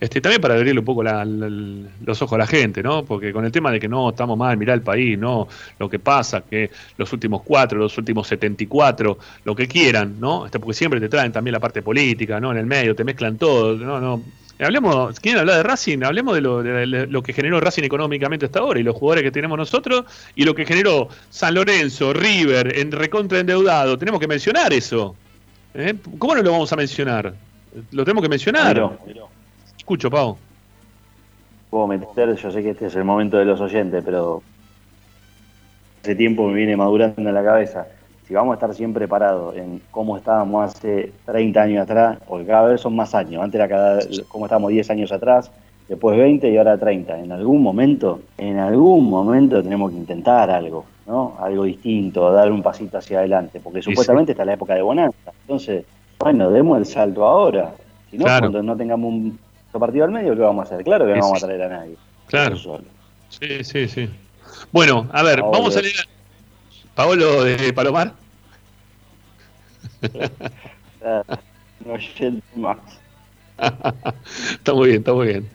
Este, 0.00 0.20
también 0.20 0.40
para 0.40 0.54
abrirle 0.54 0.78
un 0.78 0.84
poco 0.84 1.02
los 1.02 2.22
ojos 2.22 2.34
a 2.34 2.38
la 2.38 2.46
gente, 2.46 2.82
¿no? 2.82 3.04
Porque 3.04 3.32
con 3.32 3.44
el 3.44 3.50
tema 3.50 3.72
de 3.72 3.80
que 3.80 3.88
no 3.88 4.10
estamos 4.10 4.38
mal, 4.38 4.56
mirá 4.56 4.74
el 4.74 4.82
país, 4.82 5.18
no, 5.18 5.48
lo 5.78 5.88
que 5.88 5.98
pasa, 5.98 6.42
que 6.42 6.70
los 6.96 7.12
últimos 7.12 7.42
cuatro, 7.42 7.78
los 7.78 7.98
últimos 7.98 8.28
74, 8.28 9.18
lo 9.44 9.56
que 9.56 9.66
quieran, 9.66 10.20
¿no? 10.20 10.46
Este, 10.46 10.60
porque 10.60 10.74
siempre 10.74 11.00
te 11.00 11.08
traen 11.08 11.32
también 11.32 11.52
la 11.52 11.60
parte 11.60 11.82
política, 11.82 12.38
¿no? 12.38 12.52
En 12.52 12.58
el 12.58 12.66
medio, 12.66 12.94
te 12.94 13.02
mezclan 13.02 13.36
todo, 13.38 13.76
no, 13.76 14.00
no, 14.00 14.22
Hablemos, 14.60 15.20
¿quieren 15.20 15.40
hablar 15.40 15.58
de 15.58 15.62
Racing? 15.62 16.02
Hablemos 16.02 16.34
de 16.34 16.40
lo, 16.40 17.22
que 17.22 17.32
generó 17.32 17.60
Racing 17.60 17.84
económicamente 17.84 18.46
hasta 18.46 18.58
ahora 18.58 18.80
y 18.80 18.82
los 18.82 18.96
jugadores 18.96 19.22
que 19.22 19.30
tenemos 19.30 19.56
nosotros 19.56 20.04
y 20.34 20.44
lo 20.44 20.54
que 20.54 20.66
generó 20.66 21.08
San 21.30 21.54
Lorenzo, 21.54 22.12
River, 22.12 22.76
en 22.76 22.90
recontra 22.90 23.38
endeudado. 23.38 23.96
Tenemos 23.96 24.20
que 24.20 24.26
mencionar 24.26 24.72
eso. 24.72 25.14
¿eh? 25.74 25.94
¿Cómo 26.18 26.34
no 26.34 26.42
lo 26.42 26.50
vamos 26.50 26.72
a 26.72 26.76
mencionar? 26.76 27.34
Lo 27.92 28.04
tenemos 28.04 28.22
que 28.22 28.28
mencionar. 28.28 28.98
Escucho, 29.88 30.10
Pau. 30.10 30.36
Puedo 31.70 31.86
meter, 31.86 32.36
yo 32.36 32.50
sé 32.50 32.62
que 32.62 32.72
este 32.72 32.88
es 32.88 32.94
el 32.94 33.04
momento 33.04 33.38
de 33.38 33.46
los 33.46 33.58
oyentes, 33.58 34.02
pero 34.04 34.42
hace 36.02 36.14
tiempo 36.14 36.46
me 36.46 36.52
viene 36.52 36.76
madurando 36.76 37.14
en 37.16 37.32
la 37.32 37.42
cabeza. 37.42 37.86
Si 38.26 38.34
vamos 38.34 38.52
a 38.52 38.54
estar 38.56 38.74
siempre 38.74 39.08
parados 39.08 39.56
en 39.56 39.80
cómo 39.90 40.18
estábamos 40.18 40.76
hace 40.76 41.10
30 41.24 41.62
años 41.62 41.82
atrás, 41.84 42.18
porque 42.28 42.44
cada 42.44 42.68
vez 42.68 42.82
son 42.82 42.96
más 42.96 43.14
años, 43.14 43.42
antes 43.42 43.54
era 43.54 43.66
cada, 43.66 44.00
cómo 44.28 44.44
estábamos 44.44 44.72
10 44.72 44.90
años 44.90 45.10
atrás, 45.10 45.50
después 45.88 46.18
20 46.18 46.50
y 46.50 46.58
ahora 46.58 46.76
30. 46.76 47.20
En 47.20 47.32
algún 47.32 47.62
momento, 47.62 48.20
en 48.36 48.58
algún 48.58 49.08
momento 49.08 49.62
tenemos 49.62 49.90
que 49.90 49.96
intentar 49.96 50.50
algo, 50.50 50.84
¿no? 51.06 51.38
Algo 51.40 51.64
distinto, 51.64 52.30
dar 52.30 52.52
un 52.52 52.62
pasito 52.62 52.98
hacia 52.98 53.20
adelante, 53.20 53.58
porque 53.64 53.80
supuestamente 53.80 54.32
está 54.32 54.44
la 54.44 54.52
época 54.52 54.74
de 54.74 54.82
bonanza. 54.82 55.32
Entonces, 55.46 55.86
bueno, 56.18 56.50
demos 56.50 56.76
el 56.76 56.84
salto 56.84 57.24
ahora. 57.24 57.72
Si 58.10 58.18
no, 58.18 58.26
cuando 58.26 58.62
no 58.62 58.76
tengamos 58.76 59.10
un 59.10 59.47
partido 59.72 60.04
al 60.04 60.10
medio, 60.10 60.34
¿qué 60.34 60.40
vamos 60.40 60.64
a 60.64 60.74
hacer? 60.74 60.84
Claro 60.84 61.06
que 61.06 61.14
no 61.14 61.20
vamos 61.20 61.42
a 61.42 61.46
traer 61.46 61.62
a 61.62 61.68
nadie. 61.68 61.96
Claro. 62.26 62.56
Sí, 63.28 63.64
sí, 63.64 63.88
sí. 63.88 64.08
Bueno, 64.72 65.08
a 65.12 65.22
ver, 65.22 65.40
vamos 65.42 65.76
a 65.76 65.82
leer. 65.82 66.08
Paolo 66.94 67.44
de 67.44 67.72
Palomar. 67.72 68.12
no 71.84 71.94
más. 72.56 72.78
está 74.52 74.74
muy 74.74 74.88
bien, 74.88 74.98
está 74.98 75.12
muy 75.12 75.26
bien. 75.28 75.48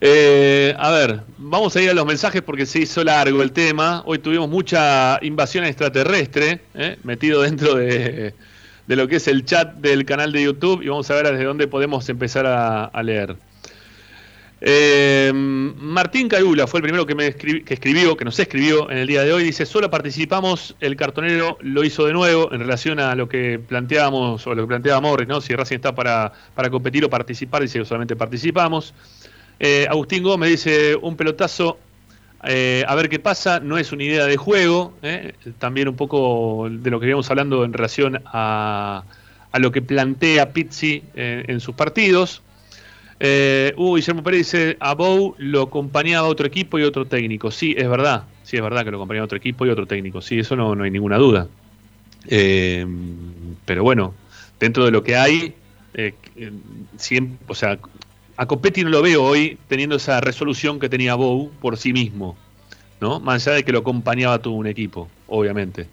Eh, 0.00 0.74
a 0.76 0.90
ver, 0.90 1.20
vamos 1.38 1.76
a 1.76 1.80
ir 1.80 1.90
a 1.90 1.94
los 1.94 2.04
mensajes 2.04 2.42
porque 2.42 2.66
se 2.66 2.80
hizo 2.80 3.04
largo 3.04 3.42
el 3.42 3.52
tema. 3.52 4.02
Hoy 4.04 4.18
tuvimos 4.18 4.48
mucha 4.48 5.18
invasión 5.22 5.64
extraterrestre 5.64 6.60
eh, 6.74 6.98
metido 7.04 7.42
dentro 7.42 7.76
de, 7.76 8.34
lo 8.86 9.08
que 9.08 9.16
es 9.16 9.28
el 9.28 9.44
chat 9.44 9.74
del 9.76 10.04
canal 10.04 10.32
de 10.32 10.42
YouTube 10.42 10.82
y 10.82 10.88
vamos 10.88 11.10
a 11.10 11.14
ver 11.14 11.30
desde 11.30 11.44
dónde 11.44 11.66
podemos 11.66 12.08
empezar 12.08 12.46
a, 12.46 13.02
leer. 13.02 13.36
Eh, 14.60 15.30
Martín 15.34 16.28
Carula 16.28 16.66
fue 16.66 16.78
el 16.78 16.84
primero 16.84 17.04
que 17.04 17.14
me 17.14 17.34
que 17.34 17.74
escribió, 17.74 18.16
que 18.16 18.24
nos 18.24 18.38
escribió 18.38 18.90
en 18.90 18.98
el 18.98 19.06
día 19.06 19.22
de 19.22 19.32
hoy. 19.32 19.44
Dice, 19.44 19.66
solo 19.66 19.90
participamos, 19.90 20.74
el 20.80 20.96
cartonero 20.96 21.58
lo 21.60 21.84
hizo 21.84 22.06
de 22.06 22.12
nuevo 22.12 22.52
en 22.52 22.60
relación 22.60 22.98
a 23.00 23.14
lo 23.14 23.28
que 23.28 23.58
planteábamos 23.58 24.46
o 24.46 24.54
lo 24.54 24.62
que 24.62 24.68
planteaba 24.68 25.00
Morris, 25.00 25.28
¿no? 25.28 25.40
Si 25.40 25.54
Racing 25.54 25.76
está 25.76 25.94
para, 25.94 26.32
para 26.54 26.70
competir 26.70 27.04
o 27.04 27.10
participar, 27.10 27.62
dice 27.62 27.84
solamente 27.84 28.16
participamos. 28.16 28.94
Eh, 29.60 29.86
Agustín 29.88 30.22
Gómez 30.22 30.50
dice, 30.50 30.96
un 30.96 31.16
pelotazo, 31.16 31.78
eh, 32.46 32.84
a 32.86 32.94
ver 32.94 33.08
qué 33.08 33.18
pasa, 33.18 33.60
no 33.60 33.78
es 33.78 33.92
una 33.92 34.04
idea 34.04 34.26
de 34.26 34.36
juego, 34.36 34.94
eh, 35.02 35.32
también 35.58 35.88
un 35.88 35.96
poco 35.96 36.68
de 36.70 36.90
lo 36.90 37.00
que 37.00 37.06
íbamos 37.06 37.30
hablando 37.30 37.64
en 37.64 37.72
relación 37.72 38.22
a, 38.26 39.04
lo 39.54 39.70
que 39.70 39.82
plantea 39.82 40.52
Pizzi 40.52 41.04
en 41.14 41.60
sus 41.60 41.76
partidos. 41.76 42.42
Hugo 43.20 43.94
Guillermo 43.94 44.24
Pérez 44.24 44.38
dice, 44.38 44.76
a 44.80 44.94
Bou 44.94 45.36
lo 45.38 45.62
acompañaba 45.62 46.26
otro 46.26 46.46
equipo 46.46 46.76
y 46.78 46.82
otro 46.82 47.04
técnico. 47.04 47.52
Sí, 47.52 47.72
es 47.78 47.88
verdad, 47.88 48.24
sí, 48.42 48.56
es 48.56 48.62
verdad 48.62 48.84
que 48.84 48.90
lo 48.90 48.96
acompañaba 48.96 49.26
otro 49.26 49.38
equipo 49.38 49.64
y 49.64 49.70
otro 49.70 49.86
técnico, 49.86 50.20
sí, 50.20 50.40
eso 50.40 50.56
no, 50.56 50.74
no 50.74 50.82
hay 50.82 50.90
ninguna 50.90 51.18
duda. 51.18 51.46
pero 52.28 53.84
bueno, 53.84 54.12
dentro 54.58 54.84
de 54.84 54.90
lo 54.90 55.04
que 55.04 55.14
hay, 55.14 55.54
siempre, 56.96 57.38
o 57.46 57.54
sea, 57.54 57.78
a 58.36 58.46
Copetti 58.46 58.82
no 58.82 58.90
lo 58.90 59.02
veo 59.02 59.22
hoy 59.22 59.58
teniendo 59.68 59.96
esa 59.96 60.20
resolución 60.20 60.80
que 60.80 60.88
tenía 60.88 61.14
Bow 61.14 61.50
por 61.60 61.76
sí 61.76 61.92
mismo, 61.92 62.36
¿no? 63.00 63.20
Más 63.20 63.46
allá 63.46 63.56
de 63.56 63.64
que 63.64 63.72
lo 63.72 63.80
acompañaba 63.80 64.38
todo 64.38 64.54
un 64.54 64.66
equipo, 64.66 65.08
obviamente. 65.28 65.86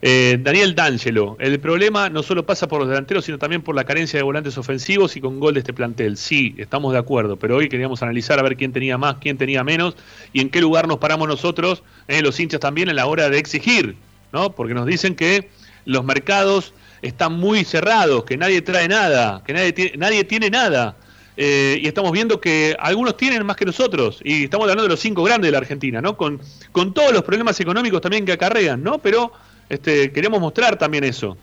Eh, 0.00 0.38
Daniel 0.40 0.76
D'Angelo, 0.76 1.36
el 1.40 1.58
problema 1.58 2.08
no 2.08 2.22
solo 2.22 2.46
pasa 2.46 2.68
por 2.68 2.78
los 2.78 2.88
delanteros, 2.88 3.24
sino 3.24 3.36
también 3.36 3.62
por 3.62 3.74
la 3.74 3.82
carencia 3.82 4.18
de 4.18 4.22
volantes 4.22 4.56
ofensivos 4.56 5.16
y 5.16 5.20
con 5.20 5.40
gol 5.40 5.54
de 5.54 5.60
este 5.60 5.72
plantel. 5.72 6.16
Sí, 6.16 6.54
estamos 6.56 6.92
de 6.92 7.00
acuerdo, 7.00 7.36
pero 7.36 7.56
hoy 7.56 7.68
queríamos 7.68 8.02
analizar 8.02 8.38
a 8.38 8.42
ver 8.42 8.56
quién 8.56 8.72
tenía 8.72 8.96
más, 8.96 9.16
quién 9.20 9.36
tenía 9.36 9.64
menos 9.64 9.96
y 10.32 10.40
en 10.40 10.50
qué 10.50 10.60
lugar 10.60 10.86
nos 10.86 10.98
paramos 10.98 11.26
nosotros, 11.26 11.82
eh, 12.06 12.22
los 12.22 12.38
hinchas 12.38 12.60
también, 12.60 12.88
en 12.88 12.96
la 12.96 13.06
hora 13.06 13.28
de 13.28 13.38
exigir, 13.38 13.96
¿no? 14.32 14.52
Porque 14.52 14.74
nos 14.74 14.86
dicen 14.86 15.16
que 15.16 15.50
los 15.84 16.04
mercados 16.04 16.72
están 17.02 17.32
muy 17.32 17.64
cerrados, 17.64 18.24
que 18.24 18.36
nadie 18.36 18.62
trae 18.62 18.86
nada, 18.86 19.42
que 19.44 19.52
nadie, 19.52 19.94
nadie 19.96 20.22
tiene 20.22 20.48
nada. 20.48 20.96
Eh, 21.40 21.78
y 21.80 21.86
estamos 21.86 22.10
viendo 22.10 22.40
que 22.40 22.74
algunos 22.80 23.16
tienen 23.16 23.46
más 23.46 23.54
que 23.54 23.64
nosotros, 23.64 24.20
y 24.24 24.44
estamos 24.44 24.64
hablando 24.64 24.82
de 24.82 24.88
los 24.88 24.98
cinco 24.98 25.22
grandes 25.22 25.46
de 25.46 25.52
la 25.52 25.58
Argentina, 25.58 26.00
¿no? 26.02 26.16
Con, 26.16 26.40
con 26.72 26.92
todos 26.92 27.12
los 27.12 27.22
problemas 27.22 27.60
económicos 27.60 28.00
también 28.00 28.26
que 28.26 28.32
acarrean, 28.32 28.82
¿no? 28.82 28.98
Pero 28.98 29.30
este, 29.68 30.10
queremos 30.10 30.40
mostrar 30.40 30.76
también 30.76 31.04
eso. 31.04 31.38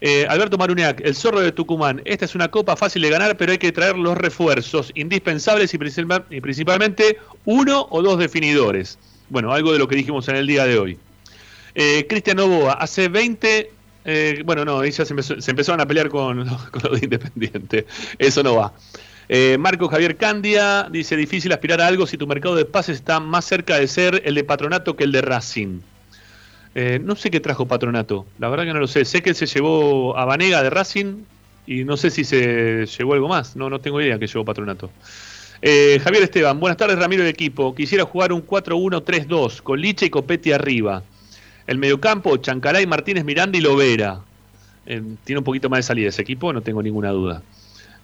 Eh, 0.00 0.26
Alberto 0.28 0.58
Maruniac, 0.58 1.00
el 1.04 1.14
zorro 1.14 1.38
de 1.38 1.52
Tucumán. 1.52 2.02
Esta 2.04 2.24
es 2.24 2.34
una 2.34 2.48
copa 2.48 2.74
fácil 2.74 3.00
de 3.02 3.10
ganar, 3.10 3.36
pero 3.36 3.52
hay 3.52 3.58
que 3.58 3.70
traer 3.70 3.96
los 3.96 4.18
refuerzos 4.18 4.90
indispensables 4.96 5.72
y, 5.72 5.78
principalmente 6.40 7.18
uno 7.44 7.86
o 7.90 8.02
dos 8.02 8.18
definidores. 8.18 8.98
Bueno, 9.28 9.52
algo 9.52 9.72
de 9.72 9.78
lo 9.78 9.86
que 9.86 9.94
dijimos 9.94 10.26
en 10.26 10.34
el 10.34 10.48
día 10.48 10.64
de 10.64 10.80
hoy. 10.80 10.98
Eh, 11.76 12.06
Cristian 12.08 12.38
Novoa, 12.38 12.72
hace 12.72 13.06
20. 13.08 13.70
bueno, 14.44 14.64
no, 14.64 14.84
ya 14.84 15.04
se, 15.04 15.14
empezaron 15.14 15.80
a 15.80 15.86
pelear 15.86 16.08
con, 16.08 16.44
los 16.90 17.00
independientes. 17.00 17.84
Eso 18.18 18.42
no 18.42 18.56
va. 18.56 18.72
Eh, 19.28 19.58
Marco 19.58 19.88
Javier 19.88 20.16
Candia 20.16 20.88
dice, 20.90 21.14
difícil 21.16 21.52
aspirar 21.52 21.82
a 21.82 21.86
algo 21.86 22.06
si 22.06 22.16
tu 22.16 22.26
mercado 22.26 22.56
de 22.56 22.64
pases 22.64 22.96
está 22.96 23.20
más 23.20 23.44
cerca 23.44 23.76
de 23.76 23.86
ser 23.86 24.22
el 24.24 24.34
de 24.34 24.44
Patronato 24.44 24.96
que 24.96 25.04
el 25.04 25.12
de 25.12 25.20
Racing. 25.20 25.80
Eh, 26.74 26.98
no 27.02 27.14
sé 27.14 27.30
qué 27.30 27.40
trajo 27.40 27.66
Patronato, 27.66 28.26
la 28.38 28.48
verdad 28.48 28.64
que 28.64 28.72
no 28.72 28.80
lo 28.80 28.86
sé. 28.86 29.04
Sé 29.04 29.22
que 29.22 29.34
se 29.34 29.46
llevó 29.46 30.16
a 30.16 30.24
Vanega 30.24 30.62
de 30.62 30.70
Racing 30.70 31.24
y 31.66 31.84
no 31.84 31.98
sé 31.98 32.10
si 32.10 32.24
se 32.24 32.86
llevó 32.86 33.12
algo 33.12 33.28
más. 33.28 33.54
No, 33.54 33.68
no 33.68 33.80
tengo 33.80 34.00
idea 34.00 34.18
que 34.18 34.26
llevó 34.26 34.44
Patronato. 34.44 34.90
Eh, 35.60 36.00
Javier 36.02 36.22
Esteban, 36.22 36.58
buenas 36.58 36.78
tardes 36.78 36.98
Ramiro 36.98 37.22
de 37.22 37.30
equipo. 37.30 37.74
Quisiera 37.74 38.04
jugar 38.04 38.32
un 38.32 38.46
4-1-3-2 38.46 39.60
con 39.60 39.80
Liche 39.80 40.06
y 40.06 40.10
Copetti 40.10 40.52
arriba. 40.52 41.02
El 41.66 41.76
mediocampo, 41.76 42.34
Chancalay, 42.38 42.86
Martínez, 42.86 43.24
Miranda 43.24 43.58
y 43.58 43.60
Lovera. 43.60 44.20
tiene 44.86 45.38
un 45.38 45.44
poquito 45.44 45.68
más 45.68 45.80
de 45.80 45.82
salida 45.82 46.08
ese 46.08 46.22
equipo, 46.22 46.50
no 46.50 46.62
tengo 46.62 46.82
ninguna 46.82 47.10
duda. 47.10 47.42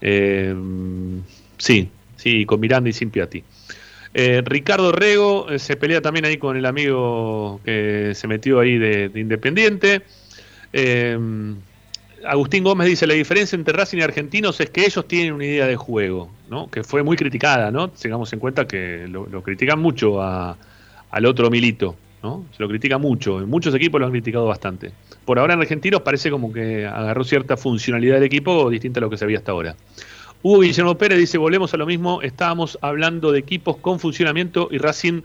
Eh, 0.01 0.55
sí, 1.59 1.89
sí, 2.16 2.45
con 2.47 2.61
Miranda 2.61 2.91
y 2.91 2.93
sin 2.93 3.11
Piatti. 3.11 3.43
Eh, 4.12 4.43
Ricardo 4.45 4.93
Rego 4.93 5.51
eh, 5.51 5.59
se 5.59 5.77
pelea 5.77 6.01
también 6.01 6.25
ahí 6.25 6.37
con 6.37 6.57
el 6.57 6.66
amigo 6.66 7.61
que 7.65 8.12
se 8.15 8.29
metió 8.29 8.61
ahí 8.61 8.79
de, 8.79 9.11
Independiente. 9.15 10.03
Agustín 12.27 12.65
Gómez 12.65 12.89
dice, 12.89 13.07
la 13.07 13.15
diferencia 13.15 13.55
entre 13.57 13.75
Racing 13.75 13.99
y 13.99 14.03
Argentinos 14.03 14.59
es 14.61 14.71
que 14.71 14.87
ellos 14.87 15.07
tienen 15.07 15.35
una 15.35 15.45
idea 15.45 15.66
de 15.66 15.77
juego, 15.77 16.31
¿no? 16.49 16.71
que 16.71 16.83
fue 16.83 17.03
muy 17.03 17.16
criticada, 17.16 17.71
¿no? 17.71 17.91
Tengamos 17.91 18.33
en 18.33 18.39
cuenta 18.39 18.66
que 18.66 19.07
lo, 19.09 19.43
critican 19.43 19.79
mucho 19.79 20.23
al 20.23 21.27
otro 21.27 21.51
Milito, 21.51 21.97
¿no? 22.25 22.45
Se 22.57 22.63
lo 22.63 22.69
critica 22.69 22.99
mucho, 22.99 23.41
en 23.41 23.49
muchos 23.49 23.73
equipos 23.75 24.01
lo 24.01 24.07
han 24.07 24.13
criticado 24.13 24.47
bastante 24.47 24.93
por 25.25 25.39
ahora 25.39 25.55
en 25.55 25.61
Argentinos 25.61 26.03
parece 26.03 26.31
como 26.31 26.53
que 26.53 26.87
agarró 26.87 27.25
cierta 27.25 27.57
funcionalidad 27.57 28.17
del 28.17 28.25
equipo 28.25 28.69
distinta 28.71 29.01
a 29.01 29.03
lo 29.03 29.11
que 29.11 29.17
se 29.17 29.25
había 29.25 29.39
hasta 29.39 29.53
ahora. 29.53 29.75
Hugo 30.43 30.61
Guillermo 30.61 30.99
Pérez 30.99 31.19
dice, 31.19 31.39
volvemos 31.39 31.73
a 31.73 31.79
lo 31.79 31.87
mismo, 31.87 32.21
estábamos 32.21 32.79
hablando 32.83 33.33
de 33.33 33.39
equipos 33.39 33.79
con 33.79 33.99
funcionamiento 33.99 34.69
y 34.71 34.79
Racing 34.79 35.23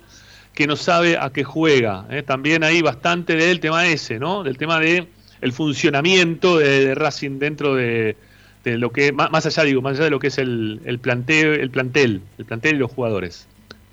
que 0.53 0.65
no 0.65 0.77
sabe 0.77 1.17
a 1.17 1.31
qué 1.31 1.43
juega. 1.43 2.05
¿eh? 2.09 2.23
También 2.23 2.63
hay 2.63 2.81
bastante 2.81 3.35
del 3.35 3.59
tema 3.59 3.85
ese, 3.85 4.19
¿no? 4.19 4.43
Del 4.43 4.57
tema 4.57 4.79
de 4.79 5.07
el 5.41 5.51
funcionamiento 5.51 6.57
de, 6.57 6.95
Racing 6.95 7.39
dentro 7.39 7.75
de, 7.75 8.15
lo 8.63 8.91
que, 8.91 9.11
más, 9.11 9.45
allá 9.45 9.63
digo, 9.63 9.81
más 9.81 9.95
allá 9.95 10.05
de 10.05 10.09
lo 10.11 10.19
que 10.19 10.27
es 10.27 10.37
el, 10.37 10.81
el 10.85 10.99
planteo, 10.99 11.53
el 11.53 11.69
plantel, 11.69 12.21
el 12.37 12.45
plantel 12.45 12.75
y 12.75 12.79
los 12.79 12.91
jugadores. 12.91 13.47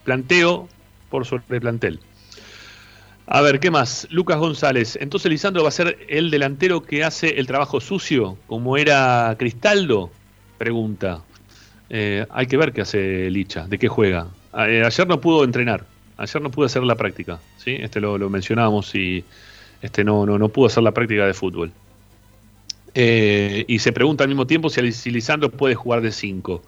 Planteo 0.04 0.68
por 1.10 1.24
sobre 1.24 1.60
plantel. 1.60 2.00
A 3.28 3.40
ver, 3.40 3.58
¿qué 3.58 3.72
más? 3.72 4.06
Lucas 4.10 4.38
González. 4.38 4.96
Entonces 5.00 5.30
Lisandro 5.30 5.62
va 5.62 5.68
a 5.68 5.72
ser 5.72 5.98
el 6.08 6.30
delantero 6.30 6.82
que 6.82 7.02
hace 7.02 7.40
el 7.40 7.46
trabajo 7.48 7.80
sucio, 7.80 8.38
como 8.46 8.76
era 8.76 9.34
Cristaldo, 9.36 10.10
pregunta. 10.58 11.22
Eh, 11.90 12.24
hay 12.30 12.46
que 12.46 12.56
ver 12.56 12.72
qué 12.72 12.82
hace 12.82 13.28
Licha, 13.30 13.66
de 13.66 13.78
qué 13.78 13.88
juega. 13.88 14.28
Eh, 14.56 14.82
ayer 14.86 15.08
no 15.08 15.20
pudo 15.20 15.42
entrenar, 15.42 15.84
ayer 16.16 16.40
no 16.40 16.50
pudo 16.52 16.66
hacer 16.66 16.84
la 16.84 16.94
práctica, 16.94 17.40
¿sí? 17.56 17.76
Este 17.80 18.00
lo, 18.00 18.16
mencionábamos 18.30 18.94
y 18.94 19.24
este 19.82 20.04
no, 20.04 20.24
no, 20.24 20.38
no 20.38 20.48
pudo 20.48 20.66
hacer 20.66 20.84
la 20.84 20.92
práctica 20.92 21.26
de 21.26 21.34
fútbol. 21.34 21.72
Eh, 22.94 23.64
y 23.66 23.80
se 23.80 23.92
pregunta 23.92 24.22
al 24.22 24.28
mismo 24.28 24.46
tiempo 24.46 24.70
si, 24.70 24.92
si 24.92 25.10
Lisandro 25.10 25.50
puede 25.50 25.74
jugar 25.74 26.00
de 26.00 26.12
5. 26.12 26.62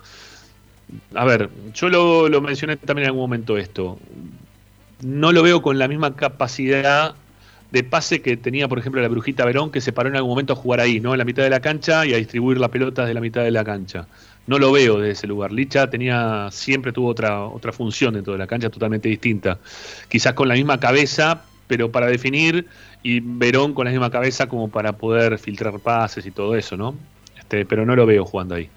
A 1.15 1.25
ver, 1.25 1.51
yo 1.73 1.89
lo, 1.89 2.29
lo 2.29 2.41
mencioné 2.41 2.77
también 2.77 3.05
en 3.05 3.11
algún 3.11 3.23
momento 3.23 3.57
esto 3.57 3.99
no 5.03 5.33
lo 5.33 5.43
veo 5.43 5.63
con 5.63 5.79
la 5.79 5.89
misma 5.89 6.17
capacidad 6.17 7.15
de 7.71 7.85
pase 7.85 8.23
que 8.23 8.37
tenía, 8.37 8.69
por 8.69 8.79
ejemplo, 8.79 9.01
la 9.03 9.09
Brujita 9.09 9.45
Verón, 9.45 9.71
que 9.71 9.81
se 9.81 9.93
paró 9.93 10.09
en 10.09 10.17
algún 10.17 10.31
momento 10.31 10.55
a 10.55 10.57
jugar 10.57 10.81
ahí, 10.81 11.01
¿no? 11.01 11.13
En 11.13 11.19
la 11.19 11.25
mitad 11.25 11.43
de 11.43 11.51
la 11.51 11.61
cancha 11.61 12.07
y 12.07 12.15
a 12.15 12.17
distribuir 12.17 12.59
las 12.59 12.71
pelotas 12.71 13.07
de 13.07 13.15
la 13.15 13.21
mitad 13.21 13.43
de 13.43 13.51
la 13.51 13.65
cancha. 13.65 14.07
No 14.47 14.59
lo 14.59 14.73
veo 14.73 14.99
de 14.99 15.11
ese 15.11 15.27
lugar. 15.27 15.53
Licha 15.53 15.91
tenía, 15.91 16.49
siempre 16.51 16.93
tuvo 16.93 17.09
otra, 17.09 17.45
otra 17.45 17.73
función 17.73 18.15
dentro 18.15 18.33
de 18.33 18.39
la 18.39 18.47
cancha 18.47 18.71
totalmente 18.71 19.09
distinta. 19.09 19.59
Quizás 20.09 20.33
con 20.33 20.49
la 20.49 20.55
misma 20.55 20.81
cabeza, 20.81 21.43
pero 21.67 21.93
para 21.93 22.07
definir 22.07 22.67
y 23.03 23.21
Verón 23.21 23.75
con 23.75 23.85
la 23.85 23.91
misma 23.91 24.11
cabeza 24.11 24.49
como 24.49 24.69
para 24.71 24.95
poder 24.95 25.39
filtrar 25.39 25.79
pases 25.79 26.25
y 26.25 26.31
todo 26.31 26.57
eso, 26.57 26.77
¿no? 26.77 26.95
Este, 27.39 27.67
pero 27.67 27.85
no 27.85 27.95
lo 27.95 28.07
veo 28.07 28.25
jugando 28.25 28.55
ahí. 28.55 28.71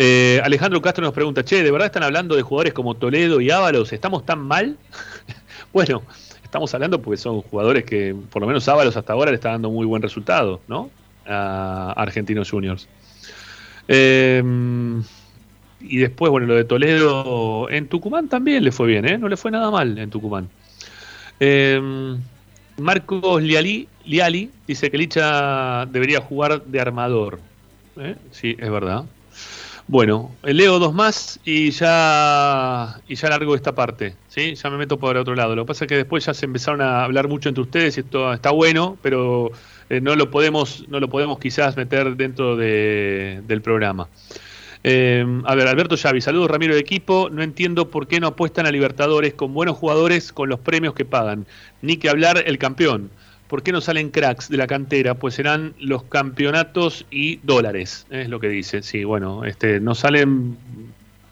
Eh, 0.00 0.40
Alejandro 0.44 0.80
Castro 0.80 1.02
nos 1.02 1.12
pregunta, 1.12 1.44
che, 1.44 1.64
¿de 1.64 1.72
verdad 1.72 1.86
están 1.86 2.04
hablando 2.04 2.36
de 2.36 2.42
jugadores 2.42 2.72
como 2.72 2.94
Toledo 2.94 3.40
y 3.40 3.50
Ábalos? 3.50 3.92
¿Estamos 3.92 4.24
tan 4.24 4.38
mal? 4.38 4.76
bueno, 5.72 6.02
estamos 6.44 6.72
hablando 6.72 7.02
porque 7.02 7.16
son 7.16 7.42
jugadores 7.42 7.84
que, 7.84 8.14
por 8.30 8.40
lo 8.40 8.46
menos 8.46 8.68
Ábalos 8.68 8.96
hasta 8.96 9.12
ahora 9.12 9.32
le 9.32 9.34
está 9.34 9.50
dando 9.50 9.70
muy 9.70 9.86
buen 9.86 10.00
resultado, 10.00 10.60
¿no? 10.68 10.88
A 11.26 11.92
Argentinos 11.96 12.48
Juniors. 12.48 12.88
Eh, 13.88 14.40
y 15.80 15.96
después, 15.98 16.30
bueno, 16.30 16.46
lo 16.46 16.54
de 16.54 16.64
Toledo 16.64 17.68
en 17.68 17.88
Tucumán 17.88 18.28
también 18.28 18.62
le 18.62 18.70
fue 18.70 18.86
bien, 18.86 19.04
¿eh? 19.04 19.18
No 19.18 19.28
le 19.28 19.36
fue 19.36 19.50
nada 19.50 19.68
mal 19.70 19.98
en 19.98 20.10
Tucumán. 20.10 20.48
Eh, 21.40 22.16
Marcos 22.76 23.42
Liali, 23.42 23.88
dice 24.64 24.90
que 24.92 24.98
Licha 24.98 25.86
debería 25.86 26.20
jugar 26.20 26.64
de 26.64 26.80
armador. 26.80 27.40
Sí, 28.30 28.56
es 28.56 28.70
verdad. 28.70 29.04
Bueno, 29.88 30.36
leo 30.42 30.78
dos 30.78 30.92
más 30.92 31.40
y 31.46 31.70
ya 31.70 33.00
y 33.08 33.14
ya 33.14 33.30
largo 33.30 33.54
esta 33.54 33.74
parte, 33.74 34.16
¿sí? 34.28 34.54
Ya 34.54 34.68
me 34.68 34.76
meto 34.76 34.98
por 34.98 35.16
otro 35.16 35.34
lado. 35.34 35.56
Lo 35.56 35.64
que 35.64 35.68
pasa 35.68 35.84
es 35.86 35.88
que 35.88 35.96
después 35.96 36.26
ya 36.26 36.34
se 36.34 36.44
empezaron 36.44 36.82
a 36.82 37.04
hablar 37.04 37.26
mucho 37.26 37.48
entre 37.48 37.62
ustedes 37.62 37.96
y 37.96 38.00
esto 38.00 38.30
está 38.34 38.50
bueno, 38.50 38.98
pero 39.00 39.50
eh, 39.88 40.02
no 40.02 40.14
lo 40.14 40.30
podemos 40.30 40.86
no 40.88 41.00
lo 41.00 41.08
podemos 41.08 41.38
quizás 41.38 41.78
meter 41.78 42.16
dentro 42.16 42.54
de, 42.54 43.40
del 43.46 43.62
programa. 43.62 44.08
Eh, 44.84 45.24
a 45.44 45.54
ver, 45.54 45.66
Alberto 45.66 45.96
Xavi, 45.96 46.20
saludos 46.20 46.50
Ramiro 46.50 46.74
de 46.74 46.80
equipo. 46.80 47.30
No 47.30 47.42
entiendo 47.42 47.88
por 47.90 48.06
qué 48.06 48.20
no 48.20 48.26
apuestan 48.26 48.66
a 48.66 48.70
Libertadores 48.70 49.32
con 49.32 49.54
buenos 49.54 49.78
jugadores 49.78 50.34
con 50.34 50.50
los 50.50 50.60
premios 50.60 50.92
que 50.92 51.06
pagan. 51.06 51.46
Ni 51.80 51.96
que 51.96 52.10
hablar 52.10 52.42
el 52.44 52.58
campeón. 52.58 53.10
¿Por 53.48 53.62
qué 53.62 53.72
no 53.72 53.80
salen 53.80 54.10
cracks 54.10 54.50
de 54.50 54.58
la 54.58 54.66
cantera? 54.66 55.14
Pues 55.14 55.34
serán 55.34 55.74
los 55.80 56.02
campeonatos 56.04 57.06
y 57.10 57.36
dólares, 57.42 58.06
es 58.10 58.28
lo 58.28 58.40
que 58.40 58.48
dice. 58.48 58.82
Sí, 58.82 59.04
bueno, 59.04 59.44
este, 59.44 59.80
no 59.80 59.94
salen 59.94 60.56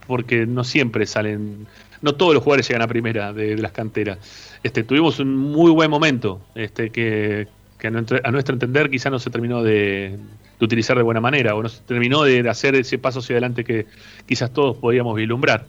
porque 0.06 0.47
no 0.47 0.64
siempre 0.64 1.06
salen, 1.06 1.66
no 2.01 2.14
todos 2.14 2.32
los 2.32 2.43
jugadores 2.43 2.66
llegan 2.68 2.82
a 2.82 2.88
primera 2.88 3.32
de, 3.32 3.56
las 3.59 3.72
canteras. 3.72 4.18
Este, 4.62 4.82
tuvimos 4.82 5.18
un 5.20 5.36
muy 5.36 5.70
buen 5.70 5.90
momento, 5.90 6.40
este, 6.55 6.90
que, 6.90 7.48
a, 7.84 7.90
nuestro, 7.90 8.55
entender 8.55 8.88
quizá 8.90 9.10
no 9.10 9.18
se 9.18 9.30
terminó 9.30 9.62
de, 9.62 10.18
utilizar 10.60 10.97
de 10.97 11.02
buena 11.02 11.20
manera 11.20 11.55
o 11.55 11.62
no 11.62 11.68
se 11.68 11.82
terminó 11.82 12.22
de 12.22 12.48
hacer 12.48 12.74
ese 12.76 12.98
paso 12.98 13.18
hacia 13.18 13.34
adelante 13.34 13.62
que 13.62 13.86
quizás 14.26 14.52
todos 14.52 14.76
podíamos 14.78 15.16
vislumbrar. 15.16 15.66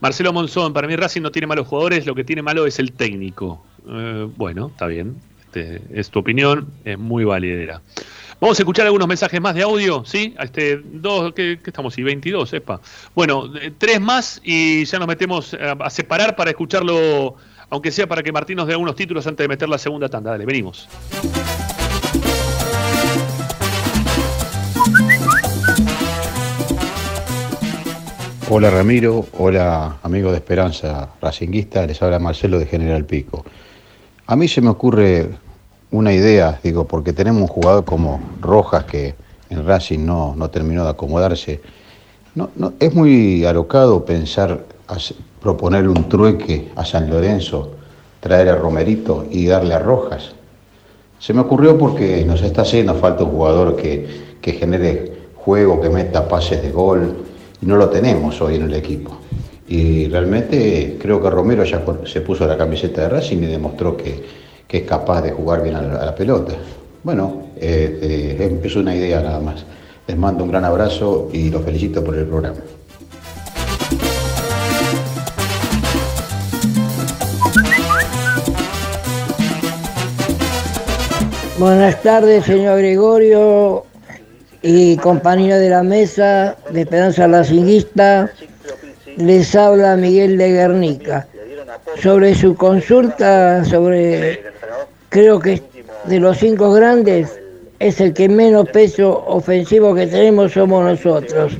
Marcelo 0.00 0.32
Monzón, 0.32 0.72
para 0.72 0.88
mí 0.88 0.96
Racing 0.96 1.22
no 1.22 1.30
tiene 1.30 1.46
malos 1.46 1.66
jugadores, 1.66 2.06
lo 2.06 2.14
que 2.14 2.24
tiene 2.24 2.42
malo 2.42 2.66
es 2.66 2.78
el 2.78 2.92
técnico. 2.92 3.64
Eh, 3.88 4.28
bueno, 4.36 4.68
está 4.68 4.86
bien, 4.86 5.16
este, 5.52 5.82
es 5.92 6.08
tu 6.08 6.18
opinión, 6.18 6.66
es 6.82 6.98
muy 6.98 7.24
validera. 7.24 7.82
Vamos 8.40 8.58
a 8.58 8.62
escuchar 8.62 8.86
algunos 8.86 9.06
mensajes 9.06 9.38
más 9.38 9.54
de 9.54 9.62
audio, 9.62 10.02
¿sí? 10.06 10.34
Este, 10.40 10.80
dos, 10.82 11.34
¿qué, 11.34 11.58
estamos? 11.64 11.96
Y 11.98 12.02
22, 12.02 12.54
epa. 12.54 12.80
Bueno, 13.14 13.54
eh, 13.60 13.70
tres 13.76 14.00
más 14.00 14.40
y 14.42 14.86
ya 14.86 14.98
nos 14.98 15.06
metemos 15.06 15.54
a, 15.54 15.90
separar 15.90 16.34
para 16.36 16.50
escucharlo, 16.50 17.36
aunque 17.68 17.90
sea 17.90 18.06
para 18.06 18.22
que 18.22 18.32
Martín 18.32 18.56
nos 18.56 18.66
dé 18.66 18.72
algunos 18.72 18.96
títulos 18.96 19.26
antes 19.26 19.44
de 19.44 19.48
meter 19.48 19.68
la 19.68 19.76
segunda 19.76 20.08
tanda. 20.08 20.30
Dale, 20.30 20.46
venimos. 20.46 20.88
Hola 28.48 28.70
Ramiro, 28.70 29.26
hola 29.38 29.98
amigo 30.02 30.30
de 30.30 30.38
Esperanza 30.38 31.10
Racinguista, 31.20 31.86
les 31.86 32.02
habla 32.02 32.18
Marcelo 32.18 32.58
de 32.58 32.66
General 32.66 33.04
Pico. 33.04 33.44
A 34.26 34.36
mí 34.36 34.46
se 34.46 34.60
me 34.60 34.70
ocurre 34.70 35.30
una 35.90 36.12
idea, 36.12 36.58
digo, 36.62 36.86
porque 36.86 37.12
tenemos 37.12 37.42
un 37.42 37.48
jugador 37.48 37.84
como 37.84 38.20
Rojas 38.40 38.84
que 38.84 39.14
en 39.50 39.66
Racing 39.66 40.06
no, 40.06 40.34
no 40.36 40.48
terminó 40.48 40.84
de 40.84 40.90
acomodarse. 40.90 41.60
No, 42.34 42.50
no, 42.56 42.72
es 42.78 42.94
muy 42.94 43.44
alocado 43.44 44.04
pensar, 44.04 44.64
proponer 45.40 45.88
un 45.88 46.08
trueque 46.08 46.70
a 46.76 46.84
San 46.84 47.10
Lorenzo, 47.10 47.72
traer 48.20 48.48
a 48.48 48.56
Romerito 48.56 49.26
y 49.30 49.46
darle 49.46 49.74
a 49.74 49.80
Rojas. 49.80 50.32
Se 51.18 51.34
me 51.34 51.40
ocurrió 51.40 51.76
porque 51.76 52.24
nos 52.24 52.42
está 52.42 52.62
haciendo 52.62 52.94
falta 52.94 53.24
un 53.24 53.30
jugador 53.30 53.76
que, 53.76 54.36
que 54.40 54.52
genere 54.52 55.12
juego, 55.34 55.80
que 55.80 55.90
meta 55.90 56.28
pases 56.28 56.62
de 56.62 56.70
gol, 56.70 57.24
y 57.60 57.66
no 57.66 57.76
lo 57.76 57.90
tenemos 57.90 58.40
hoy 58.40 58.56
en 58.56 58.62
el 58.62 58.74
equipo. 58.74 59.18
Y 59.72 60.06
realmente 60.06 60.98
creo 61.00 61.22
que 61.22 61.30
Romero 61.30 61.64
ya 61.64 61.82
se 62.04 62.20
puso 62.20 62.46
la 62.46 62.58
camiseta 62.58 63.00
de 63.00 63.08
Racing 63.08 63.38
y 63.38 63.46
demostró 63.46 63.96
que, 63.96 64.42
es 64.68 64.82
capaz 64.82 65.22
de 65.22 65.30
jugar 65.30 65.62
bien 65.62 65.76
a 65.76 65.80
la, 65.80 66.14
pelota. 66.14 66.52
Bueno, 67.02 67.44
eh, 67.56 68.36
eh, 68.38 68.60
es 68.62 68.76
una 68.76 68.94
idea 68.94 69.22
nada 69.22 69.40
más. 69.40 69.64
Les 70.06 70.14
mando 70.14 70.44
un 70.44 70.50
gran 70.50 70.66
abrazo 70.66 71.30
y 71.32 71.48
los 71.48 71.64
felicito 71.64 72.04
por 72.04 72.18
el 72.18 72.26
programa. 72.26 72.58
Buenas 81.58 82.02
tardes, 82.02 82.44
señor 82.44 82.76
Gregorio 82.76 83.84
y 84.60 84.98
compañero 84.98 85.56
de 85.58 85.70
la 85.70 85.82
mesa 85.82 86.58
de 86.70 86.82
Esperanza 86.82 87.26
Racinguista 87.26 88.30
les 89.16 89.54
habla 89.54 89.96
Miguel 89.96 90.38
de 90.38 90.52
Guernica. 90.52 91.26
Sobre 92.02 92.34
su 92.34 92.54
consulta, 92.54 93.64
sobre, 93.64 94.42
creo 95.08 95.38
que 95.40 95.62
de 96.04 96.20
los 96.20 96.38
cinco 96.38 96.72
grandes, 96.72 97.38
es 97.78 98.00
el 98.00 98.14
que 98.14 98.28
menos 98.28 98.68
peso 98.70 99.24
ofensivo 99.26 99.94
que 99.94 100.06
tenemos 100.06 100.52
somos 100.52 100.84
nosotros. 100.84 101.52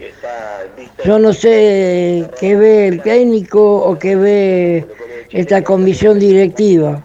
Yo 1.04 1.18
no 1.18 1.32
sé 1.32 2.28
qué 2.38 2.56
ve 2.56 2.88
el 2.88 3.02
técnico 3.02 3.76
o 3.76 3.98
qué 3.98 4.14
ve 4.14 4.86
esta 5.30 5.62
comisión 5.62 6.20
directiva. 6.20 7.02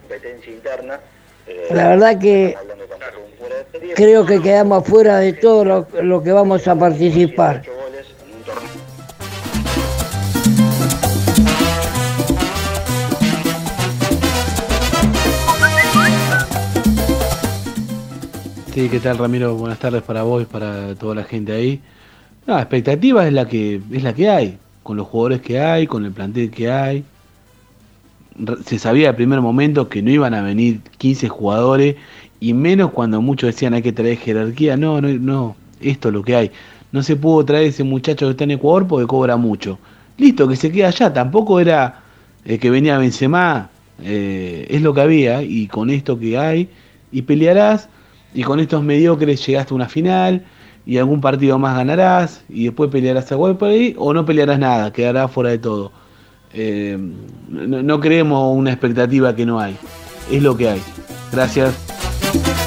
La 1.72 1.90
verdad 1.90 2.20
que 2.20 2.56
creo 3.96 4.26
que 4.26 4.40
quedamos 4.40 4.86
fuera 4.86 5.18
de 5.18 5.34
todo 5.34 5.66
lo, 5.66 5.88
lo 6.04 6.22
que 6.22 6.32
vamos 6.32 6.68
a 6.68 6.76
participar. 6.76 7.64
Sí, 18.78 18.90
¿qué 18.90 19.00
tal 19.00 19.18
Ramiro? 19.18 19.56
Buenas 19.56 19.80
tardes 19.80 20.04
para 20.04 20.22
vos 20.22 20.44
y 20.44 20.46
para 20.46 20.94
toda 20.94 21.16
la 21.16 21.24
gente 21.24 21.52
ahí. 21.52 21.82
No, 22.46 22.60
expectativa 22.60 23.26
es 23.26 23.34
la 23.34 23.48
que 23.48 23.82
es 23.92 24.04
la 24.04 24.14
que 24.14 24.30
hay, 24.30 24.60
con 24.84 24.98
los 24.98 25.08
jugadores 25.08 25.42
que 25.42 25.60
hay, 25.60 25.88
con 25.88 26.06
el 26.06 26.12
plantel 26.12 26.52
que 26.52 26.70
hay. 26.70 27.04
Se 28.66 28.78
sabía 28.78 29.10
al 29.10 29.16
primer 29.16 29.42
momento 29.42 29.90
que 29.90 30.04
no 30.04 30.12
iban 30.12 30.36
a 30.36 30.44
venir 30.44 30.82
15 31.00 31.28
jugadores 31.28 31.96
y 32.40 32.54
menos 32.54 32.92
cuando 32.92 33.20
muchos 33.20 33.48
decían 33.48 33.74
hay 33.74 33.82
que 33.82 33.94
traer 33.94 34.20
jerarquía. 34.20 34.78
No, 34.78 35.02
no, 35.02 35.08
no, 35.08 35.56
esto 35.82 36.10
es 36.10 36.14
lo 36.14 36.22
que 36.22 36.36
hay. 36.36 36.52
No 36.92 37.02
se 37.02 37.16
pudo 37.16 37.44
traer 37.46 37.70
ese 37.70 37.84
muchacho 37.84 38.28
que 38.28 38.32
está 38.34 38.44
en 38.44 38.52
Ecuador 38.52 38.86
porque 38.88 39.08
cobra 39.08 39.38
mucho. 39.38 39.80
Listo, 40.20 40.48
que 40.48 40.56
se 40.56 40.72
queda 40.72 40.90
allá. 40.90 41.12
Tampoco 41.12 41.60
era 41.60 42.02
eh, 42.46 42.60
que 42.60 42.70
venía 42.70 43.00
Benzema. 43.00 43.72
Eh, 44.04 44.68
es 44.70 44.84
lo 44.84 44.94
que 44.94 45.02
había 45.02 45.42
y 45.42 45.66
con 45.66 45.90
esto 45.90 46.20
que 46.20 46.38
hay 46.38 46.70
y 47.12 47.24
pelearás 47.24 47.90
y 48.34 48.44
con 48.44 48.60
estos 48.60 48.84
mediocres 48.84 49.46
llegaste 49.46 49.74
a 49.74 49.76
una 49.76 49.90
final 49.90 50.46
y 50.86 50.98
algún 50.98 51.22
partido 51.22 51.60
más 51.60 51.76
ganarás 51.76 52.44
y 52.50 52.66
después 52.66 52.90
pelearás 52.90 53.32
a 53.32 53.36
ahí 53.66 53.96
o 53.98 54.14
no 54.14 54.26
pelearás 54.26 54.60
nada, 54.60 54.92
quedarás 54.92 55.32
fuera 55.32 55.50
de 55.50 55.58
todo. 55.58 55.92
Eh, 56.54 56.98
no 57.50 58.00
creemos 58.00 58.56
una 58.56 58.72
expectativa 58.72 59.36
que 59.36 59.46
no 59.46 59.60
hay, 59.60 59.76
es 60.32 60.42
lo 60.42 60.56
que 60.56 60.70
hay. 60.70 60.82
Gracias. 61.32 62.67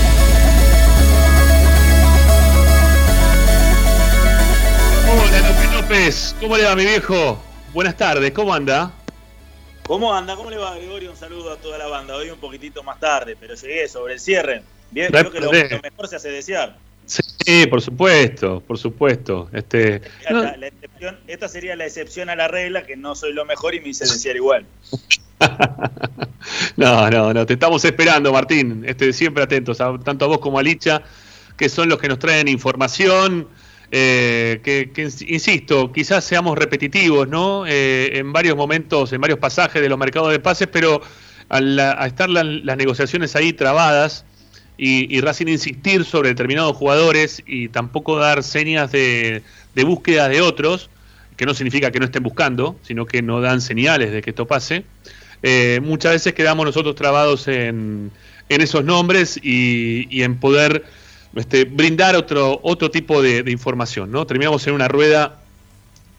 López. 5.91 6.33
¿Cómo 6.39 6.55
le 6.55 6.63
va, 6.63 6.73
mi 6.73 6.85
viejo? 6.85 7.37
Buenas 7.73 7.97
tardes, 7.97 8.31
¿cómo 8.31 8.53
anda? 8.53 8.93
¿Cómo 9.85 10.13
anda? 10.13 10.37
¿Cómo 10.37 10.49
le 10.49 10.55
va, 10.55 10.73
Gregorio? 10.77 11.11
Un 11.11 11.17
saludo 11.17 11.51
a 11.51 11.57
toda 11.57 11.77
la 11.77 11.87
banda. 11.87 12.15
Hoy 12.15 12.29
un 12.29 12.39
poquitito 12.39 12.81
más 12.81 12.97
tarde, 12.97 13.35
pero 13.37 13.55
llegué 13.55 13.89
sobre 13.89 14.13
el 14.13 14.19
cierre. 14.21 14.63
Bien, 14.89 15.11
creo 15.11 15.29
que 15.29 15.41
lo, 15.41 15.47
lo 15.51 15.81
mejor 15.81 16.07
se 16.07 16.15
hace 16.15 16.29
desear. 16.29 16.77
Sí, 17.05 17.67
por 17.67 17.81
supuesto, 17.81 18.61
por 18.65 18.77
supuesto. 18.77 19.49
Este, 19.51 20.01
no, 20.29 20.43
La- 20.43 20.55
la 20.55 20.67
excepción- 20.67 21.19
esta 21.27 21.49
sería 21.49 21.75
la 21.75 21.85
excepción 21.85 22.29
a 22.29 22.37
la 22.37 22.47
regla, 22.47 22.83
que 22.83 22.95
no 22.95 23.13
soy 23.13 23.33
lo 23.33 23.43
mejor 23.43 23.75
y 23.75 23.81
me 23.81 23.89
hice 23.89 24.05
desear 24.05 24.37
igual. 24.37 24.65
no, 26.77 27.09
no, 27.09 27.33
no, 27.33 27.45
te 27.45 27.53
estamos 27.53 27.83
esperando, 27.83 28.31
Martín. 28.31 28.85
Este, 28.87 29.11
siempre 29.11 29.43
atentos, 29.43 29.81
a- 29.81 29.99
tanto 30.01 30.23
a 30.23 30.27
vos 30.29 30.39
como 30.39 30.57
a 30.57 30.63
Licha, 30.63 31.01
que 31.57 31.67
son 31.67 31.89
los 31.89 31.99
que 31.99 32.07
nos 32.07 32.17
traen 32.17 32.47
información. 32.47 33.49
Eh, 33.91 34.61
que, 34.63 34.89
insisto, 35.27 35.91
quizás 35.91 36.23
seamos 36.23 36.57
repetitivos, 36.57 37.27
¿no? 37.27 37.65
Eh, 37.67 38.17
en 38.17 38.31
varios 38.31 38.55
momentos, 38.55 39.11
en 39.11 39.19
varios 39.19 39.37
pasajes 39.39 39.81
de 39.81 39.89
los 39.89 39.99
mercados 39.99 40.31
de 40.31 40.39
pases, 40.39 40.69
pero 40.71 41.01
al 41.49 41.77
a 41.77 42.07
estar 42.07 42.29
la- 42.29 42.43
las 42.45 42.77
negociaciones 42.77 43.35
ahí 43.35 43.51
trabadas 43.51 44.23
y, 44.77 45.13
y 45.15 45.19
Racing 45.19 45.47
insistir 45.47 46.05
sobre 46.05 46.29
determinados 46.29 46.75
jugadores 46.77 47.43
y 47.45 47.67
tampoco 47.67 48.15
dar 48.17 48.43
señas 48.43 48.91
de, 48.93 49.43
de 49.75 49.83
búsqueda 49.83 50.29
de 50.29 50.41
otros, 50.41 50.89
que 51.35 51.45
no 51.45 51.53
significa 51.53 51.91
que 51.91 51.99
no 51.99 52.05
estén 52.05 52.23
buscando, 52.23 52.77
sino 52.83 53.05
que 53.05 53.21
no 53.21 53.41
dan 53.41 53.59
señales 53.59 54.11
de 54.13 54.21
que 54.21 54.29
esto 54.29 54.47
pase, 54.47 54.85
eh, 55.43 55.81
muchas 55.83 56.13
veces 56.13 56.33
quedamos 56.33 56.65
nosotros 56.65 56.95
trabados 56.95 57.47
en, 57.49 58.11
esos 58.47 58.83
nombres 58.83 59.39
y 59.41 60.23
en 60.23 60.37
poder 60.37 60.83
este, 61.35 61.65
brindar 61.65 62.15
otro, 62.15 62.59
otro 62.63 62.91
tipo 62.91 63.21
de, 63.21 63.43
información, 63.51 64.11
¿no? 64.11 64.25
Terminamos 64.25 64.65
en 64.67 64.73
una 64.73 64.87
rueda 64.87 65.39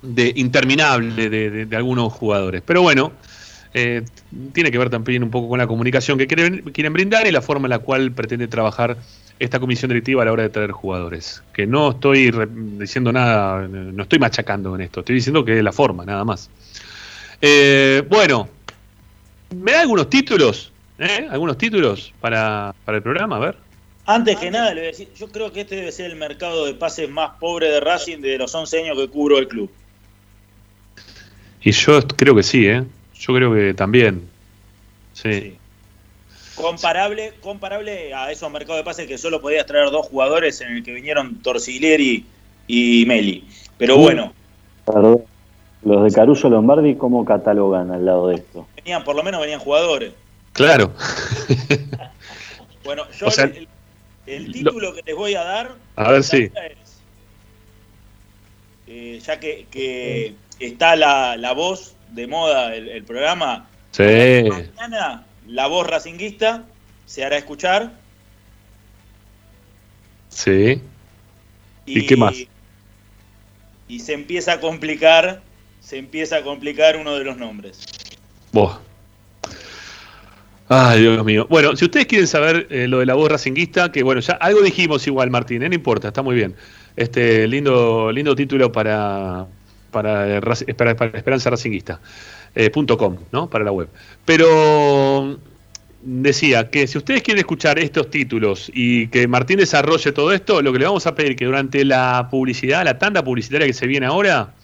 de 0.01 0.32
interminable 0.36 1.28
de, 1.28 1.76
algunos 1.76 2.12
jugadores. 2.12 2.62
Pero 2.64 2.82
bueno, 2.82 3.12
eh, 3.74 4.02
tiene 4.52 4.70
que 4.70 4.78
ver 4.78 4.90
también 4.90 5.22
un 5.22 5.30
poco 5.30 5.48
con 5.48 5.59
la 5.59 5.66
comunicación 5.66 6.18
que 6.18 6.26
quieren, 6.26 6.62
quieren 6.72 6.93
brindar 6.93 7.26
y 7.26 7.30
la 7.30 7.43
forma 7.43 7.66
en 7.66 7.70
la 7.70 7.78
cual 7.78 8.12
pretende 8.12 8.48
trabajar 8.48 8.97
esta 9.39 9.59
comisión 9.60 9.89
directiva 9.89 10.22
a 10.22 10.24
la 10.24 10.32
hora 10.32 10.44
de 10.44 10.48
traer 10.48 10.72
jugadores. 10.72 11.43
Que 11.52 11.66
no 11.66 11.90
estoy 11.90 12.32
diciendo 12.78 13.12
nada, 13.12 13.66
no 13.68 14.02
estoy 14.02 14.18
machacando 14.18 14.74
en 14.74 14.82
esto, 14.82 15.01
estoy 15.01 15.16
diciendo 15.16 15.44
que 15.44 15.59
es 15.59 15.64
la 15.64 15.72
forma, 15.72 16.05
nada 16.05 16.24
más. 16.24 16.48
Eh, 17.40 18.02
bueno, 18.09 18.48
¿me 19.55 19.72
da 19.72 19.80
algunos 19.80 20.09
títulos? 20.09 20.72
¿Eh? 20.98 21.26
¿Algunos 21.30 21.59
títulos 21.59 22.14
para, 22.20 22.74
para 22.84 22.98
el 22.98 23.02
programa? 23.02 23.36
A 23.36 23.40
ver. 23.40 23.72
Antes 24.04 24.36
que 24.36 24.50
nada, 24.50 24.74
le 24.74 24.80
voy 24.80 24.88
a 24.88 24.90
decir, 24.90 25.08
yo 25.16 25.28
creo 25.28 25.52
que 25.52 25.60
este 25.60 25.76
debe 25.76 25.92
ser 25.92 26.10
el 26.10 26.16
mercado 26.16 26.66
de 26.66 26.74
pases 26.74 27.08
más 27.08 27.32
pobre 27.38 27.68
de 27.68 27.80
Racing 27.80 28.18
de 28.18 28.36
los 28.38 28.54
11 28.54 28.80
años 28.80 28.98
que 28.98 29.08
cubro 29.08 29.38
el 29.38 29.46
club. 29.46 29.70
Y 31.62 31.70
yo 31.70 32.00
creo 32.16 32.34
que 32.34 32.42
sí, 32.42 32.66
¿eh? 32.66 32.84
Yo 33.14 33.34
creo 33.34 33.54
que 33.54 33.74
también. 33.74 34.28
Sí. 35.12 35.56
Comparable, 36.56 37.34
comparable 37.40 38.12
a 38.12 38.32
esos 38.32 38.50
mercados 38.50 38.78
de 38.78 38.84
pases 38.84 39.06
que 39.06 39.18
solo 39.18 39.40
podías 39.40 39.66
traer 39.66 39.90
dos 39.90 40.06
jugadores 40.08 40.60
en 40.60 40.76
el 40.76 40.82
que 40.82 40.92
vinieron 40.92 41.36
Torsiglieri 41.36 42.26
y 42.66 43.04
Meli. 43.06 43.46
Pero 43.78 43.96
bueno, 43.96 44.32
Perdón. 44.84 45.24
Los 45.84 46.04
de 46.04 46.12
Caruso 46.12 46.48
Lombardi, 46.48 46.94
¿cómo 46.94 47.24
catalogan 47.24 47.90
al 47.90 48.04
lado 48.04 48.28
de 48.28 48.36
esto? 48.36 48.66
venían, 48.76 49.02
por 49.02 49.16
lo 49.16 49.22
menos 49.22 49.40
venían 49.40 49.58
jugadores. 49.58 50.12
Claro. 50.52 50.92
Bueno, 52.84 53.04
yo 53.18 53.26
O 53.26 53.30
sea, 53.30 53.44
el, 53.44 53.68
el 54.27 54.53
título 54.53 54.94
que 54.94 55.03
les 55.05 55.16
voy 55.16 55.35
a 55.35 55.44
dar 55.44 55.74
A 55.97 56.12
ver 56.12 56.23
si. 56.24 56.44
es, 56.44 56.53
eh, 58.86 59.20
ya 59.24 59.40
que, 59.40 59.66
que 59.70 60.35
está 60.61 60.97
la, 60.97 61.36
la 61.36 61.53
voz 61.53 61.94
de 62.11 62.27
moda 62.27 62.74
el, 62.74 62.89
el 62.89 63.05
programa, 63.05 63.69
Sí. 63.90 64.03
mañana 64.49 65.27
la 65.47 65.66
voz 65.66 65.86
racinguista 65.86 66.65
se 67.07 67.24
hará 67.24 67.36
escuchar. 67.36 67.93
Sí. 70.28 70.81
¿Y 71.85 72.07
qué 72.07 72.16
más? 72.16 72.35
Y 73.89 74.01
se 74.01 74.15
empieza 74.15 74.53
a 74.55 74.61
complicar, 74.61 75.43
se 75.81 75.99
empieza 75.99 76.36
a 76.39 76.43
complicar 76.43 76.97
uno 76.97 77.15
de 77.16 77.24
los 77.24 77.36
nombres. 77.36 77.81
Vos. 78.53 78.78
Ay, 80.68 81.01
Dios 81.01 81.24
mío. 81.24 81.47
Bueno, 81.51 81.76
si 81.76 81.84
ustedes 81.84 82.06
quieren 82.06 82.26
saber 82.26 82.66
eh, 82.70 82.89
lo 82.89 83.01
de 83.01 83.06
la 83.06 83.14
voz 83.14 83.30
racinguista, 83.30 83.93
que 83.93 84.02
bueno, 84.02 84.20
ya 84.20 84.34
algo 84.34 84.62
dijimos 84.62 85.06
igual, 85.06 85.30
Martín, 85.30 85.62
¿eh? 85.62 85.68
no 85.68 85.74
importa, 85.74 86.09
está 86.09 86.22
muy 86.22 86.34
bien. 86.34 86.55
Este 86.97 87.47
lindo, 87.47 88.10
lindo 88.12 88.34
título 88.34 88.70
para, 88.72 89.47
para, 89.90 90.40
para 90.40 91.06
Esperanza 91.14 91.51
Racinguista. 91.51 92.01
eh, 92.55 92.70
punto 92.70 92.97
com, 92.97 93.16
¿no? 93.32 93.48
Para 93.48 93.64
la 93.64 93.72
web. 93.72 93.89
Pero 94.24 95.39
decía 96.02 96.68
que 96.70 96.86
si 96.86 96.98
ustedes 96.98 97.22
quieren 97.22 97.39
escuchar 97.40 97.78
estos 97.78 98.10
títulos 98.10 98.70
y 98.74 99.06
que 99.09 99.28
Martín 99.28 99.59
desarrolle 99.59 100.12
todo 100.12 100.32
esto, 100.32 100.60
lo 100.60 100.72
que 100.72 100.80
le 100.80 100.84
vamos 100.86 101.06
a 101.06 101.14
pedir 101.14 101.36
que 101.36 101.44
durante 101.44 101.84
la 101.84 102.28
publicidad, 102.30 102.84
la 102.84 102.98
tanda 102.98 103.22
publicitaria 103.22 103.66
que 103.66 103.72
se 103.72 103.86
viene 103.86 104.06
ahora, 104.06 104.55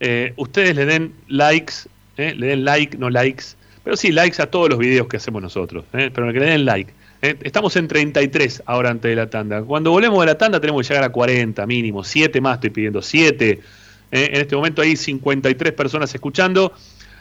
eh, 0.00 0.32
ustedes 0.36 0.76
le 0.76 0.86
den 0.86 1.14
likes, 1.28 1.74
eh, 2.16 2.34
le 2.36 2.48
den 2.48 2.64
like, 2.64 2.96
no 2.98 3.10
likes, 3.10 3.55
pero 3.86 3.96
sí 3.96 4.10
likes 4.10 4.42
a 4.42 4.46
todos 4.50 4.68
los 4.68 4.80
videos 4.80 5.06
que 5.06 5.16
hacemos 5.16 5.40
nosotros, 5.40 5.84
eh, 5.92 6.10
pero 6.12 6.32
que 6.32 6.40
le 6.40 6.46
den 6.46 6.64
like. 6.64 6.92
eh. 7.22 7.36
Estamos 7.42 7.76
en 7.76 7.86
33 7.86 8.64
ahora 8.66 8.90
antes 8.90 9.08
de 9.08 9.14
la 9.14 9.30
tanda. 9.30 9.62
Cuando 9.62 9.92
volvemos 9.92 10.18
de 10.18 10.26
la 10.26 10.36
tanda 10.36 10.58
tenemos 10.58 10.82
que 10.82 10.92
llegar 10.92 11.04
a 11.08 11.12
40 11.12 11.64
mínimo, 11.68 12.02
7 12.02 12.40
más 12.40 12.56
estoy 12.56 12.70
pidiendo, 12.70 13.00
7. 13.00 13.48
Eh, 13.48 13.60
en 14.10 14.40
este 14.40 14.56
momento 14.56 14.82
hay 14.82 14.96
53 14.96 15.72
personas 15.74 16.12
escuchando 16.12 16.72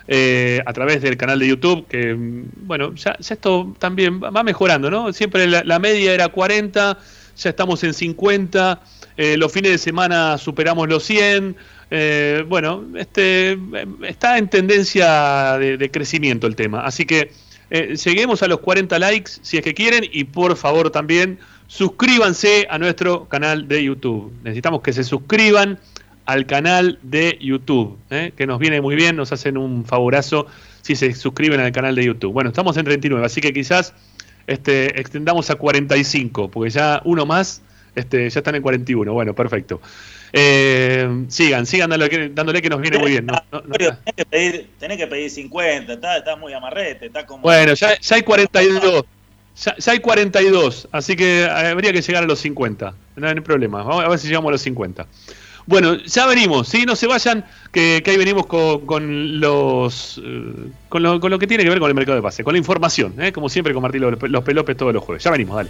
a 0.07 0.73
través 0.73 1.03
del 1.03 1.17
canal 1.17 1.37
de 1.37 1.49
YouTube, 1.49 1.85
que 1.87 2.15
mm, 2.15 2.45
bueno, 2.65 2.95
ya, 2.95 3.15
esto 3.19 3.75
también 3.77 4.19
va 4.19 4.41
mejorando, 4.41 4.89
¿no? 4.89 5.13
Siempre 5.13 5.45
la, 5.45 5.63
la 5.63 5.77
media 5.77 6.15
era 6.15 6.29
40, 6.29 6.97
ya 7.37 7.49
estamos 7.51 7.83
en 7.83 7.93
50, 7.93 8.81
eh, 9.17 9.37
los 9.37 9.51
fines 9.51 9.71
de 9.71 9.77
semana 9.77 10.37
superamos 10.37 10.89
los 10.89 11.03
100, 11.03 11.55
eh, 11.91 12.43
bueno, 12.47 12.83
este 12.95 13.57
está 14.07 14.37
en 14.37 14.49
tendencia 14.49 15.57
de, 15.57 15.77
de 15.77 15.91
crecimiento 15.91 16.47
el 16.47 16.55
tema, 16.55 16.81
así 16.81 17.05
que 17.05 17.31
eh, 17.69 17.95
lleguemos 17.95 18.43
a 18.43 18.47
los 18.47 18.59
40 18.59 18.97
likes 18.99 19.31
si 19.41 19.57
es 19.57 19.63
que 19.63 19.73
quieren 19.73 20.03
y 20.11 20.25
por 20.25 20.55
favor 20.55 20.91
también 20.91 21.39
suscríbanse 21.67 22.67
a 22.69 22.77
nuestro 22.77 23.25
canal 23.25 23.67
de 23.67 23.83
YouTube. 23.83 24.31
Necesitamos 24.43 24.81
que 24.81 24.93
se 24.93 25.03
suscriban 25.03 25.79
al 26.25 26.45
canal 26.45 26.99
de 27.01 27.37
YouTube, 27.41 27.97
¿eh? 28.09 28.33
que 28.35 28.47
nos 28.47 28.59
viene 28.59 28.81
muy 28.81 28.95
bien, 28.95 29.15
nos 29.15 29.31
hacen 29.31 29.57
un 29.57 29.85
favorazo 29.85 30.47
si 30.81 30.95
se 30.95 31.13
suscriben 31.13 31.59
al 31.59 31.71
canal 31.71 31.95
de 31.95 32.05
YouTube. 32.05 32.33
Bueno, 32.33 32.49
estamos 32.49 32.77
en 32.77 32.85
39, 32.85 33.25
así 33.25 33.41
que 33.41 33.53
quizás 33.53 33.93
este, 34.47 34.99
extendamos 34.99 35.49
a 35.49 35.55
45, 35.55 36.49
porque 36.49 36.69
ya 36.69 37.01
uno 37.05 37.25
más, 37.25 37.61
este, 37.95 38.29
ya 38.29 38.39
están 38.39 38.55
en 38.55 38.61
41. 38.61 39.11
Bueno, 39.11 39.33
perfecto. 39.33 39.81
Eh, 40.37 41.25
sigan, 41.29 41.65
sigan 41.65 41.89
dándole, 41.89 42.09
que- 42.09 42.29
dándole 42.29 42.61
que 42.61 42.69
nos 42.69 42.81
viene 42.81 42.97
muy 42.99 43.11
bien. 43.11 43.25
¿no? 43.25 43.33
No- 43.51 43.61
no- 43.61 43.73
Tenés 43.75 43.97
que 44.17 44.25
pedir, 44.25 44.69
tenés 44.79 44.97
que 44.97 45.07
pedir 45.07 45.29
50, 45.29 45.93
está, 45.93 46.17
está 46.17 46.35
muy 46.35 46.51
amarrete, 46.53 47.05
está 47.05 47.25
como... 47.25 47.43
Bueno, 47.43 47.73
ya, 47.73 47.97
ya 47.99 48.15
hay 48.17 48.21
42. 48.23 49.05
Ya, 49.63 49.73
ya 49.77 49.91
hay 49.93 49.99
42, 49.99 50.89
así 50.91 51.15
que 51.15 51.45
habría 51.45 51.93
que 51.93 52.01
llegar 52.01 52.23
a 52.23 52.27
los 52.27 52.39
50. 52.39 52.93
No 53.15 53.27
hay 53.29 53.35
problema. 53.35 53.83
Vamos 53.83 54.03
a 54.03 54.09
ver 54.09 54.19
si 54.19 54.27
llegamos 54.27 54.49
a 54.49 54.51
los 54.51 54.61
50. 54.61 55.07
Bueno, 55.65 55.95
ya 55.95 56.27
venimos, 56.27 56.67
¿sí? 56.67 56.85
No 56.85 56.95
se 56.97 57.07
vayan, 57.07 57.45
que, 57.71 58.01
que 58.03 58.11
ahí 58.11 58.17
venimos 58.17 58.45
con, 58.47 58.85
con 58.85 59.39
los 59.39 60.21
eh, 60.23 60.53
con 60.89 61.01
lo, 61.01 61.19
con 61.21 61.31
lo 61.31 61.39
que 61.39 61.47
tiene 61.47 61.63
que 61.63 61.69
ver 61.69 61.79
con 61.79 61.87
el 61.89 61.95
mercado 61.95 62.17
de 62.17 62.21
pase, 62.21 62.43
con 62.43 62.53
la 62.53 62.59
información, 62.59 63.15
¿eh? 63.17 63.31
como 63.31 63.47
siempre 63.49 63.73
con 63.73 63.81
Martín 63.81 64.01
los 64.01 64.43
pelopes 64.43 64.75
todos 64.77 64.93
los 64.93 65.03
jueves. 65.03 65.23
Ya 65.23 65.31
venimos, 65.31 65.55
dale. 65.55 65.69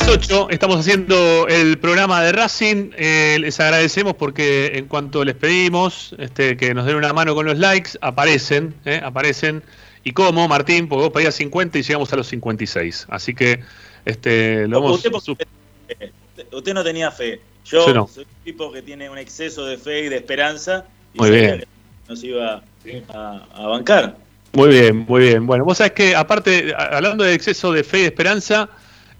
Las 0.00 0.08
8 0.08 0.48
estamos 0.50 0.78
haciendo 0.78 1.46
el 1.48 1.78
programa 1.78 2.22
de 2.22 2.32
Racing. 2.32 2.90
Eh, 2.96 3.38
les 3.40 3.58
agradecemos 3.60 4.14
porque 4.14 4.72
en 4.74 4.86
cuanto 4.86 5.24
les 5.24 5.34
pedimos 5.34 6.14
este, 6.18 6.56
que 6.56 6.72
nos 6.74 6.86
den 6.86 6.96
una 6.96 7.12
mano 7.12 7.34
con 7.34 7.46
los 7.46 7.58
likes, 7.58 7.90
aparecen, 8.00 8.74
eh, 8.84 9.00
aparecen. 9.02 9.62
¿Y 10.04 10.12
cómo, 10.12 10.46
Martín? 10.48 10.88
Porque 10.88 11.04
vos 11.04 11.12
pedías 11.12 11.34
50 11.34 11.78
y 11.78 11.82
llegamos 11.82 12.12
a 12.12 12.16
los 12.16 12.28
56. 12.28 13.06
Así 13.10 13.34
que 13.34 13.60
este, 14.04 14.66
lo 14.68 14.78
hemos... 14.78 15.04
Usted, 15.04 15.12
usted 16.52 16.74
no 16.74 16.84
tenía 16.84 17.10
fe. 17.10 17.40
Yo, 17.64 17.84
soy 18.06 18.24
un 18.24 18.44
tipo 18.44 18.72
que 18.72 18.82
tiene 18.82 19.10
un 19.10 19.18
exceso 19.18 19.64
de 19.64 19.76
fe 19.76 20.04
y 20.04 20.08
de 20.08 20.16
esperanza. 20.16 20.86
Y 21.14 21.18
Muy 21.18 21.30
bien. 21.30 21.64
Nos 22.08 22.22
iba 22.22 22.62
a, 23.12 23.46
a, 23.54 23.66
bancar. 23.66 24.16
Muy 24.52 24.68
bien, 24.68 24.98
muy 24.98 25.22
bien. 25.22 25.46
Bueno, 25.46 25.64
vos 25.64 25.78
sabés 25.78 25.92
que, 25.92 26.14
aparte, 26.14 26.74
hablando 26.76 27.24
de 27.24 27.34
exceso 27.34 27.72
de 27.72 27.84
fe 27.84 27.98
y 27.98 28.02
de 28.02 28.06
esperanza, 28.08 28.70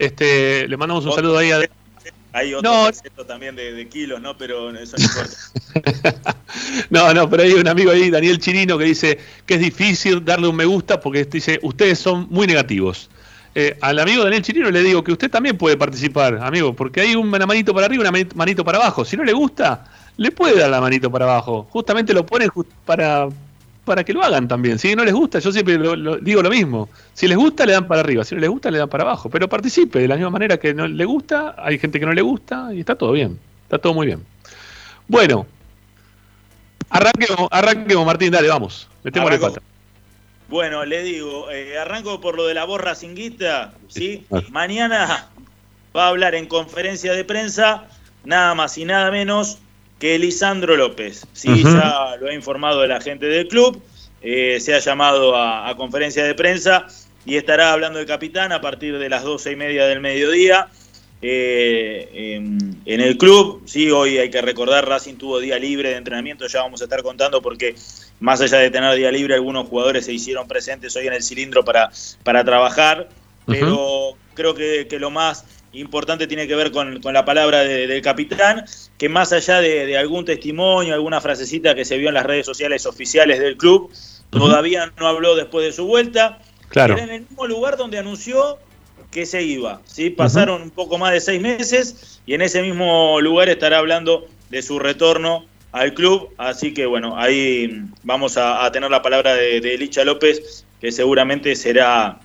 este, 0.01 0.67
le 0.67 0.77
mandamos 0.79 1.05
un 1.05 1.13
saludo 1.13 1.39
ahí 1.39 1.53
a. 1.53 1.61
Hay 2.33 2.55
otro 2.55 2.71
no. 2.71 2.89
exceso 2.89 3.27
también 3.27 3.55
de, 3.55 3.73
de, 3.73 3.89
kilos, 3.89 4.21
¿no? 4.21 4.37
Pero 4.37 4.71
eso 4.71 4.97
no 4.97 5.05
importa. 5.05 6.33
no, 6.91 7.13
no, 7.13 7.29
pero 7.29 7.43
hay 7.43 7.53
un 7.53 7.69
amigo 7.69 7.91
ahí, 7.91 8.09
Daniel 8.09 8.39
Chirino, 8.39 8.79
que 8.79 8.85
dice 8.85 9.19
que 9.45 9.55
es 9.55 9.61
difícil 9.61 10.25
darle 10.25 10.49
un 10.49 10.57
me 10.57 10.65
gusta 10.65 11.01
porque 11.01 11.25
dice, 11.25 11.59
ustedes 11.63 11.99
son 11.99 12.29
muy 12.31 12.47
negativos. 12.47 13.11
Eh, 13.55 13.77
al 13.81 13.99
amigo 13.99 14.23
Daniel 14.23 14.43
Chirino 14.43 14.71
le 14.71 14.81
digo 14.81 15.03
que 15.03 15.11
usted 15.11 15.29
también 15.29 15.59
puede 15.59 15.77
participar, 15.77 16.39
amigo, 16.41 16.73
porque 16.73 17.01
hay 17.01 17.17
una 17.17 17.45
manito 17.47 17.75
para 17.75 17.87
arriba 17.87 18.05
y 18.05 18.09
una 18.09 18.27
manito 18.37 18.65
para 18.65 18.79
abajo. 18.79 19.05
Si 19.05 19.17
no 19.17 19.25
le 19.25 19.33
gusta, 19.33 19.85
le 20.17 20.31
puede 20.31 20.59
dar 20.59 20.71
la 20.71 20.81
manito 20.81 21.11
para 21.11 21.25
abajo. 21.25 21.67
Justamente 21.71 22.15
lo 22.15 22.25
pone 22.25 22.49
para, 22.87 23.29
para 23.85 24.05
que 24.05 24.13
lo 24.13 24.23
hagan 24.23 24.49
también. 24.49 24.79
Si 24.79 24.95
no 24.95 25.05
les 25.05 25.15
gusta, 25.15 25.39
yo 25.39 25.53
siempre 25.53 25.79
lo, 25.79 26.17
digo 26.19 26.43
lo 26.43 26.51
mismo. 26.51 26.89
Si 27.15 27.27
les 27.27 27.37
gusta, 27.37 27.67
le 27.67 27.73
dan 27.73 27.87
para 27.87 28.01
arriba. 28.01 28.25
Si 28.25 28.35
no 28.35 28.41
les 28.41 28.51
gusta, 28.51 28.71
le 28.71 28.79
dan 28.79 28.89
para 28.89 29.05
abajo. 29.05 29.29
Pero 29.31 29.49
participe 29.49 30.01
de 30.01 30.09
la 30.09 30.17
misma 30.17 30.31
manera 30.31 30.59
que 30.59 30.75
no 30.75 30.87
le 30.87 31.05
gusta. 31.05 31.55
Hay 31.59 31.79
gente 31.79 31.99
que 31.99 32.07
no 32.07 32.13
le 32.13 32.23
gusta 32.23 32.73
y 32.73 32.81
está 32.81 32.95
todo 32.95 33.13
bien. 33.13 33.39
Está 33.65 33.79
todo 33.79 33.95
muy 33.95 34.07
bien. 34.07 34.25
Bueno, 35.09 35.47
arranquemos, 36.89 37.49
arranquemos 37.51 38.07
Martín, 38.07 38.31
dale, 38.31 38.49
vamos. 38.49 38.89
Metemos 39.03 39.31
de 39.31 39.39
pata. 39.39 39.61
Bueno, 40.49 40.85
le 40.85 41.03
digo, 41.03 41.51
eh, 41.51 41.79
arranco 41.79 42.21
por 42.21 42.37
lo 42.37 42.47
de 42.47 42.55
la 42.55 42.65
borra 42.65 42.97
cinguita, 42.97 43.73
¿sí? 43.89 44.27
Mañana 44.51 45.29
va 45.97 46.07
a 46.07 46.09
hablar 46.09 46.35
en 46.35 46.47
conferencia 46.47 47.13
de 47.13 47.25
prensa 47.25 47.85
nada 48.25 48.55
más 48.55 48.77
y 48.77 48.85
nada 48.85 49.11
menos 49.11 49.59
que 50.01 50.19
Lisandro 50.19 50.77
López. 50.77 51.27
Sí, 51.33 51.63
ya 51.63 52.17
lo 52.19 52.29
ha 52.29 52.35
informado 52.35 52.83
el 52.83 52.91
agente 52.91 53.27
del 53.27 53.47
club, 53.47 53.81
eh, 54.23 54.59
se 54.59 54.75
ha 54.75 54.81
llamado 54.81 55.37
a, 55.37 55.73
conferencia 55.77 56.25
de 56.25 56.35
prensa 56.35 56.87
y 57.25 57.37
estará 57.37 57.73
hablando 57.73 58.01
el 58.01 58.07
capitán 58.07 58.51
a 58.51 58.61
partir 58.61 58.99
de 58.99 59.09
las 59.09 59.23
doce 59.23 59.53
y 59.53 59.57
media 59.57 59.87
del 59.87 60.01
mediodía. 60.01 60.69
Eh, 61.23 62.37
en, 62.37 63.01
el 63.01 63.19
club. 63.19 63.63
Sí, 63.67 63.91
hoy 63.91 64.17
hay 64.17 64.31
que 64.31 64.41
recordar, 64.41 64.89
Racing 64.89 65.17
tuvo 65.17 65.39
día 65.39 65.59
libre 65.59 65.91
de 65.91 65.97
entrenamiento, 65.97 66.47
ya 66.47 66.63
vamos 66.63 66.81
a 66.81 66.85
estar 66.85 67.03
contando 67.03 67.43
porque 67.43 67.75
más 68.21 68.41
allá 68.41 68.57
de 68.59 68.71
tener 68.71 68.97
día 68.97 69.13
libre, 69.13 69.35
algunos 69.35 69.69
jugadores 69.69 70.07
se 70.07 70.15
hicieron 70.15 70.49
presentes 70.49 70.97
hoy 70.97 71.07
en 71.07 71.13
el 71.13 71.23
cilindro 71.23 71.63
para, 71.63 71.91
para 72.25 72.43
trabajar, 72.43 73.11
pero 73.47 74.17
creo 74.35 74.55
que, 74.55 74.87
lo 74.99 75.11
más 75.11 75.45
importante 75.73 76.27
tiene 76.27 76.49
que 76.49 76.57
ver 76.57 76.73
con, 76.73 77.01
la 77.03 77.25
palabra 77.25 77.61
del 77.61 78.03
capitán, 78.03 78.65
que 78.99 79.09
más 79.09 79.33
allá 79.33 79.61
de, 79.61 79.97
algún 79.97 80.25
testimonio, 80.25 80.95
alguna 80.95 81.21
frasecita 81.21 81.75
que 81.75 81.85
se 81.85 81.97
vio 81.99 82.09
en 82.09 82.15
las 82.15 82.27
redes 82.27 82.47
sociales 82.47 82.87
oficiales 82.87 83.39
del 83.39 83.57
club, 83.57 83.91
todavía 84.31 84.93
no 84.99 85.07
habló 85.07 85.37
después 85.37 85.65
de 85.67 85.73
su 85.73 85.87
vuelta. 85.87 86.39
Claro. 86.69 86.95
Era 86.95 87.05
en 87.05 87.11
el 87.11 87.21
mismo 87.23 87.47
lugar 87.47 87.77
donde 87.77 87.99
anunció 87.99 88.59
que 89.11 89.27
se 89.27 89.43
iba. 89.43 89.81
¿sí? 89.85 90.11
Pasaron 90.11 90.63
un 90.63 90.71
poco 90.71 90.99
más 90.99 91.13
de 91.13 91.21
seis 91.21 91.41
meses 91.41 92.21
y 92.27 92.35
en 92.35 92.43
ese 92.43 92.63
mismo 92.63 93.21
lugar 93.21 93.49
estará 93.49 93.79
hablando 93.79 94.27
de 94.51 94.63
su 94.63 94.79
retorno 94.79 95.47
al 95.73 95.95
club. 95.95 96.31
Así 96.39 96.73
que 96.75 96.87
bueno, 96.87 97.17
ahí 97.17 97.85
vamos 98.03 98.37
a, 98.37 98.71
tener 98.73 98.91
la 98.91 99.03
palabra 99.03 99.35
de, 99.35 99.77
Licha 99.79 100.05
López, 100.05 100.65
que 100.81 100.93
seguramente 100.93 101.57
será, 101.57 102.21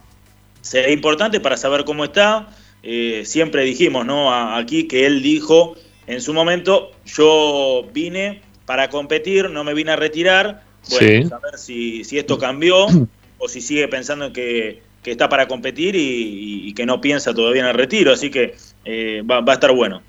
será 0.62 0.92
importante 0.92 1.40
para 1.40 1.58
saber 1.58 1.86
cómo 1.86 2.06
está. 2.06 2.48
Eh, 2.86 3.24
siempre 3.26 3.64
dijimos 3.64 4.06
¿no? 4.06 4.34
aquí 4.56 4.88
que 4.88 5.06
él 5.06 5.22
dijo 5.22 5.76
en 6.08 6.22
su 6.22 6.34
momento, 6.34 6.92
yo 7.06 7.86
vine 7.92 8.42
para 8.66 8.90
competir, 8.90 9.50
no 9.50 9.64
me 9.64 9.74
vine 9.74 9.92
a 9.92 9.96
retirar. 9.96 10.64
Bueno, 10.90 11.36
a 11.36 11.40
ver 11.40 11.58
si, 11.58 12.04
si 12.04 12.20
esto 12.20 12.38
cambió 12.38 12.86
o 13.40 13.48
si 13.50 13.60
sigue 13.60 13.88
pensando 13.88 14.32
que 14.32 14.82
que 15.06 15.12
está 15.12 15.30
para 15.30 15.48
competir 15.48 15.96
y, 15.96 16.74
que 16.74 16.84
no 16.88 17.00
piensa 17.00 17.32
todavía 17.32 17.62
en 17.62 17.68
el 17.68 17.76
retiro, 17.76 18.12
así 18.12 18.32
que 18.32 18.56
eh, 18.86 19.22
va, 19.22 19.44
a 19.46 19.54
estar 19.54 19.72
bueno. 19.72 20.02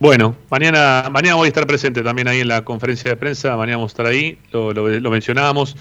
Bueno, 0.00 0.34
mañana, 0.50 1.08
mañana 1.08 1.36
voy 1.36 1.46
a 1.46 1.48
estar 1.48 1.68
presente 1.68 2.02
también 2.02 2.26
ahí 2.26 2.40
en 2.40 2.48
la 2.48 2.64
conferencia 2.64 3.12
de 3.12 3.16
prensa, 3.16 3.56
mañana 3.56 3.76
vamos 3.76 3.92
a 3.92 3.94
estar 3.94 4.06
ahí, 4.06 4.38
lo, 4.50 5.10
mencionábamos, 5.10 5.76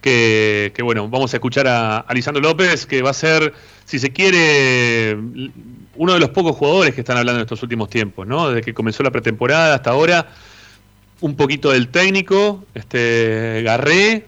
que, 0.00 0.72
bueno, 0.82 1.08
vamos 1.08 1.32
a 1.32 1.36
escuchar 1.36 1.68
a, 1.68 1.98
a 1.98 2.12
Lisandro 2.12 2.42
López, 2.42 2.84
que 2.84 3.00
va 3.00 3.10
a 3.10 3.14
ser, 3.14 3.54
si 3.84 4.00
se 4.00 4.10
quiere, 4.10 5.16
uno 5.96 6.14
de 6.14 6.20
los 6.20 6.30
pocos 6.30 6.56
jugadores 6.56 6.94
que 6.94 7.00
están 7.00 7.16
hablando 7.16 7.40
en 7.40 7.44
estos 7.44 7.62
últimos 7.62 7.88
tiempos, 7.90 8.26
¿no? 8.26 8.48
Desde 8.48 8.62
que 8.62 8.74
comenzó 8.74 9.02
la 9.02 9.10
pretemporada 9.10 9.74
hasta 9.74 9.90
ahora, 9.90 10.28
un 11.20 11.36
poquito 11.36 11.70
del 11.70 11.88
técnico, 11.88 12.64
este 12.74 13.62
Garré, 13.62 14.26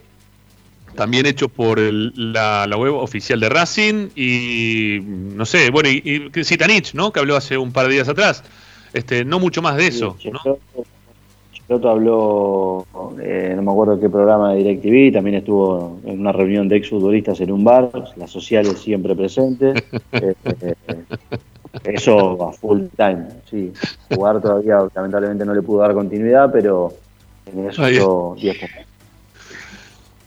también 0.94 1.26
hecho 1.26 1.48
por 1.48 1.80
la, 1.80 2.66
web 2.76 2.94
oficial 2.94 3.40
de 3.40 3.48
Racing 3.48 4.08
y 4.14 4.98
no 5.02 5.46
sé, 5.46 5.70
bueno, 5.70 5.88
y, 5.88 6.30
y 6.34 6.44
Citanich, 6.44 6.94
¿no? 6.94 7.12
Que 7.12 7.20
habló 7.20 7.36
hace 7.36 7.56
un 7.56 7.72
par 7.72 7.86
de 7.88 7.94
días 7.94 8.08
atrás. 8.08 8.44
Este, 8.92 9.24
no 9.24 9.38
mucho 9.38 9.62
más 9.62 9.76
de 9.76 9.86
eso, 9.86 10.16
sí, 10.20 10.30
¿no? 11.68 11.88
habló, 11.88 12.86
eh, 13.20 13.52
no 13.56 13.62
me 13.62 13.70
acuerdo 13.70 14.00
qué 14.00 14.08
programa 14.08 14.52
de 14.52 14.58
DirecTV, 14.62 15.14
también 15.14 15.36
estuvo 15.36 15.98
en 16.04 16.20
una 16.20 16.32
reunión 16.32 16.68
de 16.68 16.76
exfutbolistas 16.76 17.40
en 17.40 17.52
un 17.52 17.64
bar, 17.64 17.90
las 18.16 18.30
sociales 18.30 18.78
siempre 18.78 19.14
presentes. 19.14 19.82
Eh, 20.12 20.34
eh, 20.60 20.74
eso 21.84 22.48
a 22.48 22.52
full 22.52 22.82
time, 22.96 23.28
sí. 23.48 23.72
Jugar 24.14 24.42
todavía 24.42 24.86
lamentablemente 24.94 25.46
no 25.46 25.54
le 25.54 25.62
pudo 25.62 25.80
dar 25.80 25.94
continuidad, 25.94 26.50
pero 26.52 26.92
en 27.46 27.66
eso 27.66 28.36
10 28.36 28.56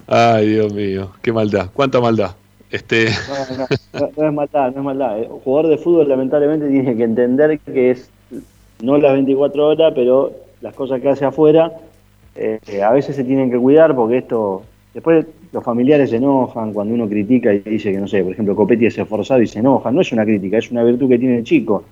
Ay, 0.08 0.50
Dios 0.50 0.74
mío, 0.74 1.12
qué 1.22 1.32
maldad, 1.32 1.70
cuánta 1.72 2.02
maldad. 2.02 2.32
Este... 2.72 3.10
No, 3.94 4.10
no, 4.18 4.28
es 4.28 4.34
maldad, 4.34 4.72
no 4.72 4.80
es 4.80 4.86
maldad. 4.86 5.20
El 5.20 5.28
jugador 5.28 5.70
de 5.70 5.78
fútbol 5.78 6.10
lamentablemente 6.10 6.68
tiene 6.68 6.98
que 6.98 7.04
entender 7.04 7.60
que 7.60 7.92
es 7.92 8.10
no 8.82 8.98
las 8.98 9.14
24 9.14 9.68
horas, 9.68 9.94
pero 9.96 10.32
las 10.66 10.74
cosas 10.74 11.00
que 11.00 11.10
hace 11.10 11.24
afuera, 11.24 11.72
eh, 12.36 12.60
a 12.84 12.92
veces 12.92 13.16
se 13.16 13.24
tienen 13.24 13.52
que 13.52 13.58
cuidar 13.60 13.96
porque 13.96 14.18
esto, 14.18 14.64
después 14.96 15.24
los 15.52 15.64
familiares 15.64 16.10
se 16.10 16.16
enojan 16.16 16.74
cuando 16.74 16.96
uno 16.96 17.08
critica 17.08 17.54
y 17.54 17.60
dice 17.60 17.92
que, 17.92 18.00
no 18.00 18.08
sé, 18.08 18.24
por 18.24 18.34
ejemplo, 18.34 18.56
Copetti 18.56 18.88
es 18.88 18.98
esforzado 18.98 19.44
y 19.44 19.48
se 19.48 19.60
enoja. 19.60 19.92
No 19.92 20.02
es 20.02 20.12
una 20.12 20.26
crítica, 20.26 20.58
es 20.58 20.72
una 20.72 20.84
virtud 20.84 21.08
que 21.08 21.20
tiene 21.20 21.38
el 21.38 21.44
chico. 21.44 21.84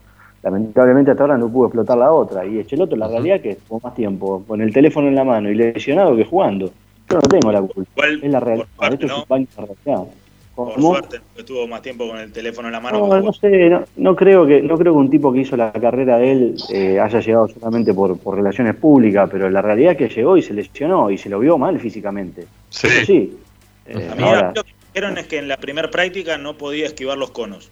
Lamentablemente 0.42 1.12
hasta 1.12 1.24
ahora 1.24 1.38
no 1.38 1.50
pudo 1.50 1.68
explotar 1.68 2.00
la 2.00 2.12
otra. 2.12 2.48
Y 2.48 2.58
Echeloto, 2.58 2.96
la 2.96 3.08
realidad 3.08 3.42
que 3.42 3.56
tuvo 3.56 3.80
más 3.84 3.94
tiempo 3.94 4.44
con 4.48 4.60
el 4.60 4.74
teléfono 4.74 5.08
en 5.08 5.16
la 5.16 5.24
mano 5.24 5.52
y 5.52 5.56
lesionado 5.56 6.16
que 6.16 6.26
jugando. 6.26 6.72
Yo 7.10 7.16
no 7.16 7.22
tengo 7.22 7.52
la 7.52 7.62
culpa. 7.62 8.08
es 8.08 8.24
la 8.24 8.40
realidad. 8.40 8.68
Suerte, 8.76 9.06
¿no? 9.86 10.08
Por 10.56 10.80
suerte, 10.80 11.20
estuvo 11.36 11.68
más 11.68 11.82
tiempo 11.82 12.08
con 12.08 12.20
el 12.20 12.32
teléfono 12.32 12.68
en 12.68 12.74
la 12.74 12.80
mano. 12.80 13.08
No, 13.08 13.22
no 13.22 13.34
sé, 13.34 13.72
no, 13.96 14.16
creo 14.16 14.46
que 14.46 14.62
no 14.62 14.78
creo 14.78 14.94
que 14.94 15.00
un 15.00 15.10
tipo 15.10 15.34
que 15.34 15.40
hizo 15.40 15.58
la 15.58 15.72
carrera 15.72 16.20
de 16.20 16.32
él 16.32 16.56
eh, 16.70 17.00
haya 17.00 17.20
llegado 17.22 17.48
solamente 17.48 17.92
por, 17.92 18.20
por, 18.20 18.36
relaciones 18.36 18.76
públicas, 18.76 19.28
pero 19.32 19.50
la 19.50 19.64
realidad 19.64 19.94
es 19.94 19.98
que 19.98 20.10
llegó 20.10 20.38
y 20.38 20.44
se 20.44 20.54
lesionó 20.54 21.10
y 21.10 21.18
se 21.18 21.30
lo 21.30 21.40
vio 21.40 21.58
mal 21.58 21.80
físicamente. 21.80 22.46
Sí. 22.70 22.88
sí. 23.04 23.38
Eh, 23.88 24.10
a 24.12 24.16
mí 24.16 24.24
lo 24.54 24.64
que 24.64 24.74
dijeron 24.94 25.18
es 25.18 25.28
que 25.28 25.40
en 25.40 25.48
la 25.48 25.58
primera 25.58 25.90
práctica 25.90 26.38
no 26.38 26.56
podía 26.56 26.86
esquivar 26.86 27.18
los 27.18 27.32
conos. 27.32 27.72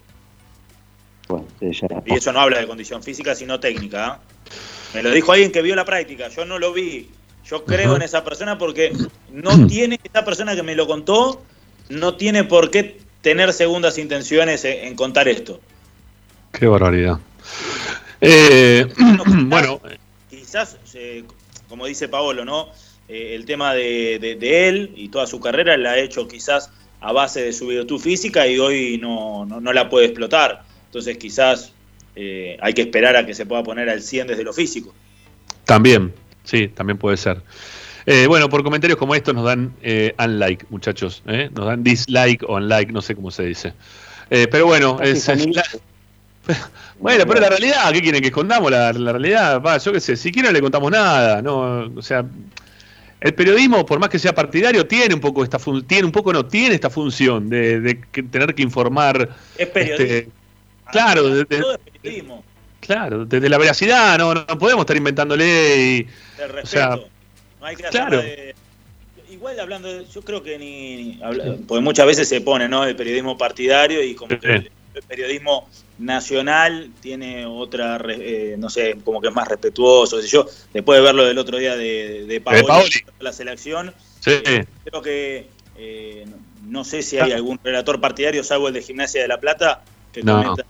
Bueno, 1.28 1.46
ya. 1.60 1.88
Y 2.06 2.16
eso 2.16 2.34
no 2.34 2.40
habla 2.40 2.60
de 2.60 2.68
condición 2.68 3.04
física, 3.04 3.36
sino 3.36 3.60
técnica. 3.60 4.08
¿ah? 4.08 4.20
Me 4.96 5.04
lo 5.04 5.12
dijo 5.12 5.32
alguien 5.32 5.52
que 5.52 5.62
vio 5.62 5.76
la 5.76 5.86
práctica, 5.86 6.30
yo 6.30 6.46
no 6.46 6.60
lo 6.60 6.74
vi. 6.74 7.10
Yo 7.46 7.64
creo 7.64 7.96
en 7.96 8.02
esa 8.02 8.24
persona 8.24 8.58
porque 8.58 8.92
no 9.32 9.52
tiene, 9.68 10.00
esa 10.04 10.26
persona 10.26 10.56
que 10.56 10.64
me 10.64 10.76
lo 10.76 10.88
contó, 10.88 11.42
no 11.92 12.16
tiene 12.16 12.44
por 12.44 12.72
qué 12.72 12.98
tener 13.22 13.54
segundas 13.54 13.98
intenciones 13.98 14.66
en, 14.66 14.96
contar 14.96 15.28
esto. 15.28 15.60
Qué 16.52 16.66
barbaridad. 16.68 17.20
Eh, 18.20 18.86
bueno, 19.46 19.82
quizás, 20.30 20.78
eh, 20.94 21.24
como 21.70 21.86
dice 21.86 22.08
Paolo, 22.08 22.46
¿no? 22.46 22.70
Eh, 23.08 23.36
el 23.36 23.46
tema 23.46 23.74
de, 23.74 24.38
él 24.42 24.94
y 24.96 25.10
toda 25.10 25.28
su 25.28 25.40
carrera 25.40 25.78
la 25.78 25.92
ha 25.92 25.98
hecho 26.00 26.28
quizás 26.28 26.72
a 27.02 27.12
base 27.12 27.44
de 27.44 27.54
su 27.54 27.68
virtud 27.68 28.00
física 28.00 28.48
y 28.48 28.60
hoy 28.60 28.98
no, 28.98 29.46
no, 29.46 29.74
la 29.74 29.90
puede 29.90 30.08
explotar. 30.08 30.64
Entonces 30.86 31.18
quizás 31.18 31.74
hay 32.16 32.74
que 32.74 32.82
esperar 32.82 33.16
a 33.16 33.26
que 33.26 33.34
se 33.34 33.46
pueda 33.46 33.64
poner 33.64 33.90
al 33.90 34.02
100 34.02 34.28
desde 34.28 34.44
lo 34.44 34.54
físico. 34.54 34.94
También, 35.66 36.14
Sí, 36.44 36.68
también 36.68 36.98
puede 36.98 37.18
ser. 37.18 37.42
Eh, 38.06 38.26
bueno, 38.28 38.50
por 38.50 38.64
comentarios 38.64 38.98
como 38.98 39.14
estos 39.16 39.34
nos 39.36 39.46
dan 39.46 39.74
eh, 39.82 40.14
unlike, 40.18 40.66
muchachos. 40.70 41.22
¿eh? 41.28 41.50
Nos 41.54 41.66
dan 41.66 41.84
dislike 41.84 42.44
o 42.48 42.56
unlike, 42.56 42.92
no 42.92 43.02
sé 43.02 43.16
cómo 43.16 43.30
se 43.32 43.44
dice. 43.44 43.74
pero 44.30 44.66
bueno, 44.66 45.00
es, 45.02 45.28
bueno, 47.00 47.26
pero 47.28 47.40
la 47.42 47.50
realidad, 47.50 47.92
¿qué 47.92 48.02
quieren 48.02 48.22
que 48.22 48.28
escondamos? 48.30 48.72
La, 48.72 48.92
realidad, 48.92 49.62
va, 49.62 49.78
yo 49.78 49.92
qué 49.94 50.00
sé, 50.00 50.16
si 50.18 50.32
quieren 50.32 50.54
le 50.54 50.62
contamos 50.62 50.92
nada, 50.92 51.42
no, 51.42 51.92
o 51.96 52.02
sea, 52.02 52.26
el 53.20 53.34
periodismo, 53.36 53.86
por 53.86 54.00
más 54.00 54.10
que 54.10 54.18
sea 54.18 54.34
partidario, 54.34 54.88
tiene 54.88 55.14
un 55.14 55.22
poco 55.22 55.44
esta 55.44 55.60
fun 55.60 55.84
tiene 55.86 56.06
un 56.06 56.12
poco 56.12 56.34
no 56.34 56.46
tiene 56.46 56.74
esta 56.76 56.90
función 56.90 57.50
de, 57.50 57.80
de 57.80 58.02
que 58.12 58.24
tener 58.24 58.56
que 58.56 58.64
informar. 58.64 59.30
Es 59.58 59.68
periodismo. 59.68 60.06
este, 60.06 60.30
claro, 60.92 61.28
de- 61.30 61.46
de- 61.46 61.60
Todo 61.60 61.74
es 61.74 61.80
periodismo. 62.02 62.44
claro, 62.80 63.26
desde 63.26 63.48
la 63.50 63.60
veracidad, 63.60 64.18
no, 64.18 64.34
no 64.34 64.46
podemos 64.58 64.82
estar 64.82 64.98
inventándole 64.98 65.46
y, 65.78 66.04
De 66.38 66.48
respeto. 66.48 66.62
o 66.64 66.66
sea, 66.66 67.00
no 67.62 67.68
hay 67.68 67.76
que 67.78 67.84
claro. 67.84 68.22
de- 68.22 68.54
Igual 69.30 69.58
hablando, 69.62 69.88
de- 69.88 70.06
yo 70.14 70.22
creo 70.24 70.44
que 70.44 70.58
ni, 70.60 70.96
ni 70.98 71.24
habla- 71.24 71.56
porque 71.66 71.82
muchas 71.82 72.06
veces 72.06 72.28
se 72.28 72.42
pone, 72.42 72.68
¿no? 72.68 72.84
El 72.84 72.98
periodismo 72.98 73.38
partidario 73.38 74.04
y 74.04 74.14
como 74.14 74.38
que 74.38 74.46
el, 74.56 74.72
el 74.94 75.04
periodismo 75.04 75.70
nacional 76.00 76.92
tiene 77.00 77.46
otra, 77.46 77.98
eh, 78.10 78.56
no 78.58 78.70
sé, 78.70 78.98
como 79.06 79.22
que 79.22 79.30
es 79.30 79.34
más 79.34 79.48
respetuoso, 79.48 80.18
qué 80.18 80.24
sé 80.24 80.28
yo. 80.28 80.46
Después 80.74 81.00
de 81.00 81.04
verlo 81.06 81.24
del 81.24 81.38
otro 81.38 81.58
día 81.58 81.78
de, 81.78 82.26
de 82.26 82.42
Paoli, 82.42 82.64
Paoli. 82.64 82.90
la 83.20 83.32
selección, 83.32 83.94
sí. 84.20 84.32
creo 84.84 85.02
que 85.02 85.48
eh, 85.78 86.26
no, 86.68 86.84
sé 86.84 87.02
si 87.02 87.18
hay 87.18 87.32
algún 87.32 87.58
relator 87.64 88.02
partidario, 88.02 88.44
salvo 88.44 88.68
el 88.68 88.74
de 88.74 88.82
Gimnasia 88.82 89.22
de 89.22 89.30
la 89.30 89.40
Plata, 89.40 89.82
que 90.12 90.24
No. 90.24 90.44
cometa 90.44 90.66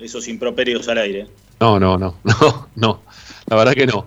esos 0.00 0.28
improperios 0.28 0.86
al 0.88 0.98
aire. 0.98 1.28
No, 1.60 1.80
no, 1.80 1.96
no, 1.96 2.18
no, 2.24 2.68
no. 2.74 3.02
La 3.46 3.56
verdad 3.56 3.72
que 3.72 3.86
no. 3.86 4.04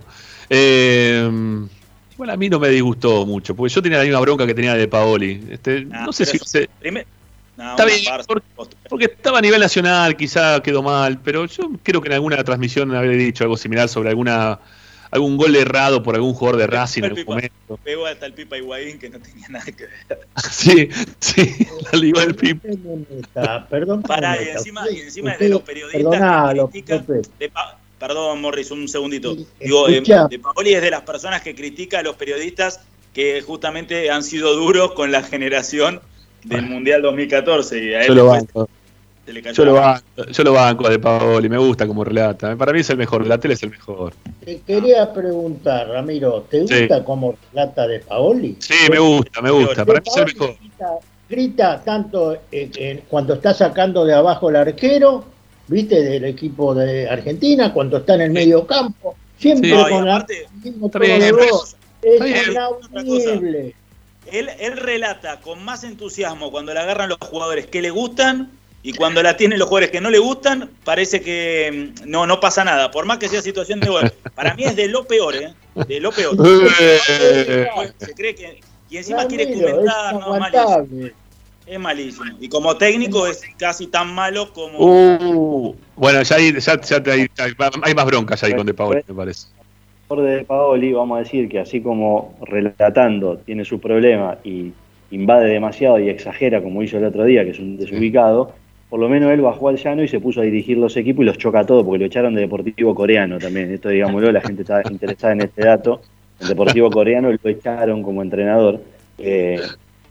Eh, 0.48 1.28
bueno, 2.16 2.32
a 2.32 2.36
mí 2.36 2.48
no 2.48 2.58
me 2.58 2.68
disgustó 2.68 3.24
mucho, 3.26 3.54
porque 3.54 3.72
yo 3.74 3.82
tenía 3.82 3.98
la 3.98 4.04
misma 4.04 4.20
bronca 4.20 4.46
que 4.46 4.54
tenía 4.54 4.74
de 4.74 4.88
Paoli. 4.88 5.46
Este, 5.50 5.86
Ah, 5.92 6.04
no 6.06 6.12
sé 6.12 6.24
si 6.26 6.38
se- 6.38 6.68
primer- 6.80 7.06
Está 7.58 7.86
bien, 7.86 8.00
porque 8.88 9.06
estaba 9.06 9.38
a 9.38 9.40
nivel 9.40 9.60
nacional, 9.60 10.14
quizá 10.14 10.60
quedó 10.62 10.82
mal, 10.82 11.18
pero 11.22 11.46
yo 11.46 11.70
creo 11.82 12.02
que 12.02 12.08
en 12.08 12.12
alguna 12.14 12.44
transmisión 12.44 12.94
habré 12.94 13.16
dicho 13.16 13.44
algo 13.44 13.56
similar 13.56 13.88
sobre 13.88 14.10
alguna 14.10 14.58
algún 15.10 15.36
gol 15.38 15.54
errado 15.56 16.02
por 16.02 16.16
algún 16.16 16.34
jugador 16.34 16.60
de 16.60 16.66
Racing 16.66 17.00
en 17.00 17.04
El 17.04 17.10
algún 17.12 17.24
Pipa- 17.24 17.34
momento. 17.34 17.78
Pegó 17.82 18.06
hasta 18.06 18.26
el 18.26 18.34
Pipa 18.34 18.58
Higuaín 18.58 18.98
que 18.98 19.08
no 19.08 19.18
tenía 19.20 19.48
nada 19.48 19.64
que 19.64 19.84
ver. 19.86 20.18
Sí, 20.50 20.88
sí, 21.20 21.66
la 21.92 21.98
ligó 21.98 22.20
del 22.20 22.34
Pipa. 22.34 23.66
Perdón. 23.70 24.02
Pará, 24.02 24.42
y 24.42 24.48
encima, 24.48 24.82
y 24.90 25.00
encima 25.00 25.36
de 25.36 25.48
los 25.48 25.62
periodistas 25.62 26.02
que 26.54 26.60
critican. 26.70 27.06
De 27.38 27.48
Pa- 27.48 27.78
Perdón, 28.06 28.40
Morris, 28.40 28.70
un 28.70 28.86
segundito. 28.86 29.34
Digo, 29.58 29.88
eh, 29.88 30.00
de 30.30 30.38
Paoli 30.38 30.74
es 30.74 30.80
de 30.82 30.90
las 30.92 31.00
personas 31.02 31.42
que 31.42 31.56
critica 31.56 31.98
a 31.98 32.02
los 32.04 32.14
periodistas 32.14 32.78
que 33.12 33.42
justamente 33.42 34.10
han 34.10 34.22
sido 34.22 34.54
duros 34.54 34.92
con 34.92 35.10
la 35.10 35.22
generación 35.24 36.00
del 36.44 36.62
Mundial 36.66 37.02
2014. 37.02 37.82
Y 37.84 37.94
a 37.94 38.02
él 38.02 38.06
Yo 38.08 38.14
lo 38.14 38.26
banco. 38.26 38.68
se 39.24 39.32
le 39.32 39.42
cayó 39.42 39.54
Yo 39.56 39.64
lo 39.64 39.72
banco, 39.74 40.24
yo 40.30 40.44
lo 40.44 40.52
banco 40.52 40.86
a 40.86 40.90
De 40.90 40.98
Paoli, 41.00 41.48
me 41.48 41.58
gusta 41.58 41.84
como 41.84 42.04
relata. 42.04 42.54
Para 42.54 42.72
mí 42.72 42.78
es 42.78 42.90
el 42.90 42.96
mejor, 42.96 43.26
la 43.26 43.38
tele 43.38 43.54
es 43.54 43.62
el 43.64 43.70
mejor. 43.70 44.12
Te 44.44 44.60
quería 44.60 45.12
preguntar, 45.12 45.88
Ramiro, 45.88 46.46
¿te 46.48 46.64
Sí. 46.64 46.78
gusta 46.80 47.02
cómo 47.02 47.34
relata 47.52 47.88
de 47.88 47.98
Paoli? 48.00 48.56
Sí, 48.60 48.74
me 48.88 49.00
gusta, 49.00 49.42
me 49.42 49.50
gusta. 49.50 49.84
Para 49.84 49.98
mí 49.98 50.04
es 50.06 50.16
el 50.16 50.26
mejor. 50.26 50.56
Grita, 50.60 50.88
grita 51.28 51.82
tanto 51.84 52.34
eh, 52.34 52.40
eh, 52.52 53.02
cuando 53.08 53.34
está 53.34 53.52
sacando 53.52 54.04
de 54.04 54.14
abajo 54.14 54.48
el 54.48 54.54
arquero, 54.54 55.24
viste, 55.68 56.02
del 56.02 56.24
equipo 56.24 56.74
de 56.74 57.08
Argentina, 57.08 57.72
cuando 57.72 57.98
está 57.98 58.14
en 58.14 58.20
el 58.22 58.30
medio 58.30 58.66
campo, 58.66 59.16
siempre 59.38 59.70
Sí. 59.70 59.76
Con 59.90 60.06
la- 60.06 60.26
mismo 60.62 60.88
voz. 61.50 61.76
Es 62.02 62.48
inaudible. 62.48 63.74
Él, 64.26 64.50
él 64.58 64.76
relata 64.76 65.40
con 65.40 65.64
más 65.64 65.84
entusiasmo 65.84 66.50
cuando 66.50 66.74
la 66.74 66.82
agarran 66.82 67.08
los 67.08 67.18
jugadores 67.18 67.66
que 67.66 67.80
le 67.80 67.90
gustan 67.90 68.50
y 68.82 68.92
cuando 68.92 69.22
la 69.22 69.36
tienen 69.36 69.58
los 69.58 69.68
jugadores 69.68 69.90
que 69.90 70.00
no 70.00 70.10
le 70.10 70.18
gustan, 70.18 70.70
parece 70.84 71.20
que 71.20 71.92
mm, 72.04 72.08
no, 72.10 72.26
no 72.26 72.40
pasa 72.40 72.64
nada, 72.64 72.90
por 72.90 73.04
más 73.06 73.18
que 73.18 73.28
sea 73.28 73.42
situación 73.42 73.80
de 73.80 73.88
gol. 73.88 74.12
Para 74.34 74.54
mí 74.54 74.64
es 74.64 74.76
de 74.76 74.88
lo 74.88 75.04
peor, 75.04 75.34
¿eh? 75.36 75.54
De 75.88 76.00
lo 76.00 76.10
peor. 76.12 76.36
Se 77.98 78.14
cree 78.14 78.34
que. 78.34 78.60
Y 78.88 78.98
encima 78.98 79.26
quiere 79.26 79.52
comentar, 79.52 80.14
es 80.14 80.90
no. 80.90 81.08
Es 81.66 81.80
malísimo. 81.80 82.26
Y 82.40 82.48
como 82.48 82.76
técnico 82.76 83.26
es 83.26 83.42
casi 83.58 83.88
tan 83.88 84.14
malo 84.14 84.52
como. 84.52 84.78
Uh, 84.78 85.74
bueno, 85.96 86.22
ya, 86.22 86.36
hay, 86.36 86.52
ya, 86.52 86.80
ya 86.80 87.12
hay, 87.12 87.26
hay 87.82 87.94
más 87.94 88.06
bronca 88.06 88.36
ya 88.36 88.46
ahí 88.46 88.54
con 88.54 88.66
De 88.66 88.74
Paoli, 88.74 89.02
me 89.08 89.14
parece. 89.14 89.48
mejor 90.08 90.24
de 90.24 90.44
Paoli, 90.44 90.92
vamos 90.92 91.16
a 91.16 91.18
decir 91.20 91.48
que 91.48 91.58
así 91.58 91.80
como 91.80 92.36
relatando 92.42 93.38
tiene 93.38 93.64
su 93.64 93.80
problema 93.80 94.38
y 94.44 94.72
invade 95.10 95.48
demasiado 95.48 95.98
y 95.98 96.08
exagera 96.08 96.62
como 96.62 96.82
hizo 96.82 96.98
el 96.98 97.04
otro 97.04 97.24
día, 97.24 97.44
que 97.44 97.50
es 97.50 97.58
un 97.58 97.76
desubicado, 97.76 98.52
por 98.88 99.00
lo 99.00 99.08
menos 99.08 99.32
él 99.32 99.40
bajó 99.40 99.68
al 99.68 99.76
llano 99.76 100.02
y 100.02 100.08
se 100.08 100.20
puso 100.20 100.40
a 100.40 100.44
dirigir 100.44 100.78
los 100.78 100.96
equipos 100.96 101.22
y 101.22 101.26
los 101.26 101.38
choca 101.38 101.60
a 101.60 101.66
todos, 101.66 101.84
porque 101.84 101.98
lo 101.98 102.06
echaron 102.06 102.34
de 102.34 102.42
Deportivo 102.42 102.94
Coreano 102.94 103.38
también. 103.38 103.72
Esto, 103.72 103.88
digámoslo, 103.88 104.30
la 104.30 104.40
gente 104.40 104.62
está 104.62 104.82
interesada 104.88 105.32
en 105.32 105.40
este 105.42 105.64
dato. 105.64 106.00
El 106.40 106.48
Deportivo 106.48 106.90
Coreano 106.90 107.30
lo 107.32 107.50
echaron 107.50 108.02
como 108.02 108.22
entrenador. 108.22 108.80
Eh, 109.18 109.60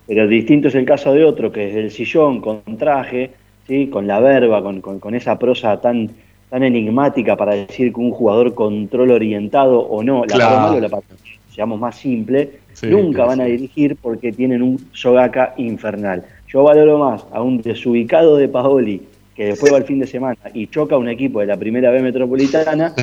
pero 0.07 0.27
distinto 0.27 0.67
es 0.67 0.75
el 0.75 0.85
caso 0.85 1.13
de 1.13 1.23
otro, 1.23 1.51
que 1.51 1.69
es 1.69 1.75
el 1.75 1.91
sillón, 1.91 2.41
con 2.41 2.61
traje, 2.77 3.31
¿sí? 3.67 3.87
con 3.87 4.05
la 4.07 4.19
verba, 4.19 4.61
con, 4.61 4.81
con- 4.81 4.99
con 4.99 5.15
esa 5.15 5.37
prosa 5.39 5.79
tan, 5.81 6.09
tan 6.49 6.63
enigmática 6.63 7.35
para 7.35 7.55
decir 7.55 7.91
que 7.93 7.99
un 7.99 8.11
jugador 8.11 8.53
control 8.53 9.11
orientado 9.11 9.79
o 9.79 10.03
no, 10.03 10.25
la 10.25 10.35
Claro. 10.35 10.77
o 10.77 10.79
la 10.79 10.89
seamos 11.49 11.79
más 11.79 11.95
simple, 11.95 12.49
Sí, 12.73 12.87
nunca 12.87 13.15
claro, 13.19 13.29
van 13.29 13.41
a 13.41 13.45
dirigir 13.45 13.95
porque 14.01 14.33
tienen 14.33 14.61
un 14.61 14.77
Sogaka 14.91 15.53
infernal. 15.57 16.23
Yo 16.49 16.63
valoro 16.63 16.99
más 16.99 17.25
a 17.31 17.41
un 17.41 17.61
desubicado 17.61 18.35
de 18.35 18.49
Paoli 18.49 19.01
que 19.33 19.45
después 19.47 19.71
va 19.73 19.77
el 19.77 19.83
fin 19.85 19.99
de 19.99 20.07
semana 20.07 20.37
y 20.53 20.67
choca 20.67 20.95
a 20.95 20.97
un 20.97 21.07
equipo 21.09 21.39
de 21.39 21.45
la 21.47 21.55
primera 21.57 21.89
B 21.91 22.01
metropolitana 22.01 22.93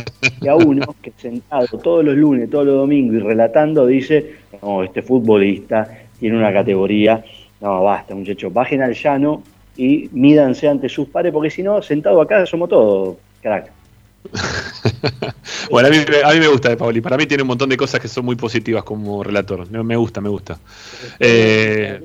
que 0.41 0.49
a 0.49 0.57
uno 0.57 0.95
que 1.03 1.13
sentado 1.17 1.67
todos 1.83 2.05
los 2.05 2.15
lunes, 2.17 2.49
todos 2.51 2.67
los 2.67 2.77
domingos 2.77 3.17
y 3.17 3.19
relatando 3.21 3.87
dice, 3.87 4.33
no, 4.63 4.83
este 4.83 5.01
futbolista 5.03 5.89
tiene 6.23 6.39
una 6.39 6.53
categoría, 6.53 7.25
no, 7.61 7.83
basta 7.83 8.15
muchachos, 8.15 8.53
bajen 8.53 8.81
al 8.81 8.95
llano 8.95 9.43
y 9.77 10.09
mídanse 10.13 10.69
ante 10.69 10.89
sus 10.89 11.09
pares 11.09 11.33
porque 11.33 11.51
si 11.51 11.63
no, 11.65 11.83
sentado 11.83 12.21
acá 12.23 12.47
somos 12.47 12.69
todos 12.69 13.17
crack. 13.43 13.71
Bueno, 15.71 15.89
a 15.89 15.91
mí, 15.91 15.97
me- 16.09 16.23
a 16.31 16.33
mí 16.35 16.39
me 16.41 16.49
gusta 16.49 16.69
De 16.69 16.77
Paoli. 16.77 17.01
Para 17.01 17.17
mí 17.17 17.25
tiene 17.27 17.43
un 17.43 17.49
montón 17.49 17.69
de 17.71 17.77
cosas 17.77 17.99
que 18.01 18.09
son 18.09 18.25
muy 18.27 18.37
positivas 18.37 18.85
como 18.85 19.23
relator. 19.23 19.69
Me, 19.71 19.97
gusta, 19.97 20.21
me 20.21 20.29
gusta. 20.29 20.59
Eh, 21.19 22.01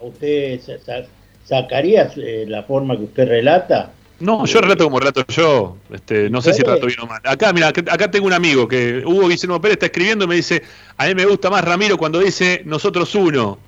¿Usted 0.00 0.60
sa- 0.60 0.78
sa- 0.78 1.06
sacaría 1.44 2.10
eh, 2.16 2.44
la 2.46 2.62
forma 2.64 2.96
que 2.96 3.04
usted 3.04 3.26
relata? 3.28 3.92
No, 4.22 4.46
yo 4.46 4.60
relato 4.60 4.84
como 4.84 4.98
relato 4.98 5.24
yo. 5.28 5.76
Este, 5.92 6.30
no 6.30 6.40
sé 6.40 6.54
si 6.54 6.62
relato 6.62 6.86
bien 6.86 7.00
o 7.00 7.06
mal. 7.06 7.20
Acá, 7.24 7.52
mira, 7.52 7.68
acá, 7.68 8.10
tengo 8.10 8.26
un 8.26 8.32
amigo 8.32 8.66
que 8.68 9.02
Hugo 9.04 9.28
Guillermo 9.28 9.60
Pérez 9.60 9.74
está 9.74 9.86
escribiendo 9.86 10.24
y 10.24 10.28
me 10.28 10.36
dice, 10.36 10.62
a 10.96 11.06
mí 11.06 11.14
me 11.14 11.26
gusta 11.26 11.50
más 11.50 11.64
Ramiro 11.64 11.98
cuando 11.98 12.20
dice 12.20 12.62
nosotros 12.64 13.14
uno. 13.14 13.58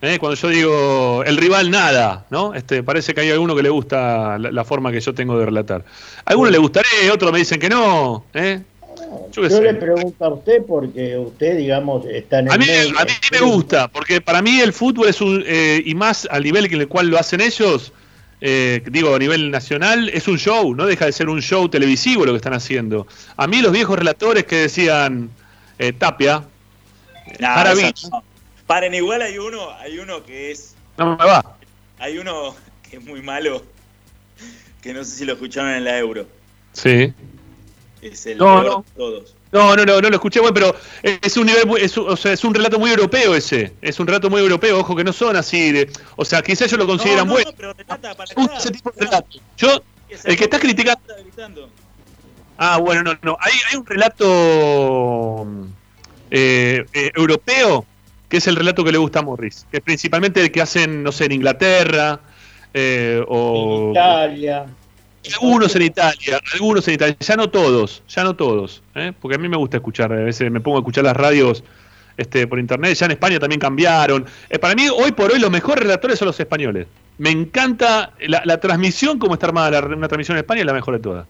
¿eh? 0.00 0.18
Cuando 0.18 0.36
yo 0.36 0.48
digo 0.48 1.24
el 1.24 1.36
rival 1.36 1.70
nada, 1.70 2.26
¿no? 2.30 2.54
Este, 2.54 2.82
parece 2.82 3.14
que 3.14 3.22
hay 3.22 3.30
alguno 3.30 3.54
que 3.56 3.62
le 3.62 3.70
gusta 3.70 4.38
la, 4.38 4.50
la 4.50 4.64
forma 4.64 4.92
que 4.92 5.00
yo 5.00 5.14
tengo 5.14 5.38
de 5.38 5.46
relatar. 5.46 5.84
A 6.24 6.30
algunos 6.30 6.52
le 6.52 6.58
gustaré, 6.58 7.10
otros 7.12 7.32
me 7.32 7.38
dicen 7.38 7.58
que 7.58 7.68
no. 7.68 8.24
¿eh? 8.34 8.60
Yo 9.32 9.42
le 9.42 9.74
pregunto 9.74 10.24
a 10.24 10.28
usted 10.28 10.62
porque 10.66 11.18
usted, 11.18 11.56
digamos, 11.56 12.06
está 12.06 12.38
en 12.38 12.46
el 12.46 12.52
A 12.52 12.58
mí, 12.58 12.66
medio. 12.66 12.98
a 12.98 13.04
mí 13.04 13.12
me 13.32 13.40
gusta, 13.40 13.88
porque 13.88 14.20
para 14.20 14.42
mí 14.42 14.60
el 14.60 14.72
fútbol 14.72 15.08
es 15.08 15.20
un, 15.20 15.42
eh, 15.46 15.82
y 15.84 15.94
más 15.94 16.28
al 16.30 16.44
nivel 16.44 16.66
en 16.66 16.80
el 16.80 16.88
cual 16.88 17.08
lo 17.08 17.18
hacen 17.18 17.40
ellos, 17.40 17.92
eh, 18.40 18.82
digo, 18.90 19.14
a 19.14 19.18
nivel 19.18 19.50
nacional, 19.50 20.08
es 20.10 20.28
un 20.28 20.38
show, 20.38 20.74
no 20.74 20.86
deja 20.86 21.06
de 21.06 21.12
ser 21.12 21.28
un 21.28 21.40
show 21.40 21.68
televisivo 21.68 22.24
lo 22.26 22.32
que 22.32 22.36
están 22.38 22.54
haciendo. 22.54 23.06
A 23.36 23.46
mí 23.46 23.60
los 23.62 23.72
viejos 23.72 23.98
relatores 23.98 24.44
que 24.44 24.56
decían 24.56 25.30
eh, 25.78 25.92
Tapia, 25.92 26.44
Jaravich, 27.40 27.98
eso 27.98 28.10
no. 28.10 28.22
Paren, 28.66 28.94
igual 28.94 29.22
hay 29.22 29.38
uno, 29.38 29.70
hay 29.78 29.98
uno 29.98 30.24
que 30.24 30.50
es. 30.50 30.74
no 30.96 31.16
me 31.16 31.24
va. 31.24 31.56
Hay 31.98 32.18
uno 32.18 32.54
que 32.88 32.96
es 32.96 33.04
muy 33.04 33.22
malo. 33.22 33.62
Que 34.82 34.92
no 34.92 35.04
sé 35.04 35.16
si 35.16 35.24
lo 35.24 35.34
escucharon 35.34 35.70
en 35.72 35.84
la 35.84 35.98
Euro. 35.98 36.26
Sí. 36.72 37.12
Es 38.02 38.26
el 38.26 38.36
No, 38.38 38.60
peor 38.60 38.64
no. 38.64 38.78
de 38.86 38.90
todos. 38.96 39.34
No, 39.54 39.76
no, 39.76 39.84
no, 39.86 40.00
no 40.00 40.10
lo 40.10 40.16
escuché, 40.16 40.40
bueno, 40.40 40.52
pero 40.52 40.74
es 41.02 41.36
un 41.36 41.46
nivel, 41.46 41.64
muy- 41.66 41.80
es, 41.80 41.96
un- 41.96 42.08
o 42.10 42.16
sea, 42.16 42.32
es 42.32 42.42
un 42.42 42.52
relato 42.52 42.76
muy 42.80 42.90
europeo 42.90 43.36
ese, 43.36 43.72
es 43.80 44.00
un 44.00 44.06
relato 44.08 44.28
muy 44.28 44.40
europeo, 44.40 44.80
ojo 44.80 44.96
que 44.96 45.04
no 45.04 45.12
son 45.12 45.36
así 45.36 45.70
de, 45.70 45.88
o 46.16 46.24
sea, 46.24 46.42
quizás 46.42 46.62
ellos 46.66 46.80
lo 46.80 46.86
consideran 46.88 47.28
no, 47.28 47.34
bueno. 47.34 47.50
no, 47.50 47.56
pero 47.56 47.72
relata 47.72 48.14
para 48.16 48.34
Me 48.36 48.42
gusta 48.42 48.58
ese 48.58 48.70
tipo 48.72 48.90
de 48.90 49.04
relato. 49.04 49.38
Yo, 49.56 49.82
el 50.24 50.36
que 50.36 50.44
está 50.44 50.58
criticando. 50.58 51.00
Ah, 52.58 52.78
bueno, 52.78 53.04
no, 53.04 53.16
no. 53.22 53.36
Hay, 53.40 53.52
hay 53.70 53.76
un 53.78 53.86
relato 53.86 55.46
eh, 56.32 56.84
eh, 56.92 57.10
europeo 57.14 57.86
que 58.28 58.38
es 58.38 58.46
el 58.48 58.56
relato 58.56 58.82
que 58.82 58.90
le 58.90 58.98
gusta 58.98 59.20
a 59.20 59.22
Morris, 59.22 59.66
que 59.70 59.76
es 59.76 59.82
principalmente 59.84 60.40
el 60.40 60.50
que 60.50 60.62
hacen, 60.62 61.04
no 61.04 61.12
sé, 61.12 61.26
en 61.26 61.32
Inglaterra 61.32 62.18
eh, 62.72 63.22
o 63.28 63.90
Italia. 63.92 64.66
Algunos 65.34 65.74
en 65.76 65.82
Italia, 65.82 66.40
algunos 66.52 66.86
en 66.88 66.94
Italia, 66.94 67.16
ya 67.18 67.36
no 67.36 67.48
todos, 67.50 68.02
ya 68.08 68.24
no 68.24 68.34
todos, 68.36 68.82
¿eh? 68.94 69.12
porque 69.20 69.36
a 69.36 69.38
mí 69.38 69.48
me 69.48 69.56
gusta 69.56 69.78
escuchar, 69.78 70.12
a 70.12 70.16
veces 70.16 70.50
me 70.50 70.60
pongo 70.60 70.78
a 70.78 70.80
escuchar 70.80 71.04
las 71.04 71.16
radios 71.16 71.64
este, 72.16 72.46
por 72.46 72.58
internet, 72.58 72.94
ya 72.94 73.06
en 73.06 73.12
España 73.12 73.38
también 73.40 73.60
cambiaron. 73.60 74.24
Eh, 74.48 74.58
para 74.58 74.74
mí, 74.74 74.88
hoy 74.88 75.12
por 75.12 75.32
hoy, 75.32 75.38
los 75.40 75.50
mejores 75.50 75.82
relatores 75.82 76.18
son 76.18 76.26
los 76.26 76.38
españoles. 76.38 76.86
Me 77.18 77.30
encanta 77.30 78.12
la, 78.26 78.60
transmisión, 78.60 79.18
como 79.18 79.34
está 79.34 79.46
armada 79.46 79.80
la- 79.80 79.86
una 79.96 80.08
transmisión 80.08 80.36
en 80.36 80.40
España, 80.42 80.60
es 80.60 80.66
la 80.66 80.72
mejor 80.72 80.94
de 80.94 81.00
todas. 81.00 81.26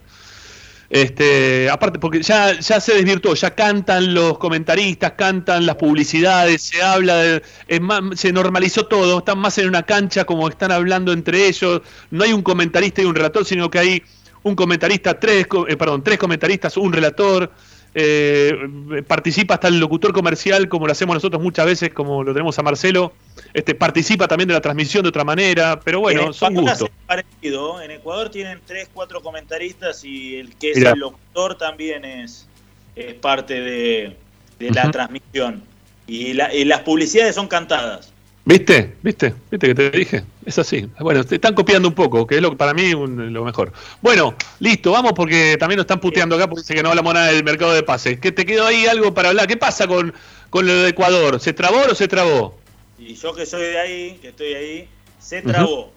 Este, 0.94 1.68
aparte, 1.70 1.98
porque 1.98 2.22
ya, 2.22 2.56
ya 2.60 2.80
se 2.80 2.94
desvirtuó, 2.94 3.34
ya 3.34 3.52
cantan 3.52 4.14
los 4.14 4.38
comentaristas, 4.38 5.14
cantan 5.14 5.66
las 5.66 5.74
publicidades, 5.74 6.62
se 6.62 6.80
habla, 6.84 7.16
de, 7.16 7.42
es 7.66 7.80
más, 7.80 8.00
se 8.14 8.32
normalizó 8.32 8.86
todo, 8.86 9.18
están 9.18 9.40
más 9.40 9.58
en 9.58 9.66
una 9.66 9.82
cancha 9.82 10.24
como 10.24 10.46
están 10.48 10.70
hablando 10.70 11.12
entre 11.12 11.48
ellos, 11.48 11.82
no 12.12 12.22
hay 12.22 12.32
un 12.32 12.42
comentarista 12.42 13.02
y 13.02 13.06
un 13.06 13.16
relator, 13.16 13.44
sino 13.44 13.68
que 13.68 13.80
hay 13.80 14.02
un 14.44 14.54
comentarista, 14.54 15.18
tres, 15.18 15.48
eh, 15.66 15.76
perdón, 15.76 16.04
tres 16.04 16.16
comentaristas, 16.16 16.76
un 16.76 16.92
relator, 16.92 17.50
eh, 17.94 19.02
participa 19.06 19.54
hasta 19.54 19.68
el 19.68 19.78
locutor 19.78 20.12
comercial, 20.12 20.68
como 20.68 20.86
lo 20.86 20.92
hacemos 20.92 21.14
nosotros 21.14 21.40
muchas 21.42 21.66
veces, 21.66 21.94
como 21.94 22.24
lo 22.24 22.32
tenemos 22.32 22.58
a 22.58 22.62
Marcelo, 22.62 23.12
este, 23.52 23.74
participa 23.74 24.26
también 24.26 24.48
de 24.48 24.54
la 24.54 24.60
transmisión 24.60 25.02
de 25.02 25.10
otra 25.10 25.24
manera, 25.24 25.78
pero 25.80 26.00
bueno, 26.00 26.32
son 26.32 26.54
gustos. 26.54 26.90
Parecido. 27.06 27.80
En 27.82 27.90
Ecuador 27.92 28.30
tienen 28.30 28.60
tres, 28.66 28.88
cuatro 28.92 29.22
comentaristas 29.22 30.04
y 30.04 30.36
el 30.36 30.56
que 30.56 30.72
es 30.72 30.78
el 30.78 30.98
locutor 30.98 31.56
también 31.56 32.04
es, 32.04 32.48
es 32.96 33.14
parte 33.14 33.60
de, 33.60 34.16
la 34.58 34.90
transmisión. 34.90 35.62
Y, 36.06 36.32
y 36.32 36.64
las 36.64 36.80
publicidades 36.80 37.34
son 37.34 37.48
cantadas. 37.48 38.13
¿Viste? 38.46 38.94
¿Viste? 39.02 39.32
¿Viste 39.50 39.68
que 39.68 39.74
te 39.74 39.90
dije? 39.90 40.22
Es 40.44 40.58
así. 40.58 40.86
Bueno, 41.00 41.24
te 41.24 41.36
están 41.36 41.54
copiando 41.54 41.88
un 41.88 41.94
poco, 41.94 42.26
que 42.26 42.36
es 42.36 42.42
lo 42.42 42.54
para 42.56 42.74
mí 42.74 42.90
lo 42.90 43.44
mejor. 43.44 43.72
Bueno, 44.02 44.34
listo, 44.60 44.92
vamos 44.92 45.12
porque 45.14 45.56
también 45.58 45.78
nos 45.78 45.84
están 45.84 46.00
puteando 46.00 46.36
acá 46.36 46.46
porque 46.46 46.60
dice 46.60 46.74
que 46.74 46.82
no 46.82 46.90
hablamos 46.90 47.14
nada 47.14 47.28
del 47.28 47.42
mercado 47.42 47.72
de 47.72 47.82
pases. 47.82 48.20
¿Que 48.20 48.32
te 48.32 48.44
quedó 48.44 48.66
ahí 48.66 48.86
algo 48.86 49.14
para 49.14 49.30
hablar? 49.30 49.46
¿Qué 49.46 49.56
pasa 49.56 49.86
con, 49.86 50.12
con 50.50 50.66
lo 50.66 50.74
de 50.74 50.90
Ecuador? 50.90 51.40
¿Se 51.40 51.54
trabó 51.54 51.80
o 51.90 51.94
se 51.94 52.06
trabó? 52.06 52.58
Y 52.98 53.14
yo 53.14 53.34
que 53.34 53.46
soy 53.46 53.62
de 53.62 53.78
ahí, 53.78 54.18
que 54.20 54.28
estoy 54.28 54.54
ahí, 54.54 54.88
se 55.18 55.40
trabó. 55.40 55.90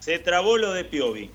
Se 0.00 0.18
trabó 0.18 0.58
lo 0.58 0.74
de 0.74 0.84
Piovi. 0.84 1.30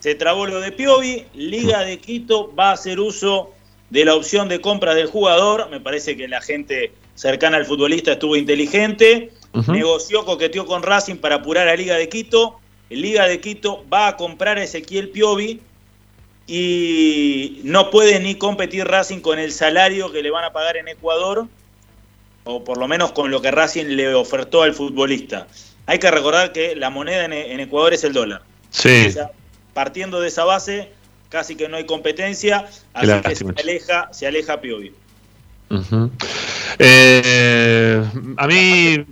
Se 0.00 0.14
trabó 0.14 0.46
lo 0.46 0.60
de 0.60 0.72
Piovi. 0.72 1.26
Liga 1.34 1.80
de 1.80 1.98
Quito 1.98 2.54
va 2.54 2.70
a 2.70 2.72
hacer 2.72 2.98
uso 2.98 3.52
de 3.90 4.06
la 4.06 4.14
opción 4.14 4.48
de 4.48 4.62
compra 4.62 4.94
del 4.94 5.08
jugador. 5.08 5.68
Me 5.68 5.80
parece 5.80 6.16
que 6.16 6.28
la 6.28 6.40
gente 6.40 6.92
cercana 7.14 7.58
al 7.58 7.66
futbolista 7.66 8.12
estuvo 8.12 8.36
inteligente 8.36 9.32
negoció, 9.68 10.24
coqueteó 10.24 10.66
con 10.66 10.82
Racing 10.82 11.16
para 11.16 11.36
apurar 11.36 11.68
a 11.68 11.76
Liga 11.76 11.96
de 11.96 12.08
Quito. 12.08 12.58
Liga 12.90 13.26
de 13.26 13.40
Quito 13.40 13.84
va 13.92 14.08
a 14.08 14.16
comprar 14.16 14.58
a 14.58 14.62
Ezequiel 14.62 15.10
Piovi 15.10 15.60
y 16.46 17.60
no 17.64 17.90
puede 17.90 18.20
ni 18.20 18.36
competir 18.36 18.86
Racing 18.86 19.20
con 19.20 19.38
el 19.38 19.52
salario 19.52 20.12
que 20.12 20.22
le 20.22 20.30
van 20.30 20.44
a 20.44 20.52
pagar 20.52 20.76
en 20.76 20.88
Ecuador, 20.88 21.46
o 22.44 22.62
por 22.62 22.78
lo 22.78 22.86
menos 22.86 23.12
con 23.12 23.30
lo 23.30 23.42
que 23.42 23.50
Racing 23.50 23.86
le 23.86 24.14
ofertó 24.14 24.62
al 24.62 24.72
futbolista. 24.72 25.48
Hay 25.86 25.98
que 25.98 26.10
recordar 26.10 26.52
que 26.52 26.76
la 26.76 26.90
moneda 26.90 27.24
en, 27.24 27.60
Ecuador 27.60 27.94
es 27.94 28.04
el 28.04 28.12
dólar. 28.12 28.42
Sí. 28.70 29.08
partiendo 29.72 30.20
de 30.20 30.28
esa 30.28 30.44
base, 30.44 30.90
casi 31.28 31.56
que 31.56 31.68
no 31.68 31.76
hay 31.76 31.86
competencia, 31.86 32.68
así 32.92 33.20
que 33.22 33.36
se 33.36 33.44
aleja, 33.56 34.08
se 34.12 34.26
aleja 34.26 34.60
Piovi. 34.60 34.92
Eh, 36.78 38.04
a 38.36 38.46
mí 38.46 39.04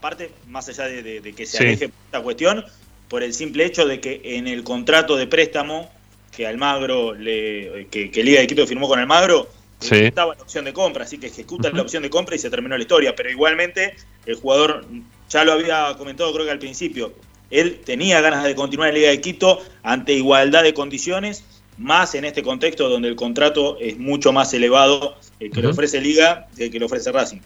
aparte, 0.00 0.30
más 0.48 0.66
allá 0.70 0.84
de, 0.84 1.34
que 1.36 1.44
se 1.44 1.58
aleje 1.58 1.90
esta 2.06 2.22
cuestión, 2.22 2.64
por 3.08 3.22
el 3.22 3.34
simple 3.34 3.66
hecho 3.66 3.86
de 3.86 4.00
que 4.00 4.20
en 4.24 4.48
el 4.48 4.64
contrato 4.64 5.16
de 5.16 5.26
préstamo 5.26 5.90
que 6.34 6.46
Almagro, 6.46 7.14
le, 7.14 7.86
que, 7.90 8.10
Liga 8.24 8.40
de 8.40 8.46
Quito 8.46 8.66
firmó 8.66 8.88
con 8.88 8.98
Almagro, 8.98 9.48
estaba 9.80 10.34
la 10.34 10.42
opción 10.42 10.64
de 10.64 10.72
compra, 10.72 11.04
así 11.04 11.18
que 11.18 11.26
ejecuta 11.26 11.70
la 11.70 11.82
opción 11.82 12.02
de 12.02 12.08
compra 12.08 12.34
y 12.34 12.38
se 12.38 12.48
terminó 12.48 12.76
la 12.76 12.82
historia. 12.82 13.14
Pero 13.14 13.30
igualmente, 13.30 13.94
el 14.24 14.36
jugador, 14.36 14.86
ya 15.28 15.44
lo 15.44 15.52
había 15.52 15.94
comentado 15.98 16.32
creo 16.32 16.46
que 16.46 16.52
al 16.52 16.58
principio, 16.58 17.12
él 17.50 17.80
tenía 17.84 18.22
ganas 18.22 18.44
de 18.44 18.54
continuar 18.54 18.88
en 18.88 18.94
Liga 18.94 19.10
de 19.10 19.20
Quito 19.20 19.62
ante 19.82 20.14
igualdad 20.14 20.62
de 20.62 20.72
condiciones, 20.72 21.44
más 21.76 22.14
en 22.14 22.24
este 22.24 22.42
contexto 22.42 22.88
donde 22.88 23.08
el 23.08 23.16
contrato 23.16 23.76
es 23.80 23.98
mucho 23.98 24.32
más 24.32 24.54
elevado 24.54 25.16
el 25.40 25.50
que 25.50 25.60
le 25.60 25.68
ofrece 25.68 26.00
Liga 26.00 26.46
que 26.56 26.66
el 26.66 26.70
que 26.70 26.78
le 26.78 26.86
ofrece 26.86 27.12
Racing. 27.12 27.40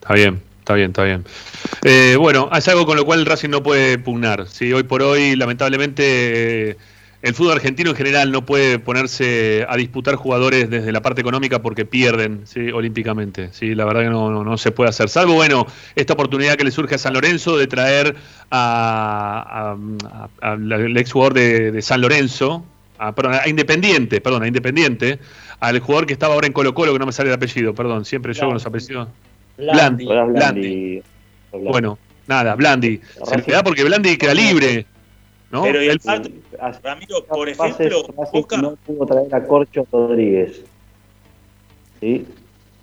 Está 0.00 0.14
bien, 0.14 0.42
Está 0.64 0.72
bien, 0.72 0.92
está 0.92 1.04
bien. 1.04 1.26
Eh, 1.82 2.16
bueno, 2.18 2.48
es 2.56 2.66
algo 2.68 2.86
con 2.86 2.96
lo 2.96 3.04
cual 3.04 3.20
el 3.20 3.26
Racing 3.26 3.50
no 3.50 3.62
puede 3.62 3.98
pugnar. 3.98 4.46
¿sí? 4.48 4.72
Hoy 4.72 4.84
por 4.84 5.02
hoy, 5.02 5.36
lamentablemente, 5.36 6.78
el 7.20 7.34
fútbol 7.34 7.52
argentino 7.52 7.90
en 7.90 7.96
general 7.96 8.32
no 8.32 8.46
puede 8.46 8.78
ponerse 8.78 9.66
a 9.68 9.76
disputar 9.76 10.14
jugadores 10.14 10.70
desde 10.70 10.90
la 10.90 11.02
parte 11.02 11.20
económica 11.20 11.60
porque 11.60 11.84
pierden 11.84 12.46
¿sí? 12.46 12.70
olímpicamente. 12.72 13.50
¿sí? 13.52 13.74
La 13.74 13.84
verdad 13.84 14.04
que 14.04 14.08
no, 14.08 14.42
no, 14.42 14.56
se 14.56 14.72
puede 14.72 14.88
hacer. 14.88 15.10
Salvo, 15.10 15.34
bueno, 15.34 15.66
esta 15.96 16.14
oportunidad 16.14 16.54
que 16.54 16.64
le 16.64 16.70
surge 16.70 16.94
a 16.94 16.98
San 16.98 17.12
Lorenzo 17.12 17.58
de 17.58 17.66
traer 17.66 18.16
al 18.48 19.76
ex 20.96 21.12
jugador 21.12 21.34
de, 21.34 21.82
San 21.82 22.00
Lorenzo, 22.00 22.64
perdón, 23.14 23.34
a 23.34 23.46
Independiente, 23.50 24.22
perdón, 24.22 24.44
a 24.44 24.46
Independiente, 24.46 25.18
al 25.60 25.78
jugador 25.80 26.06
que 26.06 26.14
estaba 26.14 26.32
ahora 26.32 26.46
en 26.46 26.54
Colo 26.54 26.72
Colo, 26.72 26.94
que 26.94 26.98
no 26.98 27.04
me 27.04 27.12
sale 27.12 27.28
el 27.28 27.34
apellido, 27.34 27.74
perdón, 27.74 28.06
siempre 28.06 28.32
yo 28.32 28.46
con 28.46 28.54
los 28.54 28.64
apellidos. 28.64 29.08
Blandi. 29.56 30.06
Blandi. 30.06 31.02
Bueno, 31.52 31.98
nada, 32.26 32.54
Blandi. 32.54 33.00
Se 33.24 33.36
le 33.36 33.42
da 33.44 33.62
porque 33.62 33.84
Blandi 33.84 34.16
queda 34.16 34.34
libre. 34.34 34.86
¿no? 35.50 35.62
Pero 35.62 35.80
el 35.80 36.00
Ramiro, 36.82 37.24
por 37.24 37.48
ejemplo, 37.48 38.02
Boca... 38.32 38.56
no 38.56 38.76
pudo 38.76 39.06
traer 39.06 39.34
a 39.34 39.46
Corcho 39.46 39.86
Rodríguez. 39.90 40.62
¿Sí? 42.00 42.26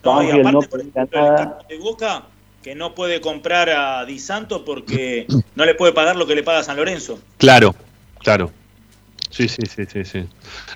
No, 0.03 0.23
y 0.23 0.31
aparte, 0.31 0.67
por 0.67 0.79
ejemplo, 0.79 1.37
el 1.37 1.67
de 1.67 1.77
Boca 1.83 2.23
que 2.63 2.75
no 2.75 2.93
puede 2.95 3.21
comprar 3.21 3.69
a 3.69 4.05
Di 4.05 4.19
Santo 4.19 4.63
porque 4.63 5.27
no 5.55 5.65
le 5.65 5.75
puede 5.75 5.93
pagar 5.93 6.15
lo 6.15 6.27
que 6.27 6.35
le 6.35 6.43
paga 6.43 6.63
San 6.63 6.77
Lorenzo. 6.77 7.19
Claro, 7.37 7.75
claro. 8.19 8.51
Sí, 9.31 9.47
sí, 9.47 9.61
sí, 9.65 9.83
sí, 9.91 10.03
sí. 10.03 10.25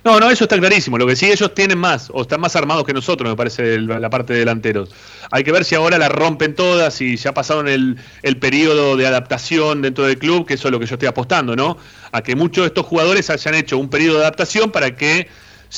No, 0.05 0.17
no, 0.17 0.29
eso 0.31 0.45
está 0.45 0.57
clarísimo. 0.57 0.97
Lo 0.97 1.05
que 1.05 1.17
sí 1.17 1.29
ellos 1.29 1.53
tienen 1.53 1.77
más, 1.77 2.09
o 2.13 2.21
están 2.21 2.39
más 2.39 2.55
armados 2.55 2.85
que 2.85 2.93
nosotros, 2.93 3.29
me 3.29 3.35
parece, 3.35 3.79
la 3.81 4.09
parte 4.09 4.31
de 4.31 4.39
delanteros. 4.39 4.95
Hay 5.29 5.43
que 5.43 5.51
ver 5.51 5.65
si 5.65 5.75
ahora 5.75 5.97
la 5.97 6.07
rompen 6.07 6.55
todas 6.55 7.01
y 7.01 7.17
ya 7.17 7.33
pasaron 7.33 7.67
el, 7.67 7.97
el 8.23 8.37
periodo 8.37 8.95
de 8.95 9.07
adaptación 9.07 9.81
dentro 9.81 10.05
del 10.05 10.17
club, 10.17 10.47
que 10.47 10.53
eso 10.53 10.69
es 10.69 10.71
lo 10.71 10.79
que 10.79 10.85
yo 10.85 10.95
estoy 10.95 11.09
apostando, 11.09 11.53
¿no? 11.57 11.77
A 12.13 12.21
que 12.21 12.37
muchos 12.37 12.63
de 12.63 12.67
estos 12.67 12.85
jugadores 12.85 13.29
hayan 13.29 13.55
hecho 13.55 13.77
un 13.77 13.89
periodo 13.89 14.19
de 14.19 14.23
adaptación 14.23 14.71
para 14.71 14.95
que 14.95 15.27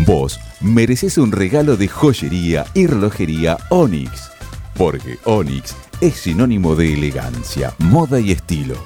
Vos 0.06 0.40
mereces 0.62 1.18
un 1.18 1.30
regalo 1.30 1.76
de 1.76 1.88
joyería 1.88 2.64
y 2.72 2.86
relojería 2.86 3.58
Onyx, 3.68 4.30
porque 4.76 5.18
Onyx 5.24 5.76
es 6.00 6.14
sinónimo 6.14 6.74
de 6.74 6.94
elegancia, 6.94 7.74
moda 7.78 8.18
y 8.18 8.32
estilo. 8.32 8.76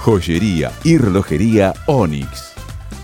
Joyería 0.00 0.72
y 0.82 0.98
relojería 0.98 1.72
Onyx 1.86 2.56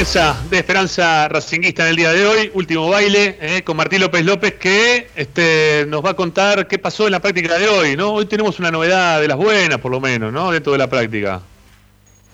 De 0.00 0.56
Esperanza 0.56 1.28
Racinguista 1.28 1.82
en 1.82 1.90
el 1.90 1.96
día 1.96 2.10
de 2.10 2.24
hoy, 2.24 2.50
último 2.54 2.88
baile 2.88 3.36
eh, 3.38 3.62
con 3.62 3.76
Martín 3.76 4.00
López 4.00 4.24
López 4.24 4.54
que 4.54 5.08
este, 5.14 5.84
nos 5.88 6.02
va 6.02 6.10
a 6.10 6.14
contar 6.14 6.66
qué 6.66 6.78
pasó 6.78 7.04
en 7.04 7.12
la 7.12 7.20
práctica 7.20 7.58
de 7.58 7.68
hoy, 7.68 7.96
¿no? 7.98 8.14
Hoy 8.14 8.24
tenemos 8.24 8.58
una 8.58 8.70
novedad 8.70 9.20
de 9.20 9.28
las 9.28 9.36
buenas, 9.36 9.78
por 9.78 9.90
lo 9.90 10.00
menos, 10.00 10.32
¿no? 10.32 10.52
Dentro 10.52 10.72
de 10.72 10.78
la 10.78 10.88
práctica. 10.88 11.42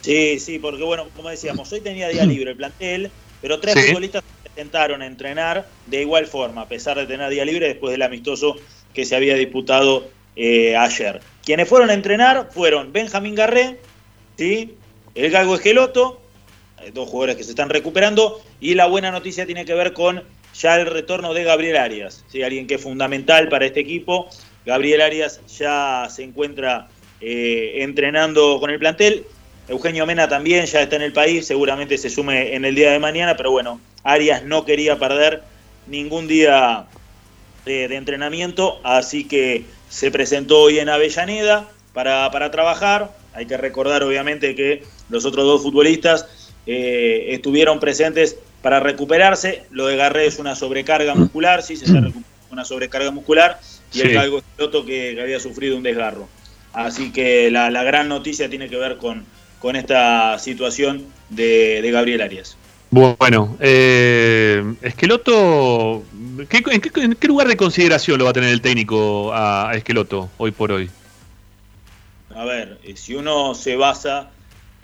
Sí, 0.01 0.39
sí, 0.39 0.61
porque 0.61 0.85
bueno, 0.85 1.09
como 1.17 1.29
decíamos, 1.29 1.73
hoy 1.73 1.81
tenía 1.81 2.07
día 2.07 2.25
libre 2.25 2.53
el 2.53 2.57
plantel, 2.57 3.11
pero 3.43 3.59
tres 3.59 3.75
Sí. 3.75 3.89
futbolistas 3.89 4.23
a 4.57 5.07
entrenar 5.07 5.67
de 5.87 6.03
igual 6.03 6.29
forma, 6.29 6.63
a 6.63 6.69
pesar 6.69 6.97
de 6.97 7.07
tener 7.07 7.29
día 7.31 7.45
libre 7.45 7.67
después 7.67 7.91
del 7.91 8.03
amistoso 8.03 8.55
que 8.95 9.05
se 9.05 9.17
había 9.17 9.35
disputado 9.35 10.09
eh, 10.37 10.77
ayer. 10.77 11.21
Quienes 11.45 11.69
fueron 11.69 11.91
a 11.91 11.95
entrenar 11.95 12.49
fueron 12.53 12.93
Benjamín 12.93 13.35
Garré, 13.35 13.81
¿sí? 14.39 14.77
el 15.17 15.31
Galgo 15.33 15.57
Esqueloto, 15.57 16.21
dos 16.93 17.09
jugadores 17.09 17.37
que 17.37 17.45
se 17.45 17.51
están 17.51 17.69
recuperando, 17.69 18.41
y 18.61 18.75
la 18.75 18.87
buena 18.87 19.11
noticia 19.11 19.47
tiene 19.47 19.65
que 19.65 19.75
ver 19.75 19.93
con 19.93 20.23
ya 20.55 20.81
el 20.81 20.87
retorno 20.87 21.35
de 21.35 21.45
Gabriel 21.45 21.77
Arias, 21.77 22.25
¿sí? 22.29 22.43
alguien 22.43 22.67
que 22.67 22.77
es 22.77 22.83
fundamental 22.83 23.49
para 23.49 23.67
este 23.67 23.81
equipo. 23.81 24.29
Gabriel 24.65 25.01
Arias 25.01 25.41
ya 25.59 26.09
se 26.11 26.23
encuentra 26.23 26.89
eh, 27.21 27.83
entrenando 27.83 28.59
con 28.61 28.71
el 28.71 28.79
plantel. 28.79 29.25
Eugenio 29.69 30.07
Mena 30.07 30.29
también 30.29 30.65
ya 30.67 30.81
está 30.81 30.97
en 30.97 31.03
el 31.03 31.13
país, 31.13 31.47
seguramente 31.47 31.99
se 31.99 32.09
sume 32.09 32.55
en 32.55 32.65
el 32.65 32.75
día 32.75 32.93
de 32.93 32.99
mañana, 32.99 33.37
pero 33.37 33.51
bueno, 33.51 33.81
Arias 34.05 34.45
no 34.45 34.65
quería 34.65 34.99
perder 34.99 35.43
ningún 35.87 36.29
día 36.29 36.87
de, 37.65 37.89
de 37.89 37.97
entrenamiento, 37.97 38.81
así 38.85 39.25
que 39.25 39.65
se 39.89 40.11
presentó 40.11 40.61
hoy 40.61 40.79
en 40.79 40.89
Avellaneda 40.89 41.69
para, 41.93 42.31
para 42.31 42.51
trabajar. 42.51 43.11
Hay 43.35 43.47
que 43.47 43.57
recordar 43.57 44.03
obviamente 44.03 44.55
que 44.55 44.85
los 45.11 45.25
otros 45.25 45.45
dos 45.45 45.63
futbolistas 45.63 46.46
eh, 46.67 47.27
estuvieron 47.31 47.81
presentes 47.81 48.37
para 48.63 48.81
recuperarse. 48.81 49.65
Lo 49.71 49.87
de 49.87 49.97
Garré 49.97 50.27
es 50.27 50.39
una 50.39 50.55
sobrecarga 50.57 51.15
muscular, 51.15 51.63
sí, 51.63 51.77
se 51.77 51.85
está 51.85 51.97
recuperando 52.01 52.27
una 52.51 52.65
sobrecarga 52.65 53.11
muscular, 53.11 53.61
y 53.93 54.01
el 54.01 54.09
Sí. 54.09 54.15
Galgo 54.15 54.39
Esqueloto 54.39 54.85
que, 54.85 55.13
que 55.15 55.21
había 55.21 55.41
sufrido 55.41 55.77
un 55.77 55.83
desgarro. 55.83 56.29
Así 56.73 57.11
que 57.13 57.51
la, 57.51 57.71
la 57.71 57.83
gran 57.83 58.09
noticia 58.09 58.49
tiene 58.51 58.69
que 58.69 58.77
ver 58.77 58.97
con, 58.99 59.25
con 59.61 59.77
esta 59.77 60.39
situación 60.39 61.07
de, 61.31 61.81
de 61.83 61.91
Gabriel 61.91 62.21
Arias. 62.21 62.57
Bueno, 62.91 63.57
eh, 63.61 64.63
Esqueloto, 64.83 66.05
¿qué- 66.49 66.63
en, 66.71 66.81
qué, 66.81 66.91
en 67.03 67.15
qué 67.15 67.27
lugar 67.29 67.49
de 67.49 67.57
consideración 67.57 68.19
lo 68.19 68.25
va 68.25 68.31
a 68.31 68.35
tener 68.35 68.51
el 68.51 68.61
técnico 68.61 69.33
a, 69.33 69.71
a 69.71 69.75
Esqueloto 69.75 70.31
hoy 70.39 70.53
por 70.53 70.71
hoy? 70.71 70.89
A 72.35 72.45
ver, 72.45 72.79
eh, 72.85 72.97
si 72.97 73.15
uno 73.15 73.55
se 73.55 73.77
basa 73.77 74.31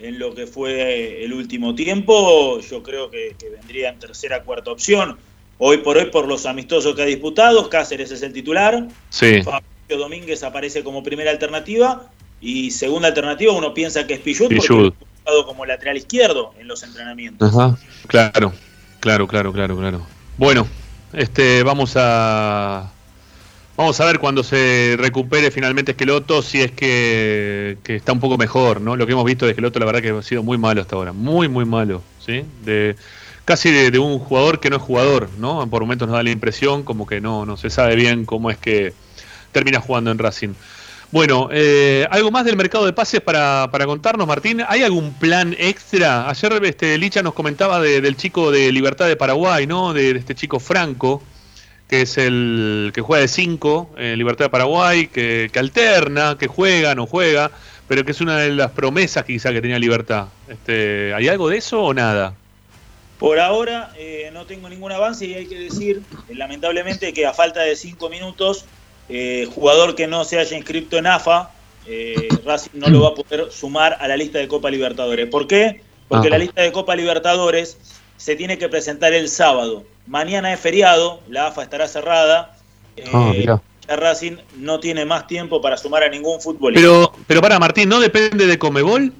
en 0.03 0.19
lo 0.19 0.35
que 0.35 0.47
fue 0.47 1.24
el 1.24 1.33
último 1.33 1.74
tiempo, 1.74 2.61
yo 2.61 2.83
creo 2.83 3.11
que, 3.11 3.37
que 3.39 3.49
vendría 3.51 3.91
en 3.91 3.99
tercera 3.99 4.43
cuarta 4.43 4.73
opción. 4.73 5.16
Hoy 5.59 5.79
por 5.79 5.97
hoy, 5.97 6.07
por 6.07 6.27
los 6.27 6.45
amistosos 6.45 6.97
que 6.97 7.03
ha 7.03 7.07
disputado, 7.07 7.70
Cáceres 7.70 8.11
es 8.11 8.23
el 8.23 8.33
titular. 8.33 8.89
Sí. 9.11 9.43
Fabio 9.43 9.62
Domínguez 9.89 10.43
aparece 10.43 10.83
como 10.83 11.03
primera 11.03 11.31
alternativa. 11.31 12.11
Y 12.41 12.73
segunda 12.73 13.09
alternativa, 13.09 13.53
uno 13.53 13.73
piensa 13.73 14.05
que 14.07 14.15
es 14.15 14.20
Pichut, 14.20 14.49
porque 14.49 14.57
Pichut. 14.57 14.95
ha 14.95 15.31
jugado 15.31 15.47
como 15.47 15.65
lateral 15.65 15.97
izquierdo 15.97 16.53
en 16.59 16.66
los 16.66 16.83
entrenamientos. 16.83 17.55
Ajá. 17.55 17.79
Claro, 18.09 18.53
claro, 18.99 19.29
claro, 19.29 19.53
claro, 19.53 19.77
claro. 19.77 20.07
Bueno, 20.37 20.66
este, 21.12 21.62
vamos 21.62 21.93
a 21.95 22.91
vamos 23.77 24.01
a 24.01 24.05
ver 24.05 24.19
cuando 24.19 24.43
se 24.43 24.97
recupere 24.99 25.51
finalmente 25.51 25.93
Esqueloto 25.93 26.43
si 26.43 26.61
es 26.61 26.73
que, 26.73 27.78
que 27.82 27.97
está 27.97 28.12
un 28.12 28.20
poco 28.20 28.39
mejor, 28.39 28.81
¿no? 28.81 28.97
Lo 28.97 29.07
que 29.07 29.12
hemos 29.12 29.24
visto 29.24 29.44
de 29.47 29.53
Esqueloto, 29.53 29.78
la 29.78 29.86
verdad 29.86 30.03
que 30.03 30.11
ha 30.11 30.23
sido 30.23 30.43
muy 30.43 30.59
malo 30.59 30.81
hasta 30.82 30.97
ahora, 30.97 31.12
muy, 31.12 31.49
muy 31.49 31.65
malo, 31.65 32.03
¿sí? 32.24 32.44
De 32.65 32.97
casi 33.44 33.70
de, 33.70 33.99
un 33.99 34.19
jugador 34.19 34.61
que 34.61 34.70
no 34.70 34.77
es 34.77 34.82
jugador, 34.82 35.28
¿no? 35.39 35.66
Por 35.69 35.82
momentos 35.82 36.09
nos 36.09 36.16
da 36.16 36.23
la 36.23 36.31
impresión 36.31 36.85
como 36.85 37.07
que 37.07 37.20
no, 37.20 37.44
no 37.44 37.57
se 37.57 37.70
sabe 37.70 37.97
bien 37.97 38.24
cómo 38.24 38.51
es 38.51 38.59
que 38.59 38.93
termina 39.53 39.81
jugando 39.81 40.11
en 40.11 40.19
Racing. 40.19 40.55
Bueno, 41.11 41.51
eh, 41.53 42.07
¿algo 42.11 42.31
más 42.31 42.47
del 42.47 42.57
mercado 42.57 42.86
de 42.86 42.94
pases 42.94 43.20
para, 43.20 43.69
para 43.70 43.85
contarnos, 43.85 44.27
Martín? 44.27 44.62
¿Hay 44.66 44.82
algún 44.82 45.12
plan 45.19 45.55
extra? 45.59 46.28
Ayer 46.31 46.65
este, 46.65 46.97
Licha 46.97 47.23
nos 47.23 47.35
comentaba 47.35 47.81
de- 47.81 48.01
del 48.01 48.16
chico 48.16 48.51
de 48.51 48.73
Libertad 48.73 49.09
de 49.09 49.16
Paraguay, 49.16 49.66
¿no? 49.66 49.93
De, 49.93 50.12
este 50.12 50.35
chico 50.35 50.59
Franco, 50.59 51.23
que 51.93 52.01
es 52.01 52.16
el 52.16 52.90
que 52.94 53.02
juega 53.02 53.20
de 53.20 53.28
5 53.28 53.90
en 53.98 54.16
Libertad 54.16 54.47
de 54.47 54.48
Paraguay, 54.48 55.09
que, 55.09 55.51
que 55.52 55.59
alterna, 55.59 56.39
que 56.40 56.47
juega, 56.47 56.94
no 56.94 57.05
juega, 57.05 57.51
pero 57.86 58.02
que 58.02 58.12
es 58.12 58.23
una 58.23 58.39
de 58.39 58.51
las 58.51 58.70
promesas 58.70 59.27
quizá 59.27 59.52
que 59.52 59.60
tenía 59.60 59.78
Libertad. 59.78 60.28
Este, 60.48 61.12
¿Hay 61.12 61.28
algo 61.28 61.51
de 61.51 61.59
eso 61.59 61.82
o 61.82 61.93
nada? 61.93 62.32
Por 63.19 63.39
ahora 63.39 63.93
eh, 63.98 64.31
no 64.32 64.47
tengo 64.47 64.70
ningún 64.70 64.90
avance 64.90 65.27
y 65.27 65.35
hay 65.35 65.44
que 65.44 65.59
decir, 65.59 66.01
eh, 66.31 66.35
lamentablemente, 66.35 67.12
que 67.12 67.27
a 67.27 67.35
falta 67.35 67.60
de 67.60 67.77
cinco 67.77 68.09
minutos, 68.09 68.64
eh, 69.10 69.47
jugador 69.55 69.94
que 69.94 70.06
no 70.06 70.24
se 70.24 70.39
haya 70.39 70.56
inscrito 70.56 70.97
en 70.97 71.06
AFA, 71.06 71.51
eh, 71.86 72.27
Racing 72.47 72.70
no 72.73 72.89
lo 72.89 73.02
va 73.02 73.09
a 73.09 73.14
poder 73.14 73.52
sumar 73.52 73.98
a 74.01 74.09
la 74.09 74.16
lista 74.16 74.39
de 74.39 74.48
Copa 74.48 74.70
Libertadores. 74.70 75.28
¿Por 75.28 75.47
qué? 75.47 75.82
Porque 76.09 76.28
Ajá. 76.28 76.39
la 76.39 76.44
lista 76.44 76.62
de 76.62 76.73
Copa 76.73 76.97
Libertadores 76.97 77.77
se 78.16 78.35
tiene 78.35 78.56
que 78.56 78.70
presentar 78.70 79.12
el 79.12 79.28
sábado. 79.28 79.85
Mañana 80.07 80.53
es 80.53 80.61
feriado, 80.61 81.20
la 81.29 81.49
AFA 81.49 81.62
estará 81.62 81.89
cerrada. 81.89 82.57
Ah, 83.12 83.33
Eh, 83.35 83.47
ya 83.47 83.61
Racing 83.97 84.37
no 84.57 84.81
tiene 84.81 85.05
más 85.05 85.27
tiempo 85.27 85.61
para 85.61 85.77
sumar 85.77 86.03
a 86.05 86.09
ningún 86.09 86.41
futbolista. 86.41 86.81
Pero, 86.81 87.12
pero 87.27 87.41
para 87.41 87.59
Martín, 87.59 87.89
¿no 87.89 88.01
depende 88.01 88.47
de 88.47 88.59
Comebol? 88.59 89.12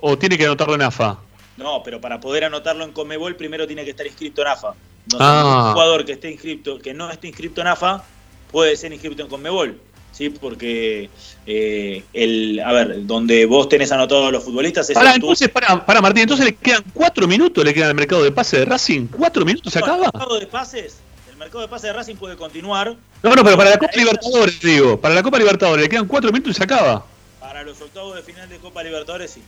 ¿O 0.00 0.18
tiene 0.18 0.36
que 0.36 0.44
anotarlo 0.44 0.74
en 0.74 0.82
AFA? 0.82 1.18
No, 1.56 1.82
pero 1.82 2.00
para 2.00 2.20
poder 2.20 2.44
anotarlo 2.44 2.84
en 2.84 2.92
Comebol 2.92 3.36
primero 3.36 3.66
tiene 3.66 3.84
que 3.84 3.90
estar 3.90 4.06
inscrito 4.06 4.42
en 4.42 4.48
AFA. 4.48 4.74
No 5.12 5.18
Ah. 5.20 5.64
un 5.68 5.72
jugador 5.72 6.04
que 6.04 6.12
esté 6.12 6.30
inscrito, 6.30 6.78
que 6.78 6.94
no 6.94 7.10
esté 7.10 7.28
inscrito 7.28 7.60
en 7.60 7.66
AFA, 7.68 8.04
puede 8.50 8.76
ser 8.76 8.92
inscrito 8.92 9.22
en 9.22 9.28
Comebol. 9.28 9.80
Sí, 10.12 10.28
porque 10.28 11.08
eh, 11.46 12.04
el, 12.12 12.60
a 12.60 12.72
ver, 12.72 13.06
donde 13.06 13.46
vos 13.46 13.68
tenés 13.68 13.90
anotados 13.92 14.28
a 14.28 14.30
los 14.30 14.44
futbolistas 14.44 14.88
es 14.90 14.94
Para, 14.94 15.14
entonces, 15.14 15.48
para, 15.48 15.84
para 15.84 16.02
Martín, 16.02 16.22
entonces 16.22 16.44
le 16.44 16.54
quedan 16.54 16.84
cuatro 16.92 17.26
minutos, 17.26 17.64
le 17.64 17.72
quedan 17.72 17.88
al 17.88 17.94
mercado 17.94 18.22
de 18.22 18.30
pase 18.30 18.58
de 18.58 18.64
Racing. 18.66 19.06
¿Cuatro 19.06 19.44
minutos 19.44 19.72
se 19.72 19.80
No, 19.80 19.86
acaba? 19.86 20.06
El 20.06 20.10
mercado 20.12 20.38
de 20.38 20.46
pases, 20.46 20.96
el 21.30 21.36
mercado 21.38 21.62
de 21.62 21.68
pases 21.68 21.82
de 21.84 21.92
Racing 21.94 22.16
puede 22.16 22.36
continuar. 22.36 22.94
No, 23.22 23.34
no, 23.34 23.42
pero 23.42 23.56
para 23.56 23.70
la 23.70 23.78
Copa 23.78 23.92
Libertadores, 23.96 24.60
digo. 24.60 25.00
Para 25.00 25.14
la 25.14 25.22
Copa 25.22 25.38
Libertadores 25.38 25.82
le 25.82 25.88
quedan 25.88 26.06
cuatro 26.06 26.30
minutos 26.30 26.52
y 26.52 26.54
se 26.54 26.64
acaba. 26.64 27.06
Para 27.40 27.62
los 27.62 27.80
octavos 27.80 28.14
de 28.14 28.22
final 28.22 28.48
de 28.48 28.58
Copa 28.58 28.82
Libertadores 28.82 29.30
sí. 29.30 29.42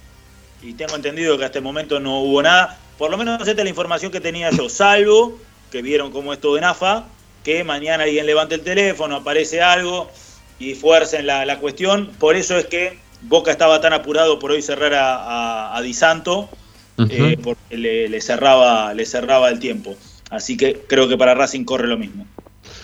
Y 0.63 0.73
tengo 0.73 0.97
entendido 0.97 1.37
que 1.37 1.45
hasta 1.45 1.59
el 1.59 1.65
momento 1.65 2.01
no 2.01 2.21
hubo 2.21 2.43
nada. 2.43 2.79
Por 2.97 3.11
lo 3.11 3.19
menos 3.19 3.39
esta 3.41 3.51
es 3.51 3.65
la 3.65 3.69
información 3.69 4.11
que 4.11 4.21
tenía 4.21 4.51
yo. 4.51 4.71
Salvo 4.71 5.39
que 5.71 5.83
vieron 5.83 6.11
cómo 6.11 6.33
es 6.33 6.41
todo 6.41 6.57
en 6.57 6.65
AFA, 6.65 7.05
que 7.43 7.65
mañana 7.65 8.05
alguien 8.05 8.25
levante 8.27 8.55
el 8.55 8.63
teléfono, 8.63 9.17
aparece 9.17 9.61
algo 9.61 10.09
y 10.59 10.75
fuercen 10.75 11.27
la, 11.27 11.45
la 11.45 11.59
cuestión. 11.61 12.17
Por 12.19 12.37
eso 12.37 12.57
es 12.57 12.67
que 12.67 12.99
Boca 13.21 13.51
estaba 13.51 13.81
tan 13.81 13.93
apurado 13.93 14.39
por 14.39 14.53
hoy 14.53 14.63
cerrar 14.63 14.95
a, 14.95 15.17
a- 15.17 15.77
a 15.77 15.83
Di 15.83 15.95
Santo, 15.95 16.49
eh, 17.09 17.37
porque 17.43 17.77
le, 17.77 18.09
le 18.09 18.21
cerraba, 18.21 18.95
le 18.95 19.07
cerraba 19.07 19.49
el 19.51 19.59
tiempo. 19.59 19.97
Así 20.31 20.57
que 20.57 20.87
creo 20.87 21.09
que 21.09 21.17
para 21.19 21.35
Racing 21.35 21.65
corre 21.65 21.87
lo 21.89 21.99
mismo. 21.99 22.27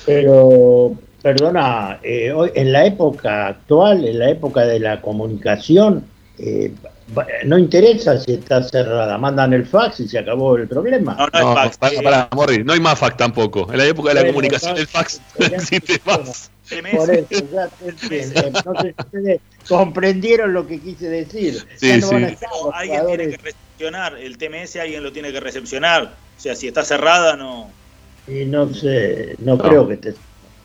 Pero, 0.04 0.98
perdona, 1.22 2.00
eh, 2.02 2.32
hoy, 2.32 2.50
en 2.54 2.72
la 2.72 2.84
época 2.86 3.46
actual, 3.48 4.04
en 4.04 4.18
la 4.18 4.30
época 4.30 4.62
de 4.62 4.80
la 4.80 5.00
comunicación, 5.00 6.04
eh, 6.42 6.72
va- 7.16 7.26
no 7.44 7.58
interesa 7.58 8.18
si 8.18 8.32
está 8.34 8.62
cerrada, 8.62 9.18
mandan 9.18 9.52
el 9.52 9.66
fax 9.66 10.00
y 10.00 10.08
se 10.08 10.18
acabó 10.18 10.56
el 10.56 10.66
problema. 10.68 11.14
No, 11.14 11.26
No, 11.26 11.54
para, 11.54 11.70
para, 12.02 12.28
Morri, 12.34 12.64
no 12.64 12.72
hay 12.72 12.80
más 12.80 12.98
fax 12.98 13.16
tampoco. 13.16 13.70
En 13.70 13.78
la 13.78 13.86
época 13.86 14.08
de 14.10 14.14
la 14.16 14.20
Bueno, 14.22 14.34
comunicación 14.34 14.74
del 14.74 14.86
fax 14.86 15.20
no 15.38 15.46
existe 15.56 16.00
más. 16.04 16.50
Por 16.94 17.10
eso, 17.10 17.26
ya 17.52 17.68
si 17.80 17.86
ustedes 19.04 19.40
comprendieron 19.68 20.52
lo 20.52 20.66
que 20.66 20.80
quise 20.80 21.08
decir. 21.08 21.66
Sí, 21.76 21.88
Ya 21.88 21.98
no 21.98 22.12
van 22.12 22.24
a 22.24 22.28
estar 22.28 22.48
los 22.62 22.72
Alguien 22.74 23.06
tiene 23.06 23.28
que 23.30 23.36
recepcionar, 23.38 24.16
el 24.18 24.38
TMS 24.38 24.76
alguien 24.76 25.02
lo 25.02 25.12
tiene 25.12 25.32
que 25.32 25.40
recepcionar. 25.40 26.04
O 26.04 26.40
sea, 26.40 26.54
si 26.54 26.68
está 26.68 26.84
cerrada, 26.84 27.36
no. 27.36 27.70
y 28.28 28.44
no 28.44 28.72
sé, 28.72 29.34
no, 29.40 29.56
No. 29.56 29.62
creo 29.62 29.88
que 29.88 29.96
te... 29.96 30.14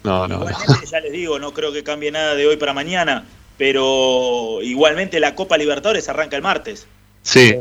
No, 0.04 0.28
no, 0.28 0.38
no. 0.38 0.46
Igualmente, 0.50 0.86
ya 0.86 1.00
les 1.00 1.12
digo, 1.12 1.40
no 1.40 1.52
creo 1.54 1.74
que 1.74 1.84
cambie 1.84 2.12
nada 2.12 2.36
de 2.36 2.46
hoy 2.46 2.58
para 2.58 2.74
mañana, 2.74 3.26
pero 3.58 4.60
igualmente 4.62 5.20
la 5.20 5.36
Copa 5.36 5.58
Libertadores 5.58 6.08
arranca 6.10 6.36
el 6.36 6.42
martes. 6.42 6.88
Sí. 7.24 7.56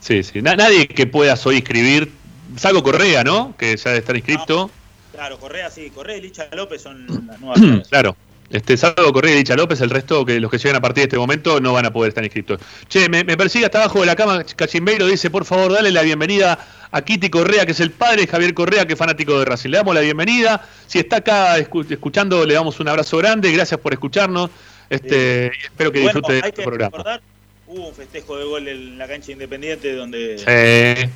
Sí, 0.00 0.22
sí. 0.22 0.42
Na- 0.42 0.56
nadie 0.56 0.86
que 0.88 1.06
puedas 1.06 1.44
hoy 1.46 1.58
escribir, 1.58 2.10
salvo 2.56 2.82
Correa, 2.82 3.24
¿no? 3.24 3.54
Que 3.58 3.76
ya 3.76 3.90
debe 3.90 3.98
estar 3.98 4.16
inscrito. 4.16 4.70
Claro, 5.12 5.38
Correa 5.38 5.70
sí, 5.70 5.90
Correa 5.90 6.16
y 6.16 6.20
Licha 6.22 6.48
López 6.54 6.82
son 6.82 7.06
las 7.26 7.40
nuevas 7.40 7.60
claro. 7.90 8.16
Este, 8.50 8.78
salvo 8.78 9.12
Correa 9.12 9.34
y 9.34 9.38
Dicha 9.38 9.54
López, 9.56 9.78
el 9.82 9.90
resto, 9.90 10.24
que 10.24 10.40
los 10.40 10.50
que 10.50 10.56
llegan 10.56 10.76
a 10.76 10.80
partir 10.80 11.02
de 11.02 11.08
este 11.08 11.18
momento, 11.18 11.60
no 11.60 11.74
van 11.74 11.84
a 11.84 11.92
poder 11.92 12.08
estar 12.10 12.24
inscritos. 12.24 12.58
Che, 12.88 13.06
me, 13.10 13.22
me 13.22 13.36
persigue 13.36 13.66
hasta 13.66 13.78
abajo 13.82 14.00
de 14.00 14.06
la 14.06 14.16
cama 14.16 14.42
Cachimbeiro, 14.42 15.06
dice, 15.06 15.28
por 15.28 15.44
favor, 15.44 15.70
dale 15.72 15.90
la 15.92 16.00
bienvenida 16.00 16.58
a 16.90 17.02
Kitty 17.02 17.28
Correa, 17.28 17.66
que 17.66 17.72
es 17.72 17.80
el 17.80 17.90
padre 17.90 18.22
de 18.22 18.26
Javier 18.26 18.54
Correa, 18.54 18.86
que 18.86 18.94
es 18.94 18.98
fanático 18.98 19.38
de 19.38 19.44
Racing. 19.44 19.68
Le 19.68 19.76
damos 19.76 19.94
la 19.94 20.00
bienvenida. 20.00 20.66
Si 20.86 20.98
está 20.98 21.16
acá 21.16 21.58
escu- 21.58 21.84
escuchando, 21.92 22.46
le 22.46 22.54
damos 22.54 22.80
un 22.80 22.88
abrazo 22.88 23.18
grande. 23.18 23.52
Gracias 23.52 23.78
por 23.80 23.92
escucharnos. 23.92 24.48
Este, 24.90 25.50
y 25.60 25.64
espero 25.66 25.92
que 25.92 26.00
Bueno, 26.00 26.20
disfrute 26.20 26.32
de 26.32 26.38
hay 26.42 26.48
este 26.48 26.62
que 26.62 26.66
programa. 26.66 26.90
recordar, 26.96 27.20
hubo 27.66 27.88
un 27.88 27.94
festejo 27.94 28.36
de 28.38 28.44
gol 28.44 28.68
en 28.68 28.98
la 28.98 29.06
cancha 29.06 29.32
independiente 29.32 29.94
donde, 29.94 30.38
Sí. 30.38 31.10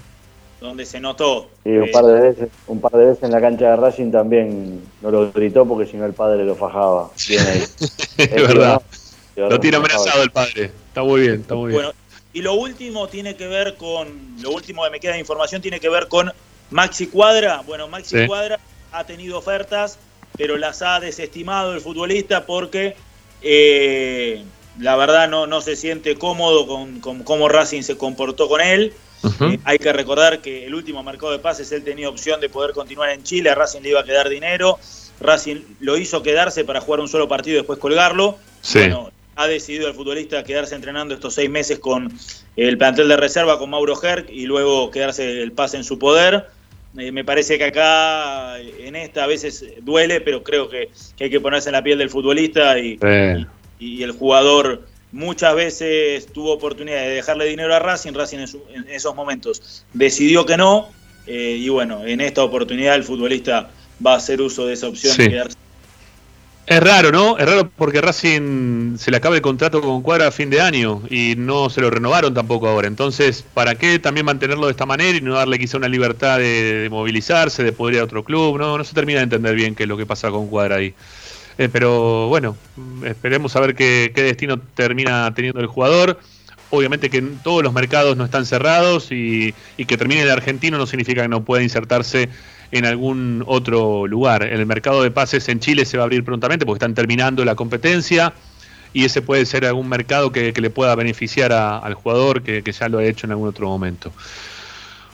donde 0.60 0.84
se 0.86 1.00
notó. 1.00 1.48
Sí, 1.64 1.70
un 1.70 1.90
par 1.90 2.04
de 2.04 2.20
veces, 2.20 2.48
un 2.66 2.80
par 2.80 2.92
de 2.92 3.06
veces 3.06 3.22
en 3.22 3.30
la 3.32 3.40
cancha 3.40 3.70
de 3.70 3.76
Racing 3.76 4.10
también 4.10 4.80
no 5.00 5.10
lo 5.10 5.32
gritó 5.32 5.66
porque 5.66 5.90
si 5.90 5.96
no 5.96 6.04
el 6.06 6.12
padre 6.12 6.44
lo 6.44 6.54
fajaba. 6.54 7.10
Bien 7.28 7.40
ahí. 7.46 7.62
Es 8.18 8.30
verdad. 8.48 8.82
¿no? 9.36 9.48
Lo 9.48 9.58
tiene 9.60 9.78
amenazado 9.78 10.22
el 10.22 10.30
padre. 10.30 10.64
Está 10.88 11.02
muy 11.02 11.22
bien, 11.22 11.40
está 11.40 11.54
muy 11.54 11.70
bien. 11.70 11.82
Bueno, 11.82 11.92
y 12.34 12.42
lo 12.42 12.54
último 12.54 13.08
tiene 13.08 13.34
que 13.36 13.46
ver 13.46 13.76
con, 13.76 14.36
lo 14.42 14.50
último 14.50 14.84
que 14.84 14.90
me 14.90 15.00
queda 15.00 15.12
de 15.14 15.18
información 15.20 15.62
tiene 15.62 15.80
que 15.80 15.88
ver 15.88 16.08
con 16.08 16.30
Maxi 16.70 17.06
Cuadra. 17.06 17.62
Bueno, 17.66 17.88
Maxi 17.88 18.18
Sí. 18.20 18.26
Cuadra 18.26 18.58
ha 18.92 19.04
tenido 19.04 19.38
ofertas, 19.38 19.98
pero 20.36 20.58
las 20.58 20.82
ha 20.82 21.00
desestimado 21.00 21.72
el 21.74 21.80
futbolista 21.80 22.44
porque 22.44 22.94
eh, 23.42 24.44
la 24.78 24.96
verdad 24.96 25.28
no, 25.28 25.46
no 25.46 25.60
se 25.60 25.76
siente 25.76 26.16
cómodo 26.16 26.66
con, 26.66 27.00
con 27.00 27.22
cómo 27.22 27.48
Racing 27.48 27.82
se 27.82 27.96
comportó 27.96 28.48
con 28.48 28.60
él. 28.60 28.92
Eh, 29.40 29.58
hay 29.64 29.78
que 29.78 29.92
recordar 29.92 30.40
que 30.40 30.66
el 30.66 30.74
último 30.74 31.02
mercado 31.02 31.30
de 31.30 31.38
pases 31.38 31.70
él 31.70 31.84
tenía 31.84 32.08
opción 32.08 32.40
de 32.40 32.48
poder 32.48 32.72
continuar 32.72 33.10
en 33.10 33.22
Chile, 33.22 33.50
a 33.50 33.54
Racing 33.54 33.80
le 33.82 33.90
iba 33.90 34.00
a 34.00 34.04
quedar 34.04 34.28
dinero, 34.28 34.78
Racing 35.20 35.60
lo 35.80 35.96
hizo 35.96 36.22
quedarse 36.22 36.64
para 36.64 36.80
jugar 36.80 37.00
un 37.00 37.08
solo 37.08 37.28
partido 37.28 37.54
y 37.54 37.58
después 37.58 37.78
colgarlo. 37.78 38.38
Sí. 38.62 38.80
Bueno, 38.80 39.12
ha 39.36 39.46
decidido 39.46 39.88
el 39.88 39.94
futbolista 39.94 40.42
quedarse 40.42 40.74
entrenando 40.74 41.14
estos 41.14 41.34
seis 41.34 41.48
meses 41.48 41.78
con 41.78 42.12
el 42.56 42.76
plantel 42.76 43.08
de 43.08 43.16
reserva 43.16 43.58
con 43.58 43.70
Mauro 43.70 43.98
Herc 44.00 44.28
y 44.28 44.46
luego 44.46 44.90
quedarse 44.90 45.42
el 45.42 45.52
pase 45.52 45.76
en 45.76 45.84
su 45.84 45.98
poder. 45.98 46.48
Eh, 46.98 47.10
me 47.10 47.24
parece 47.24 47.56
que 47.56 47.64
acá 47.64 48.58
en 48.60 48.94
esta 48.96 49.24
a 49.24 49.26
veces 49.26 49.64
duele, 49.82 50.20
pero 50.20 50.42
creo 50.42 50.68
que, 50.68 50.90
que 51.16 51.24
hay 51.24 51.30
que 51.30 51.40
ponerse 51.40 51.70
en 51.70 51.72
la 51.74 51.82
piel 51.82 51.98
del 51.98 52.10
futbolista 52.10 52.78
y, 52.78 52.98
y 53.78 54.02
el 54.02 54.12
jugador 54.12 54.86
muchas 55.10 55.54
veces 55.54 56.26
tuvo 56.26 56.52
oportunidad 56.52 57.00
de 57.02 57.10
dejarle 57.10 57.46
dinero 57.46 57.74
a 57.74 57.78
Racing, 57.78 58.12
Racing 58.12 58.38
en, 58.38 58.48
su- 58.48 58.62
en 58.74 58.86
esos 58.88 59.14
momentos 59.14 59.84
decidió 59.94 60.44
que 60.46 60.56
no, 60.56 60.90
eh, 61.26 61.56
y 61.58 61.68
bueno, 61.70 62.04
en 62.06 62.20
esta 62.20 62.42
oportunidad 62.44 62.94
el 62.94 63.04
futbolista 63.04 63.70
va 64.04 64.14
a 64.14 64.16
hacer 64.16 64.40
uso 64.42 64.66
de 64.66 64.74
esa 64.74 64.88
opción 64.88 65.14
Sí. 65.14 65.22
de 65.24 65.28
quedarse. 65.30 65.56
Es 66.64 66.80
raro, 66.80 67.10
¿no? 67.10 67.38
Es 67.38 67.44
raro 67.44 67.68
porque 67.76 68.00
Racing 68.00 68.96
se 68.96 69.10
le 69.10 69.16
acaba 69.16 69.34
el 69.34 69.42
contrato 69.42 69.80
con 69.80 70.00
Cuadra 70.00 70.28
a 70.28 70.30
fin 70.30 70.48
de 70.48 70.60
año 70.60 71.02
y 71.10 71.34
no 71.36 71.68
se 71.68 71.80
lo 71.80 71.90
renovaron 71.90 72.34
tampoco 72.34 72.68
ahora. 72.68 72.86
Entonces, 72.86 73.44
¿para 73.54 73.74
qué 73.74 73.98
también 73.98 74.26
mantenerlo 74.26 74.66
de 74.66 74.70
esta 74.70 74.86
manera 74.86 75.18
y 75.18 75.20
no 75.20 75.34
darle 75.34 75.58
quizá 75.58 75.76
una 75.78 75.88
libertad 75.88 76.38
de, 76.38 76.86
movilizarse, 76.88 77.64
de 77.64 77.72
poder 77.72 77.96
ir 77.96 78.00
a 78.00 78.04
otro 78.04 78.22
club? 78.22 78.58
No, 78.58 78.78
no 78.78 78.84
se 78.84 78.94
termina 78.94 79.18
de 79.18 79.24
entender 79.24 79.56
bien 79.56 79.74
qué 79.74 79.82
es 79.82 79.88
lo 79.88 79.96
que 79.96 80.06
pasa 80.06 80.30
con 80.30 80.46
Cuadra 80.46 80.76
ahí. 80.76 80.94
Eh, 81.58 81.68
pero 81.70 82.28
bueno, 82.28 82.56
esperemos 83.04 83.56
a 83.56 83.60
ver 83.60 83.74
qué, 83.74 84.12
qué 84.14 84.22
destino 84.22 84.58
termina 84.58 85.32
teniendo 85.34 85.60
el 85.60 85.66
jugador. 85.66 86.20
Obviamente 86.70 87.10
que 87.10 87.22
todos 87.42 87.64
los 87.64 87.72
mercados 87.72 88.16
no 88.16 88.24
están 88.24 88.46
cerrados 88.46 89.10
y, 89.10 89.52
y 89.76 89.84
que 89.84 89.98
termine 89.98 90.22
el 90.22 90.30
argentino 90.30 90.78
no 90.78 90.86
significa 90.86 91.22
que 91.22 91.28
no 91.28 91.44
pueda 91.44 91.62
insertarse 91.62 92.30
en 92.72 92.86
algún 92.86 93.44
otro 93.46 94.06
lugar. 94.06 94.42
El 94.42 94.66
mercado 94.66 95.02
de 95.02 95.10
pases 95.10 95.48
en 95.48 95.60
Chile 95.60 95.84
se 95.84 95.96
va 95.98 96.02
a 96.02 96.06
abrir 96.06 96.24
prontamente 96.24 96.66
porque 96.66 96.78
están 96.78 96.94
terminando 96.94 97.44
la 97.44 97.54
competencia 97.54 98.32
y 98.94 99.04
ese 99.04 99.22
puede 99.22 99.46
ser 99.46 99.64
algún 99.64 99.88
mercado 99.88 100.32
que, 100.32 100.52
le 100.52 100.70
pueda 100.70 100.94
beneficiar 100.94 101.52
a- 101.52 101.78
al 101.78 101.94
jugador 101.94 102.42
que, 102.42 102.62
que 102.62 102.72
ya 102.72 102.88
lo 102.88 102.98
ha 102.98 103.04
hecho 103.04 103.26
en 103.26 103.32
algún 103.32 103.48
otro 103.48 103.68
momento. 103.68 104.12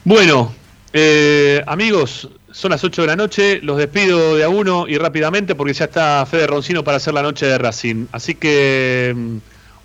Bueno, 0.05 0.53
eh, 0.93 1.63
amigos, 1.67 2.29
son 2.51 2.71
las 2.71 2.83
8 2.83 3.03
de 3.03 3.09
la 3.09 3.17
noche, 3.17 3.61
los 3.63 3.77
despido 3.77 4.37
de 4.37 4.45
a 4.45 4.49
uno 4.49 4.87
y 4.89 4.97
rápidamente 4.97 5.55
porque 5.55 5.75
ya 5.75 5.85
está 5.85 6.25
Fede 6.27 6.47
Roncino 6.47 6.83
para 6.83 6.97
hacer 6.97 7.13
la 7.15 7.23
noche 7.23 7.47
de 7.47 7.59
Racing. 7.59 8.07
Así 8.13 8.35
que 8.35 9.13
mm, 9.15 9.37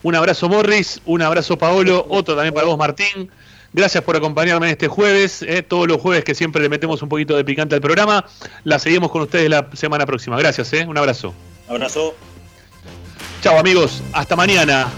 un 0.03 0.15
abrazo 0.15 0.47
Morris, 0.47 1.01
un 1.05 1.21
abrazo 1.21 1.57
Paolo, 1.57 2.05
otro 2.09 2.35
también 2.35 2.53
para 2.53 2.67
vos 2.67 2.77
Martín. 2.77 3.29
Gracias 3.73 4.03
por 4.03 4.15
acompañarme 4.15 4.69
este 4.69 4.87
jueves, 4.87 5.41
eh, 5.41 5.63
todos 5.63 5.87
los 5.87 5.99
jueves 5.99 6.23
que 6.23 6.35
siempre 6.35 6.61
le 6.61 6.69
metemos 6.69 7.01
un 7.01 7.09
poquito 7.09 7.35
de 7.35 7.43
picante 7.43 7.73
al 7.73 7.81
programa. 7.81 8.23
La 8.63 8.77
seguimos 8.77 9.09
con 9.09 9.23
ustedes 9.23 9.49
la 9.49 9.67
semana 9.73 10.05
próxima. 10.05 10.37
Gracias, 10.37 10.71
eh, 10.73 10.85
un 10.87 10.97
abrazo. 10.97 11.33
Abrazo. 11.67 12.13
Chao 13.41 13.57
amigos, 13.57 14.03
hasta 14.13 14.35
mañana. 14.35 14.91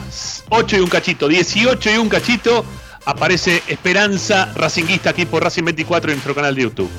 8 0.49 0.77
y 0.77 0.80
un 0.81 0.89
cachito, 0.89 1.27
18 1.27 1.91
y 1.91 1.97
un 1.97 2.10
cachito. 2.10 2.65
Aparece 3.06 3.64
Esperanza 3.68 4.52
Racinguista 4.56 5.11
aquí 5.11 5.26
por 5.26 5.43
Racing 5.43 5.64
24 5.64 6.11
en 6.11 6.18
nuestro 6.18 6.35
canal 6.35 6.53
de 6.53 6.64
YouTube. 6.64 6.89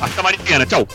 Hasta 0.00 0.22
mañana, 0.22 0.66
chau. 0.66 0.86